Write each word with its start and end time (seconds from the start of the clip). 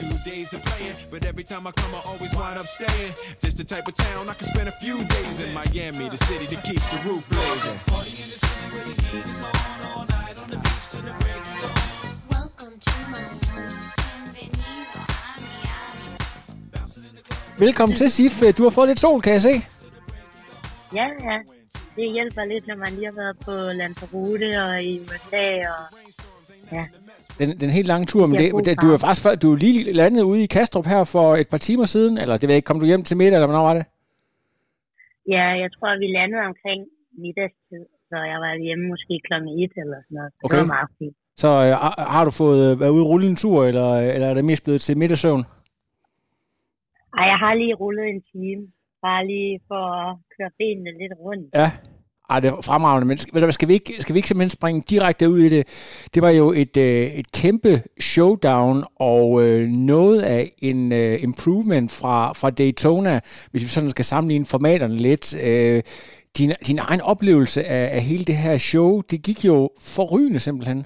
Two 0.00 0.18
days 0.30 0.54
of 0.54 0.62
playing, 0.64 0.96
but 1.10 1.20
every 1.26 1.44
time 1.44 1.66
I 1.66 1.72
come, 1.72 1.94
I 1.94 2.00
always 2.10 2.32
wind 2.34 2.58
up 2.58 2.66
staying. 2.66 3.12
This 3.42 3.54
the 3.54 3.64
type 3.64 3.86
of 3.90 3.94
town 3.94 4.22
I 4.32 4.34
can 4.38 4.46
spend 4.52 4.68
a 4.74 4.76
few 4.84 4.96
days 5.16 5.36
in 5.44 5.52
Miami, 5.52 6.08
the 6.08 6.22
city 6.28 6.46
that 6.52 6.62
keeps 6.68 6.86
the 6.92 6.98
roof 7.06 7.28
blazing. 7.28 7.78
Welcome 12.34 12.74
to 12.86 12.96
my 13.12 13.22
home. 13.52 13.76
Bienvenido 14.34 14.88
a 14.94 15.18
Miami. 15.44 16.08
Velkommen 17.58 17.96
til, 17.96 18.10
Sif. 18.10 18.42
Du 18.58 18.62
har 18.62 18.70
fået 18.70 18.88
lidt 18.88 19.00
sol, 19.00 19.20
kan 19.20 19.32
jeg 19.32 19.42
se. 19.42 19.66
Ja, 20.94 21.06
ja. 21.28 21.38
Det 21.96 22.12
hjælper 22.12 22.44
lidt, 22.44 22.66
når 22.66 22.76
man 22.76 22.92
lige 22.92 23.04
har 23.04 23.12
været 23.12 23.38
på 23.38 23.52
Lanzarote 23.52 24.62
og 24.64 24.82
i 24.82 25.00
USA. 25.00 25.68
Og... 25.68 25.84
Ja. 26.72 26.84
Den, 27.40 27.48
den 27.62 27.70
helt 27.70 27.86
lange 27.92 28.06
tur, 28.06 28.26
men 28.26 28.36
det, 28.40 28.64
det, 28.66 28.82
du 28.82 28.88
er 28.94 28.98
faktisk 29.04 29.22
før- 29.26 29.34
du 29.44 29.52
er 29.52 29.56
lige 29.56 29.92
landet 29.92 30.22
ude 30.22 30.42
i 30.44 30.46
Kastrup 30.46 30.86
her 30.86 31.04
for 31.04 31.26
et 31.42 31.48
par 31.48 31.56
timer 31.68 31.84
siden, 31.94 32.18
eller 32.22 32.34
det 32.36 32.46
ved 32.46 32.54
jeg 32.54 32.60
ikke, 32.60 32.66
kom 32.70 32.80
du 32.80 32.86
hjem 32.86 33.02
til 33.08 33.16
middag, 33.16 33.34
eller 33.36 33.46
hvornår 33.46 33.66
var 33.70 33.74
det? 33.74 33.84
ja, 35.34 35.46
jeg 35.62 35.70
tror, 35.76 35.98
vi 35.98 36.06
landede 36.18 36.42
omkring 36.50 36.80
middagstid, 37.22 37.84
så 38.08 38.16
jeg 38.32 38.38
var 38.44 38.52
hjemme 38.66 38.84
måske 38.92 39.14
klokken 39.28 39.48
1 39.48 39.70
eller 39.82 39.98
sådan 40.04 40.14
noget. 40.18 40.32
Okay. 40.44 40.56
Det 40.56 40.60
var 40.62 40.74
meget 40.76 40.90
fint. 40.98 41.16
Så 41.42 41.48
øh, 41.48 41.72
har- 41.84 42.06
har 42.14 42.24
du 42.24 42.30
fået 42.30 42.60
øh, 42.72 42.80
været 42.80 42.90
ude 42.90 43.02
og 43.04 43.08
rulle 43.10 43.26
en 43.32 43.36
tur, 43.36 43.58
eller, 43.70 43.90
eller 44.14 44.26
er 44.30 44.34
det 44.34 44.44
mest 44.44 44.64
blevet 44.64 44.80
til 44.80 44.98
middagssøvn? 44.98 45.42
Ej, 47.18 47.24
jeg 47.32 47.38
har 47.44 47.54
lige 47.54 47.74
rullet 47.74 48.06
en 48.14 48.22
time. 48.32 48.62
Bare 49.02 49.26
lige 49.26 49.60
for 49.68 49.82
at 50.00 50.16
køre 50.36 50.50
benene 50.58 50.90
lidt 51.02 51.12
rundt. 51.18 51.48
Ja. 51.54 51.70
Ej, 52.30 52.40
det 52.40 52.48
er 52.48 52.60
fremragende, 52.70 53.06
men 53.08 53.16
skal, 53.16 53.34
ved 53.34 53.40
du 53.40 53.46
hvad, 53.46 53.52
skal, 53.52 53.68
vi 53.68 53.74
ikke, 53.80 53.92
skal 54.02 54.14
vi 54.14 54.18
ikke 54.18 54.28
simpelthen 54.28 54.58
springe 54.58 54.80
direkte 54.92 55.30
ud 55.30 55.38
i 55.38 55.48
det? 55.56 55.62
Det 56.14 56.20
var 56.22 56.32
jo 56.40 56.46
et, 56.62 56.76
øh, 56.76 57.06
et 57.20 57.28
kæmpe 57.40 57.72
showdown 58.10 58.76
og 59.12 59.24
øh, 59.44 59.68
noget 59.94 60.20
af 60.36 60.42
en 60.58 60.92
øh, 60.92 61.22
improvement 61.28 61.88
fra, 62.00 62.16
fra 62.40 62.50
Daytona, 62.50 63.14
hvis 63.50 63.62
vi 63.62 63.68
sådan 63.76 63.90
skal 63.90 64.04
sammenligne 64.04 64.46
formaterne 64.54 64.96
lidt. 65.08 65.26
Øh, 65.48 65.82
din, 66.38 66.50
din 66.68 66.78
egen 66.88 67.02
oplevelse 67.12 67.60
af, 67.76 67.84
af 67.96 68.00
hele 68.10 68.24
det 68.30 68.36
her 68.44 68.56
show, 68.70 68.90
det 69.10 69.18
gik 69.26 69.40
jo 69.50 69.56
forrygende 69.96 70.40
simpelthen. 70.46 70.80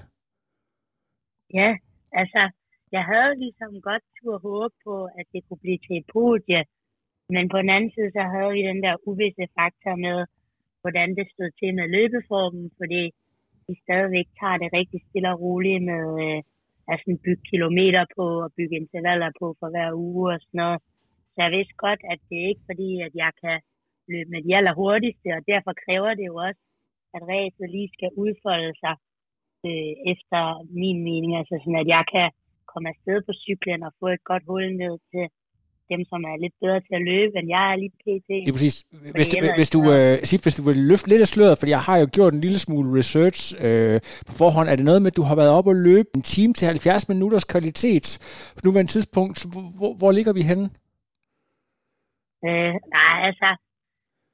Ja, 1.59 1.69
altså, 2.21 2.41
jeg 2.95 3.03
havde 3.11 3.39
ligesom 3.43 3.71
godt 3.89 4.03
tur 4.17 4.35
håbe 4.47 4.75
på, 4.87 4.95
at 5.19 5.25
det 5.33 5.41
kunne 5.45 5.61
blive 5.65 5.79
til 5.85 5.95
et 6.01 6.07
podie. 6.17 6.61
Men 7.35 7.43
på 7.51 7.57
den 7.61 7.69
anden 7.75 7.91
side, 7.95 8.11
så 8.17 8.23
havde 8.33 8.51
vi 8.57 8.61
den 8.71 8.79
der 8.85 8.95
uvisse 9.09 9.45
faktor 9.59 9.95
med, 10.05 10.17
hvordan 10.85 11.09
det 11.19 11.25
stod 11.33 11.49
til 11.59 11.69
med 11.79 11.87
løbeformen, 11.95 12.67
fordi 12.79 13.03
vi 13.67 13.73
stadigvæk 13.85 14.27
tager 14.39 14.57
det 14.61 14.69
rigtig 14.79 14.99
stille 15.07 15.29
og 15.33 15.41
roligt 15.45 15.83
med 15.91 16.05
øh, 16.25 16.39
at 16.91 16.97
sådan 17.01 17.23
bygge 17.25 17.45
kilometer 17.51 18.03
på 18.15 18.25
og 18.45 18.49
bygge 18.57 18.75
intervaller 18.81 19.31
på 19.39 19.47
for 19.59 19.67
hver 19.73 19.89
uge 20.07 20.25
og 20.33 20.39
sådan 20.41 20.59
noget. 20.63 20.79
Så 21.33 21.37
jeg 21.45 21.51
vidste 21.57 21.75
godt, 21.85 22.01
at 22.11 22.19
det 22.27 22.37
er 22.39 22.51
ikke 22.51 22.67
fordi, 22.69 22.89
at 23.07 23.13
jeg 23.23 23.31
kan 23.43 23.57
løbe 24.11 24.29
med 24.33 24.41
de 24.45 24.55
allerhurtigste, 24.57 25.27
og 25.37 25.41
derfor 25.51 25.73
kræver 25.85 26.11
det 26.19 26.25
jo 26.31 26.35
også, 26.47 26.61
at 27.15 27.21
ræset 27.31 27.67
lige 27.75 27.95
skal 27.97 28.11
udfolde 28.23 28.73
sig 28.83 28.95
øh, 29.67 29.93
efter 30.13 30.41
min 30.81 30.99
mening. 31.09 31.31
Altså 31.39 31.55
sådan, 31.61 31.81
at 31.83 31.89
jeg 31.95 32.03
kan 32.13 32.27
komme 32.71 32.87
afsted 32.93 33.17
på 33.27 33.33
cyklen 33.43 33.81
og 33.87 33.91
få 33.99 34.07
et 34.15 34.23
godt 34.29 34.43
hul 34.49 34.65
ned 34.83 34.95
til 35.11 35.25
dem, 35.93 36.01
som 36.11 36.19
er 36.29 36.35
lidt 36.43 36.55
bedre 36.63 36.79
til 36.87 36.95
at 36.99 37.03
løbe, 37.11 37.33
end 37.39 37.47
jeg 37.55 37.63
er 37.71 37.75
lige 37.81 37.93
pt. 38.03 38.29
Det 38.45 38.51
er 38.51 38.57
præcis. 38.59 38.77
Hvis, 39.17 39.27
du, 39.31 39.37
hvis, 39.59 39.69
du, 39.75 39.79
øh, 39.95 40.13
Sif, 40.29 40.41
hvis 40.45 40.57
du 40.59 40.63
vil 40.67 40.77
løfte 40.91 41.07
lidt 41.11 41.21
af 41.25 41.29
sløret, 41.33 41.59
fordi 41.59 41.71
jeg 41.77 41.83
har 41.89 41.97
jo 42.01 42.07
gjort 42.15 42.33
en 42.33 42.41
lille 42.45 42.59
smule 42.65 42.87
research 42.99 43.39
øh, 43.65 43.97
på 44.27 44.33
forhånd. 44.41 44.67
Er 44.69 44.75
det 44.77 44.85
noget 44.89 45.01
med, 45.01 45.11
at 45.11 45.19
du 45.19 45.25
har 45.29 45.35
været 45.41 45.51
op 45.57 45.67
og 45.71 45.75
løbe 45.89 46.09
en 46.17 46.23
time 46.33 46.53
til 46.53 46.65
70 46.67 47.09
minutters 47.13 47.45
kvalitet 47.53 48.07
på 48.55 48.61
nuværende 48.65 48.91
tidspunkt? 48.95 49.35
Hvor, 49.79 49.91
hvor 49.99 50.11
ligger 50.17 50.33
vi 50.39 50.43
henne? 50.51 50.65
Øh, 52.47 52.73
nej, 52.97 53.15
altså, 53.29 53.49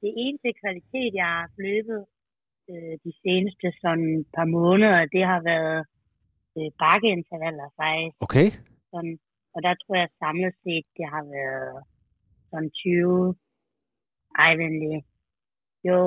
det 0.02 0.12
eneste 0.24 0.48
kvalitet, 0.62 1.10
jeg 1.20 1.30
har 1.36 1.48
løbet 1.68 2.00
øh, 2.70 2.94
de 3.04 3.12
seneste 3.24 3.66
sådan 3.82 4.10
par 4.36 4.48
måneder, 4.58 4.98
det 5.14 5.22
har 5.32 5.40
været 5.52 5.80
øh, 6.56 6.70
bakkeintervaller 6.82 7.68
faktisk. 7.80 8.16
Okay. 8.26 8.48
Sådan, 8.92 9.16
og 9.54 9.58
der 9.66 9.74
tror 9.80 9.94
jeg 10.02 10.08
samlet 10.22 10.54
set, 10.64 10.86
det 10.98 11.06
har 11.14 11.24
været 11.36 11.76
sådan 12.50 12.70
20, 12.70 13.34
ej 14.44 14.52
venlig, 14.62 14.96
jo 15.88 15.98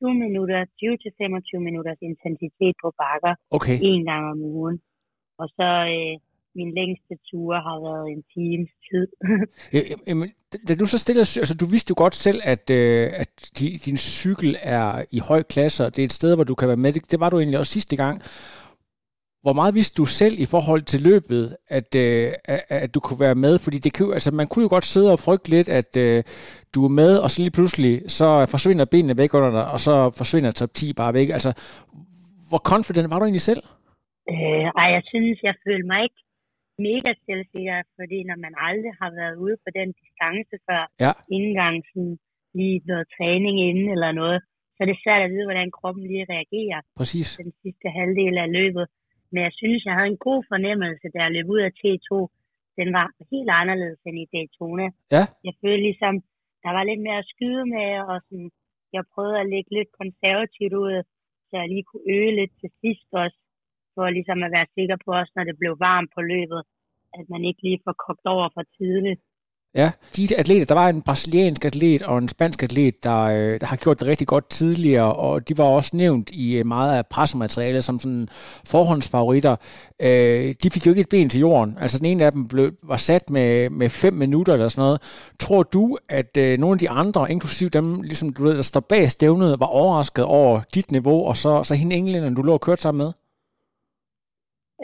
20 0.00 0.14
minutter, 0.24 0.58
20-25 0.64 1.58
minutters 1.68 2.00
intensitet 2.10 2.74
på 2.82 2.88
bakker. 3.02 3.34
Okay. 3.56 3.76
en 3.90 4.04
gang 4.10 4.22
om 4.32 4.38
ugen. 4.56 4.76
Og 5.40 5.46
så 5.56 5.68
øh, 5.96 6.14
min 6.58 6.70
længste 6.78 7.14
ture 7.30 7.58
har 7.68 7.78
været 7.88 8.06
en 8.14 8.22
times 8.34 8.70
tid. 8.88 9.06
Jamen, 10.08 10.28
da- 10.68 10.74
du 10.74 10.86
så 10.86 10.98
stiller, 10.98 11.22
altså 11.42 11.56
du 11.60 11.66
vidste 11.66 11.90
jo 11.90 11.94
godt 12.04 12.14
selv, 12.14 12.40
at, 12.44 12.70
øh, 12.70 13.06
at 13.22 13.30
di- 13.58 13.78
din 13.86 13.96
cykel 13.96 14.56
er 14.62 15.04
i 15.12 15.18
høj 15.28 15.42
klasse, 15.42 15.80
og 15.86 15.96
det 15.96 16.02
er 16.02 16.06
et 16.06 16.12
sted, 16.20 16.34
hvor 16.34 16.44
du 16.44 16.54
kan 16.54 16.68
være 16.68 16.76
med. 16.84 16.92
Det, 16.92 17.10
det 17.10 17.20
var 17.20 17.30
du 17.30 17.38
egentlig 17.38 17.58
også 17.58 17.72
sidste 17.72 17.96
gang. 17.96 18.22
Hvor 19.44 19.54
meget 19.60 19.74
vidste 19.78 19.94
du 20.00 20.06
selv 20.20 20.34
i 20.44 20.46
forhold 20.54 20.82
til 20.92 21.00
løbet, 21.10 21.44
at, 21.78 21.90
øh, 22.04 22.26
at, 22.84 22.94
du 22.94 23.00
kunne 23.06 23.20
være 23.26 23.38
med? 23.46 23.54
Fordi 23.64 23.78
det 23.84 23.92
kan, 23.96 24.04
altså, 24.18 24.30
man 24.40 24.46
kunne 24.50 24.64
jo 24.66 24.70
godt 24.76 24.84
sidde 24.94 25.10
og 25.16 25.18
frygte 25.26 25.48
lidt, 25.56 25.68
at 25.80 25.90
øh, 26.04 26.18
du 26.74 26.80
er 26.88 26.92
med, 27.02 27.12
og 27.22 27.28
så 27.30 27.36
lige 27.42 27.56
pludselig, 27.58 27.92
så 28.18 28.26
forsvinder 28.54 28.84
benene 28.94 29.14
væk 29.22 29.32
under 29.38 29.50
dig, 29.58 29.66
og 29.74 29.78
så 29.86 29.94
forsvinder 30.20 30.50
top 30.50 30.72
10 30.74 30.92
bare 31.00 31.12
væk. 31.18 31.28
Altså, 31.36 31.50
hvor 32.50 32.62
confident 32.72 33.06
var 33.10 33.18
du 33.18 33.24
egentlig 33.28 33.46
selv? 33.52 33.62
øh, 34.32 34.66
ej, 34.82 34.88
jeg 34.96 35.02
synes, 35.12 35.36
jeg 35.48 35.54
føler 35.66 35.86
mig 35.92 36.00
ikke 36.06 36.20
mega 36.88 37.10
selvsikker, 37.28 37.76
fordi 37.98 38.18
når 38.30 38.38
man 38.44 38.54
aldrig 38.68 38.92
har 39.02 39.10
været 39.20 39.36
ude 39.44 39.56
på 39.64 39.68
den 39.78 39.88
distance 40.00 40.54
før, 40.68 40.82
Ja. 41.04 41.12
ikke 41.34 41.46
engang 41.52 41.76
sådan 41.90 42.14
lige 42.58 42.78
noget 42.90 43.06
træning 43.16 43.56
inden 43.68 43.88
eller 43.94 44.10
noget, 44.22 44.38
så 44.74 44.78
er 44.84 44.88
det 44.90 44.98
svært 45.04 45.22
at 45.26 45.30
vide, 45.34 45.46
hvordan 45.48 45.70
kroppen 45.78 46.04
lige 46.12 46.26
reagerer 46.34 46.80
Præcis. 47.00 47.28
den 47.44 47.52
sidste 47.62 47.86
halvdel 47.98 48.34
af 48.44 48.48
løbet. 48.58 48.84
Men 49.32 49.40
jeg 49.46 49.52
synes, 49.60 49.80
jeg 49.84 49.94
havde 49.96 50.12
en 50.14 50.24
god 50.28 50.40
fornemmelse, 50.52 51.06
da 51.14 51.18
jeg 51.24 51.32
løb 51.36 51.48
ud 51.54 51.62
af 51.68 51.72
T2. 51.80 52.10
Den 52.78 52.88
var 52.96 53.06
helt 53.32 53.50
anderledes 53.60 54.00
end 54.06 54.18
i 54.22 54.30
Daytona. 54.32 54.86
Ja. 55.14 55.24
Jeg 55.46 55.54
følte 55.60 55.86
ligesom, 55.88 56.14
der 56.64 56.70
var 56.76 56.84
lidt 56.84 57.02
mere 57.06 57.18
at 57.22 57.30
skyde 57.32 57.64
med, 57.76 57.90
og 58.10 58.16
sådan, 58.26 58.50
jeg 58.96 59.02
prøvede 59.14 59.40
at 59.40 59.50
lægge 59.52 59.70
lidt 59.78 59.90
konservativt 60.00 60.74
ud, 60.84 60.94
så 61.48 61.52
jeg 61.60 61.68
lige 61.68 61.86
kunne 61.88 62.06
øge 62.16 62.32
lidt 62.40 62.52
til 62.60 62.70
sidst 62.80 63.08
også, 63.22 63.38
for 63.94 64.04
ligesom 64.16 64.38
at 64.46 64.52
være 64.56 64.72
sikker 64.76 64.96
på 65.04 65.08
også, 65.20 65.32
når 65.36 65.44
det 65.44 65.56
blev 65.60 65.72
varmt 65.88 66.10
på 66.16 66.20
løbet, 66.32 66.60
at 67.18 67.24
man 67.32 67.42
ikke 67.48 67.62
lige 67.62 67.84
får 67.84 67.96
kogt 68.06 68.26
over 68.34 68.48
for 68.54 68.64
tidligt. 68.78 69.20
Ja, 69.74 69.90
de 70.16 70.28
atleter, 70.38 70.64
der 70.66 70.74
var 70.74 70.88
en 70.88 71.02
brasiliansk 71.02 71.64
atlet 71.64 72.02
og 72.02 72.18
en 72.18 72.28
spansk 72.28 72.62
atlet, 72.62 73.04
der, 73.04 73.22
øh, 73.22 73.60
der 73.60 73.66
har 73.66 73.76
gjort 73.76 74.00
det 74.00 74.06
rigtig 74.08 74.26
godt 74.26 74.50
tidligere, 74.50 75.14
og 75.14 75.48
de 75.48 75.58
var 75.58 75.64
også 75.64 75.96
nævnt 75.96 76.30
i 76.30 76.58
øh, 76.58 76.66
meget 76.66 76.98
af 76.98 77.06
pressematerialet 77.06 77.84
som 77.84 77.98
sådan 77.98 78.28
forhåndsfavoritter. 78.72 79.56
Øh, 80.02 80.54
de 80.62 80.70
fik 80.70 80.86
jo 80.86 80.90
ikke 80.90 81.00
et 81.00 81.08
ben 81.08 81.28
til 81.28 81.40
jorden. 81.40 81.78
Altså 81.80 81.98
den 81.98 82.06
ene 82.06 82.24
af 82.24 82.32
dem 82.32 82.48
blev, 82.48 82.72
var 82.82 82.96
sat 82.96 83.30
med, 83.30 83.70
med 83.70 83.88
fem 83.88 84.14
minutter 84.14 84.52
eller 84.52 84.68
sådan 84.68 84.82
noget. 84.82 85.28
Tror 85.38 85.62
du, 85.62 85.98
at 86.08 86.36
øh, 86.36 86.58
nogle 86.58 86.74
af 86.74 86.78
de 86.78 86.90
andre, 86.90 87.30
inklusiv 87.30 87.68
dem, 87.70 88.02
ligesom 88.02 88.32
du 88.32 88.42
ved, 88.42 88.56
der 88.56 88.62
står 88.62 88.80
bag 88.80 89.10
stævnet, 89.10 89.60
var 89.60 89.66
overrasket 89.66 90.24
over 90.24 90.60
dit 90.74 90.90
niveau, 90.90 91.26
og 91.26 91.36
så, 91.36 91.62
så 91.62 91.74
hende 91.74 91.96
englænderen, 91.96 92.34
du 92.34 92.42
lå 92.42 92.52
og 92.52 92.60
kørte 92.60 92.82
sammen 92.82 92.98
med? 93.04 93.12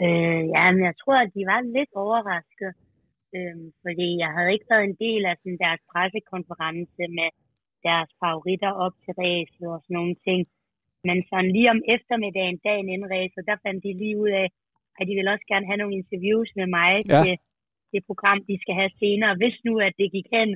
Øh, 0.05 0.41
ja, 0.55 0.71
men 0.71 0.83
jeg 0.89 0.93
tror, 1.01 1.17
at 1.23 1.29
de 1.35 1.41
var 1.51 1.61
lidt 1.77 1.89
overrasket, 1.95 2.73
øh, 3.37 3.57
fordi 3.85 4.07
jeg 4.23 4.29
havde 4.35 4.53
ikke 4.55 4.69
været 4.73 4.85
en 4.91 4.97
del 5.05 5.21
af 5.29 5.35
sådan, 5.37 5.63
deres 5.65 5.81
pressekonference 5.91 7.03
med 7.17 7.29
deres 7.87 8.09
favoritter 8.21 8.71
op 8.85 8.95
til 9.03 9.13
racet 9.23 9.65
og 9.73 9.79
sådan 9.83 9.97
nogle 9.99 10.15
ting. 10.27 10.41
Men 11.07 11.17
sådan 11.29 11.51
lige 11.55 11.69
om 11.75 11.81
eftermiddagen, 11.95 12.57
dagen 12.67 12.87
inden 12.89 13.11
racet, 13.15 13.43
der 13.49 13.57
fandt 13.65 13.79
de 13.85 13.91
lige 14.01 14.17
ud 14.23 14.31
af, 14.43 14.47
at 14.99 15.07
de 15.07 15.13
ville 15.17 15.33
også 15.33 15.47
gerne 15.51 15.65
have 15.69 15.81
nogle 15.81 15.97
interviews 16.01 16.49
med 16.59 16.67
mig 16.77 16.91
Ja. 17.13 17.21
til 17.23 17.35
det 17.93 18.01
program, 18.09 18.39
de 18.49 18.55
skal 18.63 18.75
have 18.81 18.91
senere. 19.03 19.33
Hvis 19.41 19.57
nu, 19.67 19.73
at 19.87 19.93
det 19.99 20.11
gik 20.15 20.27
hen, 20.37 20.49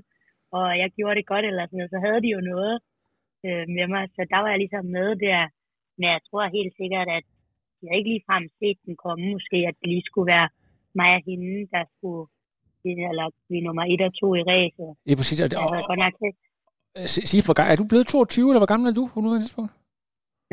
og 0.57 0.67
jeg 0.81 0.89
gjorde 0.97 1.15
det 1.19 1.25
godt 1.33 1.45
eller 1.45 1.65
sådan 1.65 1.77
noget, 1.77 1.93
så 1.95 1.99
havde 2.05 2.21
de 2.25 2.29
jo 2.37 2.41
noget 2.53 2.75
øh, 3.45 3.65
med 3.77 3.85
mig. 3.93 4.03
Så 4.15 4.21
der 4.31 4.39
var 4.43 4.49
jeg 4.53 4.59
ligesom 4.63 4.85
med 4.97 5.09
der. 5.25 5.41
Men 5.97 6.07
jeg 6.15 6.21
tror 6.29 6.55
helt 6.57 6.73
sikkert, 6.81 7.07
at 7.17 7.25
jeg 7.83 7.93
ikke 7.97 8.09
ligefrem 8.13 8.43
set 8.59 8.77
den 8.85 8.95
komme, 9.05 9.23
måske 9.35 9.57
at 9.69 9.75
det 9.79 9.89
lige 9.93 10.09
skulle 10.09 10.31
være 10.35 10.49
mig 10.99 11.11
og 11.17 11.21
hende, 11.27 11.67
der 11.75 11.83
skulle 11.95 12.23
eller 13.11 13.25
vi 13.49 13.55
er 13.59 13.65
nummer 13.67 13.83
et 13.93 14.01
og 14.07 14.11
to 14.19 14.27
i 14.39 14.43
ræset. 14.51 14.89
Ja, 15.09 15.13
præcis. 15.19 15.39
Og, 15.41 15.49
og, 15.57 15.69
har 15.73 15.81
og, 15.81 15.87
godt 15.91 16.01
nok 16.05 16.15
sig 17.05 17.43
for, 17.43 17.53
er 17.59 17.75
du 17.75 17.85
blevet 17.91 18.07
22, 18.07 18.49
eller 18.49 18.59
hvor 18.59 18.71
gammel 18.73 18.89
er 18.89 18.93
du 18.93 19.09
på 19.13 19.19
nuværende 19.21 19.45
tidspunkt? 19.45 19.71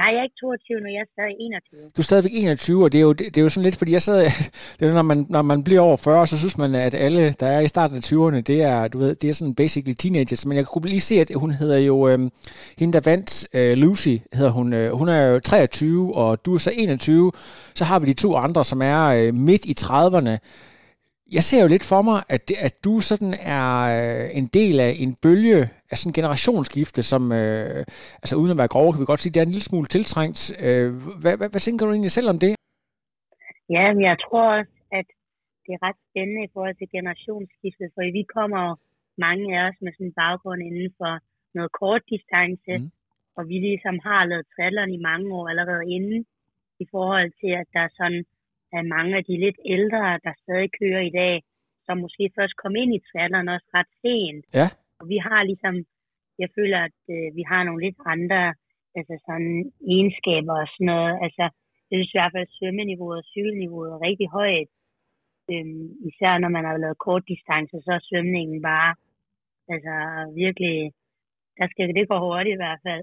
Nej, 0.01 0.09
jeg 0.15 0.19
er 0.19 0.23
ikke 0.23 0.41
22 0.41 0.81
nu, 0.81 0.89
jeg 0.97 1.01
er 1.07 1.11
stadig 1.17 1.37
21. 1.41 1.81
Du 1.97 2.01
er 2.01 2.03
stadigvæk 2.03 2.33
21, 2.35 2.85
og 2.85 2.93
det 2.93 2.99
er 2.99 3.03
jo, 3.03 3.13
det, 3.13 3.27
det 3.27 3.37
er 3.37 3.43
jo 3.43 3.49
sådan 3.49 3.65
lidt, 3.65 3.77
fordi 3.77 3.93
jeg 3.93 4.03
sad, 4.03 4.21
det 4.79 4.89
er, 4.89 4.93
når 4.93 5.03
man, 5.03 5.27
når 5.29 5.43
man 5.43 5.65
bliver 5.65 5.81
over 5.81 5.97
40, 5.97 6.27
så 6.27 6.39
synes 6.39 6.59
man, 6.59 6.75
at 6.75 6.95
alle, 6.95 7.33
der 7.41 7.47
er 7.47 7.61
i 7.61 7.69
starten 7.69 7.97
af 7.97 8.13
20'erne, 8.13 8.41
det 8.41 8.63
er, 8.63 8.89
du 8.89 8.99
ved, 8.99 9.15
det 9.15 9.31
er 9.31 9.35
sådan 9.35 9.55
basically 9.55 9.95
teenagers, 9.95 10.47
men 10.47 10.57
jeg 10.57 10.67
kunne 10.67 10.89
lige 10.89 11.01
se, 11.01 11.15
at 11.21 11.31
hun 11.37 11.51
hedder 11.51 11.79
jo, 11.79 12.09
øhm, 12.09 12.31
hende 12.79 12.93
der 12.93 13.11
vandt, 13.11 13.49
øh, 13.55 13.77
Lucy, 13.77 14.17
hedder 14.33 14.51
hun, 14.51 14.73
øh, 14.73 14.93
hun 14.93 15.09
er 15.09 15.23
jo 15.27 15.41
23, 15.41 16.17
og 16.17 16.45
du 16.47 16.55
er 16.55 16.59
så 16.59 16.73
21, 16.77 17.33
så 17.75 17.85
har 17.85 17.99
vi 17.99 18.07
de 18.07 18.15
to 18.15 18.37
andre, 18.37 18.65
som 18.65 18.83
er 18.83 19.01
øh, 19.07 19.35
midt 19.35 19.65
i 19.65 19.75
30'erne. 19.81 20.37
Jeg 21.37 21.43
ser 21.49 21.61
jo 21.63 21.69
lidt 21.75 21.87
for 21.93 22.03
mig, 22.09 22.19
at, 22.35 22.43
det, 22.49 22.57
at 22.69 22.75
du 22.87 22.93
sådan 23.11 23.35
er 23.59 23.69
øh, 23.97 24.27
en 24.41 24.47
del 24.59 24.77
af 24.87 24.93
en 25.05 25.13
bølge 25.25 25.61
af 25.91 25.95
sådan 25.99 26.11
en 26.11 26.19
generationsskifte, 26.21 27.03
som, 27.13 27.23
øh, 27.41 27.81
altså 28.23 28.35
uden 28.41 28.53
at 28.55 28.61
være 28.63 28.75
grove, 28.75 28.93
kan 28.93 29.01
vi 29.03 29.13
godt 29.13 29.23
sige, 29.23 29.33
det 29.35 29.41
er 29.41 29.47
en 29.49 29.57
lille 29.57 29.69
smule 29.71 29.89
tiltrængt. 29.97 30.41
Øh, 30.67 30.89
hvad, 31.23 31.35
hvad, 31.39 31.49
hvad 31.53 31.63
tænker 31.67 31.87
du 31.87 31.93
egentlig 31.93 32.15
selv 32.19 32.29
om 32.33 32.39
det? 32.45 32.53
Ja, 33.77 33.85
men 33.95 34.03
jeg 34.11 34.17
tror 34.25 34.45
også, 34.59 34.75
at 34.99 35.07
det 35.65 35.71
er 35.77 35.83
ret 35.87 36.01
spændende 36.09 36.43
i 36.45 36.53
forhold 36.55 36.77
til 36.79 36.89
generationsskiftet, 36.97 37.89
for 37.95 38.03
vi 38.19 38.23
kommer 38.39 38.65
mange 39.27 39.45
af 39.57 39.63
os 39.69 39.79
med 39.85 39.93
sådan 39.93 40.07
en 40.11 40.19
baggrund 40.23 40.61
inden 40.69 40.91
for 41.01 41.13
noget 41.57 41.71
kort 41.81 42.03
distance, 42.15 42.73
Mm. 42.79 42.91
og 43.37 43.43
vi 43.51 43.57
ligesom 43.69 43.97
har 44.09 44.21
lavet 44.31 44.47
triathlon 44.53 44.91
i 44.99 45.01
mange 45.11 45.27
år 45.39 45.45
allerede 45.53 45.85
inden, 45.97 46.21
i 46.83 46.87
forhold 46.95 47.31
til, 47.41 47.51
at 47.61 47.67
der 47.75 47.83
er 47.89 47.93
sådan 48.01 48.23
er 48.77 48.83
mange 48.95 49.13
af 49.19 49.25
de 49.29 49.37
lidt 49.45 49.59
ældre, 49.77 50.03
der 50.25 50.33
stadig 50.43 50.71
kører 50.81 51.03
i 51.07 51.15
dag, 51.21 51.35
som 51.87 51.99
måske 52.05 52.25
først 52.39 52.55
kom 52.63 52.75
ind 52.83 52.93
i 52.95 53.05
triathlon 53.09 53.55
også 53.55 53.69
ret 53.79 53.93
sent. 54.03 54.45
Ja. 54.61 54.69
Og 55.01 55.05
vi 55.13 55.19
har 55.27 55.41
ligesom, 55.51 55.75
jeg 56.43 56.49
føler, 56.57 56.79
at 56.89 57.01
øh, 57.15 57.29
vi 57.39 57.43
har 57.51 57.63
nogle 57.65 57.85
lidt 57.87 57.99
andre 58.15 58.43
altså 58.99 59.15
sådan 59.27 59.55
egenskaber 59.95 60.55
og 60.63 60.69
sådan 60.73 60.91
noget. 60.95 61.15
Altså, 61.27 61.45
jeg 61.89 61.97
synes 61.97 62.13
i 62.15 62.19
hvert 62.19 62.35
fald, 62.35 62.47
at 62.49 62.57
svømmeniveauet 62.57 63.19
og 63.23 63.29
cykelniveauet 63.33 63.91
er 63.93 64.07
rigtig 64.09 64.29
højt. 64.39 64.71
Øhm, 65.53 65.87
især 66.11 66.33
når 66.39 66.51
man 66.57 66.65
har 66.65 66.77
lavet 66.85 67.05
kort 67.07 67.25
distance, 67.33 67.77
så 67.85 67.91
er 67.99 68.07
svømningen 68.09 68.59
bare 68.73 68.93
altså 69.75 69.95
virkelig, 70.43 70.77
der 71.61 71.67
skal 71.73 71.89
det 71.99 72.09
gå 72.09 72.17
hurtigt 72.27 72.55
i 72.57 72.61
hvert 72.63 72.81
fald. 72.87 73.03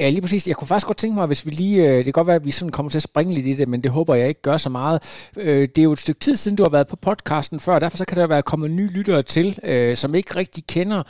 Ja, 0.00 0.08
lige 0.10 0.22
præcis. 0.22 0.48
Jeg 0.48 0.56
kunne 0.56 0.68
faktisk 0.68 0.86
godt 0.86 0.96
tænke 0.96 1.14
mig, 1.14 1.26
hvis 1.26 1.46
vi 1.46 1.50
lige... 1.50 1.76
Øh, 1.88 1.96
det 1.96 2.04
kan 2.04 2.12
godt 2.12 2.26
være, 2.26 2.36
at 2.36 2.44
vi 2.44 2.50
sådan 2.50 2.72
kommer 2.72 2.90
til 2.90 2.98
at 2.98 3.02
springe 3.02 3.34
lidt 3.34 3.46
i 3.46 3.54
det, 3.54 3.68
men 3.68 3.82
det 3.82 3.90
håber 3.90 4.14
jeg 4.14 4.28
ikke 4.28 4.42
gør 4.42 4.56
så 4.56 4.70
meget. 4.70 5.30
Øh, 5.36 5.62
det 5.72 5.78
er 5.78 5.82
jo 5.82 5.92
et 5.92 5.98
stykke 5.98 6.20
tid 6.20 6.36
siden, 6.36 6.56
du 6.56 6.62
har 6.62 6.70
været 6.70 6.86
på 6.86 6.96
podcasten 6.96 7.60
før, 7.60 7.74
og 7.74 7.80
derfor 7.80 7.96
så 7.96 8.04
kan 8.04 8.16
der 8.16 8.26
være 8.26 8.42
kommet 8.42 8.70
nye 8.70 8.90
lyttere 8.96 9.22
til, 9.22 9.58
øh, 9.64 9.96
som 9.96 10.14
ikke 10.14 10.36
rigtig 10.36 10.66
kender 10.66 11.02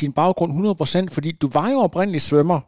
din 0.00 0.12
baggrund 0.12 0.52
100%, 1.10 1.14
fordi 1.14 1.32
du 1.32 1.48
var 1.52 1.70
jo 1.70 1.78
oprindelig 1.78 2.20
svømmer, 2.20 2.60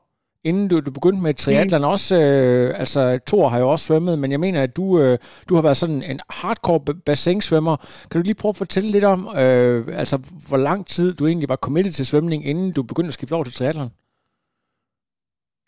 inden 0.49 0.69
du, 0.71 0.77
du 0.87 0.91
begyndte 0.99 1.23
med 1.27 1.35
triathlon. 1.35 1.85
Også, 1.95 2.15
øh, 2.25 2.69
altså, 2.83 3.01
Thor 3.29 3.49
har 3.49 3.59
jo 3.59 3.69
også 3.71 3.85
svømmet, 3.87 4.19
men 4.19 4.31
jeg 4.35 4.41
mener, 4.41 4.61
at 4.63 4.77
du, 4.77 4.87
øh, 5.03 5.19
du 5.49 5.53
har 5.55 5.63
været 5.63 5.77
sådan 5.83 6.03
en 6.13 6.21
hardcore 6.39 6.81
ba- 6.87 7.03
bassinsvømmer. 7.07 7.77
Kan 8.09 8.17
du 8.19 8.25
lige 8.27 8.41
prøve 8.41 8.55
at 8.55 8.63
fortælle 8.65 8.91
lidt 8.91 9.07
om, 9.15 9.21
øh, 9.43 9.79
altså, 10.03 10.17
hvor 10.49 10.61
lang 10.69 10.81
tid 10.95 11.09
du 11.19 11.27
egentlig 11.27 11.49
var 11.49 11.61
committed 11.67 11.93
til 11.93 12.07
svømning, 12.07 12.41
inden 12.51 12.73
du 12.77 12.83
begyndte 12.91 13.13
at 13.13 13.19
skifte 13.19 13.35
over 13.35 13.45
til 13.45 13.59
triathlon? 13.59 13.91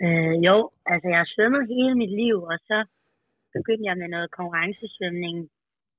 Øh, 0.04 0.36
jo, 0.48 0.56
altså 0.92 1.06
jeg 1.12 1.18
har 1.22 1.30
svømmet 1.34 1.62
hele 1.72 1.94
mit 2.02 2.14
liv, 2.22 2.36
og 2.52 2.58
så 2.68 2.78
begyndte 3.56 3.88
jeg 3.88 3.96
med 4.02 4.08
noget 4.14 4.28
konkurrencesvømning, 4.38 5.36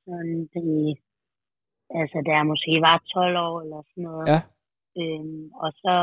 sådan 0.05 0.39
i, 0.77 0.79
altså 2.01 2.17
da 2.25 2.31
jeg 2.39 2.45
måske 2.51 2.71
var 2.87 2.97
12 3.13 3.37
år 3.47 3.55
eller 3.63 3.81
sådan 3.89 4.05
noget. 4.09 4.27
Ja. 4.33 4.39
Øhm, 4.99 5.43
og 5.63 5.71
så 5.83 5.95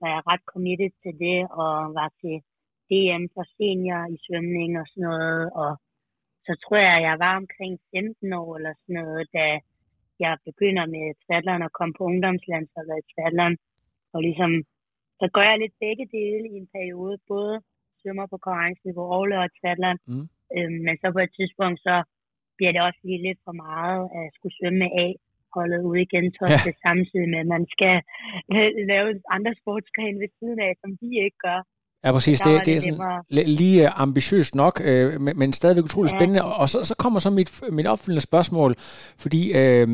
var 0.00 0.08
jeg 0.14 0.22
ret 0.30 0.44
committed 0.52 0.92
til 1.02 1.14
det, 1.24 1.40
og 1.62 1.72
var 1.98 2.08
til 2.20 2.36
DM 2.90 3.24
for 3.34 3.44
senior 3.56 4.02
i 4.14 4.16
svømning 4.24 4.70
og 4.80 4.86
sådan 4.90 5.06
noget, 5.10 5.44
og 5.62 5.70
så 6.46 6.52
tror 6.62 6.80
jeg, 6.88 6.98
jeg 7.08 7.16
var 7.24 7.34
omkring 7.42 7.74
15 7.96 8.32
år 8.42 8.50
eller 8.56 8.74
sådan 8.80 8.98
noget, 9.02 9.24
da 9.38 9.46
jeg 10.24 10.32
begynder 10.48 10.84
med 10.94 11.06
triathlon 11.22 11.66
og 11.66 11.72
kom 11.78 11.90
på 11.94 12.02
ungdomslandsholdet 12.10 12.96
i 13.02 13.08
triathlon, 13.12 13.54
og 14.14 14.18
ligesom 14.26 14.52
så 15.20 15.26
gør 15.34 15.44
jeg 15.50 15.58
lidt 15.58 15.76
begge 15.84 16.06
dele 16.16 16.44
i 16.52 16.54
en 16.62 16.68
periode, 16.76 17.16
både 17.32 17.54
svømmer 18.00 18.26
på 18.32 18.36
konkurrenceniveau 18.44 19.06
og 19.16 19.24
laver 19.30 19.48
triathlon. 19.58 19.98
Mm. 20.10 20.26
Øhm, 20.56 20.78
men 20.86 20.94
så 21.00 21.06
på 21.16 21.20
et 21.26 21.32
tidspunkt, 21.38 21.78
så 21.88 21.96
bliver 22.56 22.72
det 22.72 22.82
også 22.88 23.00
lige 23.08 23.24
lidt 23.28 23.40
for 23.46 23.54
meget 23.68 24.02
at 24.18 24.26
skulle 24.36 24.56
svømme 24.58 24.78
med 24.84 24.90
A 25.04 25.08
holdet 25.56 25.80
ude 25.88 26.00
i 26.04 26.10
Gentofte, 26.14 26.70
ja. 26.72 26.82
samtidig 26.86 27.28
med, 27.32 27.38
at 27.44 27.48
man 27.56 27.64
skal 27.74 27.96
øh, 28.54 28.70
lave 28.92 29.08
andre 29.36 29.52
sportsgrene 29.60 30.16
ved 30.22 30.30
siden 30.38 30.58
af, 30.66 30.72
som 30.82 30.90
de 31.00 31.08
ikke 31.26 31.40
gør. 31.48 31.60
Ja, 32.04 32.10
præcis. 32.12 32.40
Det, 32.40 32.66
det 32.66 32.72
er 32.76 32.80
sådan 32.80 33.46
lige 33.60 33.78
øh, 33.84 34.00
ambitiøst 34.06 34.54
nok, 34.54 34.74
øh, 34.84 35.20
men, 35.24 35.38
men 35.38 35.52
stadigvæk 35.52 35.84
utroligt 35.84 36.12
Ja. 36.12 36.18
spændende. 36.18 36.42
Og 36.60 36.68
så, 36.68 36.78
så 36.84 36.94
kommer 37.02 37.18
så 37.20 37.30
mit, 37.30 37.50
mit 37.78 37.86
opfølgende 37.86 38.20
spørgsmål, 38.30 38.74
fordi 39.24 39.42
øh, 39.60 39.86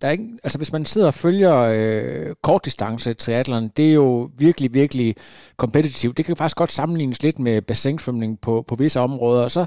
der 0.00 0.08
er 0.08 0.12
ikke, 0.12 0.28
altså 0.44 0.58
hvis 0.58 0.72
man 0.72 0.84
sidder 0.84 1.06
og 1.06 1.14
følger 1.14 1.56
øh, 1.56 2.34
kortdistance 2.42 3.14
triathlon, 3.14 3.68
det 3.68 3.88
er 3.88 3.94
jo 3.94 4.30
virkelig, 4.38 4.74
virkelig 4.74 5.14
kompetitivt. 5.56 6.16
Det 6.16 6.24
kan 6.24 6.36
faktisk 6.36 6.56
godt 6.56 6.72
sammenlignes 6.72 7.22
lidt 7.22 7.38
med 7.38 7.62
bassinsvømning 7.62 8.40
på, 8.40 8.64
på 8.68 8.74
visse 8.74 9.00
områder. 9.00 9.42
Og 9.42 9.50
så 9.50 9.66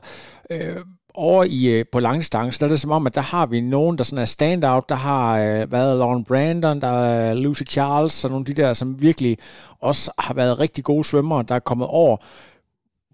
øh, 0.50 0.78
over 1.14 1.44
i, 1.44 1.66
øh, 1.66 1.86
på 1.92 2.00
langdistance, 2.00 2.60
der 2.60 2.66
er 2.66 2.70
det 2.70 2.80
som 2.80 2.92
om, 2.92 3.08
at 3.08 3.16
der 3.16 3.22
har 3.22 3.46
vi 3.46 3.62
nogen, 3.62 3.98
der 3.98 4.04
sådan 4.04 4.22
er 4.22 4.26
standout. 4.26 4.90
Der 4.90 4.96
har 4.96 5.40
øh, 5.40 5.72
været 5.72 5.98
Lauren 5.98 6.24
Brandon, 6.24 6.82
der 6.82 6.88
er 6.88 7.34
Lucy 7.34 7.64
Charles, 7.70 8.26
og 8.26 8.32
nogle 8.32 8.46
af 8.50 8.56
de 8.56 8.62
der, 8.62 8.74
som 8.74 9.02
virkelig 9.02 9.38
også 9.80 10.12
har 10.20 10.34
været 10.34 10.60
rigtig 10.60 10.84
gode 10.84 11.04
svømmere, 11.04 11.44
der 11.48 11.56
er 11.56 11.60
kommet 11.60 11.88
over. 11.88 12.18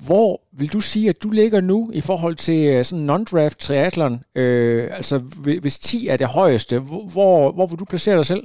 Hvor 0.08 0.42
vil 0.60 0.74
du 0.74 0.80
sige, 0.92 1.10
at 1.10 1.24
du 1.24 1.30
ligger 1.42 1.62
nu 1.62 1.80
i 2.00 2.02
forhold 2.10 2.36
til 2.48 2.60
øh, 2.74 2.84
sådan 2.84 3.10
non-draft 3.12 3.58
triathlon? 3.66 4.14
Øh, 4.42 4.84
altså, 5.00 5.16
hvi- 5.44 5.62
hvis 5.64 5.80
10 5.80 6.08
er 6.08 6.18
det 6.18 6.28
højeste, 6.40 6.74
hvor, 6.88 7.04
hvor, 7.14 7.52
hvor 7.56 7.68
vil 7.70 7.80
du 7.82 7.86
placere 7.94 8.18
dig 8.22 8.26
selv? 8.34 8.44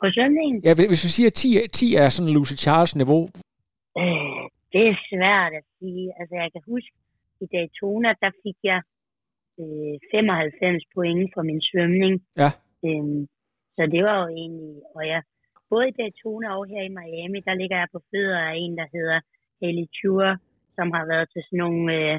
På 0.00 0.06
svømningen, 0.14 0.58
Ja, 0.66 0.72
hvis- 0.74 1.04
vi 1.06 1.10
siger, 1.16 1.30
at 1.32 1.38
10, 1.44 1.48
er- 1.60 1.68
10 1.80 1.88
er 2.02 2.08
sådan 2.08 2.32
Lucy 2.36 2.54
Charles 2.64 2.96
niveau, 3.02 3.22
øh, 4.00 4.42
det 4.72 4.82
er 4.92 4.96
svært 5.12 5.52
at 5.60 5.64
sige. 5.78 6.04
Altså 6.20 6.34
jeg 6.42 6.48
kan 6.54 6.62
huske, 6.72 6.92
i 7.44 7.46
Daytona, 7.54 8.10
der 8.24 8.30
fik 8.44 8.58
jeg 8.70 8.80
øh, 9.60 9.94
95 10.14 10.84
point 10.94 11.24
for 11.34 11.42
min 11.48 11.60
svømning. 11.70 12.14
Ja. 12.42 12.50
Øhm, 12.86 13.20
så 13.76 13.82
det 13.94 14.02
var 14.08 14.16
jo 14.22 14.26
egentlig, 14.40 14.74
og 14.96 15.02
jeg, 15.12 15.20
både 15.70 15.84
i 15.88 15.96
Daytona 16.00 16.46
og 16.58 16.64
her 16.72 16.82
i 16.88 16.92
Miami, 16.98 17.38
der 17.48 17.54
ligger 17.60 17.76
jeg 17.82 17.88
på 17.94 18.00
fødder 18.10 18.40
af 18.48 18.54
en, 18.64 18.72
der 18.80 18.86
hedder 18.96 19.18
Haley 19.62 19.86
Tour, 19.98 20.26
som 20.76 20.88
har 20.96 21.04
været 21.12 21.26
til 21.32 21.42
sådan 21.44 21.62
nogle 21.64 21.84
øh, 21.98 22.16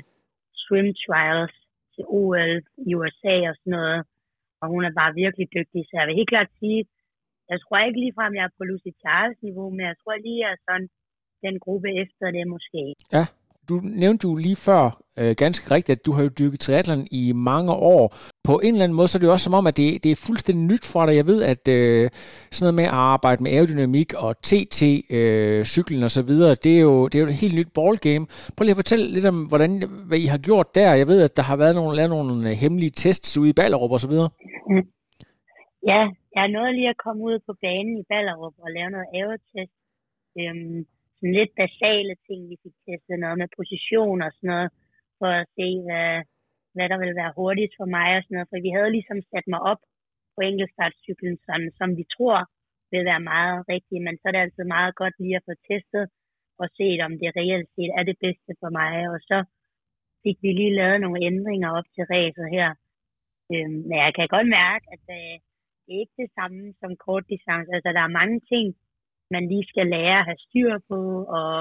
swim 0.64 0.88
trials 1.04 1.56
til 1.94 2.04
OL 2.20 2.54
i 2.88 2.90
USA 3.00 3.36
og 3.50 3.56
sådan 3.60 3.76
noget. 3.80 4.00
Og 4.62 4.66
hun 4.74 4.82
er 4.88 4.94
bare 5.02 5.14
virkelig 5.24 5.48
dygtig, 5.58 5.82
så 5.86 5.94
jeg 5.98 6.08
vil 6.08 6.20
helt 6.20 6.34
klart 6.34 6.52
sige, 6.60 6.80
jeg 7.52 7.58
tror 7.62 7.78
ikke 7.88 8.02
ligefrem, 8.04 8.34
jeg 8.38 8.46
er 8.46 8.58
på 8.58 8.64
Lucy 8.70 8.92
Charles 9.02 9.40
niveau, 9.48 9.68
men 9.76 9.84
jeg 9.90 9.98
tror 10.02 10.16
lige, 10.26 10.44
jeg 10.44 10.52
er 10.56 10.62
sådan 10.68 10.88
den 11.46 11.56
gruppe 11.66 11.90
efter 12.04 12.26
det 12.36 12.46
måske. 12.56 12.82
Ja 13.16 13.26
du 13.70 13.80
nævnte 13.84 14.28
jo 14.28 14.36
lige 14.36 14.56
før 14.56 14.84
øh, 15.20 15.36
ganske 15.38 15.76
rigtigt, 15.76 16.00
at 16.00 16.06
du 16.06 16.12
har 16.12 16.24
jo 16.24 16.30
dykket 16.40 16.60
triathlon 16.60 17.08
i 17.12 17.32
mange 17.36 17.72
år. 17.72 18.16
På 18.44 18.60
en 18.64 18.74
eller 18.74 18.84
anden 18.84 18.96
måde, 18.96 19.08
så 19.08 19.18
er 19.18 19.20
det 19.20 19.28
jo 19.28 19.32
også 19.32 19.44
som 19.44 19.54
om, 19.54 19.68
at 19.68 19.78
det, 19.78 20.04
det 20.04 20.12
er 20.12 20.26
fuldstændig 20.28 20.64
nyt 20.72 20.86
for 20.94 21.06
dig. 21.06 21.16
Jeg 21.16 21.28
ved, 21.28 21.40
at 21.44 21.64
øh, 21.68 22.10
sådan 22.52 22.64
noget 22.66 22.80
med 22.82 22.84
at 22.84 23.00
arbejde 23.14 23.44
med 23.44 23.52
aerodynamik 23.52 24.14
og 24.14 24.32
TT-cyklen 24.48 26.00
øh, 26.00 26.08
og 26.08 26.12
så 26.18 26.22
videre, 26.22 26.56
det 26.64 26.74
er, 26.78 26.82
jo, 26.82 27.08
det 27.08 27.16
er 27.16 27.24
jo 27.24 27.28
et 27.28 27.44
helt 27.44 27.56
nyt 27.60 27.72
ballgame. 27.78 28.26
Prøv 28.56 28.64
lige 28.64 28.76
at 28.78 28.84
fortælle 28.84 29.06
lidt 29.16 29.26
om, 29.26 29.38
hvordan, 29.52 29.72
hvad 30.08 30.20
I 30.26 30.28
har 30.34 30.38
gjort 30.38 30.76
der. 30.76 30.94
Jeg 31.02 31.08
ved, 31.08 31.20
at 31.28 31.38
der 31.38 31.44
har 31.44 31.56
været 31.56 31.76
nogle, 31.76 31.96
lavet 31.96 32.10
nogle 32.10 32.50
øh, 32.50 32.56
hemmelige 32.64 32.94
tests 33.04 33.38
ude 33.38 33.50
i 33.50 33.58
Ballerup 33.60 33.92
og 33.92 34.00
så 34.00 34.10
videre. 34.14 34.30
Mm. 34.72 34.86
Ja, 35.92 36.02
jeg 36.36 36.44
er 36.48 36.54
nået 36.58 36.76
lige 36.76 36.90
at 36.90 37.02
komme 37.06 37.22
ud 37.30 37.38
på 37.48 37.54
banen 37.62 37.96
i 38.02 38.04
Ballerup 38.12 38.56
og 38.66 38.70
lave 38.78 38.90
noget 38.96 39.08
aerotest. 39.18 39.76
Øhm, 40.40 40.80
sådan 41.24 41.40
lidt 41.42 41.54
basale 41.64 42.14
ting, 42.28 42.40
vi 42.52 42.56
fik 42.64 42.76
testet 42.86 43.18
noget 43.24 43.38
med 43.42 43.56
position 43.60 44.18
og 44.26 44.32
sådan 44.34 44.50
noget, 44.54 44.70
for 45.20 45.30
at 45.40 45.48
se, 45.58 45.68
hvad, 45.86 46.12
hvad 46.76 46.88
der 46.92 46.98
ville 47.02 47.20
være 47.22 47.36
hurtigt 47.40 47.74
for 47.80 47.88
mig 47.98 48.10
og 48.18 48.22
sådan 48.24 48.36
noget. 48.36 48.50
For 48.52 48.58
vi 48.68 48.72
havde 48.78 48.96
ligesom 48.98 49.20
sat 49.32 49.48
mig 49.54 49.62
op 49.72 49.82
på 50.36 50.40
enkeltstartcyklen, 50.50 51.36
sådan, 51.48 51.70
som 51.80 51.90
vi 52.00 52.06
tror 52.16 52.40
vil 52.92 53.04
være 53.12 53.24
meget 53.34 53.60
rigtigt, 53.74 54.02
men 54.06 54.16
så 54.18 54.24
er 54.28 54.34
det 54.34 54.44
altid 54.46 54.66
meget 54.76 54.94
godt 55.02 55.16
lige 55.24 55.36
at 55.40 55.46
få 55.48 55.54
testet 55.70 56.06
og 56.62 56.68
set, 56.78 57.00
om 57.08 57.14
det 57.22 57.30
reelt 57.40 57.70
set 57.76 57.92
er 58.00 58.04
det 58.10 58.18
bedste 58.26 58.52
for 58.62 58.70
mig. 58.80 58.94
Og 59.14 59.20
så 59.30 59.38
fik 60.24 60.38
vi 60.44 60.50
lige 60.60 60.78
lavet 60.80 61.02
nogle 61.02 61.26
ændringer 61.30 61.70
op 61.78 61.88
til 61.96 62.04
ræset 62.14 62.48
her. 62.58 62.70
Øhm, 63.54 63.80
men 63.88 63.98
jeg 64.06 64.12
kan 64.18 64.28
godt 64.36 64.50
mærke, 64.62 64.86
at 64.96 65.06
øh, 65.20 65.36
det 65.84 65.92
er 65.96 66.04
ikke 66.04 66.22
det 66.24 66.32
samme 66.38 66.62
som 66.80 66.92
kort 67.06 67.26
distance. 67.34 67.70
Altså, 67.76 67.90
der 67.98 68.04
er 68.06 68.18
mange 68.20 68.40
ting, 68.52 68.66
man 69.36 69.44
lige 69.52 69.66
skal 69.72 69.88
lære 69.96 70.20
at 70.20 70.28
have 70.30 70.42
styr 70.48 70.72
på, 70.90 71.00
og 71.38 71.52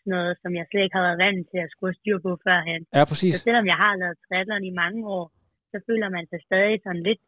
sådan 0.00 0.12
noget, 0.16 0.34
som 0.42 0.50
jeg 0.58 0.64
slet 0.66 0.82
ikke 0.84 0.96
har 0.98 1.06
været 1.08 1.22
vant 1.24 1.46
til 1.50 1.60
at 1.64 1.70
skulle 1.72 1.90
have 1.90 2.00
styr 2.02 2.18
på 2.26 2.30
førhen. 2.44 2.82
Ja, 2.94 3.02
Så 3.02 3.08
præcis. 3.10 3.34
selvom 3.46 3.66
jeg 3.72 3.78
har 3.84 3.92
lavet 4.00 4.16
triathlon 4.24 4.64
i 4.70 4.78
mange 4.82 5.00
år, 5.16 5.26
så 5.70 5.76
føler 5.88 6.08
man 6.16 6.24
sig 6.30 6.40
stadig 6.48 6.76
sådan 6.84 7.02
lidt 7.08 7.22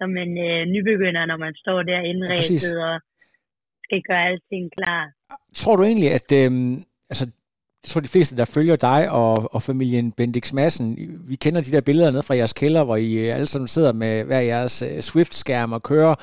som 0.00 0.10
en 0.24 0.32
øh, 0.48 0.60
nybegynder, 0.74 1.26
når 1.30 1.38
man 1.44 1.54
står 1.62 1.82
der 1.90 2.00
inden 2.10 2.24
Ja, 2.30 2.36
og 2.88 3.00
skal 3.84 4.02
gøre 4.08 4.24
alting 4.30 4.66
klar. 4.76 5.02
Tror 5.54 5.76
du 5.76 5.82
egentlig, 5.82 6.10
at 6.18 6.28
øh, 6.40 6.50
altså, 7.10 7.24
jeg 7.82 7.88
tror, 7.88 8.00
de 8.00 8.08
fleste, 8.08 8.36
der 8.36 8.44
følger 8.44 8.76
dig 8.76 9.10
og, 9.10 9.54
og 9.54 9.62
familien 9.62 10.12
Bendix 10.12 10.52
Madsen, 10.52 10.86
vi 11.28 11.36
kender 11.36 11.60
de 11.62 11.72
der 11.72 11.80
billeder 11.80 12.10
ned 12.10 12.22
fra 12.22 12.36
jeres 12.36 12.52
kælder, 12.52 12.84
hvor 12.84 12.96
I 12.96 13.12
øh, 13.14 13.34
alle 13.34 13.46
sammen 13.46 13.68
sidder 13.68 13.92
med 13.92 14.24
hver 14.24 14.40
jeres 14.40 14.82
øh, 14.82 15.00
Swift-skærm 15.00 15.72
og 15.72 15.82
kører. 15.82 16.14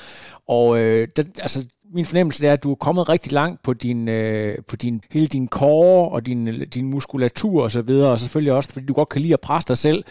Og 0.48 0.80
øh, 0.82 1.08
det, 1.16 1.40
altså, 1.46 1.60
min 1.94 2.06
fornemmelse 2.06 2.48
er, 2.48 2.54
at 2.54 2.64
du 2.64 2.72
er 2.72 2.76
kommet 2.76 3.10
rigtig 3.10 3.32
langt 3.32 3.64
på 3.64 3.74
din, 3.74 4.08
øh, 4.08 4.58
på 4.70 4.76
din, 4.76 5.02
hele 5.12 5.28
din 5.28 5.48
kår 5.48 6.10
og 6.10 6.26
din, 6.26 6.46
din 6.70 6.90
muskulatur 6.90 7.64
og 7.64 7.72
så 7.72 7.82
videre, 7.82 8.12
og 8.12 8.20
selvfølgelig 8.20 8.54
også, 8.54 8.74
fordi 8.74 8.86
du 8.86 8.94
godt 8.94 9.10
kan 9.10 9.22
lide 9.22 9.34
at 9.34 9.42
presse 9.42 9.68
dig 9.68 9.78
selv. 9.78 10.04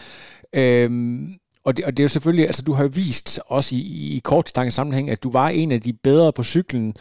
Øhm, 0.53 1.27
og 1.65 1.77
det, 1.77 1.85
og 1.85 1.91
det 1.91 1.99
er 1.99 2.03
jo 2.03 2.09
selvfølgelig, 2.09 2.45
altså 2.45 2.63
du 2.67 2.73
har 2.73 2.83
jo 2.83 2.89
vist 2.95 3.39
også 3.47 3.75
i, 3.75 3.79
i 4.15 4.19
kortdistance 4.23 4.75
sammenhæng, 4.75 5.09
at 5.09 5.23
du 5.23 5.31
var 5.31 5.49
en 5.49 5.71
af 5.71 5.81
de 5.81 5.93
bedre 5.93 6.33
på 6.33 6.43
cyklen. 6.43 6.93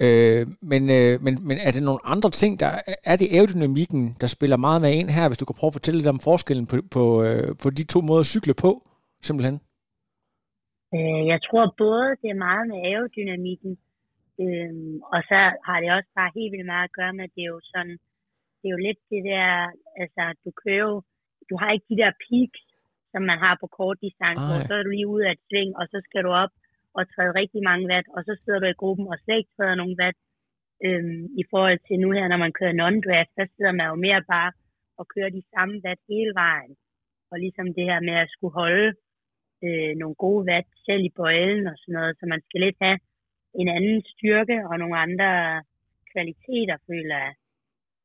Øh, 0.00 0.46
men, 0.62 0.90
øh, 0.90 1.22
men, 1.24 1.38
men 1.48 1.58
er 1.66 1.70
det 1.70 1.82
nogle 1.82 2.00
andre 2.04 2.30
ting, 2.30 2.60
der 2.60 2.70
er 3.04 3.16
det 3.16 3.28
aerodynamikken, 3.32 4.16
der 4.20 4.26
spiller 4.26 4.56
meget 4.56 4.82
med 4.82 4.92
ind 4.94 5.10
her, 5.10 5.28
hvis 5.28 5.38
du 5.38 5.44
kan 5.44 5.54
prøve 5.58 5.68
at 5.68 5.74
fortælle 5.78 5.98
lidt 5.98 6.08
om 6.08 6.20
forskellen 6.20 6.66
på, 6.66 6.76
på, 6.90 7.22
øh, 7.22 7.56
på 7.62 7.70
de 7.70 7.84
to 7.84 8.00
måder 8.00 8.20
at 8.20 8.26
cykle 8.26 8.54
på, 8.54 8.88
simpelthen? 9.22 9.60
Øh, 10.94 11.22
jeg 11.32 11.38
tror 11.46 11.74
både, 11.78 12.08
det 12.22 12.28
er 12.30 12.44
meget 12.48 12.64
med 12.70 12.78
aerodynamikken, 12.90 13.72
øh, 14.42 14.72
og 15.14 15.20
så 15.30 15.38
har 15.66 15.78
det 15.80 15.90
også 15.96 16.10
bare 16.18 16.36
helt 16.38 16.52
vildt 16.52 16.72
meget 16.72 16.88
at 16.88 16.96
gøre 16.98 17.12
med, 17.16 17.24
at 17.24 17.34
det 17.36 17.42
er 17.44 17.54
jo 17.56 17.60
sådan, 17.72 17.96
det 18.58 18.66
er 18.66 18.74
jo 18.76 18.82
lidt 18.86 19.00
det 19.12 19.22
der, 19.32 19.48
altså 20.02 20.22
du 20.44 20.50
kører 20.62 20.84
jo, 20.88 21.02
du 21.50 21.54
har 21.60 21.70
ikke 21.72 21.90
de 21.92 22.00
der 22.02 22.12
peaks, 22.24 22.62
som 23.12 23.22
man 23.30 23.38
har 23.44 23.54
på 23.60 23.66
kort 23.78 23.98
distance, 24.06 24.44
og 24.56 24.60
så 24.68 24.74
er 24.74 24.82
du 24.82 24.90
lige 24.90 25.12
ude 25.14 25.26
af 25.26 25.32
et 25.32 25.46
sving, 25.48 25.70
og 25.80 25.84
så 25.92 25.98
skal 26.06 26.22
du 26.26 26.30
op 26.44 26.52
og 26.96 27.02
træde 27.12 27.38
rigtig 27.40 27.62
mange 27.68 27.84
watt, 27.90 28.06
og 28.16 28.20
så 28.26 28.32
sidder 28.42 28.60
du 28.60 28.66
i 28.66 28.80
gruppen 28.82 29.06
og 29.12 29.18
slet 29.18 29.38
ikke 29.38 29.54
træder 29.56 29.74
nogen 29.74 29.96
watt. 30.00 30.18
Øhm, 30.86 31.24
I 31.40 31.44
forhold 31.50 31.78
til 31.86 31.96
nu 32.00 32.08
her, 32.16 32.26
når 32.28 32.40
man 32.44 32.56
kører 32.58 32.78
non-draft, 32.80 33.32
der 33.38 33.46
sidder 33.54 33.72
man 33.72 33.86
jo 33.92 33.96
mere 34.06 34.22
bare 34.34 34.52
og 34.98 35.04
kører 35.14 35.30
de 35.36 35.42
samme 35.54 35.74
watt 35.84 36.00
hele 36.08 36.34
vejen. 36.34 36.72
Og 37.30 37.36
ligesom 37.44 37.66
det 37.76 37.84
her 37.90 38.00
med 38.08 38.16
at 38.24 38.32
skulle 38.34 38.54
holde 38.62 38.88
øh, 39.64 39.92
nogle 40.00 40.14
gode 40.24 40.42
watt 40.48 40.68
selv 40.86 41.02
i 41.04 41.12
bøjlen 41.18 41.66
og 41.66 41.76
sådan 41.78 41.96
noget, 41.98 42.12
så 42.18 42.24
man 42.32 42.40
skal 42.46 42.60
lidt 42.60 42.78
have 42.84 42.98
en 43.60 43.68
anden 43.76 43.98
styrke 44.12 44.56
og 44.70 44.74
nogle 44.78 44.96
andre 45.06 45.30
kvaliteter, 46.12 46.76
føler 46.88 47.16
jeg. 47.24 47.34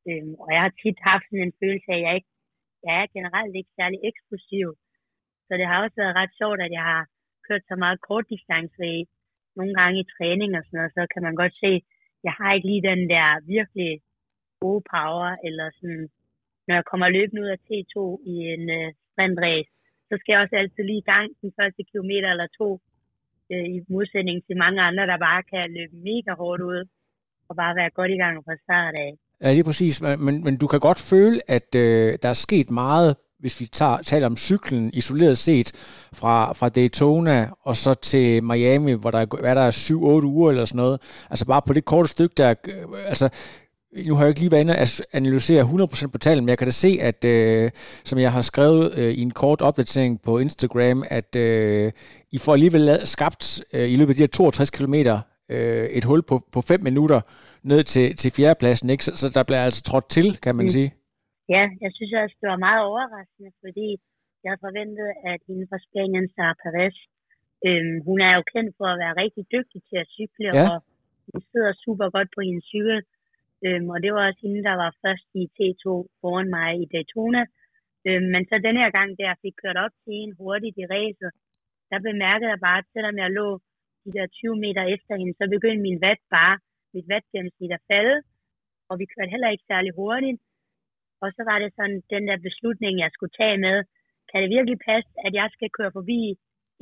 Øhm, 0.09 0.33
og 0.43 0.49
jeg 0.55 0.61
har 0.65 0.73
tit 0.81 0.99
haft 1.09 1.25
sådan 1.27 1.47
en 1.47 1.59
følelse 1.61 1.89
af, 1.91 1.97
at 1.97 2.05
jeg, 2.05 2.15
ikke, 2.17 2.31
jeg 2.85 2.95
er 3.01 3.07
generelt 3.17 3.55
ikke 3.55 3.77
særlig 3.79 3.99
eksplosiv. 4.09 4.67
Så 5.47 5.51
det 5.59 5.65
har 5.69 5.77
også 5.83 5.97
været 6.01 6.17
ret 6.21 6.33
sjovt, 6.39 6.59
at 6.65 6.71
jeg 6.77 6.85
har 6.91 7.03
kørt 7.47 7.63
så 7.69 7.75
meget 7.83 8.01
kortdistance 8.07 8.83
i 8.97 8.99
nogle 9.57 9.73
gange 9.79 9.97
i 9.99 10.09
træning 10.15 10.51
og 10.57 10.63
sådan 10.63 10.77
noget, 10.79 10.95
så 10.97 11.03
kan 11.13 11.21
man 11.27 11.35
godt 11.41 11.55
se, 11.63 11.71
jeg 12.27 12.33
har 12.39 12.49
ikke 12.53 12.67
lige 12.71 12.87
den 12.91 13.01
der 13.13 13.27
virkelig 13.55 13.91
gode 14.63 14.83
power, 14.95 15.29
eller 15.47 15.67
sådan, 15.77 16.05
når 16.67 16.73
jeg 16.79 16.85
kommer 16.91 17.07
løbende 17.09 17.43
ud 17.43 17.49
af 17.55 17.59
T2 17.67 17.95
i 18.33 18.35
en 18.55 18.63
øh, 18.79 18.87
sprintrace, 19.09 19.69
så 20.09 20.13
skal 20.17 20.33
jeg 20.33 20.41
også 20.43 20.55
altid 20.61 20.83
lige 20.83 21.03
i 21.03 21.09
gang 21.13 21.27
den 21.41 21.51
første 21.59 21.81
kilometer 21.89 22.29
eller 22.31 22.47
to, 22.59 22.69
øh, 23.53 23.65
i 23.75 23.77
modsætning 23.95 24.37
til 24.47 24.55
mange 24.63 24.79
andre, 24.89 25.03
der 25.11 25.17
bare 25.29 25.41
kan 25.51 25.63
løbe 25.77 25.95
mega 26.09 26.31
hårdt 26.41 26.61
ud, 26.71 26.79
og 27.49 27.55
bare 27.61 27.75
være 27.75 27.89
godt 27.99 28.11
i 28.11 28.17
gang 28.23 28.35
fra 28.45 28.55
start 28.65 28.93
af. 29.05 29.11
Ja, 29.41 29.53
lige 29.53 29.63
præcis. 29.63 30.01
Men, 30.01 30.25
men, 30.25 30.43
men 30.43 30.57
du 30.57 30.67
kan 30.67 30.79
godt 30.79 30.99
føle, 31.11 31.39
at 31.47 31.75
øh, 31.75 32.17
der 32.21 32.29
er 32.29 32.39
sket 32.47 32.71
meget, 32.71 33.15
hvis 33.39 33.59
vi 33.61 33.65
tager, 33.65 33.97
taler 33.97 34.27
om 34.27 34.37
cyklen 34.37 34.91
isoleret 34.93 35.37
set, 35.37 35.69
fra, 36.13 36.53
fra 36.53 36.69
Daytona 36.69 37.49
og 37.61 37.75
så 37.75 37.93
til 37.93 38.43
Miami, 38.43 38.91
hvor 38.91 39.11
der 39.11 39.19
er, 39.19 39.41
hvad 39.41 39.55
der 39.55 39.61
er 39.61 40.21
7-8 40.21 40.25
uger 40.25 40.49
eller 40.51 40.65
sådan 40.65 40.77
noget. 40.77 41.25
Altså 41.29 41.45
bare 41.45 41.61
på 41.67 41.73
det 41.73 41.85
korte 41.85 42.09
stykke, 42.09 42.33
der... 42.37 42.49
Øh, 42.49 43.09
altså, 43.11 43.29
nu 44.07 44.13
har 44.15 44.21
jeg 44.23 44.29
ikke 44.29 44.39
lige 44.43 44.51
været 44.51 44.61
inde 44.65 44.73
og 44.77 44.81
as- 44.85 45.05
analysere 45.19 45.61
100% 45.63 46.11
på 46.15 46.17
tallene, 46.25 46.43
men 46.45 46.49
jeg 46.49 46.57
kan 46.57 46.67
da 46.71 46.75
se, 46.85 46.91
at 47.09 47.21
øh, 47.35 47.65
som 48.09 48.17
jeg 48.25 48.31
har 48.37 48.41
skrevet 48.51 48.83
øh, 48.99 49.11
i 49.19 49.21
en 49.27 49.31
kort 49.41 49.61
opdatering 49.67 50.13
på 50.27 50.31
Instagram, 50.45 51.03
at 51.19 51.31
øh, 51.45 51.91
I 52.35 52.37
får 52.45 52.53
alligevel 52.57 52.83
skabt 53.15 53.43
øh, 53.75 53.87
i 53.93 53.95
løbet 53.99 54.11
af 54.13 54.17
de 54.17 54.25
her 54.25 54.27
62 54.27 54.69
km 54.77 54.95
øh, 55.55 55.85
et 55.97 56.03
hul 56.09 56.21
på, 56.29 56.35
på 56.53 56.59
5 56.61 56.83
minutter 56.89 57.19
ned 57.71 57.81
til, 57.93 58.05
til 58.21 58.29
fjerdepladsen, 58.37 58.87
ikke? 58.93 59.03
Så, 59.07 59.11
så 59.21 59.27
der 59.35 59.43
bliver 59.47 59.63
altså 59.67 59.81
trådt 59.89 60.07
til, 60.17 60.27
kan 60.45 60.55
man 60.59 60.65
Mm. 60.65 60.73
sige. 60.77 60.89
Ja, 61.55 61.63
jeg 61.83 61.91
synes 61.97 62.11
også, 62.23 62.35
det 62.41 62.47
var 62.53 62.59
meget 62.67 62.81
overraskende, 62.89 63.51
fordi 63.65 63.87
jeg 64.43 64.49
havde 64.51 64.65
forventet, 64.67 65.07
at 65.31 65.39
hende 65.47 65.65
fra 65.71 65.79
Spanien, 65.87 66.25
Sarah 66.35 66.57
Perez, 66.63 66.97
øhm, 67.67 67.95
hun 68.09 68.17
er 68.27 68.33
jo 68.37 68.43
kendt 68.53 68.71
for 68.79 68.87
at 68.93 68.97
være 69.03 69.15
rigtig 69.23 69.43
dygtig 69.55 69.79
til 69.89 69.97
at 70.03 70.09
cykle, 70.17 70.47
Ja. 70.59 70.65
og 70.73 70.77
hun 71.31 71.41
sidder 71.51 71.71
super 71.85 72.07
godt 72.15 72.29
på 72.35 72.41
hendes 72.47 72.65
cykel. 72.73 72.97
Øhm, 73.65 73.87
og 73.93 73.97
det 74.03 74.09
var 74.13 74.23
også 74.27 74.41
hende, 74.45 74.63
der 74.69 74.75
var 74.83 74.91
først 75.03 75.27
i 75.41 75.43
T2 75.55 75.85
foran 76.21 76.49
mig 76.57 76.69
i 76.83 76.85
Daytona. 76.93 77.41
Øhm, 78.07 78.27
men 78.33 78.41
så 78.49 78.55
den 78.67 78.75
her 78.81 78.89
gang, 78.97 79.09
der 79.21 79.41
fik 79.43 79.55
kørt 79.63 79.77
op 79.85 79.93
til 80.03 80.13
hende 80.19 80.35
hurtigt 80.41 80.77
i 80.83 80.85
racet, 80.95 81.31
der 81.91 81.99
bemærkede 82.09 82.49
jeg 82.53 82.59
bare, 82.67 82.79
at 82.83 82.91
selvom 82.93 83.17
jeg 83.23 83.29
lå 83.39 83.47
de 84.05 84.11
der 84.17 84.27
20 84.27 84.55
meter 84.65 84.83
efter 84.95 85.13
hende, 85.19 85.33
så 85.39 85.43
begyndte 85.55 85.85
min 85.87 86.01
watt 86.03 86.21
bare, 86.35 86.55
mit 86.93 87.05
wattgennemsnit 87.11 87.71
at 87.77 87.85
falde, 87.91 88.17
og 88.89 88.93
vi 88.99 89.05
kørte 89.13 89.33
heller 89.33 89.49
ikke 89.53 89.69
særlig 89.71 89.91
hurtigt. 90.01 90.39
Og 91.23 91.27
så 91.35 91.41
var 91.49 91.57
det 91.59 91.69
sådan 91.77 91.99
den 92.13 92.23
der 92.29 92.37
beslutning, 92.47 92.93
jeg 93.03 93.11
skulle 93.13 93.35
tage 93.41 93.57
med, 93.67 93.77
kan 94.29 94.41
det 94.43 94.49
virkelig 94.57 94.77
passe, 94.89 95.11
at 95.25 95.33
jeg 95.39 95.47
skal 95.55 95.69
køre 95.77 95.91
forbi 95.97 96.21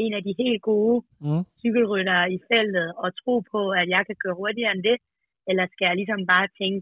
en 0.04 0.14
af 0.18 0.24
de 0.28 0.34
helt 0.42 0.62
gode 0.72 0.98
Mm. 1.24 1.44
cykelryttere 1.62 2.26
i 2.36 2.38
feltet 2.50 2.88
og 3.04 3.10
tro 3.22 3.34
på, 3.54 3.62
at 3.82 3.88
jeg 3.96 4.02
kan 4.08 4.18
køre 4.24 4.40
hurtigere 4.42 4.72
end 4.76 4.84
det? 4.90 4.98
Eller 5.50 5.66
skal 5.74 5.86
jeg 5.90 5.96
ligesom 6.02 6.22
bare 6.34 6.48
tænke, 6.62 6.82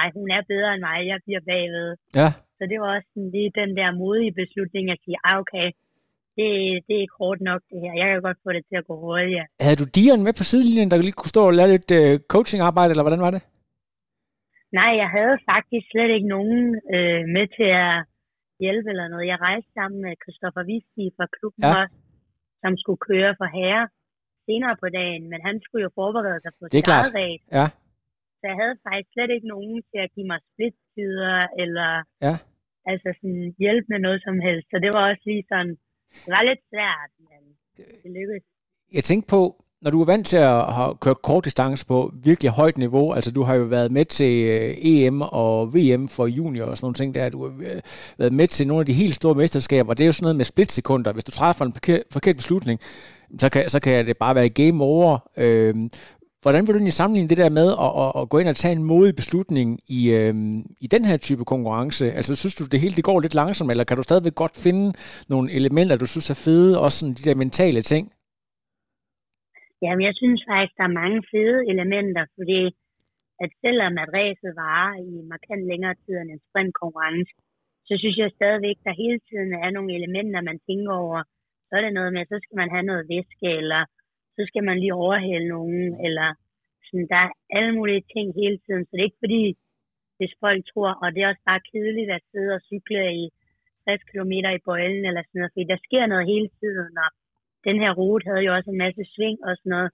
ej, 0.00 0.08
hun 0.18 0.28
er 0.36 0.42
bedre 0.52 0.70
end 0.74 0.82
mig, 0.88 0.98
jeg 1.12 1.18
bliver 1.26 1.42
bagved. 1.50 1.88
Ja, 2.20 2.28
Så 2.58 2.62
det 2.70 2.76
var 2.82 2.88
også 2.96 3.08
sådan 3.14 3.30
lige 3.36 3.50
den 3.60 3.70
der 3.78 3.88
modige 4.02 4.32
beslutning 4.42 4.84
at 4.94 4.98
sige, 5.04 5.16
ah, 5.28 5.36
okay, 5.42 5.66
det, 6.36 6.46
det 6.86 6.92
er 6.96 7.02
ikke 7.06 7.18
hårdt 7.22 7.40
nok 7.50 7.60
det 7.70 7.78
her. 7.84 7.92
Jeg 8.00 8.06
kan 8.08 8.22
godt 8.28 8.38
få 8.44 8.50
det 8.56 8.62
til 8.68 8.76
at 8.80 8.86
gå 8.90 8.94
hurtigere. 9.04 9.46
Havde 9.66 9.80
du 9.82 9.86
Dion 9.96 10.22
med 10.26 10.34
på 10.38 10.44
sidelinjen, 10.50 10.90
der 10.90 10.96
lige 11.06 11.18
kunne 11.18 11.34
stå 11.34 11.42
og 11.50 11.54
lave 11.58 11.70
lidt 11.74 11.90
øh, 12.00 12.12
coachingarbejde, 12.32 12.90
eller 12.92 13.06
hvordan 13.06 13.24
var 13.26 13.32
det? 13.36 13.42
Nej, 14.78 14.90
jeg 15.02 15.08
havde 15.16 15.36
faktisk 15.52 15.84
slet 15.92 16.10
ikke 16.16 16.28
nogen 16.36 16.62
øh, 16.94 17.22
med 17.36 17.46
til 17.58 17.68
at 17.86 17.94
hjælpe 18.62 18.86
eller 18.92 19.06
noget. 19.12 19.26
Jeg 19.32 19.38
rejste 19.48 19.70
sammen 19.78 19.98
med 20.04 20.12
Christoffer 20.22 20.62
Visti 20.70 21.04
fra 21.16 21.26
klubben 21.36 21.62
Ja. 21.64 21.70
ja. 21.70 21.80
også, 21.82 21.96
som 22.62 22.72
skulle 22.82 23.00
køre 23.10 23.30
for 23.40 23.48
herre 23.58 23.84
senere 24.46 24.74
på 24.82 24.88
dagen, 24.98 25.22
men 25.32 25.40
han 25.48 25.54
skulle 25.64 25.82
jo 25.86 25.90
forberede 26.00 26.40
sig 26.44 26.52
på 26.58 26.64
Det 26.64 26.74
er 26.74 26.78
sit 26.78 26.88
klart. 26.90 27.04
eget 27.04 27.14
race. 27.20 27.44
Ja. 27.58 27.66
Så 28.40 28.44
jeg 28.50 28.56
havde 28.62 28.76
faktisk 28.86 29.10
slet 29.14 29.30
ikke 29.36 29.48
nogen 29.54 29.76
til 29.90 29.98
at 30.06 30.10
give 30.14 30.26
mig 30.32 30.40
splittider 30.50 31.38
eller 31.62 31.90
Ja. 32.26 32.34
altså 32.90 33.08
sådan 33.20 33.44
hjælpe 33.62 33.86
med 33.92 34.00
noget 34.06 34.20
som 34.26 34.36
helst. 34.46 34.66
Så 34.72 34.76
det 34.84 34.90
var 34.96 35.02
også 35.10 35.22
lige 35.30 35.44
sådan, 35.52 35.72
det 36.24 36.30
var 36.36 36.42
lidt 36.50 36.62
svært, 36.72 37.10
men 37.28 37.40
det 38.02 38.10
lykkedes. 38.18 38.44
Jeg 38.96 39.04
tænkte 39.04 39.28
på, 39.36 39.40
når 39.82 39.90
du 39.90 40.00
er 40.02 40.06
vant 40.06 40.26
til 40.26 40.36
at 40.36 40.72
have 40.78 40.96
kørt 41.00 41.22
kort 41.22 41.44
distance 41.44 41.86
på 41.86 42.12
virkelig 42.24 42.50
højt 42.50 42.78
niveau, 42.78 43.12
altså 43.12 43.32
du 43.32 43.42
har 43.42 43.54
jo 43.54 43.64
været 43.64 43.90
med 43.92 44.04
til 44.04 44.34
øh, 44.48 44.74
EM 44.90 45.22
og 45.22 45.74
VM 45.74 46.08
for 46.08 46.26
junior 46.26 46.66
og 46.66 46.76
sådan 46.76 46.84
nogle 46.86 46.94
ting 46.94 47.14
der, 47.14 47.28
du 47.28 47.42
har 47.44 47.52
øh, 47.60 47.80
været 48.18 48.32
med 48.32 48.46
til 48.46 48.66
nogle 48.66 48.80
af 48.80 48.86
de 48.86 48.92
helt 48.92 49.14
store 49.14 49.34
mesterskaber, 49.34 49.94
det 49.94 50.04
er 50.04 50.06
jo 50.06 50.12
sådan 50.12 50.24
noget 50.24 50.36
med 50.36 50.44
splitsekunder. 50.44 51.12
Hvis 51.12 51.24
du 51.24 51.30
træffer 51.30 51.64
en 51.64 51.72
forkert, 52.12 52.36
beslutning, 52.36 52.80
så 53.38 53.48
kan, 53.52 53.68
så 53.68 53.80
kan 53.80 54.06
det 54.06 54.16
bare 54.18 54.34
være 54.34 54.48
game 54.48 54.84
over. 54.84 55.18
Øh, 55.36 55.74
hvordan 56.42 56.62
vil 56.62 56.74
du 56.74 56.78
egentlig 56.78 57.00
sammenligne 57.00 57.30
det 57.32 57.42
der 57.42 57.56
med 57.60 57.68
at, 57.86 57.92
at, 58.02 58.10
at 58.20 58.28
gå 58.32 58.36
ind 58.38 58.48
og 58.52 58.60
tage 58.62 58.76
en 58.78 58.88
modig 58.92 59.14
beslutning 59.20 59.68
i, 59.98 60.00
øh, 60.18 60.34
i 60.84 60.86
den 60.94 61.02
her 61.08 61.16
type 61.26 61.44
konkurrence? 61.52 62.04
Altså 62.18 62.32
synes 62.36 62.54
du, 62.58 62.64
det 62.72 62.82
hele 62.84 62.96
det 62.98 63.08
går 63.10 63.18
lidt 63.20 63.38
langsomt, 63.40 63.70
eller 63.70 63.88
kan 63.88 63.96
du 63.96 64.02
stadigvæk 64.02 64.36
godt 64.42 64.56
finde 64.66 64.84
nogle 65.32 65.48
elementer, 65.58 65.96
du 65.96 66.08
synes 66.10 66.30
er 66.30 66.38
fede, 66.46 66.80
også 66.84 66.96
sådan 66.98 67.16
de 67.18 67.26
der 67.28 67.42
mentale 67.44 67.82
ting? 67.92 68.04
Jamen, 69.82 70.02
jeg 70.08 70.14
synes 70.20 70.40
faktisk, 70.50 70.74
der 70.78 70.86
er 70.90 70.98
mange 71.02 71.20
fede 71.32 71.58
elementer, 71.72 72.24
fordi 72.36 72.62
at 73.44 73.50
selvom 73.64 73.92
at 74.02 74.08
ræset 74.16 74.52
varer 74.62 74.94
i 75.10 75.12
markant 75.32 75.64
længere 75.70 75.94
tid 76.02 76.14
end 76.20 76.30
en 76.34 76.42
sprintkonkurrence, 76.46 77.32
så 77.88 77.94
synes 78.00 78.16
jeg 78.22 78.30
stadigvæk, 78.38 78.78
der 78.86 79.00
hele 79.02 79.20
tiden 79.28 79.50
er 79.64 79.70
nogle 79.76 79.90
elementer, 79.98 80.48
man 80.50 80.58
tænker 80.68 80.92
over. 81.04 81.20
Så 81.66 81.72
er 81.78 81.82
det 81.84 81.94
noget 81.98 82.12
med, 82.16 82.22
så 82.26 82.36
skal 82.42 82.56
man 82.62 82.70
have 82.74 82.86
noget 82.90 83.04
væske, 83.12 83.48
eller 83.60 83.82
så 84.40 84.46
skal 84.50 84.64
man 84.68 84.78
lige 84.80 85.00
overhale 85.04 85.46
nogen, 85.54 85.84
eller 86.06 86.28
sådan, 86.86 87.08
der 87.12 87.20
er 87.26 87.30
alle 87.56 87.72
mulige 87.78 88.04
ting 88.14 88.26
hele 88.40 88.58
tiden. 88.64 88.82
Så 88.84 88.90
det 88.92 89.00
er 89.00 89.10
ikke 89.10 89.24
fordi, 89.26 89.44
hvis 90.18 90.32
folk 90.44 90.60
tror, 90.72 90.90
og 91.02 91.08
det 91.12 91.20
er 91.22 91.28
også 91.32 91.44
bare 91.50 91.66
kedeligt 91.72 92.10
at 92.16 92.26
sidde 92.30 92.50
og 92.56 92.64
cykle 92.70 93.02
i 93.22 93.24
60 93.84 94.02
km 94.10 94.32
i 94.58 94.64
bøjlen, 94.68 95.04
eller 95.08 95.22
sådan 95.22 95.38
noget, 95.40 95.54
fordi 95.54 95.64
der 95.72 95.80
sker 95.86 96.04
noget 96.06 96.30
hele 96.32 96.48
tiden, 96.60 96.92
og 97.04 97.10
den 97.66 97.76
her 97.82 97.92
rute 98.00 98.26
havde 98.28 98.44
jo 98.46 98.52
også 98.56 98.70
en 98.70 98.82
masse 98.84 99.02
sving 99.14 99.38
og 99.48 99.52
sådan 99.56 99.72
noget. 99.76 99.90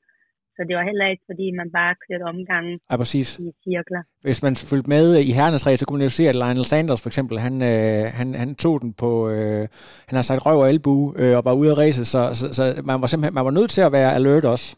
Så 0.56 0.60
det 0.68 0.74
var 0.78 0.84
heller 0.90 1.06
ikke, 1.12 1.22
fordi 1.30 1.46
man 1.60 1.68
bare 1.78 1.94
kørte 2.04 2.22
omgangen 2.32 2.80
Ja, 2.90 2.96
præcis. 2.96 3.28
i 3.38 3.52
cirkler. 3.64 4.02
Hvis 4.26 4.42
man 4.42 4.54
fulgte 4.70 4.88
med 4.96 5.04
i 5.28 5.30
herrenes 5.38 5.66
race, 5.66 5.76
så 5.80 5.86
kunne 5.86 5.98
man 5.98 6.06
jo 6.10 6.14
se, 6.18 6.24
at 6.28 6.34
Lionel 6.42 6.64
Sanders 6.72 7.00
for 7.02 7.08
eksempel, 7.12 7.36
han, 7.46 7.54
øh, 7.70 8.02
han, 8.18 8.28
han 8.42 8.54
tog 8.64 8.76
den 8.82 8.92
på, 9.02 9.10
øh, 9.34 9.62
han 10.08 10.14
har 10.18 10.22
sagt 10.22 10.46
røv 10.46 10.58
og 10.58 10.68
albue 10.68 11.04
øh, 11.20 11.36
og 11.38 11.42
var 11.48 11.54
ude 11.60 11.70
af 11.70 11.76
racet, 11.82 12.06
så, 12.14 12.20
så, 12.38 12.44
så 12.58 12.62
man 12.90 12.96
var 13.02 13.06
simpelthen 13.06 13.34
man 13.38 13.44
var 13.48 13.54
nødt 13.58 13.70
til 13.76 13.82
at 13.88 13.92
være 13.98 14.10
alert 14.18 14.44
også. 14.54 14.68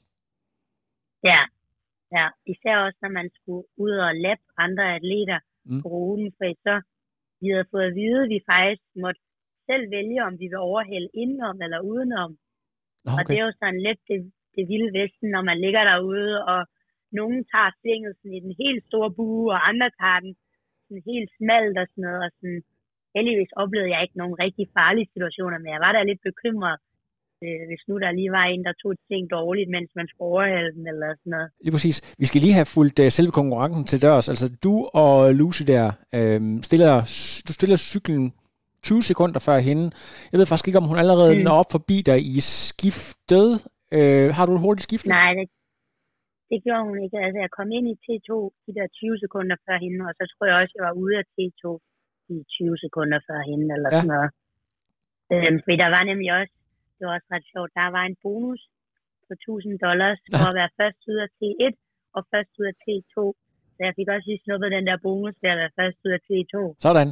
Ja, 1.30 1.40
ja. 2.16 2.26
Især 2.52 2.76
også, 2.86 2.98
når 3.04 3.12
man 3.18 3.28
skulle 3.38 3.64
ud 3.84 3.94
og 4.06 4.10
lappe 4.24 4.44
andre 4.64 4.84
atleter 4.98 5.40
Mm. 5.70 5.82
på 5.82 5.88
ruten, 5.88 6.30
for 6.38 6.46
så 6.66 6.74
vi 7.40 7.46
havde 7.54 7.70
fået 7.72 7.86
at 7.90 7.94
vide, 8.00 8.20
at 8.24 8.30
vi 8.34 8.40
faktisk 8.54 8.84
måtte 9.04 9.20
selv 9.68 9.84
vælge, 9.96 10.18
om 10.28 10.34
vi 10.42 10.46
vil 10.52 10.60
overhælde 10.70 11.08
indenom 11.22 11.56
eller 11.64 11.80
udenom. 11.90 12.30
Nå, 13.04 13.10
Og 13.10 13.18
det 13.18 13.24
okay. 13.26 13.34
er 13.38 13.44
jo 13.46 13.52
sådan 13.62 13.80
lidt 13.88 14.00
det, 14.10 14.20
det 14.58 14.64
vilde 14.72 14.96
vesten, 15.00 15.28
når 15.34 15.42
man 15.50 15.58
ligger 15.64 15.82
derude, 15.90 16.32
og 16.52 16.60
nogen 17.18 17.38
tager 17.52 17.70
svinget 17.80 18.12
sådan 18.16 18.36
i 18.38 18.44
den 18.46 18.54
helt 18.62 18.82
store 18.88 19.10
bue, 19.18 19.46
og 19.54 19.60
andre 19.70 19.88
tager 20.00 20.20
den 20.24 20.32
sådan 20.84 21.02
helt 21.10 21.30
smalt 21.38 21.76
og 21.82 21.86
sådan 21.90 22.04
noget. 22.06 22.20
Og 22.26 22.30
sådan, 22.36 22.60
heldigvis 23.16 23.52
oplevede 23.62 23.92
jeg 23.94 24.00
ikke 24.02 24.20
nogen 24.22 24.36
rigtig 24.44 24.64
farlige 24.76 25.10
situationer, 25.14 25.58
men 25.58 25.70
jeg 25.74 25.82
var 25.86 25.92
da 25.94 26.00
lidt 26.02 26.22
bekymret, 26.30 26.76
øh, 27.44 27.62
hvis 27.68 27.82
nu 27.88 27.94
der 28.02 28.10
lige 28.18 28.32
var 28.38 28.46
en, 28.52 28.62
der 28.68 28.74
tog 28.80 28.90
et 28.94 29.02
ting 29.10 29.22
dårligt, 29.36 29.68
mens 29.74 29.90
man 29.98 30.06
skulle 30.08 30.28
overhælde 30.32 30.72
den 30.76 30.84
eller 30.92 31.08
sådan 31.20 31.32
noget. 31.36 31.48
Lige 31.64 31.74
præcis. 31.76 31.96
Vi 32.22 32.26
skal 32.30 32.40
lige 32.44 32.58
have 32.60 32.72
fulgt 32.76 32.98
uh, 33.04 33.08
selve 33.16 33.32
konkurrencen 33.40 33.84
til 33.90 34.02
dørs. 34.06 34.26
Altså, 34.32 34.46
du 34.64 34.74
og 35.02 35.14
Lucy 35.40 35.64
der, 35.72 35.84
øh, 36.18 36.40
stiller, 36.68 36.94
du 37.48 37.52
stiller 37.58 37.78
cyklen 37.92 38.24
20 38.82 39.02
sekunder 39.02 39.40
før 39.48 39.58
hende. 39.58 39.84
Jeg 40.32 40.38
ved 40.38 40.46
faktisk 40.46 40.68
ikke, 40.68 40.78
om 40.82 40.88
hun 40.90 40.98
allerede. 41.02 41.34
Mm. 41.34 41.44
når 41.46 41.54
op 41.62 41.70
forbi 41.76 42.02
dig 42.10 42.18
i 42.36 42.40
skiftet. 42.40 43.48
Øh, 43.96 44.26
har 44.36 44.44
du 44.46 44.52
et 44.56 44.64
hurtigt 44.66 44.86
skifte? 44.88 45.08
Nej, 45.18 45.30
det, 45.38 45.46
det 46.50 46.58
gjorde 46.64 46.84
hun 46.88 46.96
ikke. 47.04 47.16
Altså, 47.24 47.38
jeg 47.44 47.50
kom 47.58 47.68
ind 47.78 47.86
i 47.94 47.96
T2 48.04 48.30
de 48.66 48.70
der 48.78 48.86
20 49.00 49.18
sekunder 49.24 49.56
før 49.66 49.76
hende, 49.84 50.00
og 50.08 50.12
så 50.18 50.24
tror 50.32 50.44
jeg 50.50 50.56
også, 50.60 50.74
jeg 50.78 50.84
var 50.88 50.94
ude 51.02 51.14
af 51.22 51.26
T2 51.36 51.62
i 52.34 52.36
20 52.56 52.84
sekunder 52.84 53.18
før 53.28 53.40
hende, 53.50 53.66
eller 53.76 53.88
Ja. 53.92 53.96
ja. 53.96 54.00
sådan 54.02 54.12
noget. 54.16 54.30
Øhm, 55.34 55.58
fordi 55.64 55.76
der 55.84 55.90
var 55.96 56.02
nemlig 56.10 56.30
også, 56.40 56.54
det 56.96 57.02
var 57.06 57.14
også 57.18 57.28
ret 57.34 57.46
sjovt, 57.52 57.70
der 57.78 57.86
var 57.96 58.04
en 58.10 58.16
bonus 58.24 58.60
på 59.26 59.32
1000 59.34 59.78
dollars 59.86 60.18
for 60.40 60.46
at 60.52 60.56
være 60.60 60.70
først 60.80 61.00
ud 61.10 61.18
af 61.24 61.28
T1 61.38 61.74
og 62.16 62.22
først 62.32 62.52
ud 62.60 62.66
af 62.72 62.76
T2. 62.84 63.14
Så 63.74 63.80
jeg 63.88 63.92
fik 63.98 64.08
også 64.14 64.26
lige 64.30 64.40
snuppet 64.44 64.68
den 64.76 64.84
der 64.88 64.96
bonus 65.06 65.34
ved 65.42 65.50
at 65.54 65.58
være 65.62 65.72
først 65.80 65.98
ud 66.06 66.12
af 66.18 66.22
T2. 66.28 66.54
Sådan. 66.86 67.08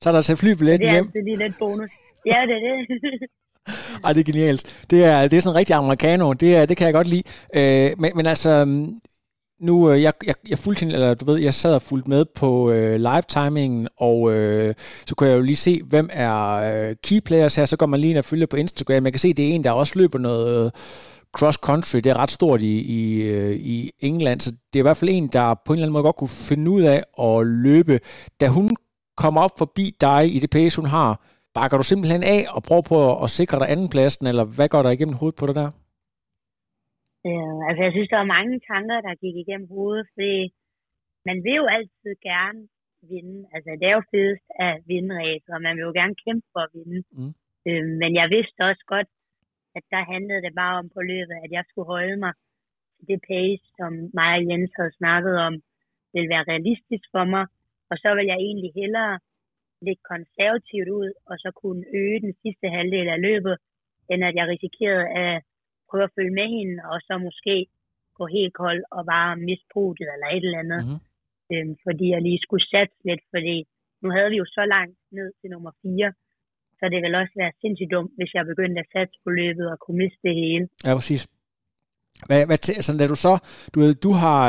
Så 0.00 0.06
er 0.10 0.14
der 0.16 0.22
til 0.28 0.36
flybillet 0.42 0.74
Det 0.80 0.86
er 0.88 0.92
hjem. 0.94 1.04
altid 1.06 1.22
lige 1.28 1.40
lidt 1.44 1.56
bonus. 1.62 1.90
Ja, 2.32 2.38
det 2.48 2.54
er 2.58 2.62
det. 2.64 2.78
Ej, 4.04 4.12
det 4.12 4.20
er 4.20 4.32
genialt. 4.32 4.84
Det 4.90 5.04
er, 5.04 5.28
det 5.28 5.36
er 5.36 5.40
sådan 5.40 5.56
rigtig 5.56 5.76
americano. 5.76 6.32
Det, 6.32 6.56
er, 6.56 6.66
det 6.66 6.76
kan 6.76 6.84
jeg 6.84 6.94
godt 6.94 7.06
lide. 7.06 7.22
Øh, 7.54 7.92
men, 7.98 8.12
men 8.14 8.26
altså, 8.26 8.64
mm, 8.64 8.94
nu, 9.60 9.90
øh, 9.90 10.02
jeg, 10.02 10.12
jeg, 10.26 10.34
jeg 10.48 10.58
fulgte 10.58 10.80
hende, 10.80 10.94
eller 10.94 11.14
du 11.14 11.24
ved, 11.24 11.38
jeg 11.38 11.54
sad 11.54 11.74
og 11.74 11.82
fulgte 11.82 12.10
med 12.10 12.24
på 12.36 12.70
øh, 12.70 12.96
live-timingen, 13.00 13.88
og 13.96 14.32
øh, 14.32 14.74
så 15.06 15.14
kunne 15.14 15.28
jeg 15.28 15.36
jo 15.36 15.42
lige 15.42 15.56
se, 15.56 15.80
hvem 15.84 16.08
er 16.12 16.52
øh, 16.52 16.96
key 17.02 17.20
players 17.20 17.56
her. 17.56 17.64
Så 17.64 17.76
går 17.76 17.86
man 17.86 18.00
lige 18.00 18.10
ind 18.10 18.18
og 18.18 18.24
følger 18.24 18.46
på 18.46 18.56
Instagram. 18.56 19.04
Jeg 19.04 19.12
kan 19.12 19.20
se, 19.20 19.32
det 19.32 19.48
er 19.48 19.54
en, 19.54 19.64
der 19.64 19.70
også 19.70 19.98
løber 19.98 20.18
noget 20.18 20.64
øh, 20.64 20.70
cross-country. 21.38 21.96
Det 21.96 22.06
er 22.06 22.16
ret 22.16 22.30
stort 22.30 22.62
i, 22.62 22.80
i, 22.80 23.22
øh, 23.22 23.56
i 23.56 23.90
England, 24.00 24.40
så 24.40 24.50
det 24.50 24.78
er 24.78 24.78
i 24.78 24.82
hvert 24.82 24.96
fald 24.96 25.10
en, 25.10 25.26
der 25.26 25.54
på 25.66 25.72
en 25.72 25.76
eller 25.78 25.86
anden 25.86 25.92
måde 25.92 26.02
godt 26.02 26.16
kunne 26.16 26.28
finde 26.28 26.70
ud 26.70 26.82
af 26.82 27.02
at 27.20 27.46
løbe. 27.46 28.00
Da 28.40 28.48
hun 28.48 28.76
kommer 29.16 29.40
op 29.40 29.58
forbi 29.58 29.96
dig 30.00 30.34
i 30.34 30.38
det 30.38 30.50
pace, 30.50 30.76
hun 30.80 30.90
har, 30.90 31.20
bakker 31.58 31.76
du 31.78 31.84
simpelthen 31.88 32.22
af 32.36 32.40
og 32.56 32.60
prøver 32.68 32.84
på 32.92 32.98
at, 33.24 33.28
sikre 33.38 33.58
dig 33.60 33.68
andenpladsen, 33.74 34.24
eller 34.30 34.44
hvad 34.56 34.68
går 34.72 34.82
der 34.82 34.96
igennem 34.96 35.18
hovedet 35.20 35.38
på 35.40 35.46
dig 35.48 35.56
der? 35.62 35.70
Øh, 37.28 37.58
altså, 37.68 37.80
jeg 37.86 37.92
synes, 37.94 38.10
der 38.12 38.20
var 38.22 38.34
mange 38.38 38.54
tanker, 38.72 38.96
der 39.06 39.22
gik 39.24 39.36
igennem 39.44 39.68
hovedet, 39.76 40.06
fordi 40.14 40.36
man 41.28 41.36
vil 41.44 41.60
jo 41.60 41.66
altid 41.76 42.12
gerne 42.30 42.60
vinde. 43.12 43.38
Altså, 43.54 43.70
det 43.80 43.86
er 43.88 43.96
jo 43.98 44.10
fedest 44.14 44.46
at 44.66 44.74
vinde 44.90 45.12
race, 45.20 45.46
og 45.54 45.58
man 45.66 45.74
vil 45.76 45.86
jo 45.88 45.92
gerne 46.00 46.16
kæmpe 46.24 46.46
for 46.52 46.62
at 46.66 46.72
vinde. 46.76 47.00
Mm. 47.16 47.32
Øh, 47.68 47.84
men 48.00 48.10
jeg 48.20 48.26
vidste 48.36 48.60
også 48.70 48.84
godt, 48.94 49.08
at 49.78 49.84
der 49.92 50.10
handlede 50.12 50.42
det 50.46 50.54
bare 50.62 50.74
om 50.80 50.86
på 50.96 51.00
løbet, 51.12 51.36
at 51.44 51.50
jeg 51.56 51.64
skulle 51.66 51.90
holde 51.94 52.16
mig 52.24 52.32
til 52.96 53.04
det 53.10 53.20
pace, 53.30 53.64
som 53.78 53.92
mig 54.18 54.30
og 54.38 54.44
Jens 54.48 54.72
havde 54.78 54.98
snakket 55.00 55.34
om, 55.46 55.54
ville 56.14 56.32
være 56.34 56.48
realistisk 56.52 57.06
for 57.14 57.24
mig. 57.34 57.44
Og 57.90 57.96
så 58.02 58.08
vil 58.16 58.26
jeg 58.32 58.38
egentlig 58.48 58.72
hellere 58.80 59.14
lægge 59.86 60.02
konservativt 60.12 60.88
ud, 61.00 61.10
og 61.30 61.34
så 61.42 61.50
kunne 61.62 61.82
øge 62.02 62.20
den 62.26 62.34
sidste 62.42 62.66
halvdel 62.76 63.08
af 63.14 63.20
løbet, 63.28 63.56
end 64.10 64.20
at 64.28 64.34
jeg 64.38 64.46
risikerede 64.52 65.06
at 65.24 65.42
prøve 65.88 66.04
at 66.08 66.14
følge 66.16 66.34
med 66.40 66.48
hende, 66.56 66.76
og 66.90 66.96
så 67.06 67.14
måske 67.28 67.56
gå 68.18 68.24
helt 68.36 68.54
kold 68.62 68.82
og 68.96 69.02
bare 69.12 69.30
miste 69.48 69.68
podiet 69.74 70.10
eller 70.14 70.28
et 70.28 70.44
eller 70.46 70.62
andet. 70.64 70.80
Mhm. 70.86 70.98
Øhm, 71.52 71.74
fordi 71.86 72.06
jeg 72.14 72.20
lige 72.22 72.44
skulle 72.44 72.66
satse 72.72 72.98
lidt, 73.08 73.22
fordi 73.34 73.56
nu 74.02 74.08
havde 74.16 74.30
vi 74.32 74.36
jo 74.42 74.46
så 74.58 74.64
langt 74.74 74.96
ned 75.18 75.28
til 75.38 75.48
nummer 75.54 75.72
4, 75.82 76.12
så 76.78 76.84
det 76.92 76.98
ville 77.02 77.18
også 77.22 77.34
være 77.42 77.52
sindssygt 77.60 77.92
dumt, 77.94 78.12
hvis 78.18 78.34
jeg 78.34 78.44
begyndte 78.52 78.80
at 78.84 78.90
satse 78.94 79.16
på 79.24 79.30
løbet 79.40 79.66
og 79.72 79.78
kunne 79.82 79.98
miste 80.02 80.22
det 80.28 80.34
hele. 80.42 80.64
Ja, 80.86 80.92
præcis. 80.98 81.22
Hvad, 82.28 82.40
hvad, 82.48 82.58
altså, 82.78 82.92
da 83.00 83.06
du 83.12 83.18
så, 83.26 83.32
du 83.74 83.76
ved, 83.82 83.92
du 84.06 84.10
har 84.22 84.40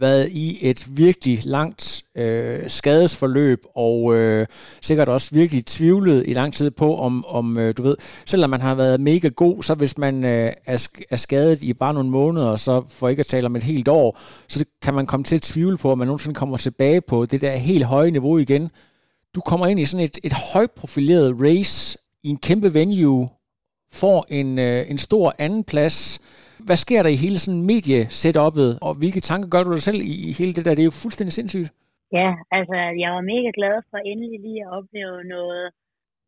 været 0.00 0.28
i 0.30 0.58
et 0.70 0.86
virkelig 0.98 1.38
langt 1.44 2.02
øh, 2.16 2.70
skadesforløb, 2.70 3.64
og 3.74 4.14
øh, 4.14 4.46
sikkert 4.82 5.08
også 5.08 5.28
virkelig 5.32 5.66
tvivlet 5.66 6.24
i 6.26 6.32
lang 6.32 6.54
tid 6.54 6.70
på, 6.70 6.96
om, 6.96 7.24
om 7.26 7.58
øh, 7.58 7.74
du 7.76 7.82
ved, 7.82 7.96
selvom 8.26 8.50
man 8.50 8.60
har 8.60 8.74
været 8.74 9.00
mega 9.00 9.28
god, 9.28 9.62
så 9.62 9.74
hvis 9.74 9.98
man 9.98 10.24
øh, 10.24 10.52
er, 10.66 10.76
sk- 10.76 11.02
er 11.10 11.16
skadet 11.16 11.62
i 11.62 11.72
bare 11.72 11.94
nogle 11.94 12.10
måneder, 12.10 12.56
så 12.56 12.82
for 12.88 13.08
ikke 13.08 13.20
at 13.20 13.26
tale 13.26 13.46
om 13.46 13.56
et 13.56 13.62
helt 13.62 13.88
år, 13.88 14.20
så 14.48 14.64
kan 14.82 14.94
man 14.94 15.06
komme 15.06 15.24
til 15.24 15.36
at 15.36 15.42
tvivle 15.42 15.76
på, 15.76 15.92
om 15.92 15.98
man 15.98 16.06
nogensinde 16.06 16.34
kommer 16.34 16.56
tilbage 16.56 17.00
på 17.00 17.26
det 17.26 17.40
der 17.40 17.56
helt 17.56 17.84
høje 17.84 18.10
niveau 18.10 18.38
igen. 18.38 18.70
Du 19.34 19.40
kommer 19.40 19.66
ind 19.66 19.80
i 19.80 19.84
sådan 19.84 20.04
et, 20.04 20.18
et 20.22 20.32
højprofileret 20.32 21.36
race 21.40 21.98
i 22.22 22.28
en 22.28 22.38
kæmpe 22.38 22.74
venue, 22.74 23.28
får 23.92 24.26
en, 24.28 24.58
øh, 24.58 24.90
en 24.90 24.98
stor 24.98 25.34
anden 25.38 25.64
plads. 25.64 26.18
Hvad 26.68 26.78
sker 26.84 27.00
der 27.02 27.10
i 27.16 27.22
hele 27.24 27.38
sådan 27.44 27.62
mediesetup'et, 27.72 28.70
og 28.86 28.92
hvilke 29.00 29.20
tanker 29.30 29.48
gør 29.54 29.62
du 29.66 29.70
dig 29.76 29.84
selv 29.88 30.00
i, 30.12 30.14
i 30.28 30.30
hele 30.38 30.52
det 30.56 30.64
der? 30.64 30.74
Det 30.76 30.82
er 30.84 30.90
jo 30.92 31.02
fuldstændig 31.04 31.32
sindssygt. 31.38 31.68
Ja, 32.18 32.28
altså 32.58 32.76
jeg 33.02 33.10
var 33.16 33.24
mega 33.32 33.50
glad 33.58 33.76
for 33.90 33.98
endelig 34.10 34.40
lige 34.46 34.62
at 34.66 34.72
opleve 34.78 35.16
noget 35.36 35.64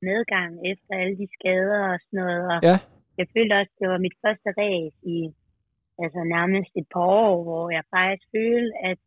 nedgang 0.08 0.50
efter 0.72 0.92
alle 1.00 1.16
de 1.22 1.28
skader 1.36 1.80
og 1.92 1.98
sådan 2.04 2.18
noget. 2.22 2.42
Og 2.52 2.58
Ja. 2.68 2.76
jeg 3.20 3.26
følte 3.34 3.54
også, 3.60 3.72
det 3.80 3.88
var 3.92 4.00
mit 4.06 4.16
første 4.22 4.48
race 4.62 4.96
i 5.16 5.18
altså 6.02 6.20
nærmest 6.36 6.70
et 6.80 6.88
par 6.94 7.06
år, 7.24 7.34
hvor 7.46 7.64
jeg 7.76 7.84
faktisk 7.96 8.24
følte, 8.36 8.72
at 8.90 8.98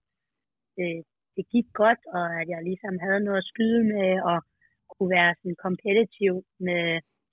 det, 0.77 0.91
det 1.35 1.43
gik 1.53 1.67
godt, 1.83 2.01
og 2.17 2.25
at 2.41 2.45
jeg 2.53 2.61
ligesom 2.69 2.93
havde 3.05 3.21
noget 3.27 3.41
at 3.43 3.49
skyde 3.51 3.83
med, 3.95 4.11
og 4.31 4.37
kunne 4.93 5.11
være 5.19 5.31
sådan 5.39 5.61
competitive 5.65 6.39
med 6.67 6.83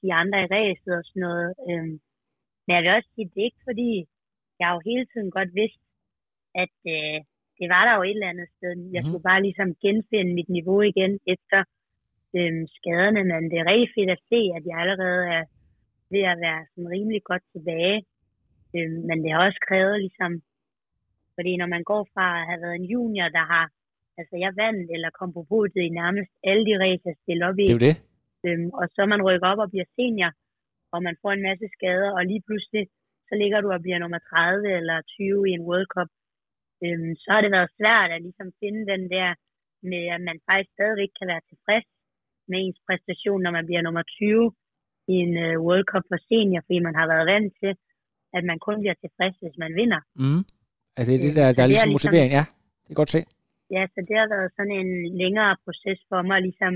de 0.02 0.08
andre 0.20 0.38
i 0.44 0.50
racet 0.56 0.92
og 0.98 1.04
sådan 1.08 1.24
noget. 1.28 1.50
Øhm, 1.68 1.94
men 2.68 2.74
jeg 2.76 2.82
vil 2.84 2.96
også 2.98 3.10
sige, 3.14 3.30
det 3.32 3.40
er 3.40 3.50
ikke 3.50 3.64
fordi, 3.70 3.90
jeg 4.60 4.68
jo 4.74 4.78
hele 4.90 5.04
tiden 5.12 5.30
godt 5.38 5.50
vidste, 5.60 5.82
at 6.62 6.76
øh, 6.94 7.18
det 7.58 7.66
var 7.74 7.82
der 7.84 7.94
jo 7.98 8.02
et 8.06 8.10
eller 8.18 8.32
andet 8.32 8.48
sted. 8.56 8.70
Jeg 8.96 9.02
Mhm. 9.02 9.08
skulle 9.08 9.28
bare 9.30 9.42
ligesom 9.48 9.68
genfinde 9.84 10.32
mit 10.38 10.48
niveau 10.58 10.80
igen 10.92 11.12
efter 11.34 11.58
øhm, 12.36 12.64
skaderne, 12.76 13.20
men 13.30 13.42
det 13.50 13.56
er 13.58 13.70
rigtig 13.72 13.90
fedt 13.96 14.10
at 14.16 14.24
se, 14.30 14.40
at 14.56 14.62
jeg 14.70 14.76
allerede 14.82 15.22
er 15.38 15.44
ved 16.14 16.22
at 16.32 16.38
være 16.46 16.60
sådan 16.70 16.90
rimelig 16.94 17.22
godt 17.30 17.44
tilbage. 17.54 17.98
Øhm, 18.76 19.00
men 19.08 19.16
det 19.22 19.30
har 19.32 19.40
også 19.48 19.60
krævet 19.68 19.96
ligesom, 20.04 20.32
fordi 21.36 21.52
når 21.60 21.66
man 21.74 21.82
går 21.90 22.02
fra 22.14 22.26
at 22.40 22.46
have 22.48 22.60
været 22.64 22.76
en 22.80 22.90
junior, 22.94 23.28
der 23.38 23.44
har, 23.52 23.64
altså 24.18 24.34
jeg 24.44 24.52
vandt 24.62 24.90
eller 24.94 25.10
kom 25.18 25.30
på 25.36 25.42
podiet 25.50 25.84
i 25.88 25.96
nærmest 26.00 26.30
alle 26.48 26.64
de 26.68 26.74
racer, 26.84 27.10
jeg 27.12 27.16
stillede 27.22 27.48
op 27.50 27.58
i, 27.58 27.66
Det 27.66 27.74
er 27.74 27.78
jo 27.80 27.86
det. 27.88 27.96
øhm, 28.46 28.68
og 28.80 28.84
så 28.94 29.00
man 29.12 29.20
rykker 29.28 29.46
op 29.52 29.58
og 29.64 29.70
bliver 29.72 29.88
senior, 29.96 30.30
og 30.92 30.98
man 31.06 31.16
får 31.22 31.32
en 31.34 31.46
masse 31.48 31.66
skader, 31.76 32.10
og 32.18 32.22
lige 32.30 32.42
pludselig, 32.46 32.84
så 33.28 33.34
ligger 33.42 33.58
du 33.60 33.68
og 33.76 33.80
bliver 33.84 33.98
nummer 34.00 34.18
30 34.18 34.76
eller 34.80 34.96
20 35.02 35.48
i 35.48 35.52
en 35.58 35.66
World 35.68 35.88
Cup. 35.94 36.10
Øhm, 36.84 37.12
så 37.22 37.28
har 37.34 37.40
det 37.44 37.52
været 37.56 37.70
svært 37.78 38.10
at 38.14 38.22
ligesom 38.26 38.48
finde 38.62 38.82
den 38.92 39.02
der 39.14 39.28
med, 39.92 40.02
at 40.14 40.20
man 40.28 40.38
faktisk 40.48 40.70
stadigvæk 40.76 41.10
kan 41.18 41.26
være 41.32 41.42
tilfreds 41.50 41.86
med 42.50 42.58
ens 42.64 42.80
præstation, 42.86 43.40
når 43.44 43.52
man 43.58 43.66
bliver 43.68 43.82
nummer 43.86 44.02
20 44.02 44.52
i 45.12 45.14
en 45.24 45.32
uh, 45.46 45.54
World 45.66 45.86
Cup 45.92 46.04
for 46.10 46.18
senior, 46.28 46.60
fordi 46.66 46.78
man 46.88 46.94
har 47.00 47.06
været 47.12 47.26
vant 47.32 47.52
til, 47.62 47.72
at 48.36 48.42
man 48.50 48.58
kun 48.66 48.76
bliver 48.82 48.96
tilfreds, 49.04 49.36
hvis 49.42 49.56
man 49.62 49.72
vinder. 49.80 50.00
Mm. 50.22 50.42
Altså, 50.96 51.08
det 51.10 51.16
er 51.18 51.22
det, 51.26 51.32
Øh, 51.32 51.36
der, 51.38 51.44
der 51.44 51.48
er 51.48 51.52
det 51.56 51.62
er 51.64 51.72
ligesom 51.72 51.88
ligesom- 51.90 51.96
motivering. 51.98 52.30
Ja, 52.38 52.44
det 52.80 52.88
kan 52.90 53.00
godt 53.02 53.14
se. 53.16 53.20
Ja, 53.74 53.82
så 53.92 53.98
det 54.08 54.14
har 54.20 54.28
været 54.34 54.50
sådan 54.56 54.74
en 54.82 54.90
længere 55.22 55.52
proces 55.64 56.00
for 56.10 56.20
mig, 56.30 56.38
ligesom 56.48 56.72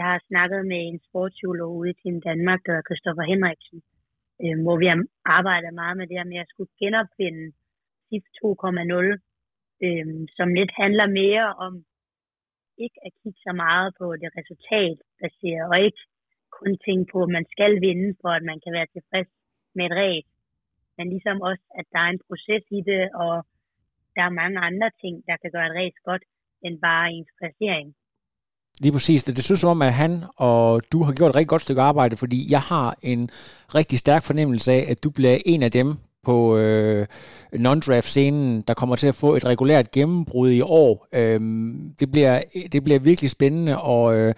jeg 0.00 0.08
har 0.12 0.20
snakket 0.30 0.62
med 0.72 0.80
en 0.90 1.00
sportspsykolog 1.06 1.72
ude 1.80 1.90
i 1.90 1.98
Team 2.00 2.16
Danmark, 2.28 2.60
der 2.66 2.74
hedder 2.76 3.30
Henriksen, 3.32 3.78
øh, 4.42 4.56
hvor 4.64 4.76
vi 4.82 4.86
har 4.92 4.98
arbejdet 5.38 5.72
meget 5.80 5.96
med 5.96 6.06
det 6.06 6.16
her 6.18 6.30
med 6.32 6.40
at 6.44 6.50
skulle 6.52 6.72
genopfinde 6.80 7.44
SIF 8.06 8.24
2.0, 8.38 9.06
øh, 9.86 10.06
som 10.36 10.48
lidt 10.58 10.72
handler 10.82 11.06
mere 11.22 11.46
om 11.66 11.72
ikke 12.84 12.98
at 13.06 13.12
kigge 13.20 13.40
så 13.46 13.52
meget 13.64 13.88
på 14.00 14.06
det 14.20 14.30
resultatbaserede, 14.38 15.68
og 15.70 15.76
ikke 15.86 16.02
kun 16.58 16.72
tænke 16.86 17.06
på, 17.12 17.18
at 17.26 17.34
man 17.36 17.46
skal 17.54 17.72
vinde, 17.86 18.08
for 18.20 18.30
at 18.38 18.44
man 18.50 18.58
kan 18.64 18.72
være 18.76 18.92
tilfreds 18.94 19.30
med 19.76 19.84
et 19.88 19.96
ræs. 20.00 20.26
men 20.96 21.08
ligesom 21.14 21.36
også, 21.50 21.64
at 21.78 21.86
der 21.92 22.00
er 22.06 22.10
en 22.12 22.24
proces 22.28 22.64
i 22.78 22.80
det, 22.90 23.02
og 23.24 23.34
der 24.16 24.22
er 24.24 24.38
mange 24.40 24.58
andre 24.68 24.90
ting, 25.02 25.14
der 25.28 25.36
kan 25.42 25.50
gøre 25.54 25.66
et 25.70 25.76
ræs 25.78 25.96
godt, 26.08 26.24
end 26.64 26.74
bare 26.88 27.12
ens 27.16 27.32
placering. 27.38 27.88
Lige 28.80 28.92
præcis. 28.92 29.24
Det 29.24 29.44
synes 29.44 29.60
som 29.60 29.70
om, 29.70 29.82
at 29.82 29.94
han 29.94 30.24
og 30.36 30.82
du 30.92 31.02
har 31.02 31.12
gjort 31.12 31.30
et 31.30 31.36
rigtig 31.36 31.48
godt 31.48 31.62
stykke 31.62 31.82
arbejde, 31.82 32.16
fordi 32.16 32.46
jeg 32.50 32.60
har 32.60 32.96
en 33.02 33.30
rigtig 33.74 33.98
stærk 33.98 34.22
fornemmelse 34.22 34.72
af, 34.72 34.86
at 34.88 35.04
du 35.04 35.10
bliver 35.10 35.38
en 35.46 35.62
af 35.62 35.70
dem 35.70 35.96
på 36.24 36.56
øh, 36.56 37.06
non-draft-scenen, 37.52 38.62
der 38.68 38.74
kommer 38.74 38.96
til 38.96 39.06
at 39.06 39.14
få 39.14 39.36
et 39.36 39.44
regulært 39.44 39.90
gennembrud 39.90 40.50
i 40.50 40.60
år. 40.60 41.06
Øh, 41.14 41.40
det, 42.00 42.10
bliver, 42.12 42.40
det 42.72 42.84
bliver 42.84 42.98
virkelig 42.98 43.30
spændende, 43.30 43.80
og 43.80 44.16
øh, 44.16 44.34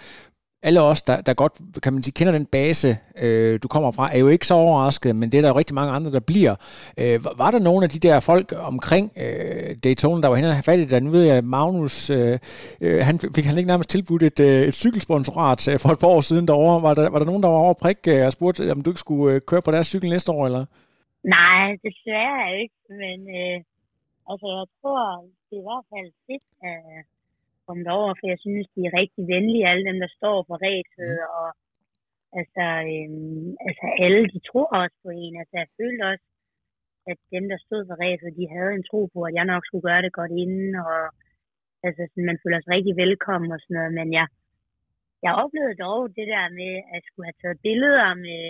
alle 0.62 0.80
os, 0.80 1.02
der, 1.02 1.20
der 1.20 1.34
godt 1.34 1.52
kan 1.82 1.92
man 1.92 2.02
sige, 2.02 2.12
kender 2.12 2.32
den 2.32 2.46
base, 2.46 2.98
øh, 3.18 3.60
du 3.62 3.68
kommer 3.68 3.90
fra, 3.90 4.14
er 4.14 4.18
jo 4.18 4.28
ikke 4.28 4.46
så 4.46 4.54
overrasket, 4.54 5.16
men 5.16 5.32
det 5.32 5.38
er 5.38 5.42
der 5.42 5.48
jo 5.48 5.58
rigtig 5.58 5.74
mange 5.74 5.92
andre, 5.92 6.12
der 6.12 6.20
bliver. 6.20 6.54
Øh, 7.00 7.24
var 7.38 7.50
der 7.50 7.58
nogle 7.58 7.84
af 7.84 7.90
de 7.90 7.98
der 7.98 8.20
folk 8.20 8.52
omkring 8.56 9.12
øh, 9.16 9.76
Daytona, 9.84 10.22
der 10.22 10.28
var 10.28 10.36
henne 10.36 10.48
og 10.48 10.54
havde 10.54 10.64
fat 10.64 10.78
i 10.78 10.84
det? 10.84 11.02
Nu 11.02 11.10
ved 11.10 11.24
jeg, 11.24 11.44
Magnus, 11.44 12.10
øh, 12.10 12.38
øh, 12.80 13.00
han 13.04 13.20
fik 13.34 13.44
han 13.44 13.58
ikke 13.58 13.68
nærmest 13.68 13.90
tilbudt 13.90 14.22
et, 14.22 14.40
øh, 14.40 14.62
et 14.68 14.74
cykelsponsorat 14.74 15.68
øh, 15.68 15.78
for 15.78 15.88
et 15.88 15.98
par 15.98 16.08
år 16.08 16.20
siden 16.20 16.48
derovre. 16.48 16.82
Var 16.82 16.94
der, 16.94 17.10
var 17.10 17.18
der 17.18 17.26
nogen, 17.26 17.42
der 17.42 17.48
var 17.48 17.56
over 17.56 17.74
prik 17.82 17.98
øh, 18.08 18.26
og 18.26 18.32
spurgte, 18.32 18.72
om 18.72 18.82
du 18.82 18.90
ikke 18.90 19.00
skulle 19.06 19.34
øh, 19.34 19.40
køre 19.40 19.62
på 19.62 19.70
deres 19.70 19.86
cykel 19.86 20.10
næste 20.10 20.32
år, 20.32 20.46
eller? 20.46 20.64
Nej, 21.24 21.64
desværre 21.86 22.60
ikke, 22.62 22.74
men 23.02 23.18
øh, 23.40 23.58
altså, 24.30 24.46
jeg 24.58 24.66
tror, 24.80 25.00
det 25.48 25.56
er 25.56 25.62
i 25.64 25.68
hvert 25.68 25.86
fald 25.92 26.10
fedt, 26.26 26.46
at 26.70 27.11
komme 27.72 27.88
derover, 27.88 28.12
for 28.18 28.26
jeg 28.32 28.40
synes, 28.46 28.66
de 28.74 28.80
er 28.88 28.98
rigtig 29.02 29.22
venlige, 29.34 29.68
alle 29.70 29.84
dem, 29.90 29.98
der 30.04 30.10
står 30.18 30.36
på 30.48 30.54
ræset, 30.66 31.12
mm. 31.18 31.32
og 31.38 31.48
altså, 32.38 32.64
øhm, 32.92 33.48
altså 33.68 33.84
alle, 34.04 34.22
de 34.32 34.38
tror 34.48 34.68
også 34.82 34.96
på 35.04 35.10
en. 35.22 35.34
Altså, 35.40 35.54
jeg 35.62 35.68
følte 35.78 36.02
også, 36.12 36.26
at 37.10 37.18
dem, 37.34 37.44
der 37.52 37.58
stod 37.66 37.82
på 37.86 37.94
ræset, 38.02 38.38
de 38.40 38.52
havde 38.54 38.72
en 38.78 38.88
tro 38.90 39.00
på, 39.14 39.20
at 39.28 39.34
jeg 39.38 39.46
nok 39.52 39.62
skulle 39.64 39.86
gøre 39.88 40.04
det 40.06 40.12
godt 40.20 40.32
inden, 40.42 40.72
og 40.86 40.96
altså, 41.86 42.02
sådan, 42.10 42.28
man 42.30 42.40
føler 42.42 42.58
sig 42.60 42.72
rigtig 42.76 42.94
velkommen 43.04 43.50
og 43.54 43.60
sådan 43.60 43.76
noget, 43.78 43.92
men 43.98 44.08
jeg, 44.18 44.26
jeg 45.24 45.32
oplevede 45.42 45.82
dog 45.86 46.00
det 46.18 46.26
der 46.34 46.46
med, 46.60 46.72
at 46.94 47.00
jeg 47.00 47.06
skulle 47.08 47.28
have 47.28 47.40
taget 47.42 47.64
billeder 47.66 48.08
med 48.26 48.42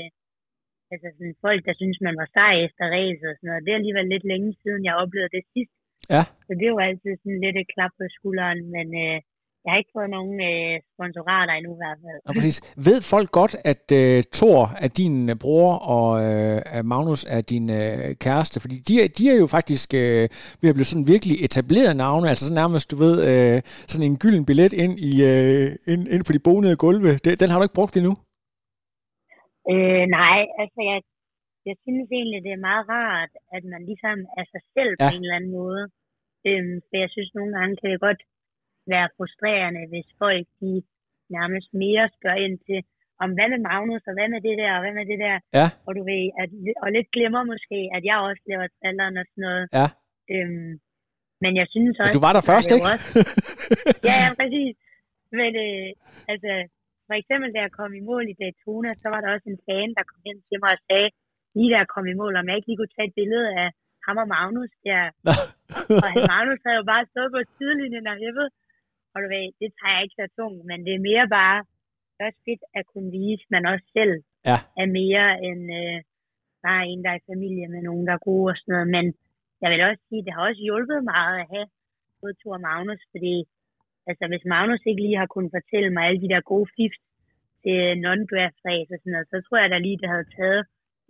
altså 0.92 1.08
sådan, 1.16 1.36
folk, 1.46 1.60
der 1.68 1.74
synes, 1.80 1.98
man 2.06 2.16
var 2.20 2.28
sej 2.36 2.54
efter 2.66 2.84
ræset 2.96 3.28
og 3.30 3.36
sådan 3.36 3.48
noget. 3.48 3.64
Det 3.64 3.70
er 3.72 3.80
alligevel 3.80 4.06
lidt 4.14 4.26
længe 4.32 4.50
siden, 4.62 4.82
jeg 4.88 5.00
oplevede 5.02 5.34
det 5.36 5.44
sidst. 5.54 5.76
Ja. 6.10 6.22
Så 6.46 6.52
det 6.60 6.68
var 6.74 6.82
altid 6.90 7.12
sådan 7.22 7.40
lidt 7.44 7.56
et 7.62 7.68
klap 7.74 7.92
på 7.98 8.04
skulderen, 8.16 8.60
men 8.76 8.86
øh, 9.04 9.16
jeg 9.64 9.70
har 9.72 9.78
ikke 9.78 9.96
fået 9.98 10.10
nogen 10.10 10.36
øh, 10.50 10.80
sponsorater 10.94 11.52
endnu 11.54 11.72
i 11.74 11.80
hvert 11.82 11.98
fald. 12.04 12.18
Ja, 12.26 12.30
præcis. 12.38 12.58
Ved 12.86 12.98
folk 13.12 13.30
godt, 13.40 13.54
at 13.72 13.84
øh, 14.00 14.22
Thor 14.36 14.60
er 14.84 14.90
din 15.00 15.14
øh, 15.30 15.36
bror, 15.42 15.72
og 15.96 16.08
øh, 16.26 16.62
at 16.76 16.84
Magnus 16.84 17.24
er 17.36 17.40
din 17.52 17.66
øh, 17.80 18.14
kæreste? 18.24 18.56
Fordi 18.60 18.76
de, 18.88 18.94
de 19.18 19.22
er 19.32 19.36
jo 19.42 19.46
faktisk 19.46 19.88
øh, 19.94 20.24
ved 20.60 20.68
at 20.70 20.76
blive 20.76 20.90
sådan 20.90 21.10
virkelig 21.14 21.36
etableret 21.46 21.96
navne, 21.96 22.28
altså 22.28 22.44
sådan 22.44 22.60
nærmest, 22.62 22.90
du 22.90 22.96
ved, 23.04 23.14
øh, 23.30 23.62
sådan 23.90 24.06
en 24.06 24.18
gylden 24.22 24.44
billet 24.50 24.72
ind, 24.84 24.94
i, 25.10 25.12
øh, 25.32 25.66
ind, 25.92 26.02
ind 26.14 26.22
på 26.26 26.32
de 26.36 26.44
bonede 26.48 26.76
gulve. 26.84 27.10
Det, 27.24 27.40
den 27.40 27.48
har 27.50 27.58
du 27.58 27.64
ikke 27.66 27.80
brugt 27.80 27.96
endnu? 27.96 28.14
Øh, 29.72 30.04
nej, 30.18 30.40
altså 30.62 30.80
jeg, 30.90 30.98
jeg 31.68 31.76
synes 31.84 32.08
egentlig, 32.18 32.40
det 32.46 32.52
er 32.54 32.66
meget 32.70 32.84
rart, 32.96 33.32
at 33.56 33.62
man 33.72 33.82
ligesom 33.90 34.16
er 34.40 34.46
sig 34.52 34.62
selv 34.76 34.92
ja. 35.00 35.04
på 35.04 35.08
en 35.16 35.24
eller 35.24 35.38
anden 35.38 35.54
måde. 35.62 35.82
Øhm, 36.48 36.76
for 36.86 36.94
jeg 37.02 37.10
synes, 37.14 37.30
nogle 37.38 37.52
gange 37.58 37.74
kan 37.80 37.90
det 37.92 38.06
godt 38.08 38.22
være 38.94 39.08
frustrerende, 39.16 39.82
hvis 39.92 40.08
folk 40.22 40.46
de 40.60 40.72
nærmest 41.36 41.68
mere 41.84 42.04
spørger 42.16 42.44
ind 42.46 42.56
til, 42.68 42.80
om 43.24 43.30
hvad 43.36 43.48
med 43.54 43.60
Magnus, 43.68 44.02
og 44.08 44.14
hvad 44.16 44.28
med 44.34 44.40
det 44.48 44.56
der, 44.62 44.72
og 44.76 44.82
hvad 44.82 44.94
med 44.98 45.06
det 45.12 45.18
der. 45.26 45.36
Ja. 45.58 45.66
Og 45.86 45.92
du 45.96 46.02
ved, 46.10 46.24
at, 46.40 46.48
og 46.82 46.88
lidt 46.96 47.08
glemmer 47.16 47.42
måske, 47.52 47.78
at 47.96 48.02
jeg 48.10 48.18
også 48.28 48.42
laver 48.50 48.66
tralleren 48.78 49.16
og 49.20 49.26
sådan 49.30 49.44
noget. 49.48 49.66
Ja. 49.78 49.86
Øhm, 50.34 50.72
men 51.44 51.52
jeg 51.60 51.66
synes 51.74 51.94
også... 52.00 52.10
Men 52.10 52.18
du 52.18 52.26
var 52.28 52.34
der 52.36 52.44
først, 52.52 52.68
ikke? 52.74 52.86
Også, 52.92 53.08
ja, 54.08 54.16
ja, 54.22 54.28
præcis. 54.40 54.74
Men 55.40 55.52
øh, 55.66 55.88
altså, 56.32 56.52
for 57.08 57.14
eksempel 57.20 57.48
da 57.54 57.58
jeg 57.66 57.72
kom 57.78 57.90
i 58.00 58.06
mål 58.10 58.24
i 58.32 58.38
Daytona, 58.40 58.90
så 59.02 59.06
var 59.12 59.20
der 59.20 59.30
også 59.34 59.48
en 59.54 59.60
fan, 59.66 59.90
der 59.96 60.04
kom 60.10 60.20
hen 60.28 60.38
til 60.48 60.58
mig 60.62 60.72
og 60.76 60.82
sagde, 60.88 61.08
lige 61.56 61.70
jeg 61.76 61.92
kom 61.94 62.06
i 62.12 62.18
mål, 62.20 62.34
om 62.40 62.48
jeg 62.48 62.56
ikke 62.56 62.68
lige 62.68 62.80
kunne 62.80 62.96
tage 62.96 63.08
et 63.10 63.18
billede 63.20 63.48
af 63.62 63.68
ham 64.06 64.16
og 64.22 64.28
Magnus 64.36 64.72
der. 64.86 65.02
og 66.04 66.10
Magnus 66.32 66.60
havde 66.64 66.80
jo 66.80 66.86
bare 66.92 67.10
stået 67.12 67.30
på 67.34 67.40
sidelinjen 67.54 68.06
og 68.12 68.16
hæppet. 68.22 68.48
Og 69.12 69.18
du 69.22 69.26
ved, 69.34 69.46
det 69.60 69.68
tager 69.78 69.94
jeg 69.94 70.02
ikke 70.04 70.18
så 70.20 70.26
tungt, 70.38 70.62
men 70.70 70.78
det 70.86 70.92
er 70.94 71.06
mere 71.10 71.26
bare, 71.38 71.58
det 72.12 72.20
er 72.20 72.28
også 72.30 72.42
fedt 72.48 72.64
at 72.78 72.84
kunne 72.92 73.10
vise, 73.20 73.44
at 73.46 73.52
man 73.54 73.64
også 73.72 73.86
selv 73.98 74.14
ja. 74.50 74.58
er 74.82 74.88
mere 75.00 75.26
end 75.48 75.62
øh, 75.80 75.98
bare 76.66 76.82
en, 76.90 77.00
der 77.04 77.10
er 77.10 77.20
i 77.20 77.28
familie 77.32 77.66
med 77.74 77.82
nogen, 77.88 78.04
der 78.06 78.14
er 78.14 78.26
gode 78.28 78.50
og 78.52 78.56
sådan 78.58 78.72
noget. 78.74 78.88
Men 78.96 79.06
jeg 79.60 79.68
vil 79.70 79.86
også 79.88 80.02
sige, 80.08 80.24
det 80.24 80.32
har 80.34 80.42
også 80.48 80.62
hjulpet 80.66 81.00
meget 81.14 81.36
at 81.42 81.50
have 81.52 81.66
både 82.20 82.34
Thor 82.40 82.54
og 82.58 82.64
Magnus, 82.68 83.02
fordi 83.12 83.34
altså, 84.08 84.24
hvis 84.30 84.44
Magnus 84.54 84.82
ikke 84.88 85.04
lige 85.06 85.20
har 85.22 85.30
kunnet 85.34 85.54
fortælle 85.56 85.90
mig 85.94 86.02
alle 86.04 86.20
de 86.24 86.32
der 86.32 86.50
gode 86.52 86.68
fifs 86.76 87.00
til 87.62 87.78
non-draft 88.04 88.60
race 88.68 88.90
og 88.94 88.98
sådan 89.00 89.12
noget, 89.14 89.30
så 89.32 89.36
tror 89.46 89.58
jeg 89.62 89.70
da 89.70 89.78
lige, 89.78 90.00
det 90.02 90.08
havde 90.14 90.32
taget 90.36 90.62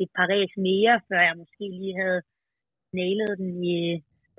et 0.02 0.10
par 0.16 0.26
ræs 0.32 0.52
mere, 0.70 0.94
før 1.08 1.20
jeg 1.28 1.34
måske 1.42 1.64
lige 1.80 1.96
havde 2.02 2.20
nailet 3.00 3.32
den 3.40 3.50
i, 3.74 3.76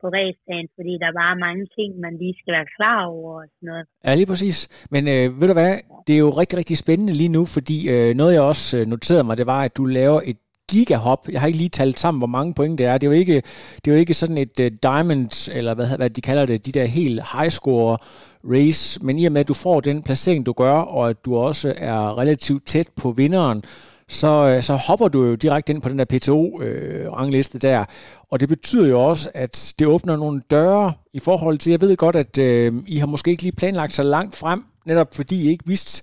på 0.02 0.08
ræsdagen, 0.18 0.68
fordi 0.78 0.94
der 1.06 1.12
var 1.22 1.42
mange 1.46 1.66
ting, 1.78 1.90
man 2.06 2.14
lige 2.22 2.36
skal 2.40 2.54
være 2.58 2.72
klar 2.78 3.00
over 3.18 3.32
og 3.42 3.48
sådan 3.54 3.68
noget. 3.72 3.86
Ja, 4.06 4.12
lige 4.16 4.30
præcis. 4.32 4.58
Men 4.94 5.04
øh, 5.14 5.26
ved 5.40 5.48
du 5.48 5.56
hvad, 5.60 5.74
det 6.08 6.14
er 6.16 6.24
jo 6.26 6.30
rigtig, 6.42 6.58
rigtig 6.60 6.78
spændende 6.78 7.14
lige 7.22 7.36
nu, 7.38 7.46
fordi 7.56 7.78
øh, 7.94 8.16
noget 8.20 8.34
jeg 8.34 8.42
også 8.42 8.78
øh, 8.78 8.86
noterede 8.86 9.24
mig, 9.24 9.38
det 9.38 9.48
var, 9.54 9.62
at 9.68 9.78
du 9.78 9.86
laver 9.86 10.22
et 10.32 10.38
gigahop. 10.72 11.22
Jeg 11.32 11.40
har 11.40 11.48
ikke 11.48 11.60
lige 11.60 11.70
talt 11.70 12.00
sammen, 12.00 12.20
hvor 12.20 12.28
mange 12.38 12.54
point 12.54 12.78
det 12.78 12.86
er. 12.86 12.98
Det 12.98 13.08
er 13.08 13.12
jo 13.12 13.20
ikke, 13.24 13.36
det 13.76 13.88
er 13.88 13.92
jo 13.92 13.98
ikke 13.98 14.14
sådan 14.14 14.38
et 14.38 14.60
øh, 14.60 14.72
uh, 14.72 14.78
diamond, 14.84 15.50
eller 15.58 15.74
hvad, 15.76 15.98
hvad 15.98 16.10
de 16.10 16.22
kalder 16.22 16.46
det, 16.46 16.66
de 16.66 16.72
der 16.72 16.86
helt 16.86 17.22
high 17.34 17.50
score 17.50 17.98
race, 18.44 19.06
men 19.06 19.20
i 19.20 19.26
og 19.26 19.32
med, 19.32 19.42
at 19.42 19.48
du 19.48 19.54
får 19.54 19.80
den 19.80 20.04
placering, 20.04 20.46
du 20.46 20.54
gør, 20.54 20.78
og 20.98 21.10
at 21.10 21.26
du 21.26 21.36
også 21.36 21.74
er 21.78 22.18
relativt 22.18 22.66
tæt 22.66 22.90
på 23.02 23.12
vinderen, 23.12 23.64
så, 24.08 24.54
øh, 24.56 24.62
så 24.62 24.74
hopper 24.88 25.08
du 25.08 25.24
jo 25.24 25.36
direkte 25.36 25.74
ind 25.74 25.82
på 25.82 25.90
den 25.90 26.00
der 26.00 26.06
PTO-rangliste 26.06 27.58
øh, 27.58 27.62
der. 27.62 27.86
Og 28.32 28.40
det 28.40 28.50
betyder 28.50 28.88
jo 28.90 29.00
også, 29.00 29.32
at 29.34 29.76
det 29.80 29.88
åbner 29.88 30.18
nogle 30.18 30.42
døre 30.52 30.94
i 31.14 31.20
forhold 31.20 31.58
til, 31.58 31.72
jeg 31.72 31.82
ved 31.82 31.98
godt, 31.98 32.16
at 32.16 32.38
øh, 32.38 32.72
I 32.88 32.98
har 32.98 33.06
måske 33.06 33.32
ikke 33.32 33.44
lige 33.44 33.60
planlagt 33.62 33.94
så 33.94 34.04
langt 34.04 34.36
frem, 34.36 34.60
netop 34.86 35.10
fordi 35.14 35.36
I 35.46 35.50
ikke 35.50 35.68
vidste, 35.68 35.94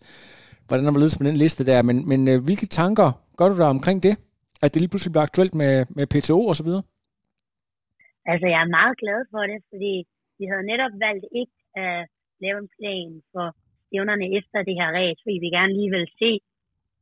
hvordan 0.67 0.85
der 0.85 0.93
var 0.93 0.99
ledes 0.99 1.21
med 1.21 1.31
den 1.31 1.39
liste 1.45 1.67
der. 1.67 1.83
Men, 1.83 2.09
men 2.09 2.29
øh, 2.29 2.45
hvilke 2.45 2.67
tanker 2.67 3.09
gør 3.39 3.49
du 3.49 3.57
der 3.57 3.67
omkring 3.67 4.03
det? 4.03 4.15
At 4.63 4.69
det 4.73 4.81
lige 4.81 4.93
pludselig 4.93 5.13
bliver 5.13 5.29
aktuelt 5.29 5.55
med, 5.55 5.73
med 5.97 6.07
PTO 6.13 6.39
og 6.51 6.57
så 6.57 6.65
videre? 6.69 6.83
Altså, 8.31 8.47
jeg 8.53 8.61
er 8.67 8.77
meget 8.79 8.97
glad 9.03 9.21
for 9.33 9.43
det, 9.51 9.59
fordi 9.71 9.95
vi 10.39 10.45
havde 10.51 10.65
netop 10.73 10.95
valgt 11.07 11.27
ikke 11.41 11.57
at 11.85 11.99
lave 12.45 12.59
en 12.65 12.71
plan 12.77 13.09
for 13.33 13.47
stævnerne 13.87 14.27
efter 14.39 14.59
det 14.69 14.75
her 14.81 14.91
race, 14.99 15.21
fordi 15.25 15.37
vi 15.45 15.57
gerne 15.59 15.73
lige 15.79 15.93
vil 15.97 16.07
se, 16.23 16.31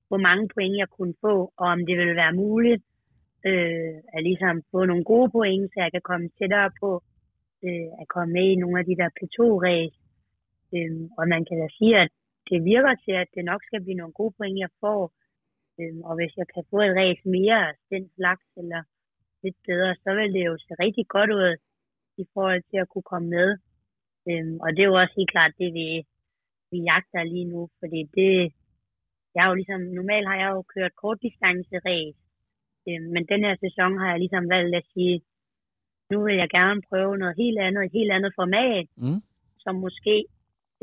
hvor 0.09 0.21
mange 0.29 0.49
point 0.55 0.77
jeg 0.77 0.89
kunne 0.97 1.15
få, 1.21 1.35
og 1.61 1.67
om 1.75 1.87
det 1.87 1.97
ville 1.99 2.17
være 2.23 2.33
muligt 2.33 2.83
øh, 3.47 3.95
at 4.15 4.23
ligesom 4.29 4.63
få 4.71 4.85
nogle 4.85 5.05
gode 5.05 5.31
point, 5.31 5.71
så 5.71 5.77
jeg 5.85 5.93
kan 5.93 6.09
komme 6.11 6.29
tættere 6.39 6.71
på 6.81 6.91
øh, 7.67 7.91
at 8.01 8.07
komme 8.15 8.33
med 8.33 8.47
i 8.51 8.61
nogle 8.63 8.79
af 8.81 8.85
de 8.85 8.97
der 9.01 9.11
P2-ræs. 9.19 9.95
Øh, 10.77 11.01
og 11.19 11.25
man 11.33 11.43
kan 11.49 11.57
da 11.63 11.69
sige, 11.79 11.97
at 12.05 12.11
det 12.51 12.65
virker 12.65 12.95
til, 13.05 13.15
at 13.23 13.29
det 13.35 13.45
nok 13.45 13.61
skal 13.65 13.81
blive 13.83 14.01
nogle 14.01 14.19
gode 14.21 14.35
point, 14.37 14.59
jeg 14.59 14.71
får. 14.81 15.03
Øh, 15.79 15.97
og 16.09 16.15
hvis 16.19 16.33
jeg 16.37 16.47
kan 16.55 16.65
få 16.71 16.79
et 16.81 16.97
ræs 16.99 17.21
mere 17.25 17.75
den 17.91 18.05
slags, 18.17 18.47
eller 18.61 18.83
lidt 19.43 19.59
bedre, 19.67 19.95
så 20.05 20.11
vil 20.15 20.33
det 20.35 20.45
jo 20.51 20.55
se 20.59 20.73
rigtig 20.85 21.07
godt 21.09 21.31
ud 21.31 21.57
i 22.23 22.25
forhold 22.35 22.63
til 22.71 22.79
at 22.85 22.89
kunne 22.89 23.11
komme 23.13 23.29
med. 23.29 23.49
Øh, 24.29 24.47
og 24.63 24.69
det 24.75 24.83
er 24.83 24.91
jo 24.93 25.01
også 25.03 25.15
helt 25.17 25.31
klart 25.31 25.53
det, 25.59 25.71
vi, 25.79 25.89
vi 26.71 26.79
jagter 26.91 27.23
lige 27.23 27.51
nu, 27.55 27.69
fordi 27.81 28.01
det, 28.17 28.53
jeg 29.35 29.41
har 29.43 29.51
jo 29.51 29.59
ligesom, 29.61 29.81
normalt 29.99 30.27
har 30.31 30.39
jeg 30.43 30.51
jo 30.57 30.63
kørt 30.75 31.01
kortdistance 31.03 31.77
race, 31.89 32.21
øh, 32.89 33.03
men 33.15 33.23
den 33.33 33.41
her 33.47 33.57
sæson 33.65 33.91
har 34.01 34.09
jeg 34.11 34.19
ligesom 34.21 34.45
valgt 34.55 34.75
at 34.81 34.89
sige, 34.95 35.17
nu 36.11 36.17
vil 36.27 36.37
jeg 36.43 36.51
gerne 36.59 36.81
prøve 36.91 37.21
noget 37.23 37.41
helt 37.43 37.59
andet, 37.67 37.83
et 37.85 37.97
helt 37.99 38.13
andet 38.17 38.33
format, 38.41 38.87
mm. 39.05 39.21
som 39.65 39.75
måske 39.85 40.17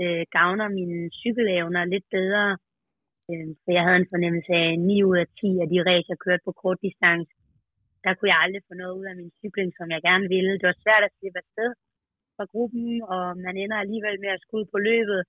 øh, 0.02 0.24
gavner 0.38 0.68
mine 0.80 1.00
cykelevner 1.22 1.92
lidt 1.94 2.08
bedre. 2.18 2.46
Øh, 3.30 3.48
for 3.64 3.72
jeg 3.78 3.84
havde 3.86 4.02
en 4.04 4.12
fornemmelse 4.14 4.54
af 4.64 4.70
9 4.80 5.04
ud 5.10 5.18
af 5.24 5.28
10 5.40 5.48
af 5.64 5.68
de 5.74 5.80
racer, 5.90 6.12
jeg 6.14 6.24
kørte 6.26 6.46
på 6.46 6.54
kort 6.62 6.80
distance. 6.88 7.32
Der 8.04 8.12
kunne 8.14 8.32
jeg 8.34 8.42
aldrig 8.44 8.64
få 8.70 8.74
noget 8.82 8.96
ud 9.00 9.06
af 9.12 9.16
min 9.22 9.32
cykling, 9.40 9.70
som 9.80 9.88
jeg 9.96 10.02
gerne 10.10 10.28
ville. 10.36 10.60
Det 10.60 10.68
var 10.72 10.84
svært 10.84 11.04
at 11.08 11.16
slippe 11.18 11.40
afsted 11.44 11.70
fra 12.36 12.46
gruppen, 12.54 12.88
og 13.14 13.24
man 13.46 13.56
ender 13.64 13.78
alligevel 13.84 14.18
med 14.24 14.32
at 14.34 14.44
skulle 14.46 14.68
på 14.74 14.80
løbet. 14.90 15.22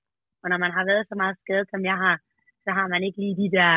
Og 0.42 0.46
når 0.50 0.58
man 0.64 0.72
har 0.76 0.84
været 0.90 1.08
så 1.10 1.14
meget 1.22 1.36
skadet, 1.42 1.66
som 1.72 1.82
jeg 1.90 1.96
har, 2.04 2.16
så 2.66 2.70
har 2.78 2.86
man 2.92 3.00
ikke 3.06 3.18
lige 3.22 3.36
de 3.42 3.48
der 3.58 3.72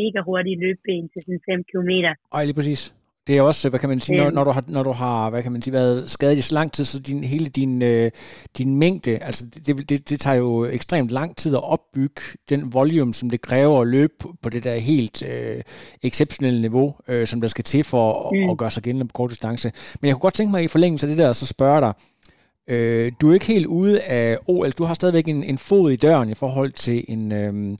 mega 0.00 0.20
hurtige 0.28 0.58
løbben 0.64 1.04
til 1.12 1.20
sådan 1.26 1.40
5 1.50 1.64
km. 1.70 1.92
Ej, 2.36 2.44
lige 2.44 2.58
præcis. 2.60 2.82
Det 3.28 3.36
er 3.38 3.42
også, 3.42 3.68
hvad 3.70 3.80
kan 3.80 3.88
man 3.88 4.00
sige, 4.00 4.18
når, 4.18 4.30
når, 4.30 4.44
du 4.44 4.50
har, 4.50 4.64
når 4.68 4.82
du 4.82 4.90
har 4.90 5.30
hvad 5.30 5.42
kan 5.42 5.52
man 5.52 5.62
sige, 5.62 5.74
været 5.74 6.10
skadet 6.10 6.38
i 6.38 6.40
så 6.40 6.54
lang 6.54 6.72
tid, 6.72 6.84
så 6.84 7.00
din, 7.00 7.24
hele 7.24 7.48
din, 7.48 7.82
øh, 7.82 8.10
din 8.58 8.78
mængde, 8.78 9.18
altså 9.18 9.46
det, 9.66 9.88
det, 9.88 10.10
det 10.10 10.20
tager 10.20 10.36
jo 10.36 10.64
ekstremt 10.64 11.10
lang 11.10 11.36
tid 11.36 11.54
at 11.54 11.64
opbygge 11.64 12.22
den 12.50 12.74
volume, 12.74 13.14
som 13.14 13.30
det 13.30 13.40
kræver 13.40 13.80
at 13.80 13.88
løbe 13.88 14.12
på, 14.20 14.34
på 14.42 14.48
det 14.48 14.64
der 14.64 14.74
helt 14.74 15.22
øh, 15.22 15.62
exceptionelle 16.02 16.60
niveau, 16.60 16.94
øh, 17.08 17.26
som 17.26 17.40
der 17.40 17.48
skal 17.48 17.64
til 17.64 17.84
for 17.84 18.28
at, 18.28 18.38
mm. 18.38 18.50
at 18.50 18.58
gøre 18.58 18.70
sig 18.70 18.82
gældende 18.82 19.08
på 19.08 19.12
kort 19.12 19.30
distance. 19.30 19.72
Men 20.00 20.06
jeg 20.06 20.14
kunne 20.14 20.26
godt 20.26 20.34
tænke 20.34 20.50
mig 20.50 20.64
i 20.64 20.68
forlængelse 20.68 21.06
af 21.06 21.10
det 21.10 21.18
der, 21.18 21.32
så 21.32 21.46
spørge 21.46 21.80
dig, 21.80 21.92
Øh, 22.70 23.12
du 23.20 23.30
er 23.30 23.34
ikke 23.34 23.46
helt 23.46 23.66
ude 23.66 24.00
af 24.00 24.38
OL. 24.46 24.70
Du 24.70 24.84
har 24.84 24.94
stadigvæk 24.94 25.28
en, 25.28 25.42
en 25.42 25.58
fod 25.58 25.90
i 25.90 25.96
døren 25.96 26.30
i 26.30 26.34
forhold 26.34 26.72
til 26.72 27.04
en, 27.08 27.32
øh, 27.32 27.76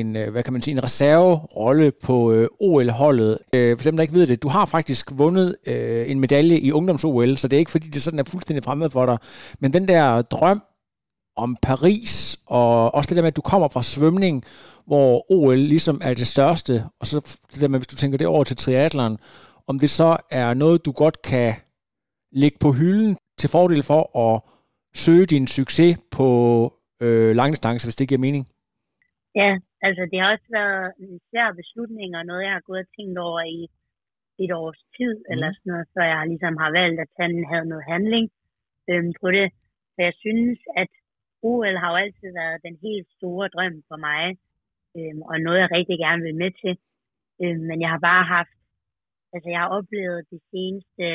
en 0.00 0.16
øh, 0.16 0.30
hvad 0.30 0.42
kan 0.42 0.52
man 0.52 0.62
sige, 0.62 0.72
en 0.72 0.82
reserverolle 0.82 1.92
på 2.02 2.32
øh, 2.32 2.48
OL-holdet. 2.60 3.38
Øh, 3.54 3.78
for 3.78 3.84
dem, 3.84 3.96
der 3.96 4.02
ikke 4.02 4.14
ved 4.14 4.26
det, 4.26 4.42
du 4.42 4.48
har 4.48 4.64
faktisk 4.64 5.10
vundet 5.12 5.56
øh, 5.66 6.10
en 6.10 6.20
medalje 6.20 6.58
i 6.58 6.72
ungdoms-OL, 6.72 7.36
så 7.36 7.48
det 7.48 7.56
er 7.56 7.58
ikke 7.58 7.70
fordi, 7.70 7.88
det 7.88 8.02
sådan 8.02 8.18
er 8.18 8.24
fuldstændig 8.24 8.64
fremmed 8.64 8.90
for 8.90 9.06
dig. 9.06 9.18
Men 9.60 9.72
den 9.72 9.88
der 9.88 10.22
drøm 10.22 10.62
om 11.36 11.56
Paris, 11.62 12.38
og 12.46 12.94
også 12.94 13.08
det 13.08 13.16
der 13.16 13.22
med, 13.22 13.28
at 13.28 13.36
du 13.36 13.40
kommer 13.40 13.68
fra 13.68 13.82
svømning, 13.82 14.44
hvor 14.86 15.32
OL 15.32 15.56
ligesom 15.56 16.00
er 16.04 16.14
det 16.14 16.26
største, 16.26 16.84
og 17.00 17.06
så 17.06 17.38
det 17.52 17.60
der 17.60 17.68
med, 17.68 17.78
hvis 17.78 17.86
du 17.86 17.96
tænker 17.96 18.18
det 18.18 18.26
over 18.26 18.44
til 18.44 18.56
triathlon, 18.56 19.18
om 19.66 19.78
det 19.78 19.90
så 19.90 20.16
er 20.30 20.54
noget, 20.54 20.84
du 20.84 20.92
godt 20.92 21.22
kan 21.22 21.54
lægge 22.32 22.58
på 22.60 22.72
hylden 22.72 23.16
til 23.38 23.50
fordel 23.50 23.82
for 23.82 24.18
at 24.18 24.40
søge 24.94 25.26
din 25.26 25.46
succes 25.46 25.98
på 26.10 26.72
øh, 27.02 27.36
langdistance, 27.36 27.86
hvis 27.86 27.96
det 27.96 28.08
giver 28.08 28.20
mening? 28.20 28.48
Ja, 29.34 29.56
altså 29.86 30.02
det 30.10 30.18
har 30.20 30.28
også 30.34 30.48
været 30.58 30.86
en 31.04 31.20
svær 31.28 31.48
beslutning, 31.60 32.10
og 32.18 32.22
noget, 32.26 32.44
jeg 32.46 32.54
har 32.58 32.68
gået 32.68 32.84
og 32.86 32.92
tænkt 32.96 33.18
over 33.28 33.42
i 33.58 33.60
et 34.44 34.52
års 34.62 34.82
tid, 34.96 35.14
mm. 35.20 35.30
eller 35.32 35.48
sådan 35.52 35.70
noget, 35.72 35.86
så 35.94 36.00
jeg 36.12 36.28
ligesom 36.32 36.54
har 36.62 36.70
valgt, 36.80 36.98
at 37.04 37.12
han 37.22 37.32
havde 37.50 37.70
noget 37.72 37.90
handling 37.94 38.26
øhm, 38.90 39.12
på 39.20 39.28
det. 39.36 39.46
Så 39.94 39.98
jeg 40.08 40.14
synes, 40.24 40.58
at 40.82 40.90
OL 41.50 41.76
har 41.82 41.90
jo 41.92 41.96
altid 42.04 42.30
været 42.40 42.64
den 42.66 42.76
helt 42.86 43.08
store 43.16 43.46
drøm 43.54 43.76
for 43.90 43.98
mig, 44.08 44.24
øhm, 44.96 45.22
og 45.30 45.36
noget, 45.46 45.60
jeg 45.62 45.70
rigtig 45.78 45.98
gerne 46.04 46.22
vil 46.26 46.40
med 46.42 46.52
til. 46.62 46.74
Øhm, 47.42 47.62
men 47.68 47.78
jeg 47.84 47.90
har 47.94 48.02
bare 48.10 48.24
haft, 48.36 48.56
altså 49.34 49.48
jeg 49.52 49.60
har 49.62 49.70
oplevet 49.78 50.30
de 50.32 50.38
seneste 50.50 51.06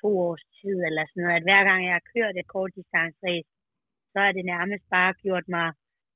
to 0.00 0.08
års 0.26 0.44
tid, 0.58 0.76
eller 0.88 1.02
sådan 1.06 1.22
noget, 1.22 1.38
at 1.38 1.46
hver 1.48 1.62
gang 1.68 1.80
jeg 1.86 1.94
har 1.98 2.10
kørt 2.14 2.34
et 2.36 2.52
kort 2.54 2.72
distanceræs, 2.78 3.46
så 4.12 4.18
har 4.24 4.32
det 4.32 4.44
nærmest 4.54 4.84
bare 4.96 5.12
gjort 5.24 5.46
mig 5.56 5.68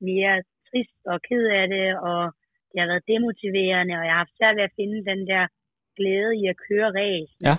mere 0.08 0.36
trist 0.68 0.98
og 1.12 1.18
ked 1.28 1.44
af 1.60 1.64
det, 1.74 1.88
og 2.08 2.20
det 2.70 2.78
har 2.80 2.88
været 2.92 3.08
demotiverende, 3.12 3.94
og 3.98 4.04
jeg 4.04 4.14
har 4.14 4.22
haft 4.24 4.36
svært 4.38 4.56
ved 4.56 4.68
at 4.68 4.76
finde 4.80 4.98
den 5.10 5.20
der 5.32 5.44
glæde 5.98 6.32
i 6.40 6.42
at 6.52 6.60
køre 6.66 6.88
ræs. 6.98 7.30
Ja. 7.48 7.56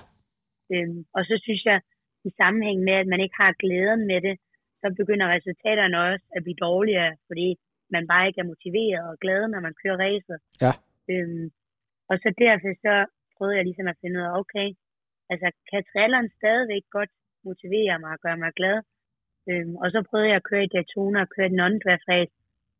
Øhm, 0.73 0.99
og 1.15 1.21
så 1.29 1.35
synes 1.45 1.63
jeg, 1.69 1.79
i 2.27 2.29
sammenhæng 2.41 2.79
med, 2.87 2.95
at 3.01 3.07
man 3.13 3.21
ikke 3.23 3.37
har 3.43 3.61
glæden 3.63 4.03
med 4.11 4.19
det, 4.27 4.35
så 4.81 4.87
begynder 4.99 5.33
resultaterne 5.35 5.97
også 6.07 6.25
at 6.35 6.43
blive 6.43 6.63
dårligere, 6.67 7.11
fordi 7.27 7.47
man 7.95 8.03
bare 8.11 8.27
ikke 8.27 8.41
er 8.41 8.51
motiveret 8.53 9.03
og 9.11 9.15
glad, 9.23 9.41
når 9.47 9.61
man 9.67 9.75
kører 9.81 10.01
racet. 10.05 10.37
Ja. 10.65 10.73
Øhm, 11.11 11.45
og 12.09 12.15
så 12.23 12.29
derfor 12.45 12.71
så 12.85 12.95
prøvede 13.35 13.57
jeg 13.57 13.65
ligesom 13.65 13.87
at 13.91 13.99
finde 14.01 14.19
ud 14.19 14.25
af, 14.29 14.33
okay, 14.41 14.67
altså 15.31 15.47
kan 15.69 15.83
trilleren 15.91 16.29
stadigvæk 16.39 16.83
godt 16.97 17.11
motivere 17.49 17.99
mig 18.03 18.11
og 18.15 18.21
gøre 18.25 18.39
mig 18.43 18.51
glad. 18.59 18.77
Øhm, 19.49 19.75
og 19.83 19.87
så 19.93 19.99
prøvede 20.09 20.29
jeg 20.31 20.39
at 20.41 20.47
køre 20.49 20.63
i 20.65 20.73
Daytona 20.73 21.19
og 21.21 21.29
køre 21.35 21.47
et 21.51 21.59
non 21.61 21.75
race 21.87 22.37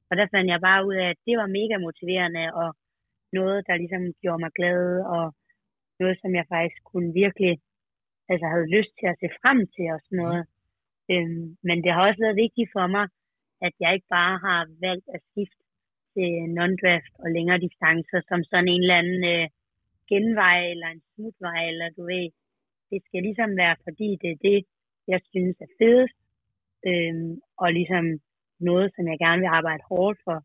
og 0.10 0.14
der 0.20 0.28
fandt 0.34 0.50
jeg 0.54 0.62
bare 0.70 0.86
ud 0.90 0.96
af, 1.04 1.08
at 1.10 1.20
det 1.28 1.36
var 1.42 1.56
mega 1.60 1.76
motiverende 1.86 2.46
og 2.62 2.70
noget, 3.40 3.68
der 3.68 3.76
ligesom 3.82 4.04
gjorde 4.22 4.44
mig 4.44 4.52
glad 4.60 4.84
og 5.16 5.26
noget, 6.00 6.18
som 6.22 6.32
jeg 6.40 6.46
faktisk 6.56 6.82
kunne 6.92 7.12
virkelig, 7.24 7.54
altså 8.32 8.46
havde 8.54 8.74
lyst 8.78 8.94
til 9.00 9.08
at 9.12 9.20
se 9.22 9.28
frem 9.42 9.60
til 9.76 9.88
og 9.96 10.00
sådan 10.06 10.22
noget. 10.24 10.44
Øhm, 11.12 11.46
men 11.68 11.78
det 11.84 11.92
har 11.94 12.02
også 12.08 12.22
været 12.26 12.42
vigtigt 12.46 12.70
for 12.76 12.88
mig, 12.96 13.06
at 13.68 13.74
jeg 13.80 13.94
ikke 13.94 14.10
bare 14.20 14.36
har 14.48 14.62
valgt 14.88 15.08
at 15.16 15.22
skifte 15.30 15.64
til 16.14 16.32
non-draft 16.58 17.14
og 17.24 17.28
længere 17.36 17.64
distancer 17.68 18.20
som 18.30 18.40
sådan 18.44 18.72
en 18.74 18.82
eller 18.84 19.02
anden 19.02 19.24
øh, 19.34 19.48
genvej 20.12 20.60
eller 20.74 20.88
en 20.88 21.02
smutvej, 21.12 21.62
eller 21.72 21.88
du 21.98 22.04
ved, 22.12 22.26
det 22.92 23.00
skal 23.06 23.22
ligesom 23.28 23.52
være, 23.64 23.76
fordi 23.86 24.10
det 24.22 24.30
er 24.32 24.40
det, 24.50 24.60
jeg 25.12 25.20
synes 25.32 25.56
er 25.66 25.72
fedest, 25.80 26.20
øhm, 26.90 27.32
og 27.64 27.70
ligesom 27.80 28.06
noget, 28.60 28.88
som 28.96 29.08
jeg 29.08 29.18
gerne 29.20 29.42
vil 29.42 29.56
arbejde 29.60 29.84
hårdt 29.92 30.20
for. 30.28 30.38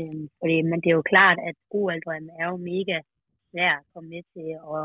Øhm, 0.00 0.26
fordi, 0.40 0.56
men 0.62 0.80
det 0.80 0.88
er 0.90 0.98
jo 1.00 1.10
klart, 1.14 1.38
at 1.48 1.56
OL-drømmen 1.70 2.30
er 2.40 2.46
jo 2.50 2.56
mega 2.56 2.96
svær 3.50 3.74
at 3.80 3.86
komme 3.92 4.08
med 4.14 4.22
til, 4.34 4.48
og 4.72 4.84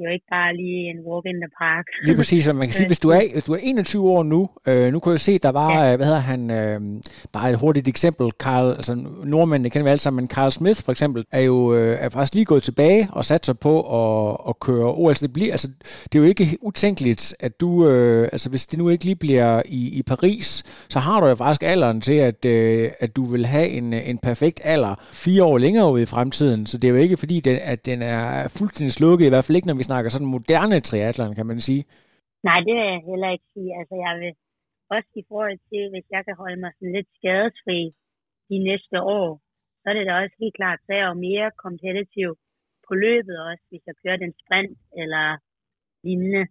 det 0.00 0.06
er 0.06 0.10
jo 0.10 0.14
ikke 0.14 0.30
bare 0.30 0.56
lige 0.56 0.90
en 0.90 0.98
walk 1.08 1.26
in 1.26 1.34
the 1.44 1.50
park. 1.58 1.86
Lige 2.04 2.16
præcis, 2.16 2.46
og 2.48 2.56
man 2.56 2.66
kan 2.66 2.74
sige, 2.74 2.86
hvis 2.86 2.98
du 2.98 3.08
er, 3.08 3.20
hvis 3.34 3.44
du 3.44 3.52
er 3.52 3.58
21 3.62 4.10
år 4.10 4.22
nu, 4.22 4.48
øh, 4.66 4.92
nu 4.92 4.98
kan 4.98 5.12
jeg 5.12 5.20
se, 5.20 5.38
der 5.38 5.50
var, 5.50 5.84
ja. 5.84 5.92
Øh, 5.92 5.96
hvad 5.96 6.06
hedder 6.06 6.20
han, 6.20 6.50
øh, 6.50 6.80
bare 7.32 7.50
et 7.50 7.58
hurtigt 7.58 7.88
eksempel, 7.88 8.30
Carl, 8.38 8.70
altså 8.70 9.06
nordmænd, 9.24 9.64
det 9.64 9.72
kender 9.72 9.84
vi 9.84 9.90
alle 9.90 10.00
sammen, 10.00 10.22
men 10.22 10.28
Carl 10.28 10.50
Smith 10.50 10.84
for 10.84 10.92
eksempel, 10.92 11.24
er 11.32 11.40
jo 11.40 11.74
øh, 11.74 11.96
er 12.00 12.08
faktisk 12.08 12.34
lige 12.34 12.44
gået 12.44 12.62
tilbage 12.62 13.08
og 13.12 13.24
sat 13.24 13.46
sig 13.46 13.58
på 13.58 13.74
at, 13.80 14.36
at 14.48 14.60
køre 14.60 14.94
OL. 14.94 15.14
Så 15.14 15.26
det, 15.26 15.32
bliver, 15.32 15.52
altså, 15.52 15.68
det 16.12 16.14
er 16.14 16.18
jo 16.18 16.24
ikke 16.24 16.56
utænkeligt, 16.62 17.34
at 17.40 17.60
du, 17.60 17.88
øh, 17.88 18.28
altså 18.32 18.50
hvis 18.50 18.66
det 18.66 18.78
nu 18.78 18.88
ikke 18.88 19.04
lige 19.04 19.16
bliver 19.16 19.62
i, 19.66 19.98
i 19.98 20.02
Paris, 20.02 20.62
så 20.88 20.98
har 20.98 21.20
du 21.20 21.26
jo 21.26 21.34
faktisk 21.34 21.62
alderen 21.62 22.00
til, 22.00 22.14
at, 22.14 22.44
øh, 22.44 22.90
at 23.00 23.16
du 23.16 23.24
vil 23.24 23.46
have 23.46 23.68
en, 23.68 23.92
en 23.92 24.18
perfekt 24.18 24.60
alder 24.64 24.94
fire 25.12 25.44
år 25.44 25.58
længere 25.58 25.92
ude 25.92 26.02
i 26.02 26.06
fremtiden. 26.06 26.66
Så 26.66 26.78
det 26.78 26.88
er 26.88 26.92
jo 26.92 26.98
ikke 26.98 27.16
fordi, 27.16 27.40
den, 27.40 27.58
at 27.62 27.86
den 27.86 28.02
er 28.02 28.48
fuldstændig 28.48 28.92
slukket, 28.92 29.26
i 29.26 29.28
hvert 29.28 29.44
fald 29.44 29.56
ikke, 29.56 29.68
når 29.68 29.74
vi 29.74 29.82
snakker 29.90 30.08
sådan 30.10 30.34
moderne 30.36 30.78
triathlon, 30.88 31.34
kan 31.38 31.46
man 31.50 31.60
sige. 31.68 31.82
Nej, 32.48 32.58
det 32.66 32.72
vil 32.76 32.86
jeg 32.92 33.02
heller 33.10 33.30
ikke 33.36 33.48
sige. 33.54 33.70
Altså, 33.78 33.94
jeg 34.06 34.12
vil 34.20 34.32
også 34.96 35.10
i 35.22 35.24
forhold 35.30 35.58
til, 35.70 35.82
hvis 35.92 36.06
jeg 36.14 36.22
kan 36.26 36.36
holde 36.42 36.58
mig 36.64 36.72
sådan 36.76 36.94
lidt 36.96 37.10
skadesfri 37.18 37.80
de 38.50 38.58
næste 38.68 38.96
år, 39.18 39.28
så 39.80 39.84
er 39.90 39.94
det 39.96 40.04
da 40.08 40.12
også 40.22 40.36
helt 40.42 40.56
klart, 40.60 40.78
så 40.84 40.90
er 40.92 41.00
jeg 41.02 41.10
jo 41.12 41.18
mere 41.28 41.48
kompetitiv 41.64 42.28
på 42.86 42.92
løbet 43.04 43.36
også, 43.48 43.64
hvis 43.70 43.82
jeg 43.88 43.94
kører 44.02 44.18
den 44.24 44.32
sprint 44.40 44.78
eller 45.02 45.24
lignende. 46.06 46.44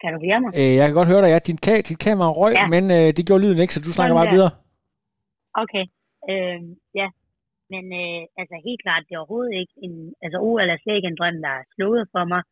Kan 0.00 0.10
du 0.14 0.18
høre 0.26 0.40
mig? 0.42 0.50
Øh, 0.60 0.72
jeg 0.78 0.84
kan 0.86 0.98
godt 1.00 1.12
høre 1.12 1.22
dig, 1.24 1.30
ja. 1.34 1.38
Din, 1.48 1.58
ka- 1.66 1.84
dit 1.88 2.00
kamera 2.06 2.30
røg, 2.40 2.54
ja. 2.60 2.66
men 2.74 2.84
øh, 2.96 3.08
det 3.16 3.22
gjorde 3.26 3.42
lyden 3.44 3.62
ikke, 3.62 3.74
så 3.74 3.80
du 3.86 3.92
snakker 3.96 4.14
bare 4.20 4.32
videre. 4.36 4.52
Okay. 5.62 5.84
Øh, 6.30 6.60
ja, 7.00 7.06
men 7.72 7.84
øh, 8.02 8.22
altså 8.40 8.56
helt 8.66 8.82
klart, 8.84 9.04
det 9.06 9.14
er 9.14 9.22
overhovedet 9.22 9.54
ikke 9.60 9.76
en, 9.86 9.94
altså 10.24 10.38
OL 10.46 10.68
er 10.74 10.78
slet 10.80 10.98
ikke 10.98 11.10
en 11.12 11.20
drøm, 11.20 11.38
der 11.46 11.52
er 11.60 11.68
slået 11.74 12.04
for 12.14 12.24
mig, 12.32 12.42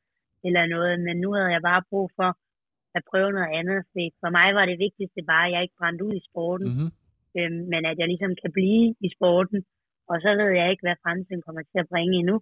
eller 0.47 0.73
noget, 0.75 0.95
men 1.07 1.17
nu 1.25 1.29
havde 1.37 1.53
jeg 1.57 1.63
bare 1.71 1.89
brug 1.91 2.07
for 2.19 2.31
at 2.97 3.03
prøve 3.11 3.31
noget 3.37 3.53
andet, 3.61 3.79
for 3.91 4.01
for 4.23 4.31
mig 4.39 4.49
var 4.59 4.65
det 4.71 4.79
vigtigste 4.87 5.21
bare, 5.33 5.47
at 5.47 5.53
jeg 5.53 5.63
ikke 5.63 5.81
brændte 5.81 6.05
ud 6.09 6.15
i 6.21 6.27
sporten, 6.29 6.69
mm-hmm. 6.71 6.91
øhm, 7.39 7.63
men 7.73 7.83
at 7.91 7.97
jeg 8.01 8.09
ligesom 8.13 8.33
kan 8.43 8.51
blive 8.59 8.87
i 9.07 9.09
sporten, 9.17 9.59
og 10.11 10.17
så 10.25 10.31
ved 10.41 10.51
jeg 10.61 10.67
ikke, 10.71 10.85
hvad 10.87 11.03
fremtiden 11.05 11.43
kommer 11.47 11.63
til 11.63 11.79
at 11.83 11.91
bringe 11.93 12.15
endnu. 12.21 12.37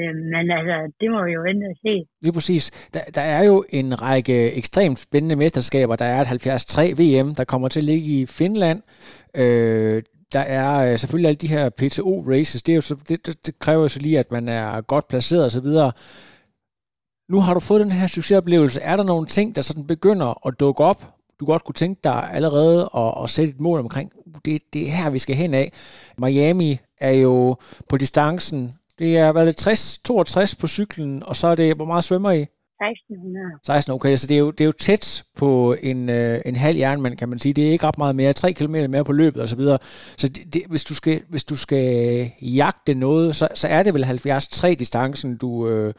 Øhm, 0.00 0.22
men 0.34 0.44
altså, 0.58 0.76
det 1.00 1.08
må 1.14 1.18
vi 1.26 1.32
jo 1.38 1.42
vente 1.48 1.64
og 1.72 1.78
se. 1.86 1.94
Lige 2.24 2.36
præcis. 2.38 2.64
Der, 2.94 3.02
der 3.18 3.26
er 3.36 3.42
jo 3.50 3.56
en 3.78 3.88
række 4.02 4.36
ekstremt 4.60 4.98
spændende 4.98 5.36
mesterskaber. 5.36 5.96
Der 5.96 6.04
er 6.04 6.20
et 6.20 6.26
73 6.26 7.00
VM, 7.00 7.28
der 7.38 7.44
kommer 7.44 7.68
til 7.68 7.80
at 7.80 7.88
ligge 7.90 8.06
i 8.16 8.26
Finland. 8.26 8.78
Øh, 9.42 10.02
der 10.36 10.42
er 10.42 10.92
øh, 10.92 10.98
selvfølgelig 10.98 11.28
alle 11.28 11.36
de 11.36 11.48
her 11.48 11.70
PTO-races, 11.70 12.62
det, 12.62 12.72
er 12.72 12.76
jo 12.76 12.80
så, 12.80 12.96
det, 13.08 13.26
det, 13.26 13.46
det 13.46 13.58
kræver 13.58 13.82
jo 13.82 13.88
så 13.88 13.98
lige, 13.98 14.18
at 14.18 14.32
man 14.32 14.48
er 14.48 14.80
godt 14.80 15.08
placeret 15.08 15.44
osv. 15.44 15.66
Nu 17.28 17.40
har 17.40 17.54
du 17.54 17.60
fået 17.60 17.80
den 17.80 17.90
her 17.90 18.06
succesoplevelse. 18.06 18.80
Er 18.80 18.96
der 18.96 19.02
nogle 19.02 19.26
ting, 19.26 19.56
der 19.56 19.62
sådan 19.62 19.86
begynder 19.86 20.46
at 20.46 20.60
dukke 20.60 20.84
op, 20.84 21.14
du 21.40 21.44
godt 21.44 21.64
kunne 21.64 21.74
tænke 21.74 22.00
dig 22.04 22.30
allerede 22.32 22.90
at, 22.96 23.14
at 23.24 23.30
sætte 23.30 23.52
et 23.52 23.60
mål 23.60 23.80
omkring, 23.80 24.12
uh, 24.26 24.32
det, 24.44 24.62
det 24.72 24.88
er 24.88 24.92
her, 24.92 25.10
vi 25.10 25.18
skal 25.18 25.36
hen 25.36 25.54
af. 25.54 25.72
Miami 26.18 26.78
er 27.00 27.12
jo 27.12 27.56
på 27.88 27.96
distancen, 27.96 28.74
det 28.98 29.18
er 29.18 29.32
været 29.32 29.56
60, 29.56 29.98
62 29.98 30.54
på 30.54 30.66
cyklen, 30.66 31.22
og 31.22 31.36
så 31.36 31.46
er 31.46 31.54
det, 31.54 31.76
hvor 31.76 31.84
meget 31.84 32.04
svømmer 32.04 32.30
I? 32.30 32.46
1600. 32.80 33.58
16, 33.64 33.94
okay, 33.96 34.14
så 34.16 34.26
det 34.30 34.36
er 34.38 34.42
jo, 34.46 34.50
det 34.56 34.62
er 34.64 34.70
jo 34.72 34.78
tæt 34.86 35.04
på 35.40 35.48
en, 35.90 36.00
øh, 36.18 36.36
en 36.50 36.56
halv 36.64 36.76
jernmand, 36.84 37.14
kan 37.20 37.28
man 37.32 37.38
sige. 37.42 37.54
Det 37.56 37.64
er 37.66 37.72
ikke 37.74 37.86
ret 37.88 38.02
meget 38.02 38.16
mere, 38.20 38.32
3 38.32 38.52
km 38.58 38.76
mere 38.94 39.08
på 39.10 39.16
løbet 39.22 39.40
og 39.44 39.48
så 39.52 39.56
videre. 39.60 39.78
Så 40.20 40.26
det, 40.34 40.42
det, 40.54 40.62
hvis, 40.72 40.84
du 40.90 40.94
skal, 41.00 41.16
hvis 41.32 41.44
du 41.50 41.56
skal 41.64 41.86
jagte 42.60 42.92
noget, 43.06 43.26
så, 43.38 43.44
så 43.60 43.66
er 43.76 43.80
det 43.82 43.94
vel 43.94 44.04
73 44.04 44.48
distancen, 44.82 45.30
du, 45.42 45.50
øh, 45.70 45.90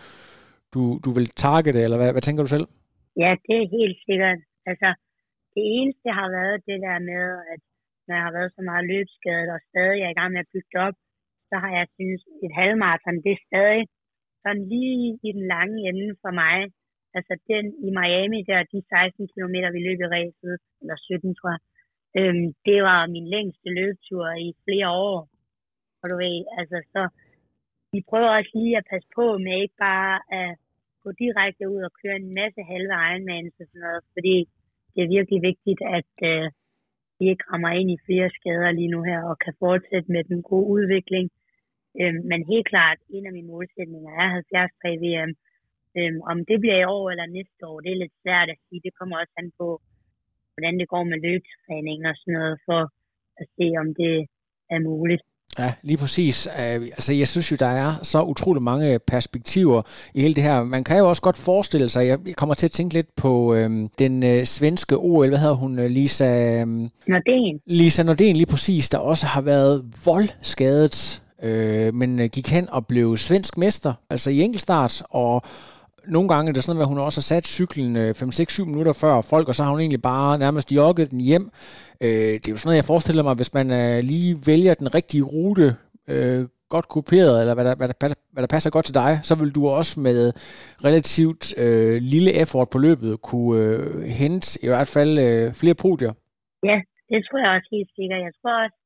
du, 0.74 0.82
du 1.06 1.10
vil 1.18 1.28
targete, 1.44 1.80
eller 1.86 1.98
hvad, 2.00 2.12
hvad 2.14 2.24
tænker 2.26 2.44
du 2.44 2.52
selv? 2.56 2.68
Ja, 3.24 3.32
det 3.48 3.56
er 3.62 3.74
helt 3.78 3.98
sikkert. 4.08 4.40
Altså, 4.70 4.90
det 5.56 5.64
eneste 5.78 6.08
har 6.20 6.30
været 6.40 6.58
det 6.70 6.78
der 6.88 6.98
med, 7.12 7.24
at 7.54 7.62
når 8.08 8.16
jeg 8.18 8.26
har 8.28 8.36
været 8.38 8.52
så 8.58 8.62
meget 8.70 8.86
løbsskadet, 8.92 9.50
og 9.56 9.60
stadig 9.70 10.00
er 10.02 10.12
i 10.12 10.18
gang 10.20 10.30
med 10.34 10.44
at 10.46 10.52
bygge 10.54 10.76
op, 10.88 10.98
så 11.50 11.56
har 11.64 11.72
jeg 11.80 11.88
synes, 11.98 12.22
et 12.46 12.54
halvmarathon, 12.60 13.24
det 13.26 13.32
er 13.36 13.46
stadig 13.50 13.84
sådan 14.48 14.68
lige 14.74 15.20
i 15.28 15.30
den 15.38 15.46
lange 15.54 15.78
ende 15.90 16.10
for 16.24 16.32
mig. 16.42 16.58
Altså 17.18 17.34
den 17.52 17.66
i 17.88 17.90
Miami 18.00 18.40
der, 18.50 18.60
de 18.74 18.80
16 18.90 19.28
km 19.34 19.56
vi 19.76 19.80
løb 19.88 20.00
i 20.06 20.12
ræset, 20.16 20.58
eller 20.82 20.98
17 20.98 21.36
tror 21.36 21.52
jeg, 21.56 21.62
øhm, 22.18 22.48
det 22.68 22.80
var 22.88 23.00
min 23.16 23.28
længste 23.36 23.70
løbetur 23.78 24.26
i 24.48 24.50
flere 24.66 24.90
år. 25.10 25.20
Og 26.02 26.06
du 26.12 26.16
ved, 26.24 26.38
altså 26.60 26.78
så 26.94 27.02
vi 27.94 28.00
prøver 28.10 28.30
også 28.38 28.52
lige 28.60 28.78
at 28.78 28.90
passe 28.92 29.10
på 29.18 29.26
med 29.46 29.56
ikke 29.64 29.80
bare 29.90 30.16
at 30.42 30.50
gå 31.04 31.10
direkte 31.24 31.64
ud 31.74 31.82
og 31.88 31.92
køre 32.02 32.16
en 32.24 32.34
masse 32.40 32.62
halve 32.72 32.94
Ironmans 33.08 33.54
og 33.62 33.66
sådan 33.68 33.84
noget, 33.88 34.04
fordi 34.16 34.36
det 34.94 35.02
er 35.04 35.14
virkelig 35.18 35.40
vigtigt, 35.50 35.82
at 35.98 36.14
øh, 36.32 36.46
vi 37.20 37.26
ikke 37.32 37.48
rammer 37.52 37.72
ind 37.80 37.90
i 37.92 38.04
flere 38.06 38.30
skader 38.38 38.72
lige 38.72 38.94
nu 38.96 39.02
her, 39.10 39.20
og 39.30 39.36
kan 39.46 39.54
fortsætte 39.64 40.12
med 40.16 40.24
den 40.24 40.40
gode 40.50 40.68
udvikling. 40.76 41.26
Øhm, 42.02 42.22
men 42.32 42.40
helt 42.52 42.68
klart, 42.74 43.00
en 43.16 43.26
af 43.30 43.34
mine 43.38 43.52
målsætninger 43.54 44.12
er 44.24 44.28
70 44.30 44.72
3 44.82 44.90
VM. 45.04 45.32
Øhm, 45.98 46.20
om 46.32 46.38
det 46.50 46.58
bliver 46.62 46.80
i 46.80 46.90
år 46.96 47.06
eller 47.12 47.36
næste 47.38 47.62
år, 47.70 47.78
det 47.84 47.92
er 47.92 48.02
lidt 48.04 48.16
svært 48.24 48.50
at 48.54 48.60
sige. 48.66 48.82
Det 48.86 48.98
kommer 49.00 49.16
også 49.22 49.36
an 49.42 49.50
på, 49.60 49.68
hvordan 50.54 50.74
det 50.80 50.88
går 50.94 51.04
med 51.12 51.18
løbstræning 51.28 52.00
og 52.10 52.16
sådan 52.20 52.36
noget, 52.40 52.58
for 52.68 52.82
at 53.42 53.46
se, 53.58 53.66
om 53.82 53.88
det 54.02 54.16
er 54.74 54.80
muligt. 54.92 55.24
Ja, 55.60 55.74
lige 55.84 55.98
præcis. 55.98 56.48
Uh, 56.48 56.84
altså, 56.98 57.14
jeg 57.14 57.28
synes 57.28 57.52
jo, 57.52 57.56
der 57.60 57.72
er 57.84 57.96
så 58.04 58.22
utrolig 58.24 58.64
mange 58.64 59.00
perspektiver 59.00 59.82
i 60.16 60.22
hele 60.22 60.34
det 60.34 60.44
her. 60.44 60.64
Man 60.64 60.84
kan 60.84 60.98
jo 60.98 61.10
også 61.10 61.22
godt 61.22 61.38
forestille 61.38 61.90
sig, 61.90 62.08
jeg 62.08 62.20
kommer 62.38 62.56
til 62.56 62.68
at 62.68 62.72
tænke 62.72 62.94
lidt 62.94 63.16
på 63.16 63.56
øhm, 63.56 63.88
den 64.00 64.26
øh, 64.26 64.44
svenske 64.46 64.96
OL, 64.98 65.28
hvad 65.28 65.38
hedder 65.38 65.56
hun, 65.56 65.80
øh, 65.80 65.90
Lisa... 65.90 66.62
Øhm, 66.62 66.86
Nordén. 66.86 67.60
Lisa 67.66 68.04
Nordén, 68.04 68.34
lige 68.42 68.52
præcis, 68.56 68.90
der 68.90 68.98
også 68.98 69.26
har 69.26 69.42
været 69.42 69.86
voldskadet, 70.06 71.24
øh, 71.44 71.94
men 71.94 72.22
øh, 72.22 72.26
gik 72.26 72.50
hen 72.50 72.70
og 72.70 72.88
blev 72.88 73.18
svensk 73.18 73.58
mester, 73.58 73.94
altså 74.10 74.30
i 74.30 74.42
enkeltstart, 74.42 75.04
og 75.10 75.42
nogle 76.08 76.30
gange 76.30 76.50
er 76.50 76.54
det 76.54 76.64
sådan 76.64 76.76
noget, 76.76 76.86
at 76.86 76.90
hun 76.90 77.00
også 77.00 77.20
har 77.20 77.30
sat 77.36 77.48
cyklen 77.48 77.96
øh, 77.96 78.16
5-6-7 78.18 78.66
minutter 78.66 78.94
før 78.94 79.22
folk, 79.22 79.48
og 79.48 79.56
så 79.56 79.64
har 79.64 79.72
hun 79.72 79.80
egentlig 79.80 80.02
bare 80.02 80.38
nærmest 80.38 80.72
jogget 80.72 81.12
den 81.12 81.22
hjem. 81.22 81.50
Øh, 82.02 82.10
det 82.10 82.48
er 82.48 82.52
jo 82.52 82.58
sådan 82.58 82.68
noget, 82.68 82.76
jeg 82.76 82.86
forestiller 82.86 83.24
mig, 83.24 83.36
hvis 83.36 83.54
man 83.54 83.72
øh, 83.72 84.04
lige 84.04 84.38
vælger 84.46 84.74
den 84.74 84.96
rigtige 84.96 85.24
rute, 85.24 85.76
øh, 86.08 86.46
godt 86.70 86.88
kopieret, 86.96 87.42
eller 87.42 87.54
hvad 87.54 87.66
der, 87.66 87.76
hvad, 87.76 87.88
der, 87.88 88.14
hvad 88.34 88.42
der 88.44 88.54
passer 88.56 88.70
godt 88.70 88.86
til 88.86 88.96
dig, 89.04 89.20
så 89.24 89.34
vil 89.40 89.56
du 89.58 89.62
også 89.80 90.00
med 90.00 90.20
relativt 90.88 91.44
øh, 91.64 91.96
lille 92.14 92.32
effort 92.42 92.70
på 92.70 92.78
løbet 92.78 93.22
kunne 93.22 93.62
øh, 93.62 94.02
hente 94.20 94.48
i 94.66 94.68
hvert 94.68 94.90
fald 94.96 95.14
øh, 95.28 95.54
flere 95.62 95.78
podier. 95.84 96.14
Ja, 96.70 96.78
det 97.10 97.20
tror 97.26 97.40
jeg 97.44 97.52
også 97.58 97.70
helt 97.76 97.92
sikkert. 97.98 98.20
Jeg 98.28 98.34
tror 98.42 98.56
også, 98.64 98.77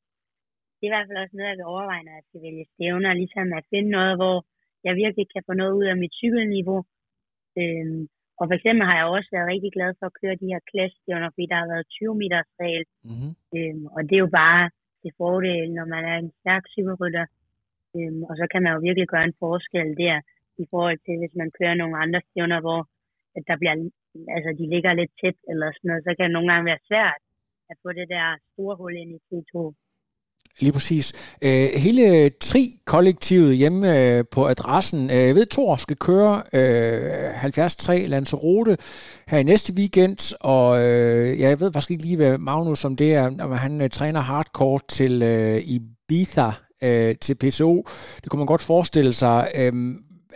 det 0.82 0.86
er 0.86 0.92
i 0.92 0.96
hvert 0.96 1.08
fald 1.08 1.24
også 1.24 1.36
noget, 1.36 1.50
jeg 1.52 1.60
vil 1.60 1.72
overveje, 1.74 2.04
når 2.06 2.14
jeg 2.18 2.26
skal 2.28 2.42
vælge 2.46 2.66
stævner, 2.74 3.20
ligesom 3.22 3.48
at 3.60 3.70
finde 3.74 3.90
noget, 3.98 4.14
hvor 4.20 4.36
jeg 4.88 4.94
virkelig 5.04 5.26
kan 5.34 5.44
få 5.48 5.54
noget 5.54 5.74
ud 5.80 5.86
af 5.92 5.98
mit 5.98 6.14
cykelniveau, 6.22 6.80
Øhm, 7.60 8.02
og 8.40 8.44
for 8.48 8.56
eksempel 8.58 8.84
har 8.90 8.98
jeg 8.98 9.08
også 9.08 9.30
været 9.36 9.52
rigtig 9.54 9.72
glad 9.78 9.92
for 10.00 10.06
at 10.08 10.18
køre 10.22 10.40
de 10.42 10.52
her 10.54 10.62
klassestævner, 10.72 11.30
fordi 11.32 11.46
der 11.52 11.58
har 11.62 11.70
været 11.74 11.92
20 12.00 12.16
meters 12.22 12.50
regel. 12.62 12.86
Mm-hmm. 13.10 13.32
Øhm, 13.56 13.86
og 13.96 14.02
det 14.08 14.16
er 14.16 14.26
jo 14.26 14.32
bare 14.44 14.64
til 15.02 15.12
fordel, 15.20 15.64
når 15.78 15.86
man 15.96 16.04
er 16.12 16.18
en 16.18 16.32
stærk 16.40 16.64
cykelrytter. 16.76 17.26
Øhm, 17.96 18.22
og 18.30 18.34
så 18.40 18.46
kan 18.52 18.62
man 18.64 18.74
jo 18.74 18.80
virkelig 18.88 19.08
gøre 19.14 19.28
en 19.30 19.40
forskel 19.44 19.90
der, 20.04 20.18
i 20.64 20.66
forhold 20.72 20.98
til 21.06 21.16
hvis 21.22 21.36
man 21.42 21.50
kører 21.58 21.76
nogle 21.82 21.96
andre 22.04 22.22
stævner, 22.30 22.60
hvor 22.66 22.82
at 23.38 23.44
der 23.50 23.58
bliver, 23.62 23.76
altså 24.36 24.50
de 24.60 24.66
ligger 24.74 24.94
lidt 24.94 25.14
tæt 25.22 25.38
eller 25.52 25.68
sådan 25.72 25.88
noget, 25.90 26.04
så 26.04 26.12
kan 26.16 26.26
det 26.26 26.36
nogle 26.36 26.52
gange 26.52 26.70
være 26.72 26.86
svært 26.90 27.22
at 27.72 27.76
få 27.84 27.90
det 28.00 28.08
der 28.16 28.28
store 28.52 28.76
hul 28.80 28.96
ind 29.02 29.12
i 29.18 29.20
T2. 29.28 29.54
Lige 30.60 30.72
præcis. 30.72 31.14
Øh, 31.42 31.70
hele 31.76 32.30
Tri-kollektivet 32.30 33.58
hjemme 33.58 34.00
øh, 34.00 34.24
på 34.32 34.48
adressen. 34.48 35.10
Øh, 35.10 35.18
jeg 35.18 35.36
ved, 35.36 35.46
Thor 35.46 35.76
skal 35.76 35.98
køre 35.98 36.44
øh, 36.54 37.42
73 37.42 37.88
Lanzarote 38.08 38.78
her 39.28 39.38
i 39.38 39.44
næste 39.44 39.74
weekend, 39.74 40.36
og 40.40 40.82
øh, 40.82 41.40
jeg 41.40 41.60
ved 41.60 41.74
faktisk 41.74 41.92
ikke 41.92 42.04
lige, 42.04 42.16
hvad 42.16 42.38
Magnus 42.38 42.86
om 42.86 42.96
det 42.96 43.14
er, 43.14 43.32
om 43.40 43.52
han 43.52 43.82
øh, 43.82 43.90
træner 43.90 44.20
hardcore 44.20 44.80
til 44.90 45.22
øh, 45.22 45.62
Ibiza 45.66 46.52
øh, 46.84 47.16
til 47.22 47.36
PCO. 47.36 47.88
Det 48.24 48.30
kunne 48.30 48.38
man 48.38 48.48
godt 48.48 48.62
forestille 48.62 49.14
sig. 49.14 49.52
Øh, 49.56 49.96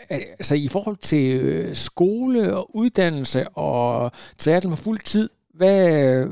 altså 0.10 0.56
i 0.56 0.67
forhold 0.67 0.97
til 1.01 1.39
øh, 1.39 1.75
skole 1.75 2.58
og 2.58 2.75
uddannelse 2.75 3.47
og 3.47 4.12
triathlon 4.38 4.75
på 4.75 4.82
fuld 4.84 4.99
tid, 4.99 5.30
hvad, 5.54 6.25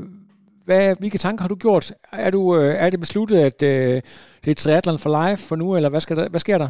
hvad, 0.65 0.84
hvilke 0.99 1.23
tanker 1.26 1.41
har 1.43 1.52
du 1.54 1.60
gjort? 1.65 1.86
Er, 2.28 2.32
du, 2.38 2.41
øh, 2.58 2.73
er 2.84 2.89
det 2.89 2.99
besluttet, 3.06 3.38
at 3.49 3.60
øh, 3.71 3.95
det 4.43 4.49
er 4.52 4.60
triathlon 4.62 5.04
for 5.04 5.12
life 5.19 5.41
for 5.49 5.56
nu, 5.62 5.67
eller 5.78 5.89
hvad, 5.89 6.02
skal 6.06 6.17
der, 6.17 6.26
hvad 6.34 6.43
sker 6.45 6.58
der? 6.63 6.69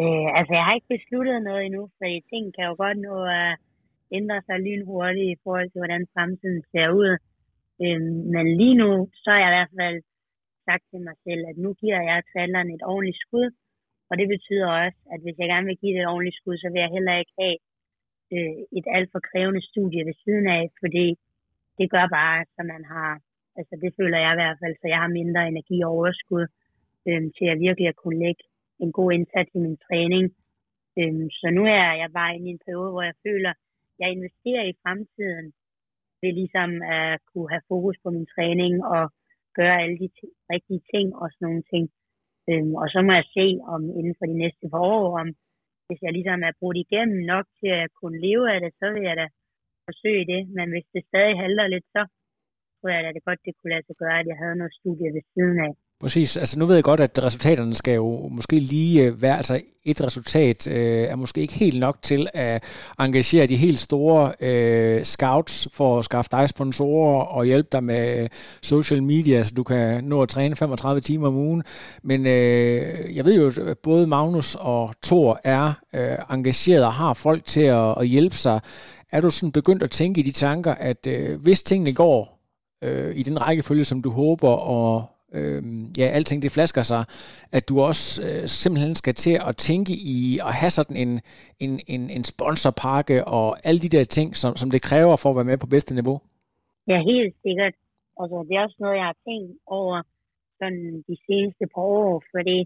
Øh, 0.00 0.28
altså, 0.38 0.52
jeg 0.58 0.64
har 0.66 0.74
ikke 0.74 0.94
besluttet 0.96 1.36
noget 1.48 1.62
endnu, 1.66 1.82
for 1.96 2.04
ting 2.32 2.44
kan 2.54 2.64
jo 2.70 2.74
godt 2.84 2.98
nå 3.08 3.16
at 3.40 3.52
ændre 4.18 4.38
sig 4.46 4.58
lynhurtigt 4.66 5.32
i 5.34 5.40
forhold 5.44 5.68
til, 5.70 5.80
hvordan 5.82 6.04
fremtiden 6.14 6.60
ser 6.72 6.88
ud. 7.02 7.10
Øh, 7.82 8.00
men 8.34 8.46
lige 8.60 8.76
nu, 8.82 8.90
så 9.22 9.28
har 9.32 9.40
jeg 9.42 9.50
i 9.50 9.56
hvert 9.56 9.74
fald 9.80 9.98
sagt 10.66 10.84
til 10.90 11.00
mig 11.06 11.16
selv, 11.26 11.42
at 11.50 11.56
nu 11.64 11.70
giver 11.82 12.00
jeg 12.08 12.26
triathlon 12.30 12.74
et 12.76 12.84
ordentligt 12.92 13.22
skud, 13.24 13.48
og 14.10 14.14
det 14.20 14.28
betyder 14.34 14.68
også, 14.80 14.98
at 15.12 15.18
hvis 15.22 15.36
jeg 15.40 15.48
gerne 15.52 15.68
vil 15.68 15.80
give 15.82 15.94
det 15.94 16.02
et 16.02 16.12
ordentligt 16.12 16.38
skud, 16.40 16.56
så 16.58 16.68
vil 16.72 16.84
jeg 16.84 16.94
heller 16.96 17.14
ikke 17.20 17.34
have 17.42 17.56
øh, 18.34 18.58
et 18.78 18.86
alt 18.96 19.08
for 19.12 19.20
krævende 19.30 19.62
studie 19.70 20.06
ved 20.08 20.16
siden 20.24 20.46
af, 20.58 20.64
fordi 20.82 21.06
det 21.78 21.90
gør 21.94 22.06
bare, 22.18 22.36
at 22.40 22.66
man 22.72 22.84
har, 22.84 23.10
altså 23.58 23.74
det 23.82 23.90
føler 23.98 24.18
jeg 24.18 24.32
i 24.32 24.40
hvert 24.40 24.58
fald, 24.62 24.74
så 24.76 24.86
jeg 24.92 25.00
har 25.04 25.18
mindre 25.20 25.48
energi 25.48 25.76
og 25.84 25.90
overskud 25.96 26.46
øhm, 27.08 27.28
til 27.38 27.46
at 27.52 27.60
virkelig 27.66 27.88
at 27.88 28.00
kunne 28.02 28.18
lægge 28.24 28.42
en 28.84 28.92
god 28.98 29.12
indsats 29.12 29.50
i 29.54 29.58
min 29.66 29.78
træning. 29.86 30.24
Øhm, 30.98 31.28
så 31.40 31.46
nu 31.50 31.62
er 31.64 31.92
jeg 32.02 32.10
bare 32.18 32.34
inde 32.34 32.48
i 32.48 32.54
en 32.56 32.64
periode, 32.66 32.90
hvor 32.92 33.02
jeg 33.10 33.16
føler, 33.26 33.50
at 33.50 33.56
jeg 33.98 34.08
investerer 34.10 34.64
i 34.66 34.78
fremtiden 34.82 35.46
ved 36.22 36.32
ligesom 36.32 36.70
at 36.82 37.20
kunne 37.30 37.50
have 37.54 37.68
fokus 37.68 37.96
på 38.02 38.10
min 38.10 38.26
træning 38.34 38.74
og 38.84 39.04
gøre 39.58 39.82
alle 39.82 39.98
de 40.02 40.08
t- 40.16 40.36
rigtige 40.52 40.82
ting 40.92 41.06
og 41.20 41.26
sådan 41.30 41.46
nogle 41.46 41.64
ting. 41.72 41.84
Øhm, 42.50 42.74
og 42.82 42.86
så 42.92 42.98
må 43.02 43.12
jeg 43.20 43.26
se 43.38 43.46
om 43.74 43.82
inden 43.98 44.14
for 44.18 44.26
de 44.26 44.36
næste 44.44 44.64
par 44.72 44.84
år, 44.96 45.20
om 45.20 45.28
hvis 45.86 46.02
jeg 46.02 46.12
ligesom 46.12 46.42
er 46.48 46.58
brugt 46.60 46.78
igennem 46.84 47.20
nok 47.32 47.46
til 47.60 47.72
at 47.82 47.92
kunne 47.98 48.18
leve 48.26 48.44
af 48.54 48.60
det, 48.60 48.72
så 48.80 48.86
vil 48.94 49.02
jeg 49.02 49.16
da 49.16 49.26
forsøge 49.88 50.24
det, 50.32 50.40
men 50.56 50.66
hvis 50.74 50.86
det 50.94 51.02
stadig 51.10 51.34
halter 51.42 51.66
lidt, 51.74 51.86
så 51.96 52.02
tror 52.82 52.88
jeg 52.90 53.08
at 53.08 53.14
det 53.16 53.28
godt, 53.28 53.40
det 53.46 53.54
kunne 53.56 53.72
lade 53.74 53.86
sig 53.86 53.96
gøre, 54.02 54.18
at 54.22 54.26
jeg 54.32 54.38
havde 54.42 54.56
noget 54.60 54.74
studie 54.80 55.08
ved 55.16 55.24
siden 55.34 55.58
af. 55.66 55.72
Præcis. 56.02 56.36
Altså 56.36 56.58
nu 56.58 56.66
ved 56.66 56.74
jeg 56.74 56.84
godt, 56.84 57.00
at 57.00 57.24
resultaterne 57.24 57.74
skal 57.74 57.94
jo 57.94 58.28
måske 58.28 58.56
lige 58.56 59.04
øh, 59.04 59.22
være, 59.22 59.36
altså 59.36 59.60
et 59.84 60.06
resultat 60.06 60.68
øh, 60.68 61.02
er 61.12 61.16
måske 61.16 61.40
ikke 61.40 61.54
helt 61.54 61.80
nok 61.80 61.96
til 62.02 62.28
at 62.34 62.64
engagere 63.00 63.46
de 63.46 63.56
helt 63.56 63.78
store 63.78 64.32
øh, 64.40 65.02
scouts 65.02 65.68
for 65.72 65.98
at 65.98 66.04
skaffe 66.04 66.28
dig 66.32 66.48
sponsorer 66.48 67.24
og 67.24 67.44
hjælpe 67.44 67.68
dig 67.72 67.84
med 67.84 68.22
øh, 68.22 68.28
social 68.62 69.02
media, 69.02 69.42
så 69.42 69.54
du 69.54 69.62
kan 69.62 70.04
nå 70.04 70.22
at 70.22 70.28
træne 70.28 70.56
35 70.56 71.00
timer 71.00 71.28
om 71.28 71.36
ugen. 71.36 71.62
Men 72.02 72.26
øh, 72.26 73.16
jeg 73.16 73.24
ved 73.24 73.34
jo, 73.40 73.70
at 73.70 73.78
både 73.78 74.06
Magnus 74.06 74.54
og 74.54 74.94
Thor 75.02 75.40
er 75.44 75.72
øh, 75.94 76.18
engageret 76.30 76.84
og 76.84 76.92
har 76.92 77.14
folk 77.14 77.44
til 77.44 77.64
at, 77.64 77.94
at 78.00 78.06
hjælpe 78.06 78.36
sig 78.36 78.60
er 79.12 79.20
du 79.20 79.30
sådan 79.30 79.52
begyndt 79.52 79.82
at 79.82 79.90
tænke 79.90 80.20
i 80.20 80.24
de 80.28 80.32
tanker, 80.32 80.74
at 80.90 81.06
øh, 81.06 81.42
hvis 81.44 81.62
tingene 81.62 81.94
går 81.94 82.20
øh, 82.84 83.16
i 83.20 83.22
den 83.22 83.36
rækkefølge, 83.46 83.84
som 83.84 84.02
du 84.02 84.10
håber, 84.10 84.52
og 84.76 84.92
øh, 85.38 85.62
ja, 85.98 86.06
alting 86.16 86.42
det 86.42 86.50
flasker 86.56 86.82
sig, 86.82 87.02
at 87.56 87.68
du 87.68 87.74
også 87.88 88.04
øh, 88.26 88.42
simpelthen 88.60 88.94
skal 88.94 89.14
til 89.14 89.36
at 89.48 89.56
tænke 89.56 89.92
i 90.16 90.38
at 90.48 90.54
have 90.60 90.70
sådan 90.78 90.96
en, 91.04 91.12
en, 91.64 91.72
en, 91.94 92.02
en 92.16 92.24
sponsorpakke 92.32 93.24
og 93.24 93.46
alle 93.66 93.80
de 93.84 93.94
der 93.96 94.04
ting, 94.04 94.28
som, 94.36 94.52
som 94.60 94.70
det 94.70 94.82
kræver 94.88 95.16
for 95.16 95.28
at 95.30 95.36
være 95.36 95.50
med 95.50 95.58
på 95.58 95.66
bedste 95.74 95.94
niveau? 95.94 96.18
Ja, 96.90 96.98
helt 97.12 97.34
sikkert. 97.44 97.74
Altså, 98.20 98.36
det 98.48 98.54
er 98.56 98.62
også 98.66 98.80
noget, 98.84 98.96
jeg 99.02 99.08
har 99.12 99.18
tænkt 99.28 99.52
over 99.66 100.02
sådan 100.60 100.80
de 101.08 101.16
seneste 101.26 101.64
par 101.74 101.86
år, 102.00 102.22
fordi 102.34 102.58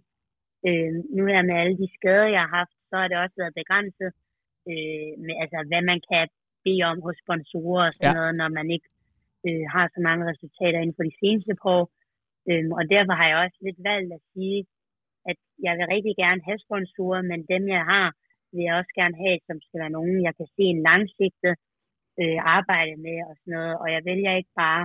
øh, 0.66 0.90
nu 1.16 1.22
er 1.36 1.42
med 1.48 1.56
alle 1.62 1.76
de 1.82 1.88
skader, 1.96 2.28
jeg 2.36 2.42
har 2.44 2.52
haft, 2.58 2.76
så 2.88 2.94
har 3.00 3.08
det 3.08 3.18
også 3.24 3.36
været 3.42 3.58
begrænset 3.60 4.10
øh, 4.70 5.10
med, 5.24 5.34
altså, 5.42 5.58
hvad 5.70 5.82
man 5.90 6.00
kan 6.10 6.24
bede 6.64 6.82
om 6.90 6.98
hos 7.06 7.16
sponsorer 7.24 7.84
og 7.88 7.92
sådan 7.94 8.14
ja. 8.14 8.18
noget, 8.20 8.34
når 8.40 8.50
man 8.58 8.66
ikke 8.74 8.88
øh, 9.46 9.64
har 9.74 9.84
så 9.94 10.00
mange 10.08 10.22
resultater 10.30 10.78
inden 10.80 10.96
for 10.98 11.06
de 11.10 11.18
seneste 11.22 11.54
par 11.60 11.70
år. 11.78 11.86
Øhm, 12.50 12.70
og 12.78 12.82
derfor 12.94 13.14
har 13.20 13.26
jeg 13.28 13.38
også 13.44 13.58
lidt 13.66 13.80
valgt 13.90 14.10
at 14.18 14.22
sige, 14.32 14.58
at 15.30 15.38
jeg 15.66 15.72
vil 15.78 15.86
rigtig 15.94 16.14
gerne 16.22 16.40
have 16.48 16.60
sponsorer, 16.66 17.22
men 17.30 17.40
dem 17.52 17.62
jeg 17.76 17.84
har, 17.92 18.08
vil 18.52 18.62
jeg 18.68 18.74
også 18.80 18.92
gerne 19.00 19.16
have, 19.24 19.38
som 19.48 19.56
skal 19.64 19.80
være 19.82 19.96
nogen, 19.98 20.16
jeg 20.26 20.34
kan 20.38 20.48
se 20.56 20.64
en 20.74 20.80
langsigtet 20.88 21.54
øh, 22.20 22.38
arbejde 22.56 22.94
med 23.06 23.18
og 23.28 23.34
sådan 23.38 23.54
noget. 23.58 23.74
Og 23.82 23.86
jeg 23.94 24.02
vælger 24.10 24.32
ikke 24.40 24.54
bare 24.64 24.84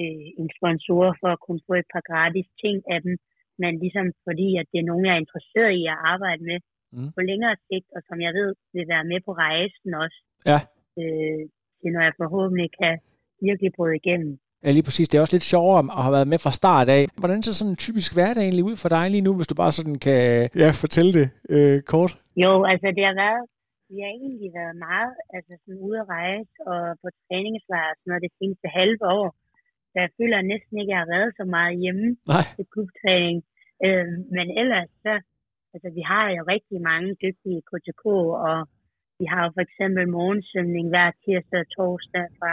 øh, 0.00 0.26
en 0.40 0.48
sponsor 0.56 1.06
for 1.20 1.30
at 1.32 1.42
kunne 1.44 1.62
få 1.68 1.74
et 1.82 1.88
par 1.94 2.04
gratis 2.10 2.48
ting 2.62 2.76
af 2.94 2.98
dem, 3.06 3.14
men 3.62 3.72
ligesom 3.84 4.06
fordi, 4.26 4.48
at 4.60 4.66
det 4.72 4.78
er 4.80 4.88
nogen, 4.90 5.06
jeg 5.06 5.14
er 5.14 5.24
interesseret 5.24 5.72
i 5.80 5.84
at 5.94 5.98
arbejde 6.12 6.42
med 6.50 6.58
mm. 6.94 7.10
på 7.16 7.20
længere 7.30 7.54
sigt, 7.66 7.88
og 7.96 8.00
som 8.08 8.18
jeg 8.26 8.32
ved 8.38 8.50
vil 8.74 8.86
være 8.94 9.04
med 9.12 9.20
på 9.26 9.32
rejsen 9.44 9.90
også. 10.04 10.18
Ja. 10.50 10.58
Øh, 11.00 11.42
til 11.78 11.90
når 11.94 12.02
jeg 12.08 12.14
forhåbentlig 12.22 12.68
kan 12.80 12.94
virkelig 13.48 13.70
bryde 13.76 13.96
igennem. 14.02 14.32
Ja, 14.64 14.70
lige 14.76 14.86
præcis. 14.88 15.08
Det 15.08 15.16
er 15.16 15.24
også 15.24 15.36
lidt 15.36 15.52
sjovere 15.54 15.80
at 15.98 16.02
have 16.04 16.16
været 16.18 16.32
med 16.32 16.40
fra 16.44 16.58
start 16.60 16.88
af. 16.98 17.02
Hvordan 17.20 17.42
ser 17.42 17.52
sådan 17.52 17.74
en 17.74 17.84
typisk 17.86 18.10
hverdag 18.16 18.42
egentlig 18.44 18.64
ud 18.70 18.76
for 18.82 18.88
dig 18.96 19.04
lige 19.10 19.26
nu, 19.26 19.32
hvis 19.36 19.50
du 19.50 19.56
bare 19.62 19.72
sådan 19.78 19.98
kan 20.06 20.22
ja, 20.62 20.68
fortælle 20.84 21.12
det 21.18 21.26
øh, 21.54 21.78
kort? 21.92 22.12
Jo, 22.44 22.52
altså 22.72 22.86
det 22.96 23.04
har 23.10 23.16
været, 23.24 23.42
vi 23.90 23.96
har 24.04 24.10
egentlig 24.22 24.50
været 24.60 24.76
meget 24.88 25.14
altså 25.36 25.52
sådan 25.60 25.80
ude 25.86 25.98
at 26.02 26.08
rejse 26.16 26.52
og 26.70 26.80
på 27.02 27.08
træningslejr 27.24 27.88
og 27.92 27.96
sådan 27.96 28.10
noget 28.10 28.26
det 28.26 28.34
seneste 28.38 28.66
halve 28.78 29.04
år. 29.18 29.28
Så 29.90 29.96
jeg 30.04 30.10
føler 30.18 30.48
næsten 30.52 30.74
ikke, 30.80 30.90
at 30.90 30.94
jeg 30.94 31.02
har 31.04 31.14
været 31.16 31.30
så 31.38 31.44
meget 31.56 31.74
hjemme 31.82 32.06
Nej. 32.32 32.44
til 32.56 32.66
klubtræning. 32.72 33.38
Øh, 33.86 34.08
men 34.36 34.46
ellers 34.60 34.90
så 35.04 35.14
altså 35.74 35.88
vi 35.98 36.02
har 36.12 36.26
jo 36.36 36.42
rigtig 36.54 36.78
mange 36.90 37.10
dygtige 37.24 37.60
KTK, 37.70 38.04
og 38.48 38.58
vi 39.20 39.24
har 39.32 39.40
jo 39.44 39.50
for 39.56 39.62
eksempel 39.68 40.04
morgensvømning 40.16 40.86
hver 40.92 41.10
tirsdag 41.24 41.60
og 41.64 41.70
torsdag 41.76 42.26
fra 42.38 42.52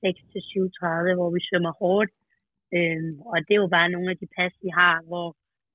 6 0.00 0.20
til 0.32 0.42
7.30, 0.50 1.14
hvor 1.18 1.30
vi 1.34 1.40
svømmer 1.48 1.72
hårdt. 1.82 2.12
Øhm, 2.76 3.14
og 3.30 3.36
det 3.46 3.52
er 3.54 3.62
jo 3.64 3.74
bare 3.76 3.92
nogle 3.94 4.10
af 4.12 4.18
de 4.22 4.28
pas, 4.36 4.52
vi 4.64 4.70
har, 4.80 4.96
hvor 5.10 5.28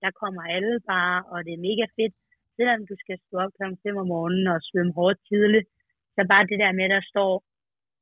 der 0.04 0.12
kommer 0.22 0.42
alle 0.56 0.76
bare, 0.94 1.18
og 1.32 1.38
det 1.46 1.54
er 1.54 1.66
mega 1.70 1.86
fedt. 1.98 2.16
Selvom 2.58 2.82
du 2.90 2.96
skal 3.04 3.18
stå 3.26 3.36
op 3.44 3.54
kl. 3.58 3.64
5 3.84 3.98
om 4.02 4.08
morgenen 4.14 4.48
og 4.54 4.60
svømme 4.68 4.94
hårdt 5.00 5.20
tidligt, 5.30 5.68
så 6.16 6.22
bare 6.32 6.50
det 6.52 6.60
der 6.64 6.72
med, 6.78 6.86
at 6.88 6.96
der 6.98 7.04
står 7.14 7.34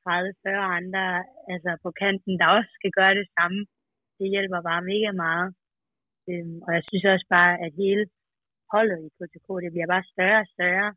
30-40 0.08 0.78
andre 0.78 1.06
altså 1.54 1.72
på 1.84 1.90
kanten, 2.02 2.34
der 2.40 2.48
også 2.58 2.72
skal 2.80 2.92
gøre 3.00 3.16
det 3.20 3.28
samme, 3.38 3.60
det 4.20 4.28
hjælper 4.34 4.62
bare 4.70 4.82
mega 4.92 5.12
meget. 5.26 5.50
Øhm, 6.30 6.58
og 6.66 6.70
jeg 6.76 6.84
synes 6.88 7.06
også 7.14 7.28
bare, 7.38 7.54
at 7.64 7.72
hele 7.82 8.04
holdet 8.74 9.00
i 9.08 9.10
KTK, 9.18 9.48
det 9.64 9.72
bliver 9.74 9.90
bare 9.94 10.10
større 10.14 10.42
og 10.46 10.50
større. 10.56 10.90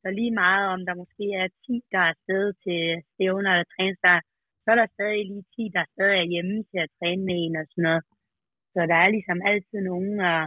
Så 0.00 0.08
lige 0.18 0.34
meget 0.44 0.64
om 0.74 0.80
der 0.88 1.00
måske 1.02 1.26
er 1.42 1.48
10, 1.66 1.80
der 1.92 2.00
er 2.04 2.10
afsted 2.14 2.44
til 2.64 2.80
stævner 3.10 3.50
eller 3.52 3.68
træningslejr, 3.74 4.20
så 4.62 4.66
er 4.72 4.78
der 4.80 4.94
stadig 4.96 5.22
lige 5.30 5.44
10, 5.54 5.62
der 5.76 5.84
stadig 5.94 6.16
er 6.22 6.30
hjemme 6.32 6.56
til 6.70 6.78
at 6.84 6.92
træne 6.98 7.22
med 7.28 7.36
en 7.44 7.54
og 7.60 7.66
sådan 7.70 7.86
noget. 7.88 8.02
Så 8.72 8.80
der 8.90 8.98
er 9.04 9.08
ligesom 9.16 9.38
altid 9.50 9.80
nogen 9.90 10.14
at 10.32 10.42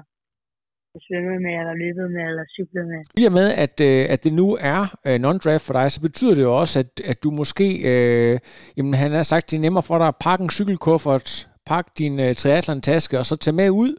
svømme 1.05 1.36
med, 1.45 1.53
eller 1.59 1.76
løbe 1.84 2.03
med, 2.16 2.24
eller 2.32 2.45
cykle 2.55 2.82
med. 2.91 3.01
I 3.22 3.24
og 3.30 3.34
med, 3.39 3.47
at, 3.66 3.76
øh, 3.89 4.01
at 4.14 4.20
det 4.26 4.34
nu 4.41 4.47
er 4.74 4.82
øh, 5.07 5.18
non-draft 5.26 5.66
for 5.68 5.74
dig, 5.80 5.88
så 5.91 6.01
betyder 6.07 6.36
det 6.36 6.43
jo 6.49 6.53
også, 6.61 6.76
at, 6.84 6.91
at 7.11 7.18
du 7.24 7.30
måske, 7.41 7.68
øh, 7.91 8.39
jamen 8.78 8.93
han 8.93 9.11
har 9.11 9.24
sagt, 9.32 9.51
det 9.51 9.57
er 9.57 9.66
nemmere 9.66 9.84
for 9.89 9.97
dig 9.97 10.07
at 10.07 10.22
pakke 10.26 10.43
en 10.43 10.55
cykelkuffert, 10.57 11.30
pakke 11.72 11.91
din 12.01 12.16
øh, 12.26 12.32
triathlon-taske, 12.41 13.16
og 13.22 13.26
så 13.30 13.36
tage 13.38 13.59
med 13.61 13.70
ud, 13.84 13.91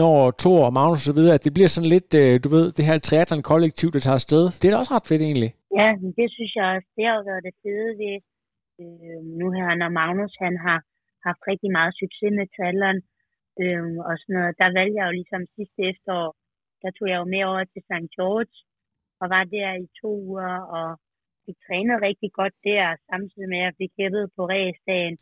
når 0.00 0.14
Thor 0.42 0.60
og 0.68 0.72
Magnus 0.78 1.00
og 1.02 1.06
så 1.10 1.14
videre, 1.18 1.34
at 1.38 1.44
det 1.46 1.52
bliver 1.56 1.70
sådan 1.74 1.92
lidt, 1.96 2.10
øh, 2.22 2.34
du 2.44 2.48
ved, 2.56 2.66
det 2.76 2.88
her 2.88 2.98
triathlon-kollektiv, 3.08 3.88
der 3.94 4.00
tager 4.02 4.18
afsted. 4.20 4.42
Det 4.58 4.64
er 4.66 4.72
da 4.72 4.82
også 4.82 4.94
ret 4.96 5.08
fedt 5.10 5.22
egentlig. 5.28 5.50
Ja, 5.80 5.88
det 6.18 6.28
synes 6.36 6.52
jeg 6.58 6.66
også, 6.74 6.88
det 6.96 7.04
har 7.10 7.20
været 7.30 7.42
det 7.48 7.54
fede 7.62 7.90
ved 8.02 8.16
øh, 8.80 9.20
nu 9.40 9.46
her, 9.56 9.68
når 9.82 9.90
Magnus 10.00 10.34
han 10.44 10.54
har 10.66 10.78
haft 11.26 11.42
rigtig 11.50 11.70
meget 11.78 11.92
succes 12.00 12.30
med 12.38 12.46
triathlon, 12.54 12.98
øh, 13.62 13.82
og 14.08 14.14
sådan 14.20 14.34
noget. 14.38 14.52
Der 14.60 14.68
valgte 14.78 14.96
jeg 14.98 15.06
jo 15.08 15.14
ligesom 15.20 15.42
sidste 15.56 15.80
efterår, 15.92 16.30
der 16.82 16.90
tog 16.96 17.06
jeg 17.12 17.18
jo 17.22 17.26
med 17.34 17.42
over 17.50 17.62
til 17.72 17.82
St. 17.88 18.06
George, 18.16 18.54
og 19.20 19.26
var 19.34 19.44
der 19.54 19.68
i 19.84 19.86
to 20.00 20.10
uger, 20.28 20.54
og 20.78 20.88
fik 21.46 21.58
trænet 21.66 21.96
rigtig 22.08 22.30
godt 22.40 22.56
der, 22.68 22.84
samtidig 23.10 23.48
med 23.52 23.60
at 23.60 23.66
jeg 23.68 23.78
fik 23.80 23.92
hæppet 24.00 24.24
på 24.36 24.42
ræsdagen. 24.52 25.16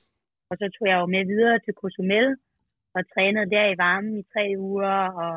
Og 0.51 0.55
så 0.61 0.67
tog 0.75 0.87
jeg 0.91 0.99
jo 1.03 1.07
med 1.15 1.25
videre 1.33 1.59
til 1.59 1.75
Cozumel, 1.81 2.29
og 2.97 3.01
trænede 3.13 3.51
der 3.55 3.65
i 3.69 3.79
varmen 3.85 4.15
i 4.19 4.25
tre 4.33 4.45
uger, 4.59 4.97
og 5.25 5.33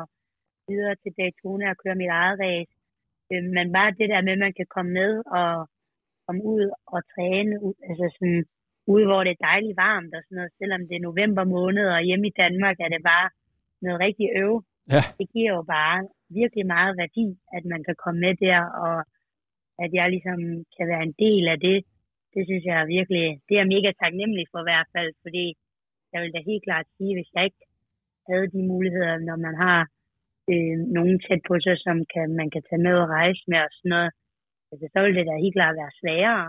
videre 0.68 0.94
til 1.02 1.12
Daytona 1.18 1.66
og 1.70 1.78
køre 1.82 2.00
mit 2.02 2.14
eget 2.20 2.36
race. 2.44 2.74
Øh, 3.32 3.44
men 3.56 3.66
bare 3.76 3.96
det 4.00 4.08
der 4.12 4.20
med, 4.26 4.32
at 4.36 4.44
man 4.46 4.56
kan 4.58 4.68
komme 4.74 4.92
med 5.00 5.12
og 5.38 5.50
komme 6.26 6.42
ud 6.54 6.64
og 6.94 7.00
træne, 7.12 7.52
altså 7.88 8.06
sådan, 8.16 8.42
ude 8.92 9.06
hvor 9.08 9.20
det 9.24 9.32
er 9.32 9.46
dejligt 9.50 9.76
varmt 9.86 10.12
og 10.16 10.22
sådan 10.22 10.36
noget, 10.38 10.52
selvom 10.58 10.82
det 10.88 10.96
er 10.96 11.08
november 11.08 11.44
måned, 11.56 11.86
og 11.96 12.06
hjemme 12.08 12.26
i 12.28 12.38
Danmark 12.42 12.76
er 12.80 12.90
det 12.94 13.02
bare 13.12 13.28
noget 13.84 14.00
rigtig 14.06 14.28
øv. 14.42 14.54
Ja. 14.94 15.02
Det 15.18 15.26
giver 15.34 15.52
jo 15.58 15.62
bare 15.76 15.98
virkelig 16.40 16.66
meget 16.76 16.92
værdi, 17.02 17.26
at 17.56 17.64
man 17.72 17.80
kan 17.86 17.96
komme 18.04 18.20
med 18.26 18.34
der, 18.46 18.60
og 18.84 18.96
at 19.84 19.90
jeg 19.98 20.06
ligesom 20.10 20.38
kan 20.76 20.86
være 20.92 21.02
en 21.08 21.14
del 21.24 21.44
af 21.54 21.58
det. 21.66 21.78
Det 22.34 22.42
synes 22.48 22.64
jeg 22.68 22.76
er 22.82 22.92
virkelig, 22.98 23.24
det 23.48 23.56
er 23.58 23.72
mega 23.74 23.90
taknemmelig 24.02 24.44
for 24.52 24.58
i 24.62 24.68
hvert 24.70 24.88
fald, 24.94 25.10
fordi 25.24 25.44
jeg 26.12 26.18
vil 26.22 26.34
da 26.34 26.40
helt 26.50 26.64
klart 26.68 26.86
sige, 26.96 27.12
hvis 27.16 27.30
jeg 27.34 27.44
ikke 27.48 27.62
havde 28.28 28.46
de 28.54 28.62
muligheder, 28.72 29.14
når 29.28 29.36
man 29.46 29.54
har 29.64 29.78
øh, 30.52 30.76
nogen 30.96 31.16
tæt 31.24 31.42
på 31.48 31.54
sig, 31.64 31.76
som 31.86 31.96
kan, 32.14 32.26
man 32.40 32.48
kan 32.54 32.62
tage 32.68 32.82
med 32.86 32.94
og 33.02 33.08
rejse 33.18 33.42
med 33.50 33.60
og 33.66 33.72
sådan 33.76 33.92
noget, 33.96 34.10
altså, 34.70 34.86
så 34.92 34.98
ville 35.02 35.16
det 35.18 35.26
da 35.30 35.34
helt 35.44 35.56
klart 35.58 35.74
være 35.82 35.92
sværere. 36.00 36.44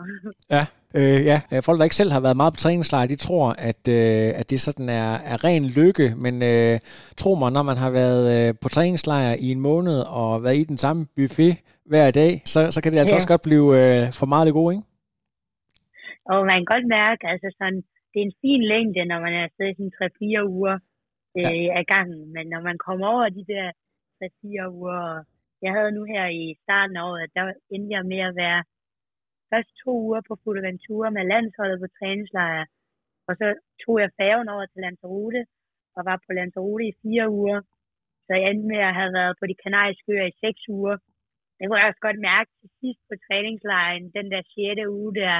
Ja, 0.55 0.63
øh, 0.99 1.19
ja. 1.29 1.37
Folk, 1.67 1.77
der 1.77 1.83
ikke 1.87 2.01
selv 2.01 2.11
har 2.15 2.21
været 2.25 2.37
meget 2.41 2.53
på 2.53 2.61
træningslejr, 2.63 3.07
de 3.13 3.15
tror, 3.25 3.47
at, 3.69 3.83
øh, 3.97 4.27
at 4.39 4.45
det 4.51 4.59
sådan 4.67 4.89
er, 4.89 5.09
er 5.31 5.37
ren 5.47 5.63
lykke, 5.79 6.07
men 6.25 6.35
øh, 6.51 6.79
tro 7.21 7.31
mig, 7.41 7.51
når 7.51 7.63
man 7.71 7.77
har 7.83 7.91
været 8.01 8.23
øh, 8.35 8.53
på 8.61 8.67
træningslejr 8.69 9.31
i 9.45 9.47
en 9.55 9.61
måned 9.69 9.97
og 10.21 10.43
været 10.43 10.57
i 10.57 10.63
den 10.71 10.77
samme 10.85 11.01
buffet 11.15 11.53
hver 11.91 12.11
dag, 12.11 12.31
så, 12.45 12.59
så 12.71 12.79
kan 12.81 12.91
det 12.91 12.99
altså 12.99 13.13
Ja. 13.15 13.17
også 13.17 13.27
godt 13.33 13.41
blive 13.49 13.67
øh, 13.79 14.13
for 14.19 14.25
meget 14.33 14.45
det 14.47 14.53
gode, 14.53 14.75
ikke? 14.75 14.87
Og 16.31 16.39
man 16.49 16.57
kan 16.59 16.71
godt 16.73 16.87
mærke, 16.99 17.23
altså 17.33 17.49
sådan, 17.59 17.81
det 18.11 18.17
er 18.19 18.27
en 18.29 18.39
fin 18.43 18.61
længde, 18.73 19.01
når 19.11 19.19
man 19.25 19.33
er 19.33 19.43
afsted 19.47 19.67
i 19.69 19.75
sådan 19.77 19.93
3-4 20.43 20.55
uger 20.57 20.75
øh, 21.39 21.63
ja. 21.65 21.77
af 21.79 21.83
gangen. 21.93 22.23
Men 22.35 22.45
når 22.53 22.61
man 22.69 22.77
kommer 22.87 23.07
over 23.13 23.27
de 23.37 23.43
der 23.53 23.67
3-4 24.23 24.69
uger, 24.77 25.01
jeg 25.65 25.71
havde 25.75 25.91
nu 25.97 26.03
her 26.13 26.25
i 26.41 26.43
starten 26.63 26.95
af 26.97 27.03
året, 27.09 27.35
der 27.37 27.43
endte 27.73 27.91
jeg 27.97 28.05
med 28.13 28.21
at 28.29 28.35
være 28.43 28.61
først 29.51 29.71
to 29.83 29.91
uger 30.07 30.21
på 30.27 30.33
Fuerteventura 30.41 31.09
med 31.17 31.23
landsholdet 31.33 31.77
på 31.81 31.87
træningslejr. 31.97 32.65
Og 33.27 33.33
så 33.39 33.47
tog 33.81 33.95
jeg 34.03 34.15
færgen 34.19 34.49
over 34.53 34.65
til 34.65 34.81
Lanzarote, 34.85 35.41
og 35.95 36.01
var 36.09 36.17
på 36.25 36.31
Lanzarote 36.39 36.85
i 36.91 36.97
fire 37.03 37.25
uger. 37.39 37.59
Så 38.25 38.31
jeg 38.37 38.49
endte 38.49 38.67
med 38.73 38.81
at 38.89 38.97
have 38.99 39.13
været 39.19 39.35
på 39.39 39.45
de 39.51 39.55
kanariske 39.65 40.11
øer 40.15 40.27
i 40.29 40.39
seks 40.43 40.61
uger. 40.77 40.95
Det 41.55 41.63
kunne 41.65 41.79
jeg 41.79 41.89
også 41.89 42.03
godt 42.07 42.19
mærke 42.31 42.51
til 42.59 42.69
sidst 42.79 43.01
på 43.09 43.15
træningslejren, 43.25 44.05
den 44.17 44.27
der 44.33 44.41
6. 44.41 44.89
uge 44.99 45.11
der, 45.21 45.35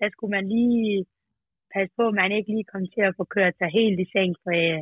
der 0.00 0.08
skulle 0.10 0.34
man 0.36 0.48
lige 0.48 1.06
passe 1.74 1.92
på, 1.98 2.04
at 2.08 2.18
man 2.20 2.32
ikke 2.32 2.50
lige 2.54 2.70
kom 2.72 2.84
til 2.94 3.02
at 3.08 3.16
få 3.18 3.24
kørt 3.34 3.54
sig 3.58 3.70
helt 3.78 3.98
i 4.04 4.06
seng, 4.12 4.32
for 4.42 4.52
øh, 4.64 4.80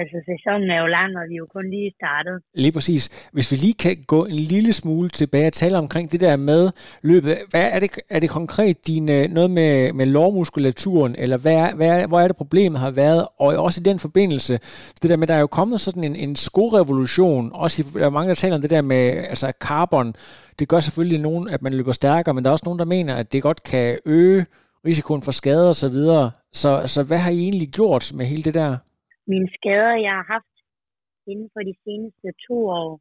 altså, 0.00 0.16
sæsonen 0.30 0.70
er 0.70 0.80
jo 0.84 0.86
lang, 0.86 1.10
og 1.20 1.24
vi 1.28 1.34
er 1.34 1.42
jo 1.44 1.48
kun 1.56 1.70
lige 1.70 1.92
startet. 2.00 2.36
Lige 2.54 2.72
præcis. 2.72 3.28
Hvis 3.32 3.52
vi 3.52 3.56
lige 3.56 3.74
kan 3.74 3.96
gå 4.06 4.24
en 4.24 4.40
lille 4.54 4.72
smule 4.72 5.08
tilbage 5.08 5.46
og 5.46 5.52
tale 5.52 5.78
omkring 5.78 6.12
det 6.12 6.20
der 6.20 6.36
med 6.36 6.70
løbet. 7.02 7.38
Hvad 7.50 7.66
er 7.74 7.80
det, 7.80 7.90
er 8.10 8.20
det 8.20 8.30
konkret 8.30 8.86
din, 8.86 9.08
øh, 9.08 9.30
noget 9.30 9.50
med, 9.50 9.92
med 9.92 10.06
lårmuskulaturen, 10.06 11.14
eller 11.18 11.36
hvad 11.36 11.54
er, 11.54 11.74
hvad 11.74 11.88
er, 11.88 12.06
hvor 12.06 12.20
er 12.20 12.28
det 12.28 12.36
problemet 12.36 12.80
har 12.80 12.90
været? 12.90 13.26
Og 13.38 13.48
også 13.66 13.80
i 13.80 13.84
den 13.90 13.98
forbindelse, 13.98 14.58
det 15.02 15.10
der 15.10 15.16
med, 15.16 15.26
der 15.26 15.34
er 15.34 15.40
jo 15.40 15.46
kommet 15.46 15.80
sådan 15.80 16.04
en, 16.04 16.16
en 16.16 16.36
skorevolution, 16.36 17.50
også 17.54 17.82
i, 17.82 17.98
der 17.98 18.06
er 18.06 18.10
mange, 18.10 18.28
der 18.28 18.34
taler 18.34 18.54
om 18.54 18.62
det 18.62 18.70
der 18.70 18.82
med 18.82 19.24
altså 19.32 19.52
carbon. 19.60 20.14
Det 20.58 20.68
gør 20.68 20.80
selvfølgelig 20.80 21.20
nogen, 21.20 21.48
at 21.48 21.62
man 21.62 21.74
løber 21.74 21.92
stærkere, 21.92 22.34
men 22.34 22.44
der 22.44 22.50
er 22.50 22.52
også 22.52 22.66
nogen, 22.66 22.78
der 22.78 22.84
mener, 22.84 23.14
at 23.14 23.32
det 23.32 23.42
godt 23.42 23.62
kan 23.62 23.98
øge 24.04 24.46
risikoen 24.86 25.22
for 25.22 25.32
skader 25.32 25.68
osv. 25.68 25.74
Så, 25.74 25.88
videre. 25.88 26.30
så, 26.52 26.82
så 26.86 27.02
hvad 27.02 27.18
har 27.18 27.30
I 27.30 27.38
egentlig 27.38 27.68
gjort 27.68 28.12
med 28.14 28.26
hele 28.26 28.42
det 28.42 28.54
der? 28.54 28.76
Mine 29.32 29.48
skader, 29.56 29.94
jeg 30.06 30.14
har 30.20 30.26
haft 30.34 30.54
inden 31.30 31.48
for 31.54 31.62
de 31.68 31.74
seneste 31.84 32.28
to 32.46 32.56
år, 32.82 32.92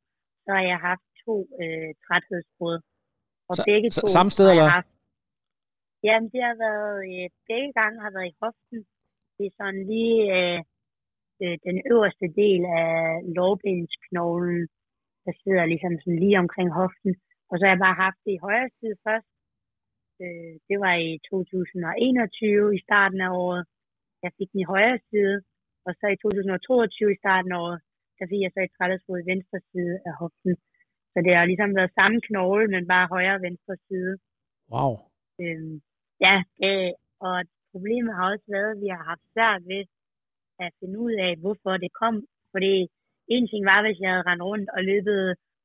så 0.43 0.49
har 0.57 0.63
jeg 0.73 0.80
haft 0.89 1.05
to 1.25 1.36
øh, 1.61 1.89
træthedsbrud. 2.05 2.78
Og 3.49 3.55
Så- 3.55 3.63
begge 3.71 3.89
to 3.97 4.05
samme 4.15 4.32
sted, 4.36 4.47
eller? 4.53 4.67
haft. 4.80 4.91
Jamen, 6.07 6.30
det 6.34 6.41
har 6.47 6.55
været, 6.67 6.95
øh, 7.11 7.28
begge 7.49 7.71
gange 7.80 7.97
har 8.05 8.11
været 8.15 8.30
i 8.32 8.38
hoften. 8.43 8.80
Det 9.38 9.43
er 9.49 9.55
sådan 9.61 9.82
lige 9.93 10.19
øh, 10.38 10.59
øh, 11.43 11.55
den 11.67 11.78
øverste 11.91 12.28
del 12.41 12.61
af 12.84 12.95
lårbensknoglen, 13.38 14.61
der 15.25 15.34
sidder 15.43 15.65
ligesom 15.73 15.93
sådan 16.03 16.19
lige 16.23 16.38
omkring 16.43 16.69
hoften. 16.82 17.11
Og 17.49 17.53
så 17.55 17.61
har 17.65 17.73
jeg 17.73 17.84
bare 17.88 18.01
haft 18.05 18.19
det 18.25 18.32
i 18.36 18.43
højre 18.47 18.69
side 18.80 18.95
først. 19.07 19.30
Øh, 20.23 20.53
det 20.69 20.78
var 20.86 20.93
i 21.07 21.09
2021 21.30 22.75
i 22.78 22.80
starten 22.88 23.19
af 23.28 23.32
året. 23.45 23.63
Jeg 24.23 24.32
fik 24.38 24.49
den 24.53 24.59
i 24.63 24.69
højre 24.73 24.99
side. 25.09 25.36
Og 25.88 25.93
så 25.99 26.05
i 26.15 26.17
2022 26.23 27.11
i 27.13 27.21
starten 27.23 27.51
af 27.55 27.59
året, 27.65 27.79
der 28.17 28.25
fik 28.31 28.41
jeg 28.43 28.51
så 28.53 28.59
et 28.63 28.75
træthedsbrud 28.77 29.19
i 29.21 29.29
venstre 29.31 29.59
side 29.71 29.95
af 30.07 30.13
hoften. 30.21 30.53
Så 31.11 31.17
det 31.25 31.33
har 31.35 31.45
ligesom 31.45 31.71
været 31.79 31.97
samme 31.99 32.19
knogle, 32.27 32.67
men 32.73 32.83
bare 32.93 33.11
højre 33.15 33.38
og 33.39 33.45
venstre 33.47 33.75
side. 33.88 34.13
Wow. 34.73 34.93
Øhm, 35.41 35.75
ja, 36.25 36.35
øh, 36.65 36.91
og 37.27 37.38
problemet 37.71 38.11
har 38.17 38.25
også 38.33 38.47
været, 38.55 38.71
at 38.75 38.81
vi 38.83 38.89
har 38.95 39.03
haft 39.11 39.25
svært 39.33 39.61
ved 39.71 39.83
at 40.63 40.69
finde 40.79 40.97
ud 41.05 41.13
af, 41.27 41.31
hvorfor 41.41 41.73
det 41.83 41.91
kom. 42.01 42.15
Fordi 42.53 42.73
en 43.35 43.45
ting 43.51 43.63
var, 43.71 43.79
hvis 43.81 43.99
jeg 44.03 44.11
havde 44.11 44.27
rendt 44.29 44.43
rundt 44.49 44.69
og 44.75 44.81
løbet 44.91 45.21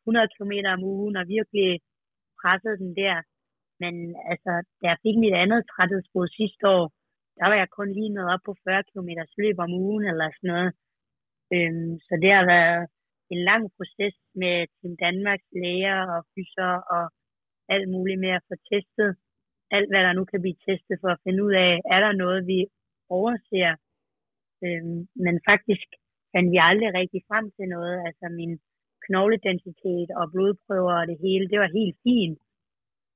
100 0.06 0.28
km 0.34 0.54
om 0.74 0.82
ugen 0.94 1.16
og 1.20 1.24
virkelig 1.36 1.70
presset 2.40 2.80
den 2.84 2.92
der. 3.02 3.16
Men 3.82 3.94
altså, 4.32 4.52
da 4.80 4.84
jeg 4.92 5.02
fik 5.04 5.16
mit 5.24 5.36
andet 5.42 5.60
træthedsbrud 5.72 6.28
sidste 6.40 6.64
år, 6.76 6.84
der 7.38 7.46
var 7.50 7.56
jeg 7.62 7.70
kun 7.78 7.88
lige 7.98 8.14
nået 8.16 8.32
op 8.34 8.42
på 8.46 8.54
40 8.64 8.82
km 8.90 9.10
løb 9.42 9.56
om 9.64 9.72
ugen 9.84 10.04
eller 10.12 10.28
sådan 10.30 10.50
noget. 10.52 10.70
Øhm, 11.54 11.92
så 12.06 12.14
det 12.22 12.32
har 12.38 12.46
været 12.56 12.82
en 13.32 13.40
lang 13.50 13.62
proces 13.76 14.16
med 14.42 14.56
Team 14.76 14.94
Danmarks 15.04 15.48
læger 15.62 15.98
og 16.14 16.20
fyser 16.32 16.72
og 16.96 17.04
alt 17.74 17.88
muligt 17.94 18.20
med 18.24 18.32
at 18.38 18.46
få 18.48 18.54
testet 18.70 19.10
alt, 19.76 19.88
hvad 19.90 20.02
der 20.06 20.12
nu 20.18 20.24
kan 20.30 20.40
blive 20.44 20.62
testet 20.68 20.96
for 21.02 21.10
at 21.12 21.22
finde 21.24 21.40
ud 21.46 21.54
af, 21.66 21.72
er 21.94 22.00
der 22.04 22.20
noget, 22.24 22.40
vi 22.52 22.58
overser. 23.18 23.72
Øhm, 24.64 25.00
men 25.24 25.34
faktisk 25.50 25.88
fandt 26.32 26.48
vi 26.54 26.58
aldrig 26.68 26.90
rigtig 27.00 27.20
frem 27.30 27.46
til 27.56 27.66
noget. 27.74 27.96
Altså 28.08 28.26
min 28.40 28.52
knogledensitet 29.06 30.08
og 30.20 30.24
blodprøver 30.32 30.94
og 31.00 31.06
det 31.10 31.18
hele, 31.26 31.44
det 31.52 31.58
var 31.62 31.76
helt 31.78 31.96
fint. 32.06 32.40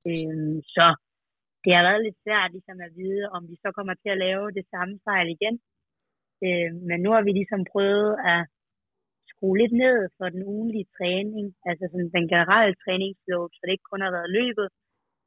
Øhm, 0.09 0.55
så 0.75 0.85
det 1.67 1.75
har 1.75 1.83
været 1.89 2.05
lidt 2.05 2.19
svært 2.23 2.51
ligesom 2.55 2.77
at 2.87 2.95
vide, 3.01 3.23
om 3.35 3.41
vi 3.51 3.55
så 3.63 3.69
kommer 3.77 3.93
til 3.93 4.09
at 4.13 4.21
lave 4.25 4.45
det 4.57 4.65
samme 4.73 4.95
fejl 5.07 5.27
igen. 5.35 5.55
Øh, 6.45 6.71
men 6.87 6.97
nu 7.03 7.09
har 7.15 7.23
vi 7.27 7.31
ligesom 7.39 7.61
prøvet 7.73 8.11
at 8.33 8.41
skrue 9.31 9.57
lidt 9.61 9.75
ned 9.83 9.97
for 10.17 10.27
den 10.35 10.43
ugenlige 10.53 10.87
træning, 10.97 11.45
altså 11.69 11.83
sådan 11.91 12.11
den 12.17 12.27
generelle 12.33 12.75
træningsflow, 12.83 13.41
så 13.53 13.59
det 13.63 13.71
ikke 13.75 13.91
kun 13.91 14.05
har 14.05 14.13
været 14.17 14.35
løbet, 14.39 14.67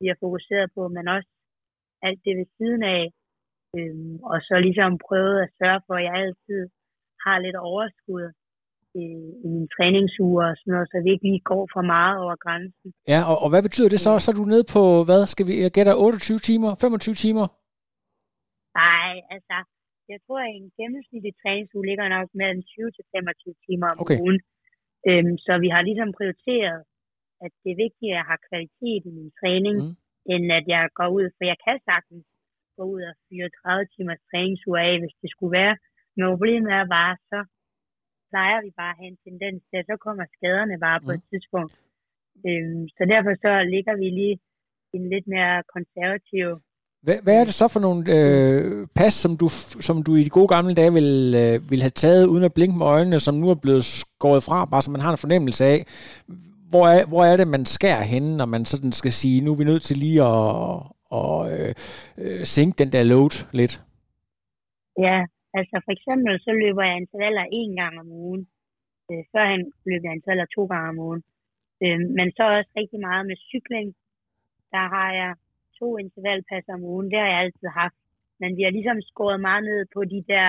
vi 0.01 0.07
har 0.11 0.19
fokuseret 0.25 0.69
på, 0.77 0.83
men 0.97 1.05
også 1.17 1.31
alt 2.07 2.21
det 2.25 2.35
ved 2.39 2.49
siden 2.59 2.83
af. 2.99 3.05
Øhm, 3.77 4.15
og 4.33 4.39
så 4.47 4.55
ligesom 4.67 4.93
prøvet 5.07 5.37
at 5.45 5.53
sørge 5.59 5.81
for, 5.87 5.95
at 5.99 6.05
jeg 6.09 6.15
altid 6.23 6.63
har 7.25 7.37
lidt 7.39 7.59
overskud 7.71 8.25
i, 9.05 9.07
i 9.45 9.47
mine 9.55 9.69
træningsuger 9.77 10.45
og 10.51 10.57
sådan 10.59 10.73
noget, 10.75 10.89
så 10.91 10.97
vi 11.05 11.11
ikke 11.15 11.27
lige 11.31 11.49
går 11.53 11.65
for 11.75 11.83
meget 11.95 12.17
over 12.25 12.37
grænsen. 12.45 12.89
Ja, 13.13 13.21
og, 13.31 13.37
og 13.45 13.49
hvad 13.53 13.63
betyder 13.67 13.91
det 13.93 14.01
så? 14.07 14.13
Så 14.19 14.29
er 14.31 14.37
du 14.41 14.47
nede 14.55 14.67
på, 14.75 14.83
hvad 15.09 15.23
skal 15.33 15.45
vi, 15.49 15.55
jeg 15.65 15.73
gætter 15.77 15.95
28 15.95 16.39
timer, 16.49 16.71
25 16.81 17.15
timer? 17.25 17.47
Nej, 18.83 19.13
altså, 19.35 19.57
jeg 20.13 20.19
tror, 20.25 20.41
at 20.47 20.53
en 20.61 20.71
gennemsnitlig 20.79 21.33
træningsuge 21.43 21.87
ligger 21.91 22.07
nok 22.17 22.29
mellem 22.41 22.61
20 22.63 22.91
til 22.97 23.05
25 23.15 23.55
timer 23.67 23.87
om 23.93 23.99
Okay. 24.03 24.19
ugen. 24.25 24.39
Øhm, 25.09 25.35
så 25.47 25.53
vi 25.65 25.69
har 25.75 25.83
ligesom 25.89 26.11
prioriteret, 26.19 26.81
at 27.45 27.53
det 27.63 27.71
er 27.73 27.83
vigtigt, 27.85 28.11
at 28.11 28.17
jeg 28.19 28.27
har 28.31 28.39
kvalitet 28.49 29.03
i 29.11 29.13
min 29.19 29.31
træning, 29.41 29.77
mm. 29.83 29.95
end 30.33 30.45
at 30.59 30.65
jeg 30.75 30.83
går 30.99 31.09
ud, 31.17 31.27
for 31.37 31.45
jeg 31.53 31.59
kan 31.67 31.77
sagtens 31.91 32.25
gå 32.77 32.83
ud 32.95 33.03
og 33.11 33.15
fyre 33.27 33.49
30 33.63 33.87
timers 33.95 34.23
træningsuge 34.31 34.81
af, 34.89 34.95
hvis 35.01 35.17
det 35.23 35.31
skulle 35.35 35.55
være. 35.61 35.75
Men 36.15 36.25
problemet 36.33 36.71
er 36.81 36.87
bare, 36.99 37.15
så 37.31 37.39
plejer 38.31 38.59
vi 38.65 38.71
bare 38.81 38.95
at 38.95 39.01
have 39.01 39.11
en 39.15 39.21
tendens 39.27 39.61
til, 39.69 39.77
at 39.81 39.89
så 39.91 39.97
kommer 40.07 40.25
skaderne 40.37 40.77
bare 40.87 41.01
på 41.07 41.11
et 41.17 41.25
tidspunkt. 41.31 41.75
Øhm, 42.49 42.85
så 42.97 43.03
derfor 43.13 43.33
så 43.45 43.53
ligger 43.75 43.95
vi 44.03 44.09
lige 44.21 44.37
en 44.97 45.05
lidt 45.13 45.27
mere 45.35 45.63
konservativ 45.77 46.47
Hvad, 47.07 47.19
hvad 47.25 47.41
er 47.41 47.45
det 47.45 47.55
så 47.55 47.69
for 47.69 47.81
nogle 47.87 48.03
øh, 48.17 48.87
pas, 48.99 49.13
som 49.13 49.33
du, 49.37 49.49
som 49.89 49.97
du 50.07 50.15
i 50.15 50.23
de 50.27 50.37
gode 50.39 50.49
gamle 50.49 50.75
dage 50.75 50.93
ville, 50.93 51.19
øh, 51.43 51.71
ville 51.71 51.83
have 51.83 51.99
taget 52.05 52.27
uden 52.27 52.45
at 52.45 52.55
blinke 52.55 52.79
med 52.79 52.87
øjnene, 52.87 53.21
som 53.21 53.35
nu 53.35 53.51
er 53.51 53.55
blevet 53.65 53.85
skåret 53.85 54.43
fra, 54.43 54.65
bare 54.65 54.83
så 54.83 54.91
man 54.91 55.01
har 55.01 55.11
en 55.13 55.25
fornemmelse 55.25 55.65
af, 55.65 55.79
hvor 56.71 56.89
er, 56.89 57.07
hvor 57.07 57.25
er 57.25 57.37
det, 57.37 57.49
man 57.49 57.65
skærer 57.65 58.03
henne, 58.03 58.37
når 58.37 58.47
man 58.47 58.65
sådan 58.65 58.93
skal 58.93 59.13
sige, 59.13 59.45
nu 59.45 59.53
er 59.53 59.57
vi 59.57 59.65
nødt 59.65 59.83
til 59.83 59.97
lige 59.97 60.23
at, 60.23 60.83
og, 61.11 61.53
øh, 61.53 61.75
øh, 62.19 62.45
sænke 62.45 62.79
den 62.79 62.93
der 62.93 63.03
load 63.03 63.47
lidt? 63.53 63.81
Ja, 64.99 65.19
altså 65.59 65.77
for 65.85 65.93
eksempel 65.97 66.35
så 66.47 66.53
løber 66.63 66.83
jeg 66.89 66.97
intervaller 66.97 67.45
en 67.61 67.73
gang 67.81 67.95
om 68.03 68.09
ugen. 68.25 68.43
Øh, 69.11 69.25
førhen 69.33 69.63
løb 69.89 70.03
jeg 70.05 70.13
intervaller 70.15 70.47
to 70.57 70.63
gange 70.73 70.89
om 70.93 70.99
ugen. 71.07 71.23
Øh, 71.83 72.01
men 72.17 72.27
så 72.37 72.43
også 72.57 72.73
rigtig 72.81 73.01
meget 73.09 73.25
med 73.27 73.37
cykling. 73.51 73.89
Der 74.75 74.85
har 74.95 75.09
jeg 75.21 75.33
to 75.79 75.89
intervallpasser 76.05 76.73
om 76.75 76.85
ugen. 76.93 77.11
Det 77.11 77.19
har 77.19 77.31
jeg 77.33 77.41
altid 77.45 77.69
haft. 77.83 77.99
Men 78.41 78.51
vi 78.57 78.63
har 78.63 78.71
ligesom 78.71 78.99
skåret 79.11 79.41
meget 79.41 79.65
ned 79.65 79.81
på 79.95 80.01
de 80.13 80.21
der, 80.33 80.49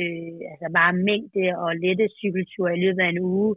øh, 0.00 0.38
altså 0.52 0.68
bare 0.78 0.92
mængde 1.08 1.46
og 1.64 1.70
lette 1.84 2.06
cykelture 2.18 2.70
i 2.76 2.82
løbet 2.84 3.02
af 3.02 3.10
en 3.10 3.24
uge. 3.34 3.56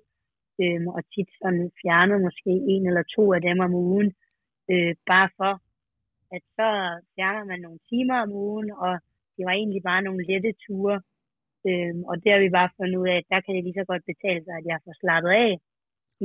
Øh, 0.62 0.82
og 0.98 1.02
tit 1.14 1.30
sådan 1.42 1.72
fjernet 1.82 2.22
måske 2.28 2.52
en 2.74 2.84
eller 2.90 3.04
to 3.16 3.24
af 3.34 3.42
dem 3.42 3.60
om 3.68 3.74
ugen. 3.74 4.10
Øh, 4.72 4.94
bare 5.12 5.30
for, 5.38 5.54
at 6.36 6.44
så 6.58 6.70
fjerner 7.16 7.44
man 7.52 7.60
nogle 7.60 7.80
timer 7.90 8.18
om 8.26 8.32
ugen, 8.32 8.72
og 8.72 8.94
det 9.38 9.44
var 9.48 9.56
egentlig 9.62 9.82
bare 9.90 10.06
nogle 10.08 10.22
lette 10.32 10.52
ture. 10.64 10.98
Øhm, 11.70 12.02
og 12.10 12.16
det 12.22 12.30
har 12.34 12.40
vi 12.46 12.58
bare 12.60 12.76
fundet 12.78 12.98
ud 13.02 13.08
af, 13.14 13.18
at 13.22 13.30
der 13.32 13.40
kan 13.42 13.54
det 13.56 13.64
lige 13.64 13.80
så 13.80 13.86
godt 13.92 14.04
betale 14.12 14.42
sig, 14.46 14.56
at 14.60 14.66
jeg 14.72 14.78
får 14.86 14.96
slappet 15.04 15.34
af, 15.46 15.52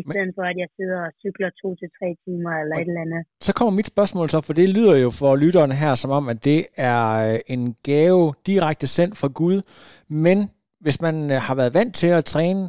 i 0.01 0.03
stedet 0.11 0.33
for 0.37 0.45
at 0.51 0.57
jeg 0.63 0.69
sidder 0.77 0.99
og 1.07 1.13
cykler 1.23 1.51
to 1.63 1.69
til 1.81 1.89
tre 1.99 2.09
timer 2.25 2.53
eller 2.63 2.77
et 2.77 2.89
eller 2.89 3.05
andet. 3.07 3.23
Så 3.47 3.53
kommer 3.55 3.73
mit 3.79 3.93
spørgsmål 3.95 4.29
så, 4.29 4.41
for 4.41 4.53
det 4.53 4.69
lyder 4.69 4.97
jo 5.05 5.11
for 5.11 5.37
lytterne 5.37 5.75
her 5.75 5.95
som 5.95 6.11
om, 6.11 6.25
at 6.29 6.45
det 6.45 6.61
er 6.77 7.03
øh, 7.33 7.39
en 7.55 7.77
gave 7.91 8.35
direkte 8.47 8.87
sendt 8.87 9.15
fra 9.21 9.29
Gud, 9.41 9.59
men 10.09 10.39
hvis 10.81 11.01
man 11.07 11.15
øh, 11.33 11.39
har 11.47 11.55
været 11.55 11.75
vant 11.75 11.95
til 11.95 12.11
at 12.19 12.25
træne 12.25 12.63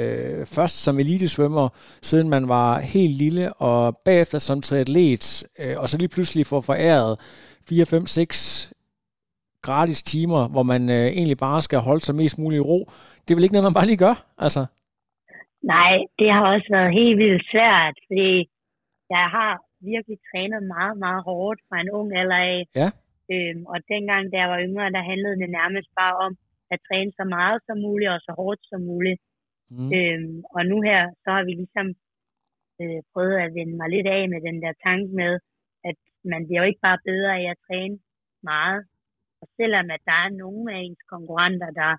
øh, 0.00 0.46
først 0.46 0.76
som 0.84 0.98
elitesvømmer, 0.98 1.68
siden 2.02 2.28
man 2.28 2.48
var 2.48 2.78
helt 2.94 3.16
lille, 3.24 3.52
og 3.52 3.96
bagefter 4.04 4.38
som 4.38 4.60
triatlet, 4.60 5.44
øh, 5.58 5.74
og 5.78 5.88
så 5.88 5.98
lige 5.98 6.08
pludselig 6.08 6.46
får 6.46 6.60
foræret 6.60 7.20
4, 7.68 7.86
5, 7.86 8.06
6 8.06 8.72
gratis 9.62 10.02
timer, 10.02 10.48
hvor 10.48 10.62
man 10.72 10.82
øh, 10.96 11.06
egentlig 11.18 11.38
bare 11.38 11.60
skal 11.62 11.78
holde 11.78 12.04
sig 12.04 12.14
mest 12.14 12.38
muligt 12.38 12.60
i 12.62 12.68
ro. 12.70 12.78
Det 13.22 13.30
er 13.30 13.36
vel 13.36 13.44
ikke 13.44 13.54
noget, 13.54 13.68
man 13.68 13.78
bare 13.78 13.90
lige 13.90 14.04
gør? 14.06 14.14
Altså, 14.46 14.62
Nej, 15.74 15.94
det 16.18 16.28
har 16.34 16.44
også 16.54 16.68
været 16.76 16.98
helt 17.00 17.18
vildt 17.22 17.44
svært, 17.52 17.96
fordi 18.08 18.32
jeg 19.16 19.24
har 19.36 19.52
virkelig 19.90 20.18
trænet 20.28 20.62
meget, 20.74 20.96
meget 21.04 21.22
hårdt 21.28 21.60
fra 21.68 21.76
en 21.80 21.90
ung 21.98 22.08
alder 22.20 22.40
af. 22.54 22.60
Ja. 22.80 22.88
Øhm, 23.32 23.62
og 23.72 23.78
dengang, 23.92 24.22
da 24.32 24.36
jeg 24.42 24.50
var 24.54 24.60
yngre, 24.66 24.94
der 24.96 25.08
handlede 25.10 25.40
det 25.42 25.50
nærmest 25.58 25.90
bare 26.00 26.16
om 26.26 26.32
at 26.72 26.78
træne 26.86 27.12
så 27.20 27.24
meget 27.36 27.58
som 27.66 27.76
muligt 27.86 28.10
og 28.14 28.20
så 28.26 28.32
hårdt 28.40 28.60
som 28.70 28.80
muligt. 28.90 29.20
mm. 29.70 29.88
Øhm, 29.96 30.36
og 30.56 30.62
nu 30.70 30.76
her, 30.88 31.00
så 31.22 31.28
har 31.36 31.44
vi 31.48 31.52
ligesom 31.62 31.86
øh, 32.80 33.00
prøvet 33.12 33.36
at 33.44 33.54
vende 33.56 33.74
mig 33.80 33.88
lidt 33.94 34.08
af 34.16 34.22
med 34.32 34.40
den 34.48 34.56
der 34.64 34.72
tanke 34.86 35.08
med, 35.20 35.32
at 35.88 35.98
man 36.32 36.40
bliver 36.46 36.60
jo 36.62 36.68
ikke 36.70 36.86
bare 36.88 37.06
bedre 37.10 37.32
af 37.40 37.44
at 37.52 37.62
træne 37.66 37.96
meget. 38.52 38.80
Og 39.42 39.46
selvom 39.58 39.86
at 39.94 40.02
der 40.08 40.18
er 40.24 40.38
nogle 40.42 40.66
af 40.74 40.78
ens 40.86 41.02
konkurrenter, 41.14 41.70
der 41.80 41.92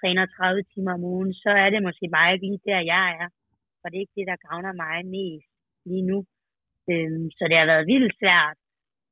træner 0.00 0.24
30 0.26 0.62
timer 0.72 0.92
om 0.98 1.04
ugen, 1.14 1.32
så 1.44 1.50
er 1.64 1.68
det 1.70 1.86
måske 1.88 2.06
bare 2.16 2.32
ikke 2.32 2.46
lige 2.46 2.66
der, 2.70 2.80
jeg 2.94 3.06
er. 3.22 3.28
For 3.78 3.86
det 3.88 3.96
er 3.96 4.04
ikke 4.04 4.18
det, 4.20 4.30
der 4.32 4.44
gavner 4.48 4.72
mig 4.84 4.96
mest 5.16 5.50
lige 5.90 6.06
nu. 6.10 6.18
Øhm, 6.90 7.26
så 7.36 7.42
det 7.50 7.56
har 7.58 7.68
været 7.72 7.90
vildt 7.92 8.14
svært 8.20 8.56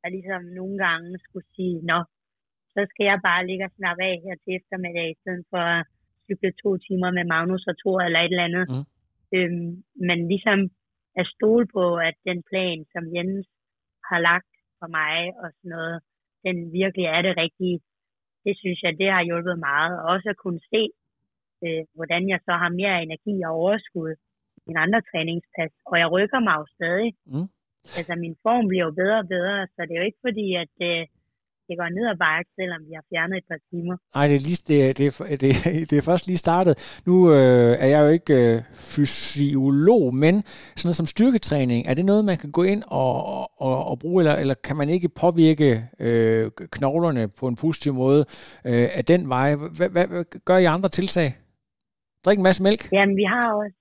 at 0.05 0.13
ligesom 0.17 0.43
nogle 0.61 0.77
gange 0.85 1.11
skulle 1.27 1.49
sige, 1.57 1.77
nå, 1.91 1.99
så 2.75 2.81
skal 2.91 3.05
jeg 3.11 3.19
bare 3.29 3.47
ligge 3.49 3.65
og 3.69 3.77
snappe 3.79 4.03
af 4.11 4.17
her 4.25 4.35
til 4.43 4.53
eftermiddag, 4.59 5.07
i 5.11 5.21
stedet 5.21 5.45
for 5.53 5.63
at 5.77 5.87
cykle 6.27 6.53
to 6.63 6.71
timer 6.87 7.11
med 7.17 7.25
Magnus 7.33 7.65
og 7.71 7.77
Thor 7.81 8.01
eller 8.07 8.21
et 8.21 8.33
eller 8.33 8.49
andet. 8.49 8.67
Mm. 8.73 8.85
Øhm, 9.37 9.71
men 10.09 10.19
ligesom 10.33 10.59
at 11.21 11.27
stole 11.35 11.67
på, 11.77 11.85
at 12.09 12.17
den 12.29 12.39
plan, 12.51 12.79
som 12.93 13.05
Jens 13.15 13.47
har 14.09 14.21
lagt 14.31 14.53
for 14.79 14.89
mig 14.99 15.17
og 15.43 15.49
sådan 15.57 15.73
noget, 15.77 15.97
den 16.47 16.57
virkelig 16.81 17.07
er 17.17 17.23
det 17.27 17.35
rigtige. 17.45 17.79
Det 18.45 18.55
synes 18.63 18.79
jeg, 18.83 18.93
det 19.01 19.09
har 19.15 19.23
hjulpet 19.29 19.59
meget. 19.59 19.95
Og 20.01 20.07
også 20.15 20.29
at 20.33 20.41
kunne 20.45 20.63
se, 20.73 20.83
øh, 21.65 21.83
hvordan 21.97 22.23
jeg 22.33 22.41
så 22.47 22.53
har 22.63 22.79
mere 22.81 23.03
energi 23.07 23.35
og 23.47 23.53
overskud 23.63 24.13
i 24.57 24.61
mine 24.67 24.81
andre 24.85 25.01
træningspas. 25.11 25.73
Og 25.91 25.95
jeg 26.03 26.09
rykker 26.17 26.41
mig 26.47 26.55
jo 26.61 26.67
stadig. 26.77 27.11
Mm. 27.33 27.49
Altså 27.99 28.13
min 28.25 28.37
form 28.45 28.65
bliver 28.69 28.85
jo 28.89 28.93
bedre 29.03 29.19
og 29.25 29.29
bedre, 29.37 29.57
så 29.75 29.79
det 29.87 29.93
er 29.93 30.01
jo 30.03 30.09
ikke 30.11 30.25
fordi, 30.29 30.47
at 30.65 30.75
øh, 30.91 31.03
det 31.69 31.75
går 31.81 31.89
ned 31.99 32.07
ad 32.13 32.19
bakke, 32.27 32.51
selvom 32.59 32.81
vi 32.89 32.93
har 32.99 33.05
fjernet 33.11 33.37
et 33.43 33.47
par 33.51 33.61
timer. 33.71 33.97
Nej, 34.17 34.25
det 34.29 34.37
er, 34.39 34.45
lige, 34.49 34.61
det, 34.71 34.79
det, 34.99 35.07
det, 35.43 35.51
det 35.91 35.97
er 35.99 36.07
først 36.11 36.27
lige 36.27 36.45
startet. 36.47 36.75
Nu 37.09 37.15
øh, 37.37 37.73
er 37.85 37.89
jeg 37.95 38.01
jo 38.05 38.11
ikke 38.19 38.35
øh, 38.43 38.57
fysiolog, 38.93 40.03
men 40.25 40.35
sådan 40.77 40.87
noget 40.89 41.01
som 41.01 41.13
styrketræning, 41.15 41.81
er 41.91 41.95
det 41.95 42.05
noget, 42.11 42.23
man 42.31 42.39
kan 42.43 42.51
gå 42.59 42.63
ind 42.73 42.83
og, 43.03 43.15
og, 43.67 43.77
og 43.91 43.95
bruge, 44.03 44.19
eller, 44.23 44.35
eller 44.43 44.57
kan 44.67 44.77
man 44.81 44.89
ikke 44.97 45.09
påvirke 45.23 45.71
øh, 46.07 46.45
knoglerne 46.77 47.25
på 47.41 47.45
en 47.51 47.57
positiv 47.65 47.93
måde 48.05 48.23
øh, 48.69 48.89
af 48.99 49.05
den 49.13 49.23
vej? 49.35 49.49
Hvad, 49.77 49.89
hvad, 49.95 50.07
hvad 50.13 50.25
gør 50.49 50.57
I 50.65 50.67
andre 50.77 50.91
tiltag? 50.99 51.29
Drik 52.25 52.39
en 52.39 52.49
masse 52.49 52.63
mælk? 52.67 52.83
Jamen, 52.97 53.17
vi 53.23 53.27
har 53.35 53.47
også... 53.63 53.77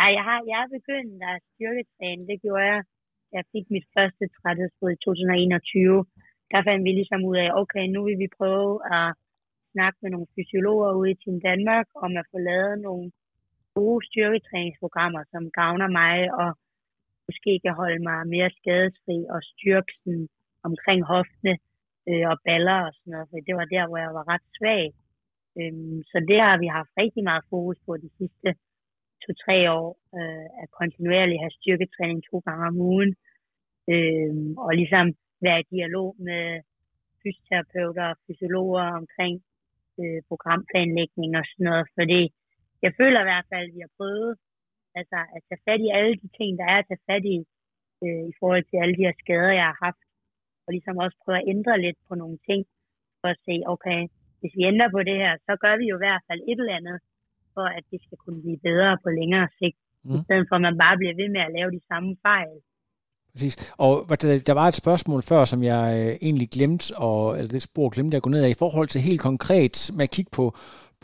Nej, 0.00 0.10
jeg 0.18 0.24
har, 0.28 0.38
jeg 0.52 0.58
er 0.64 0.70
begyndt 0.78 1.14
at 1.30 1.38
styrketræne. 1.52 2.22
Det 2.30 2.36
gjorde 2.44 2.66
jeg, 2.72 2.80
jeg 3.36 3.44
fik 3.52 3.66
mit 3.74 3.86
første 3.96 4.24
træthedsbrud 4.36 4.90
i 4.96 4.98
2021. 5.04 6.04
Der 6.52 6.60
fandt 6.66 6.84
vi 6.86 6.92
ligesom 6.92 7.20
ud 7.30 7.36
af, 7.44 7.48
okay, 7.62 7.84
nu 7.94 8.00
vil 8.08 8.18
vi 8.18 8.36
prøve 8.38 8.72
at 8.96 9.08
snakke 9.72 9.98
med 10.02 10.10
nogle 10.10 10.32
fysiologer 10.34 10.90
ude 11.00 11.10
i 11.10 11.18
Team 11.22 11.38
Danmark 11.48 11.86
om 12.04 12.10
at 12.20 12.26
få 12.32 12.38
lavet 12.50 12.76
nogle 12.86 13.06
gode 13.74 14.00
styrketræningsprogrammer, 14.08 15.22
som 15.32 15.42
gavner 15.60 15.88
mig 16.00 16.16
og 16.42 16.50
måske 17.28 17.52
kan 17.64 17.74
holde 17.80 18.02
mig 18.08 18.18
mere 18.34 18.50
skadesfri 18.58 19.18
og 19.34 19.40
styrke 19.52 19.92
sådan 20.02 20.28
omkring 20.68 21.00
hoftene 21.12 21.54
øh, 22.08 22.24
og 22.32 22.36
baller 22.46 22.80
og 22.86 22.92
sådan 22.96 23.10
noget, 23.12 23.28
for 23.30 23.36
det 23.46 23.54
var 23.60 23.66
der, 23.74 23.84
hvor 23.86 23.98
jeg 24.04 24.12
var 24.18 24.24
ret 24.32 24.46
svag. 24.56 24.84
Øhm, 25.58 25.98
så 26.10 26.16
det 26.30 26.38
har 26.46 26.56
vi 26.62 26.66
haft 26.78 26.92
rigtig 27.02 27.22
meget 27.30 27.44
fokus 27.52 27.78
på 27.86 27.92
de 28.04 28.10
sidste 28.18 28.48
to-tre 29.22 29.56
år, 29.78 29.88
øh, 30.18 30.46
at 30.62 30.68
kontinuerligt 30.78 31.42
have 31.42 31.58
styrketræning 31.58 32.20
to 32.30 32.36
gange 32.46 32.64
om 32.70 32.76
ugen, 32.90 33.12
øh, 33.92 34.32
og 34.66 34.70
ligesom 34.80 35.06
være 35.44 35.60
i 35.60 35.68
dialog 35.74 36.08
med 36.28 36.44
fysioterapeuter 37.22 38.06
og 38.12 38.16
fysiologer 38.26 38.86
omkring 39.00 39.34
øh, 40.00 40.20
programplanlægning 40.30 41.30
og 41.40 41.44
sådan 41.50 41.66
noget, 41.70 41.86
fordi 41.98 42.22
jeg 42.84 42.92
føler 43.00 43.20
i 43.20 43.28
hvert 43.30 43.48
fald, 43.50 43.64
at 43.68 43.74
vi 43.76 43.80
har 43.86 43.92
prøvet 43.98 44.30
altså, 44.98 45.18
at 45.34 45.40
tage 45.48 45.64
fat 45.66 45.80
i 45.86 45.90
alle 45.98 46.14
de 46.22 46.28
ting, 46.38 46.50
der 46.60 46.66
er 46.72 46.78
at 46.80 46.88
tage 46.88 47.06
fat 47.10 47.24
i, 47.36 47.38
øh, 48.04 48.22
i 48.30 48.32
forhold 48.40 48.64
til 48.66 48.76
alle 48.82 48.94
de 48.98 49.06
her 49.06 49.16
skader, 49.22 49.52
jeg 49.60 49.68
har 49.70 49.78
haft, 49.86 50.02
og 50.64 50.70
ligesom 50.76 50.96
også 51.04 51.16
prøve 51.24 51.38
at 51.40 51.48
ændre 51.54 51.74
lidt 51.84 51.98
på 52.08 52.14
nogle 52.22 52.38
ting, 52.48 52.60
for 53.20 53.28
at 53.34 53.38
se, 53.46 53.54
okay, 53.74 54.00
hvis 54.40 54.54
vi 54.58 54.62
ændrer 54.72 54.90
på 54.96 55.00
det 55.08 55.16
her, 55.22 55.32
så 55.46 55.52
gør 55.62 55.74
vi 55.80 55.86
jo 55.90 55.96
i 55.96 56.04
hvert 56.04 56.24
fald 56.28 56.40
et 56.50 56.60
eller 56.60 56.78
andet, 56.80 56.98
for 57.54 57.66
at 57.78 57.84
det 57.90 58.00
skal 58.04 58.18
kunne 58.22 58.40
blive 58.44 58.60
bedre 58.68 58.92
på 59.04 59.08
længere 59.20 59.48
sigt, 59.58 59.78
mm. 60.04 60.14
i 60.16 60.18
stedet 60.24 60.46
for 60.48 60.56
at 60.56 60.66
man 60.68 60.78
bare 60.84 60.96
bliver 61.00 61.14
ved 61.20 61.28
med 61.36 61.42
at 61.44 61.54
lave 61.56 61.70
de 61.76 61.82
samme 61.90 62.10
fejl. 62.26 62.56
Præcis. 63.36 63.56
Og 63.86 63.92
der, 64.48 64.54
var 64.60 64.66
et 64.68 64.80
spørgsmål 64.84 65.20
før, 65.30 65.42
som 65.52 65.60
jeg 65.72 65.84
øh, 65.98 66.12
egentlig 66.28 66.48
glemte, 66.56 66.86
og, 67.08 67.20
eller 67.36 67.50
det 67.56 67.62
spor 67.68 67.88
glemte 67.94 68.14
jeg 68.14 68.20
at 68.20 68.26
gå 68.26 68.32
ned 68.34 68.44
af, 68.46 68.50
i 68.50 68.62
forhold 68.64 68.88
til 68.90 69.00
helt 69.08 69.22
konkret 69.28 69.76
med 69.96 70.04
at 70.08 70.14
kigge 70.16 70.32
på, 70.38 70.44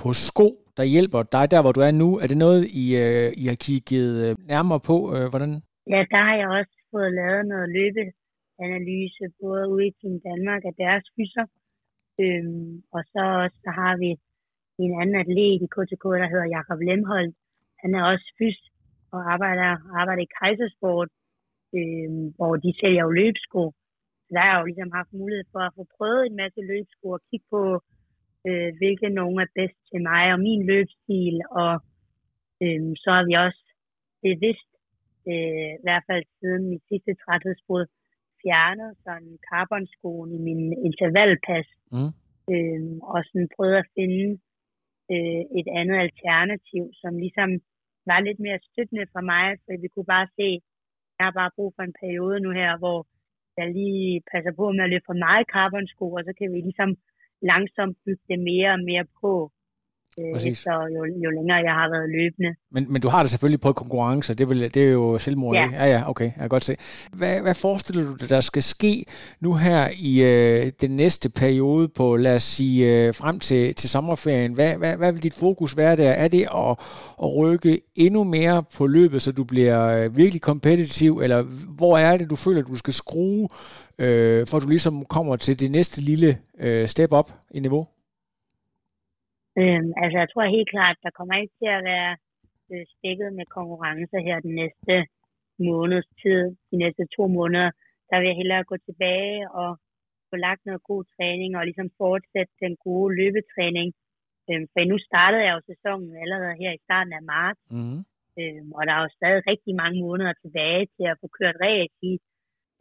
på 0.01 0.09
sko. 0.27 0.49
der 0.79 0.93
hjælper 0.95 1.21
dig 1.37 1.45
der, 1.53 1.61
hvor 1.63 1.73
du 1.77 1.81
er 1.89 1.95
nu? 2.03 2.09
Er 2.23 2.27
det 2.33 2.39
noget, 2.47 2.61
I, 2.83 2.85
øh, 3.05 3.29
I 3.43 3.45
har 3.51 3.59
kigget 3.67 4.09
øh, 4.25 4.31
nærmere 4.53 4.81
på? 4.91 4.97
Hvordan? 5.33 5.53
Ja, 5.95 6.01
der 6.13 6.23
har 6.29 6.37
jeg 6.41 6.49
også 6.59 6.75
fået 6.93 7.11
lavet 7.21 7.43
noget 7.53 7.69
løbeanalyse, 7.77 9.25
både 9.43 9.63
ude 9.75 9.87
i 9.91 9.97
Team 9.99 10.15
Danmark 10.29 10.63
af 10.71 10.75
deres 10.85 11.05
fyser, 11.15 11.47
øhm, 12.23 12.73
og 12.95 13.03
så 13.13 13.23
også, 13.43 13.59
der 13.67 13.75
har 13.83 13.95
vi 14.03 14.11
en 14.85 14.93
anden 15.01 15.17
atlet 15.23 15.55
i 15.65 15.69
KTK, 15.75 16.05
der 16.23 16.29
hedder 16.33 16.53
Jakob 16.57 16.79
Lemholdt. 16.89 17.35
Han 17.83 17.91
er 17.99 18.03
også 18.13 18.27
fys 18.39 18.59
og 19.15 19.21
arbejder, 19.35 19.71
arbejder 20.01 20.23
i 20.23 20.33
Kejsersport, 20.39 21.09
øhm, 21.79 22.25
hvor 22.37 22.53
de 22.65 22.71
sælger 22.81 23.03
jo 23.07 23.11
løbsko. 23.21 23.63
Så 24.25 24.31
der 24.35 24.41
har 24.45 24.53
jeg 24.53 24.61
jo 24.61 24.69
ligesom 24.69 24.91
haft 24.99 25.13
mulighed 25.21 25.47
for 25.53 25.63
at 25.65 25.75
få 25.77 25.85
prøvet 25.97 26.23
en 26.27 26.37
masse 26.43 26.61
løbsko 26.73 27.07
og 27.17 27.21
kigge 27.29 27.47
på, 27.55 27.63
øh, 28.49 28.71
hvilke 28.81 29.09
nogen 29.21 29.39
er 29.45 29.51
bedst 29.59 29.79
til 29.91 30.01
mig 30.11 30.25
og 30.35 30.41
min 30.49 30.63
løbstil. 30.73 31.37
Og 31.63 31.75
øh, 32.63 32.83
så 33.03 33.09
har 33.17 33.25
vi 33.29 33.35
også 33.47 33.65
bevidst, 34.27 34.71
øh, 35.31 35.73
i 35.81 35.83
hvert 35.85 36.05
fald 36.09 36.25
siden 36.39 36.63
mit 36.73 36.85
sidste 36.91 37.13
træthedsbrud, 37.23 37.85
fjernet 38.43 38.91
sådan 39.05 39.33
carbonskoen 39.49 40.31
i 40.39 40.41
min 40.49 40.63
intervallpas. 40.89 41.69
Mm. 41.95 42.13
Øh, 42.53 42.83
og 43.13 43.19
sådan 43.29 43.49
prøvet 43.57 43.77
at 43.83 43.91
finde 43.99 44.31
øh, 45.13 45.43
et 45.59 45.69
andet 45.79 45.99
alternativ, 46.07 46.85
som 47.01 47.13
ligesom 47.25 47.51
var 48.11 48.21
lidt 48.21 48.41
mere 48.47 48.59
støttende 48.71 49.07
for 49.15 49.23
mig, 49.33 49.47
for 49.63 49.73
vi 49.83 49.89
kunne 49.89 50.11
bare 50.17 50.29
se, 50.39 50.49
jeg 51.23 51.29
har 51.31 51.41
bare 51.43 51.57
brug 51.57 51.71
for 51.77 51.83
en 51.85 51.99
periode 52.03 52.37
nu 52.45 52.51
her, 52.61 52.73
hvor 52.83 52.99
jeg 53.59 53.67
lige 53.79 54.23
passer 54.33 54.53
på 54.61 54.65
med 54.73 54.85
at 54.85 54.91
løbe 54.93 55.09
for 55.11 55.19
meget 55.27 55.45
carbonsko, 55.55 56.05
og 56.19 56.23
så 56.27 56.33
kan 56.39 56.49
vi 56.53 56.59
ligesom 56.69 56.91
langsomt 57.51 57.97
bygge 58.05 58.25
det 58.31 58.41
mere 58.51 58.71
og 58.77 58.83
mere 58.91 59.07
på 59.21 59.33
øh, 60.21 60.51
efter 60.51 60.73
jo, 60.97 61.05
jo 61.25 61.31
længere 61.31 61.59
jeg 61.69 61.75
har 61.81 61.91
været 61.91 62.11
løbende. 62.11 62.51
Men, 62.75 62.93
men 62.93 63.03
du 63.03 63.09
har 63.09 63.23
det 63.23 63.31
selvfølgelig 63.31 63.61
på 63.61 63.73
konkurrence, 63.73 64.35
det, 64.35 64.49
vil, 64.49 64.75
det 64.75 64.77
er 64.77 64.91
jo 64.91 65.19
selvmord, 65.19 65.55
ja. 65.55 65.69
Ja, 65.73 65.87
ja, 65.87 66.11
okay, 66.11 66.25
jeg 66.25 66.35
kan 66.39 66.49
godt 66.49 66.65
se. 66.65 66.77
Hvad, 67.13 67.43
hvad 67.43 67.55
forestiller 67.55 68.05
du 68.05 68.15
dig, 68.21 68.29
der 68.29 68.41
skal 68.41 68.63
ske 68.63 69.05
nu 69.41 69.55
her 69.55 69.89
i 69.99 70.23
øh, 70.23 70.73
den 70.81 70.91
næste 70.91 71.31
periode 71.31 71.89
på, 71.89 72.17
lad 72.17 72.35
os 72.35 72.43
sige, 72.43 73.07
øh, 73.07 73.15
frem 73.15 73.39
til, 73.39 73.75
til 73.75 73.91
sommerferien? 73.91 74.53
Hvad, 74.53 74.77
hvad, 74.77 74.97
hvad 74.97 75.13
vil 75.13 75.23
dit 75.23 75.35
fokus 75.35 75.77
være 75.77 75.97
der? 75.97 76.11
Er 76.11 76.29
det 76.29 76.47
at, 76.55 76.77
at 77.23 77.37
rykke 77.37 77.81
endnu 77.95 78.25
mere 78.25 78.63
på 78.77 78.87
løbet, 78.87 79.23
så 79.23 79.33
du 79.33 79.45
bliver 79.45 80.05
øh, 80.05 80.17
virkelig 80.17 80.43
kompetitiv, 80.43 81.21
eller 81.23 81.43
hvor 81.77 81.99
er 81.99 82.17
det, 82.17 82.31
du 82.31 82.37
føler, 82.37 82.63
du 82.63 82.77
skal 82.77 82.95
skrue, 82.95 83.49
øh, 83.99 84.47
for 84.47 84.57
at 84.57 84.63
du 84.63 84.69
ligesom 84.69 85.05
kommer 85.05 85.37
til 85.37 85.61
det 85.61 85.71
næste 85.71 86.01
lille 86.01 86.39
øh, 86.61 86.89
step 86.89 87.13
op 87.13 87.33
i 87.51 87.61
niveau? 87.61 87.85
Øhm, 89.61 89.91
altså, 90.03 90.17
jeg 90.23 90.29
tror 90.31 90.57
helt 90.57 90.71
klart, 90.75 90.97
der 91.05 91.17
kommer 91.19 91.35
ikke 91.43 91.57
til 91.61 91.71
at 91.79 91.85
være 91.93 92.13
øh, 92.73 92.85
stikket 92.95 93.31
med 93.39 93.47
konkurrencer 93.59 94.21
her 94.29 94.37
den 94.47 94.55
næste 94.63 94.95
måneds 95.69 96.09
tid, 96.23 96.43
de 96.71 96.77
næste 96.85 97.05
to 97.17 97.23
måneder. 97.39 97.71
Der 98.11 98.17
vil 98.19 98.29
jeg 98.31 98.41
hellere 98.41 98.71
gå 98.71 98.77
tilbage 98.89 99.51
og 99.63 99.71
få 100.31 100.37
lagt 100.47 100.63
noget 100.67 100.83
god 100.91 101.03
træning 101.15 101.51
og 101.57 101.65
ligesom 101.65 101.89
fortsætte 102.03 102.53
den 102.65 102.75
gode 102.87 103.11
løbetræning. 103.21 103.89
Øhm, 104.49 104.67
for 104.73 104.81
nu 104.93 104.97
startede 105.09 105.45
jeg 105.47 105.55
jo 105.57 105.63
sæsonen 105.71 106.11
allerede 106.25 106.61
her 106.63 106.73
i 106.75 106.85
starten 106.87 107.13
af 107.19 107.25
marts. 107.35 107.63
Mm. 107.77 108.01
Øhm, 108.41 108.69
og 108.77 108.83
der 108.87 108.93
er 108.95 109.03
jo 109.05 109.11
stadig 109.19 109.41
rigtig 109.53 109.75
mange 109.83 109.99
måneder 110.07 110.33
tilbage 110.45 110.85
til 110.97 111.07
at 111.13 111.19
få 111.21 111.27
kørt 111.39 111.57
race 111.67 111.97
i. 112.11 112.13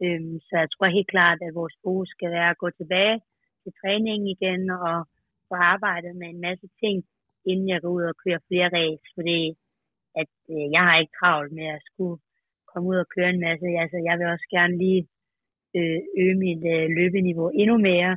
Øhm, 0.04 0.36
så 0.46 0.54
jeg 0.62 0.68
tror 0.70 0.96
helt 0.98 1.12
klart, 1.14 1.38
at 1.46 1.58
vores 1.60 1.76
fokus 1.84 2.08
skal 2.16 2.30
være 2.36 2.50
at 2.50 2.60
gå 2.62 2.68
tilbage 2.80 3.16
til 3.62 3.72
træningen 3.80 4.26
igen 4.36 4.62
og 4.70 4.96
få 5.52 5.56
arbejdet 5.72 6.12
med 6.20 6.28
en 6.30 6.40
masse 6.48 6.66
ting, 6.82 6.96
inden 7.50 7.66
jeg 7.72 7.80
går 7.82 7.92
ud 7.98 8.04
og 8.10 8.16
kører 8.24 8.46
flere 8.48 8.68
ræs, 8.76 9.02
fordi 9.16 9.40
at 10.20 10.32
øh, 10.54 10.66
jeg 10.74 10.82
har 10.86 10.96
ikke 11.00 11.16
travlt 11.20 11.52
med 11.58 11.68
at 11.76 11.82
skulle 11.88 12.16
komme 12.70 12.88
ud 12.90 12.98
og 13.04 13.08
køre 13.14 13.30
en 13.34 13.44
masse. 13.48 13.66
Altså, 13.82 13.98
jeg 14.08 14.14
vil 14.18 14.26
også 14.34 14.48
gerne 14.56 14.74
lige 14.84 15.02
øh, 15.78 15.98
øge 16.22 16.36
mit 16.44 16.62
øh, 16.74 16.86
løbeniveau 16.98 17.48
endnu 17.62 17.76
mere 17.90 18.12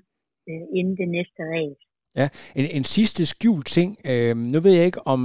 øh, 0.49 0.65
inden 0.77 0.95
det 1.01 1.09
næste 1.17 1.41
race. 1.53 1.83
Ja, 2.19 2.27
en, 2.59 2.65
en 2.77 2.85
sidste 2.95 3.21
skjult 3.25 3.67
ting. 3.77 3.89
Øh, 4.11 4.35
nu 4.53 4.57
ved 4.65 4.73
jeg 4.77 4.85
ikke, 4.85 5.07
om 5.13 5.21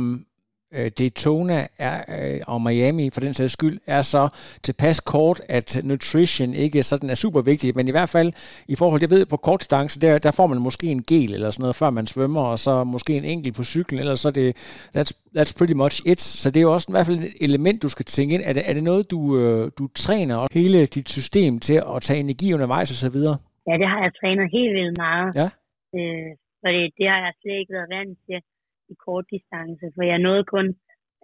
øh, 0.75 0.91
Daytona 0.99 1.66
er, 1.79 1.97
øh, 2.09 2.41
og 2.47 2.62
Miami 2.62 3.11
for 3.11 3.21
den 3.21 3.35
sags 3.35 3.53
skyld 3.53 3.79
er 3.87 4.03
så 4.03 4.29
tilpas 4.62 5.01
kort, 5.01 5.41
at 5.49 5.81
nutrition 5.85 6.55
ikke 6.55 6.83
sådan 6.83 7.11
er 7.11 7.14
super 7.14 7.41
vigtigt, 7.41 7.77
men 7.77 7.89
i 7.89 7.91
hvert 7.91 8.09
fald 8.09 8.33
i 8.68 8.77
forhold, 8.77 9.01
jeg 9.01 9.11
ved 9.11 9.27
på 9.27 9.37
kort 9.37 9.61
distance, 9.61 10.01
der, 10.01 10.18
der 10.18 10.31
får 10.31 10.47
man 10.47 10.59
måske 10.59 10.87
en 10.87 11.03
gel 11.03 11.35
eller 11.35 11.51
sådan 11.51 11.62
noget, 11.62 11.77
før 11.77 11.91
man 11.91 12.07
svømmer, 12.07 12.43
og 12.43 12.59
så 12.59 12.85
måske 12.85 13.12
en 13.16 13.25
enkelt 13.25 13.57
på 13.57 13.64
cyklen, 13.64 14.01
eller 14.01 14.14
så 14.14 14.29
er 14.29 14.33
det, 14.33 14.57
that's, 14.97 15.12
that's 15.37 15.53
pretty 15.59 15.75
much 15.83 16.03
it. 16.07 16.21
Så 16.21 16.51
det 16.51 16.57
er 16.57 16.66
jo 16.68 16.73
også 16.73 16.87
i 16.91 16.95
hvert 16.95 17.07
fald 17.07 17.18
et 17.18 17.33
element, 17.41 17.83
du 17.83 17.89
skal 17.89 18.05
tænke 18.05 18.35
ind. 18.35 18.43
Er 18.45 18.53
det, 18.53 18.62
er 18.71 18.75
det 18.75 18.83
noget, 18.83 19.11
du, 19.11 19.21
øh, 19.39 19.71
du 19.79 19.89
træner 20.05 20.47
hele 20.53 20.87
dit 20.87 21.09
system 21.09 21.59
til 21.59 21.79
at 21.95 22.03
tage 22.03 22.21
energi 22.21 22.55
undervejs 22.55 22.91
og 22.91 22.97
så 22.97 23.11
videre? 23.11 23.37
Ja, 23.68 23.75
det 23.81 23.89
har 23.93 24.01
jeg 24.07 24.12
trænet 24.21 24.47
helt 24.57 24.75
vildt 24.79 24.97
meget. 25.07 25.31
Ja. 25.41 25.49
Øh, 25.99 26.31
fordi 26.62 26.83
det 26.99 27.07
har 27.12 27.21
jeg 27.27 27.33
slet 27.41 27.57
ikke 27.61 27.73
været 27.79 27.91
vant 27.97 28.18
til 28.27 28.39
i 28.93 28.95
kort 29.07 29.26
distance, 29.34 29.84
for 29.95 30.03
jeg 30.11 30.18
nåede 30.26 30.45
kun 30.55 30.66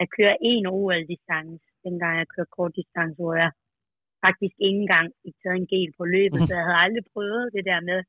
at 0.02 0.08
køre 0.16 0.36
en 0.50 0.66
OL-distance, 0.66 1.64
dengang 1.84 2.12
jeg 2.18 2.32
kørte 2.34 2.56
kort 2.56 2.72
distance, 2.80 3.16
hvor 3.22 3.34
jeg 3.42 3.50
faktisk 4.26 4.56
ikke 4.66 4.80
engang 4.84 5.06
fik 5.22 5.36
taget 5.42 5.58
en 5.60 5.70
gel 5.72 5.90
på 5.98 6.04
løbet, 6.16 6.40
så 6.46 6.52
jeg 6.58 6.66
havde 6.66 6.84
aldrig 6.86 7.04
prøvet 7.14 7.54
det 7.56 7.64
der 7.70 7.80
med 7.90 8.00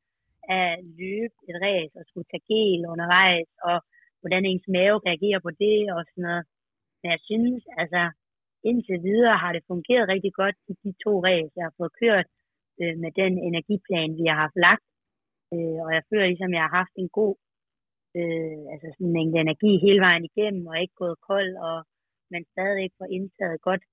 at 0.59 0.71
løbe 1.01 1.35
et 1.49 1.57
race 1.65 1.93
og 1.99 2.03
skulle 2.05 2.29
tage 2.31 2.47
gel 2.51 2.81
undervejs, 2.93 3.49
og 3.69 3.77
hvordan 4.21 4.43
ens 4.45 4.67
mave 4.77 4.97
reagerer 5.09 5.41
på 5.43 5.51
det 5.63 5.79
og 5.95 6.01
sådan 6.07 6.25
noget. 6.27 6.43
Men 6.99 7.07
jeg 7.15 7.21
synes, 7.29 7.61
altså 7.81 8.03
indtil 8.69 8.97
videre 9.09 9.37
har 9.43 9.51
det 9.53 9.67
fungeret 9.71 10.11
rigtig 10.13 10.33
godt 10.41 10.57
i 10.71 10.73
de 10.83 10.91
to 11.03 11.13
race, 11.29 11.53
jeg 11.57 11.65
har 11.67 11.75
fået 11.79 11.97
kørt 12.01 12.27
øh, 12.81 12.95
med 13.03 13.11
den 13.21 13.33
energiplan, 13.49 14.09
vi 14.19 14.25
har 14.29 14.37
haft 14.43 14.57
lagt. 14.67 14.87
Øh, 15.53 15.79
og 15.85 15.89
jeg 15.95 16.03
føler 16.09 16.27
ligesom, 16.27 16.51
jeg 16.57 16.63
har 16.67 16.75
haft 16.81 16.95
en 17.03 17.09
god 17.19 17.35
øh, 18.19 18.61
altså 18.73 18.87
sådan 18.91 19.07
en 19.07 19.15
mængde 19.17 19.37
energi 19.45 19.71
hele 19.85 20.01
vejen 20.07 20.25
igennem, 20.29 20.67
og 20.71 20.75
ikke 20.81 21.01
gået 21.03 21.23
kold, 21.29 21.51
og 21.69 21.77
man 22.33 22.43
stadigvæk 22.51 22.83
ikke 22.83 22.99
får 23.01 23.09
indtaget 23.17 23.59
godt. 23.67 23.83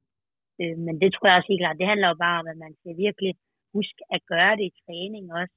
Øh, 0.60 0.76
men 0.86 0.94
det 1.02 1.08
tror 1.10 1.26
jeg 1.26 1.36
også 1.36 1.50
helt 1.52 1.62
klart, 1.64 1.80
det 1.80 1.90
handler 1.92 2.08
jo 2.08 2.16
bare 2.24 2.40
om, 2.40 2.46
at 2.52 2.58
man 2.64 2.72
skal 2.78 2.94
virkelig 3.06 3.32
huske 3.76 4.00
at 4.14 4.20
gøre 4.32 4.54
det 4.58 4.64
i 4.70 4.76
træning 4.84 5.24
også. 5.40 5.56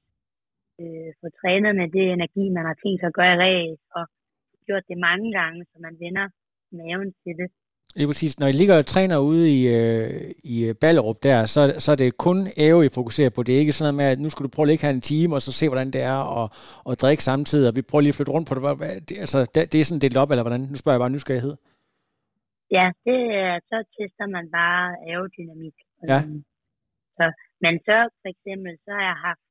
Øh, 0.80 1.10
få 1.20 1.26
trænet 1.40 1.72
med 1.80 1.88
det 1.96 2.04
energi, 2.16 2.44
man 2.56 2.64
har 2.68 2.76
tænkt 2.82 3.00
sig 3.00 3.10
at 3.10 3.18
gøre 3.18 3.34
i 3.34 3.40
ræs, 3.44 3.80
og 3.98 4.04
gjort 4.66 4.84
det 4.90 4.98
mange 5.08 5.28
gange, 5.38 5.60
så 5.70 5.76
man 5.86 5.94
vender 6.04 6.26
maven 6.78 7.10
til 7.22 7.34
det. 7.40 7.48
Er 7.96 8.06
præcis. 8.06 8.38
Når 8.40 8.46
I 8.46 8.52
ligger 8.52 8.76
og 8.78 8.86
træner 8.86 9.18
ude 9.30 9.44
i, 9.58 9.60
øh, 9.78 10.20
i 10.54 10.56
Ballerup 10.82 11.18
der, 11.22 11.38
så, 11.54 11.60
så 11.84 11.88
er 11.92 11.96
det 11.96 12.18
kun 12.26 12.38
æve, 12.66 12.86
I 12.86 12.96
fokuserer 12.98 13.30
på. 13.34 13.42
Det 13.42 13.54
er 13.54 13.62
ikke 13.64 13.76
sådan 13.76 13.86
noget 13.86 14.00
med, 14.00 14.06
at 14.12 14.18
nu 14.24 14.28
skal 14.30 14.44
du 14.44 14.50
prøve 14.54 14.66
at 14.66 14.70
ligge 14.70 14.84
her 14.86 14.94
en 14.94 15.08
time, 15.12 15.34
og 15.36 15.42
så 15.42 15.52
se, 15.52 15.68
hvordan 15.68 15.90
det 15.94 16.02
er, 16.12 16.20
og, 16.38 16.46
og 16.88 16.92
drikke 17.02 17.24
samtidig, 17.30 17.68
og 17.68 17.76
vi 17.78 17.82
prøver 17.88 18.02
lige 18.02 18.14
at 18.14 18.18
flytte 18.18 18.34
rundt 18.36 18.48
på 18.48 18.54
det. 18.54 18.62
det 19.08 19.14
altså, 19.24 19.38
det, 19.54 19.62
det 19.72 19.78
er 19.78 19.86
sådan 19.88 20.04
delt 20.04 20.20
op, 20.22 20.30
eller 20.30 20.44
hvordan? 20.46 20.64
Nu 20.72 20.76
spørger 20.78 20.96
jeg 20.96 21.04
bare 21.04 21.16
nysgerrighed. 21.16 21.54
Ja, 22.76 22.86
det 23.06 23.20
er, 23.44 23.54
så 23.70 23.76
tester 23.96 24.26
man 24.36 24.46
bare 24.58 24.84
aerodynamik. 25.08 25.76
Ja. 26.12 26.20
Så, 27.18 27.24
men 27.64 27.74
så 27.86 27.96
for 28.20 28.28
eksempel, 28.34 28.72
så 28.84 28.90
har 28.98 29.04
jeg 29.12 29.18
haft, 29.28 29.50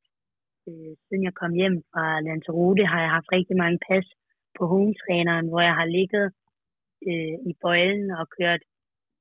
øh, 0.69 0.91
siden 1.05 1.23
jeg 1.27 1.35
kom 1.41 1.53
hjem 1.61 1.77
fra 1.91 2.05
Lanzarote, 2.25 2.83
har 2.93 3.01
jeg 3.05 3.11
haft 3.17 3.29
rigtig 3.37 3.57
mange 3.63 3.79
pas 3.87 4.07
på 4.57 4.63
hometræneren, 4.73 5.47
hvor 5.51 5.61
jeg 5.69 5.75
har 5.79 5.87
ligget 5.99 6.27
øh, 7.09 7.35
i 7.51 7.53
bøjlen 7.63 8.07
og 8.19 8.25
kørt 8.37 8.63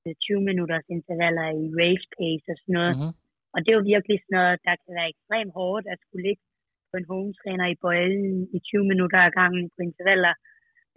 øh, 0.05 0.15
20 0.15 0.41
minutters 0.51 0.87
intervaller 0.97 1.47
i 1.63 1.65
race 1.81 2.07
pace 2.17 2.47
og 2.53 2.59
sådan 2.61 2.77
noget. 2.79 2.95
Mm-hmm. 2.97 3.15
Og 3.55 3.59
det 3.61 3.71
er 3.71 3.79
jo 3.79 3.93
virkelig 3.95 4.19
sådan 4.21 4.37
noget, 4.39 4.59
der 4.67 4.75
kan 4.83 4.93
være 4.99 5.13
ekstremt 5.15 5.53
hårdt 5.59 5.85
at 5.93 5.99
skulle 6.03 6.27
ligge 6.29 6.45
på 6.91 6.95
en 7.01 7.09
hometræner 7.11 7.67
i 7.71 7.81
bøjlen 7.85 8.35
i 8.57 8.59
20 8.59 8.85
minutter 8.93 9.19
ad 9.27 9.33
gangen 9.41 9.67
på 9.75 9.79
intervaller. 9.89 10.35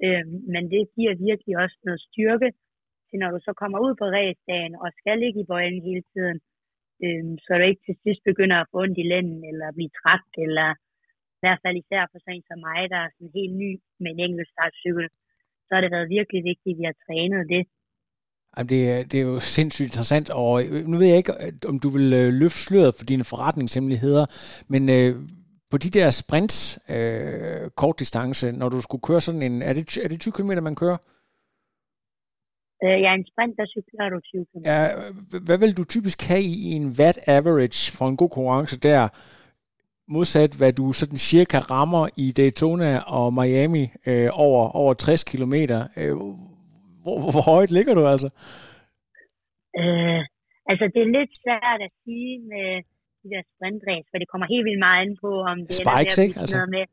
Øh, 0.03 0.25
men 0.53 0.63
det 0.73 0.83
giver 0.95 1.23
virkelig 1.27 1.53
også 1.63 1.77
noget 1.87 2.01
styrke 2.07 2.49
til, 3.07 3.17
når 3.21 3.29
du 3.35 3.39
så 3.47 3.53
kommer 3.61 3.79
ud 3.85 3.93
på 4.01 4.05
racedagen 4.17 4.73
og 4.83 4.89
skal 4.99 5.17
ligge 5.23 5.39
i 5.41 5.49
bøjlen 5.51 5.81
hele 5.89 6.03
tiden, 6.13 6.37
øh, 7.03 7.23
så 7.43 7.49
du 7.57 7.63
ikke 7.71 7.85
til 7.85 7.97
sidst 8.03 8.21
begynder 8.29 8.57
at 8.59 8.69
få 8.71 8.75
ondt 8.83 8.97
i 9.03 9.09
lænden 9.11 9.41
eller 9.51 9.67
blive 9.77 9.95
træt, 9.99 10.29
eller 10.45 10.69
i 11.37 11.41
hvert 11.43 11.61
fald 11.63 11.75
især 11.83 12.03
for 12.11 12.19
sådan 12.21 12.45
som 12.49 12.59
mig, 12.67 12.81
der 12.93 12.99
er 13.03 13.09
sådan 13.11 13.37
helt 13.39 13.55
ny 13.63 13.71
med 14.01 14.09
en 14.11 14.23
enkelt 14.25 14.49
startcykel 14.53 15.07
så 15.69 15.75
har 15.75 15.81
det 15.81 15.91
været 15.91 16.09
virkelig 16.17 16.41
vigtigt, 16.51 16.73
at 16.73 16.79
vi 16.79 16.85
har 16.89 16.97
trænet 17.05 17.41
det. 17.53 17.63
Jamen, 18.57 18.69
det, 18.69 18.81
er, 18.91 19.03
det 19.09 19.17
er 19.19 19.25
jo 19.31 19.39
sindssygt 19.39 19.87
interessant, 19.89 20.29
og 20.29 20.53
nu 20.89 20.97
ved 20.97 21.07
jeg 21.07 21.17
ikke, 21.17 21.33
om 21.71 21.79
du 21.79 21.89
vil 21.89 22.13
øh, 22.13 22.33
løfte 22.41 22.59
sløret 22.59 22.95
for 22.97 23.05
dine 23.05 23.23
forretningshemmeligheder, 23.23 24.25
men 24.73 24.83
øh, 24.97 25.11
på 25.71 25.77
de 25.77 25.89
der 25.89 26.09
sprints, 26.09 26.79
øh, 26.95 27.69
kort 27.81 27.99
distance, 27.99 28.51
når 28.51 28.69
du 28.69 28.81
skulle 28.81 29.01
køre 29.01 29.21
sådan 29.21 29.41
en, 29.41 29.61
er 29.61 29.73
det, 29.73 29.97
er 29.97 30.07
det 30.07 30.19
20 30.19 30.33
km, 30.33 30.51
man 30.69 30.75
kører? 30.75 30.97
Øh, 32.83 32.97
ja, 33.05 33.11
en 33.13 33.25
sprint, 33.31 33.55
der 33.59 33.65
cykler 33.75 34.09
du 34.09 34.19
20 34.19 34.45
km. 34.45 34.61
Ja, 34.65 34.81
hvad 35.47 35.57
vil 35.57 35.77
du 35.77 35.83
typisk 35.83 36.19
have 36.29 36.41
i 36.41 36.71
en 36.79 36.87
watt 36.99 37.19
average 37.27 37.97
for 37.97 38.05
en 38.07 38.17
god 38.17 38.29
konkurrence 38.29 38.79
der? 38.79 39.01
Modsat 40.15 40.51
hvad 40.59 40.71
du 40.79 40.85
sådan 40.99 41.21
cirka 41.31 41.57
rammer 41.73 42.03
i 42.23 42.25
Daytona 42.37 42.91
og 43.17 43.25
Miami 43.37 43.85
øh, 44.09 44.29
over, 44.45 44.61
over 44.81 44.93
60 44.93 45.23
km. 45.31 45.55
Øh, 46.01 46.13
hvor, 47.03 47.15
hvor, 47.21 47.31
hvor 47.35 47.45
højt 47.53 47.71
ligger 47.77 47.93
du 47.99 48.03
altså? 48.13 48.29
Øh, 49.81 50.21
altså, 50.71 50.85
det 50.93 51.01
er 51.03 51.15
lidt 51.17 51.33
svært 51.43 51.79
at 51.87 51.93
sige 52.03 52.31
med 52.53 52.69
de 53.21 53.27
der 53.33 53.43
sprintræs, 53.53 54.05
for 54.09 54.17
det 54.21 54.27
kommer 54.31 54.47
helt 54.53 54.65
vildt 54.67 54.85
meget 54.87 55.01
ind 55.05 55.15
på, 55.25 55.31
om 55.51 55.57
det 55.67 55.75
Spikes, 55.83 56.17
er 56.17 56.23
ikke? 56.25 56.39
Altså. 56.41 56.55
noget 56.57 56.71
med, 56.77 56.85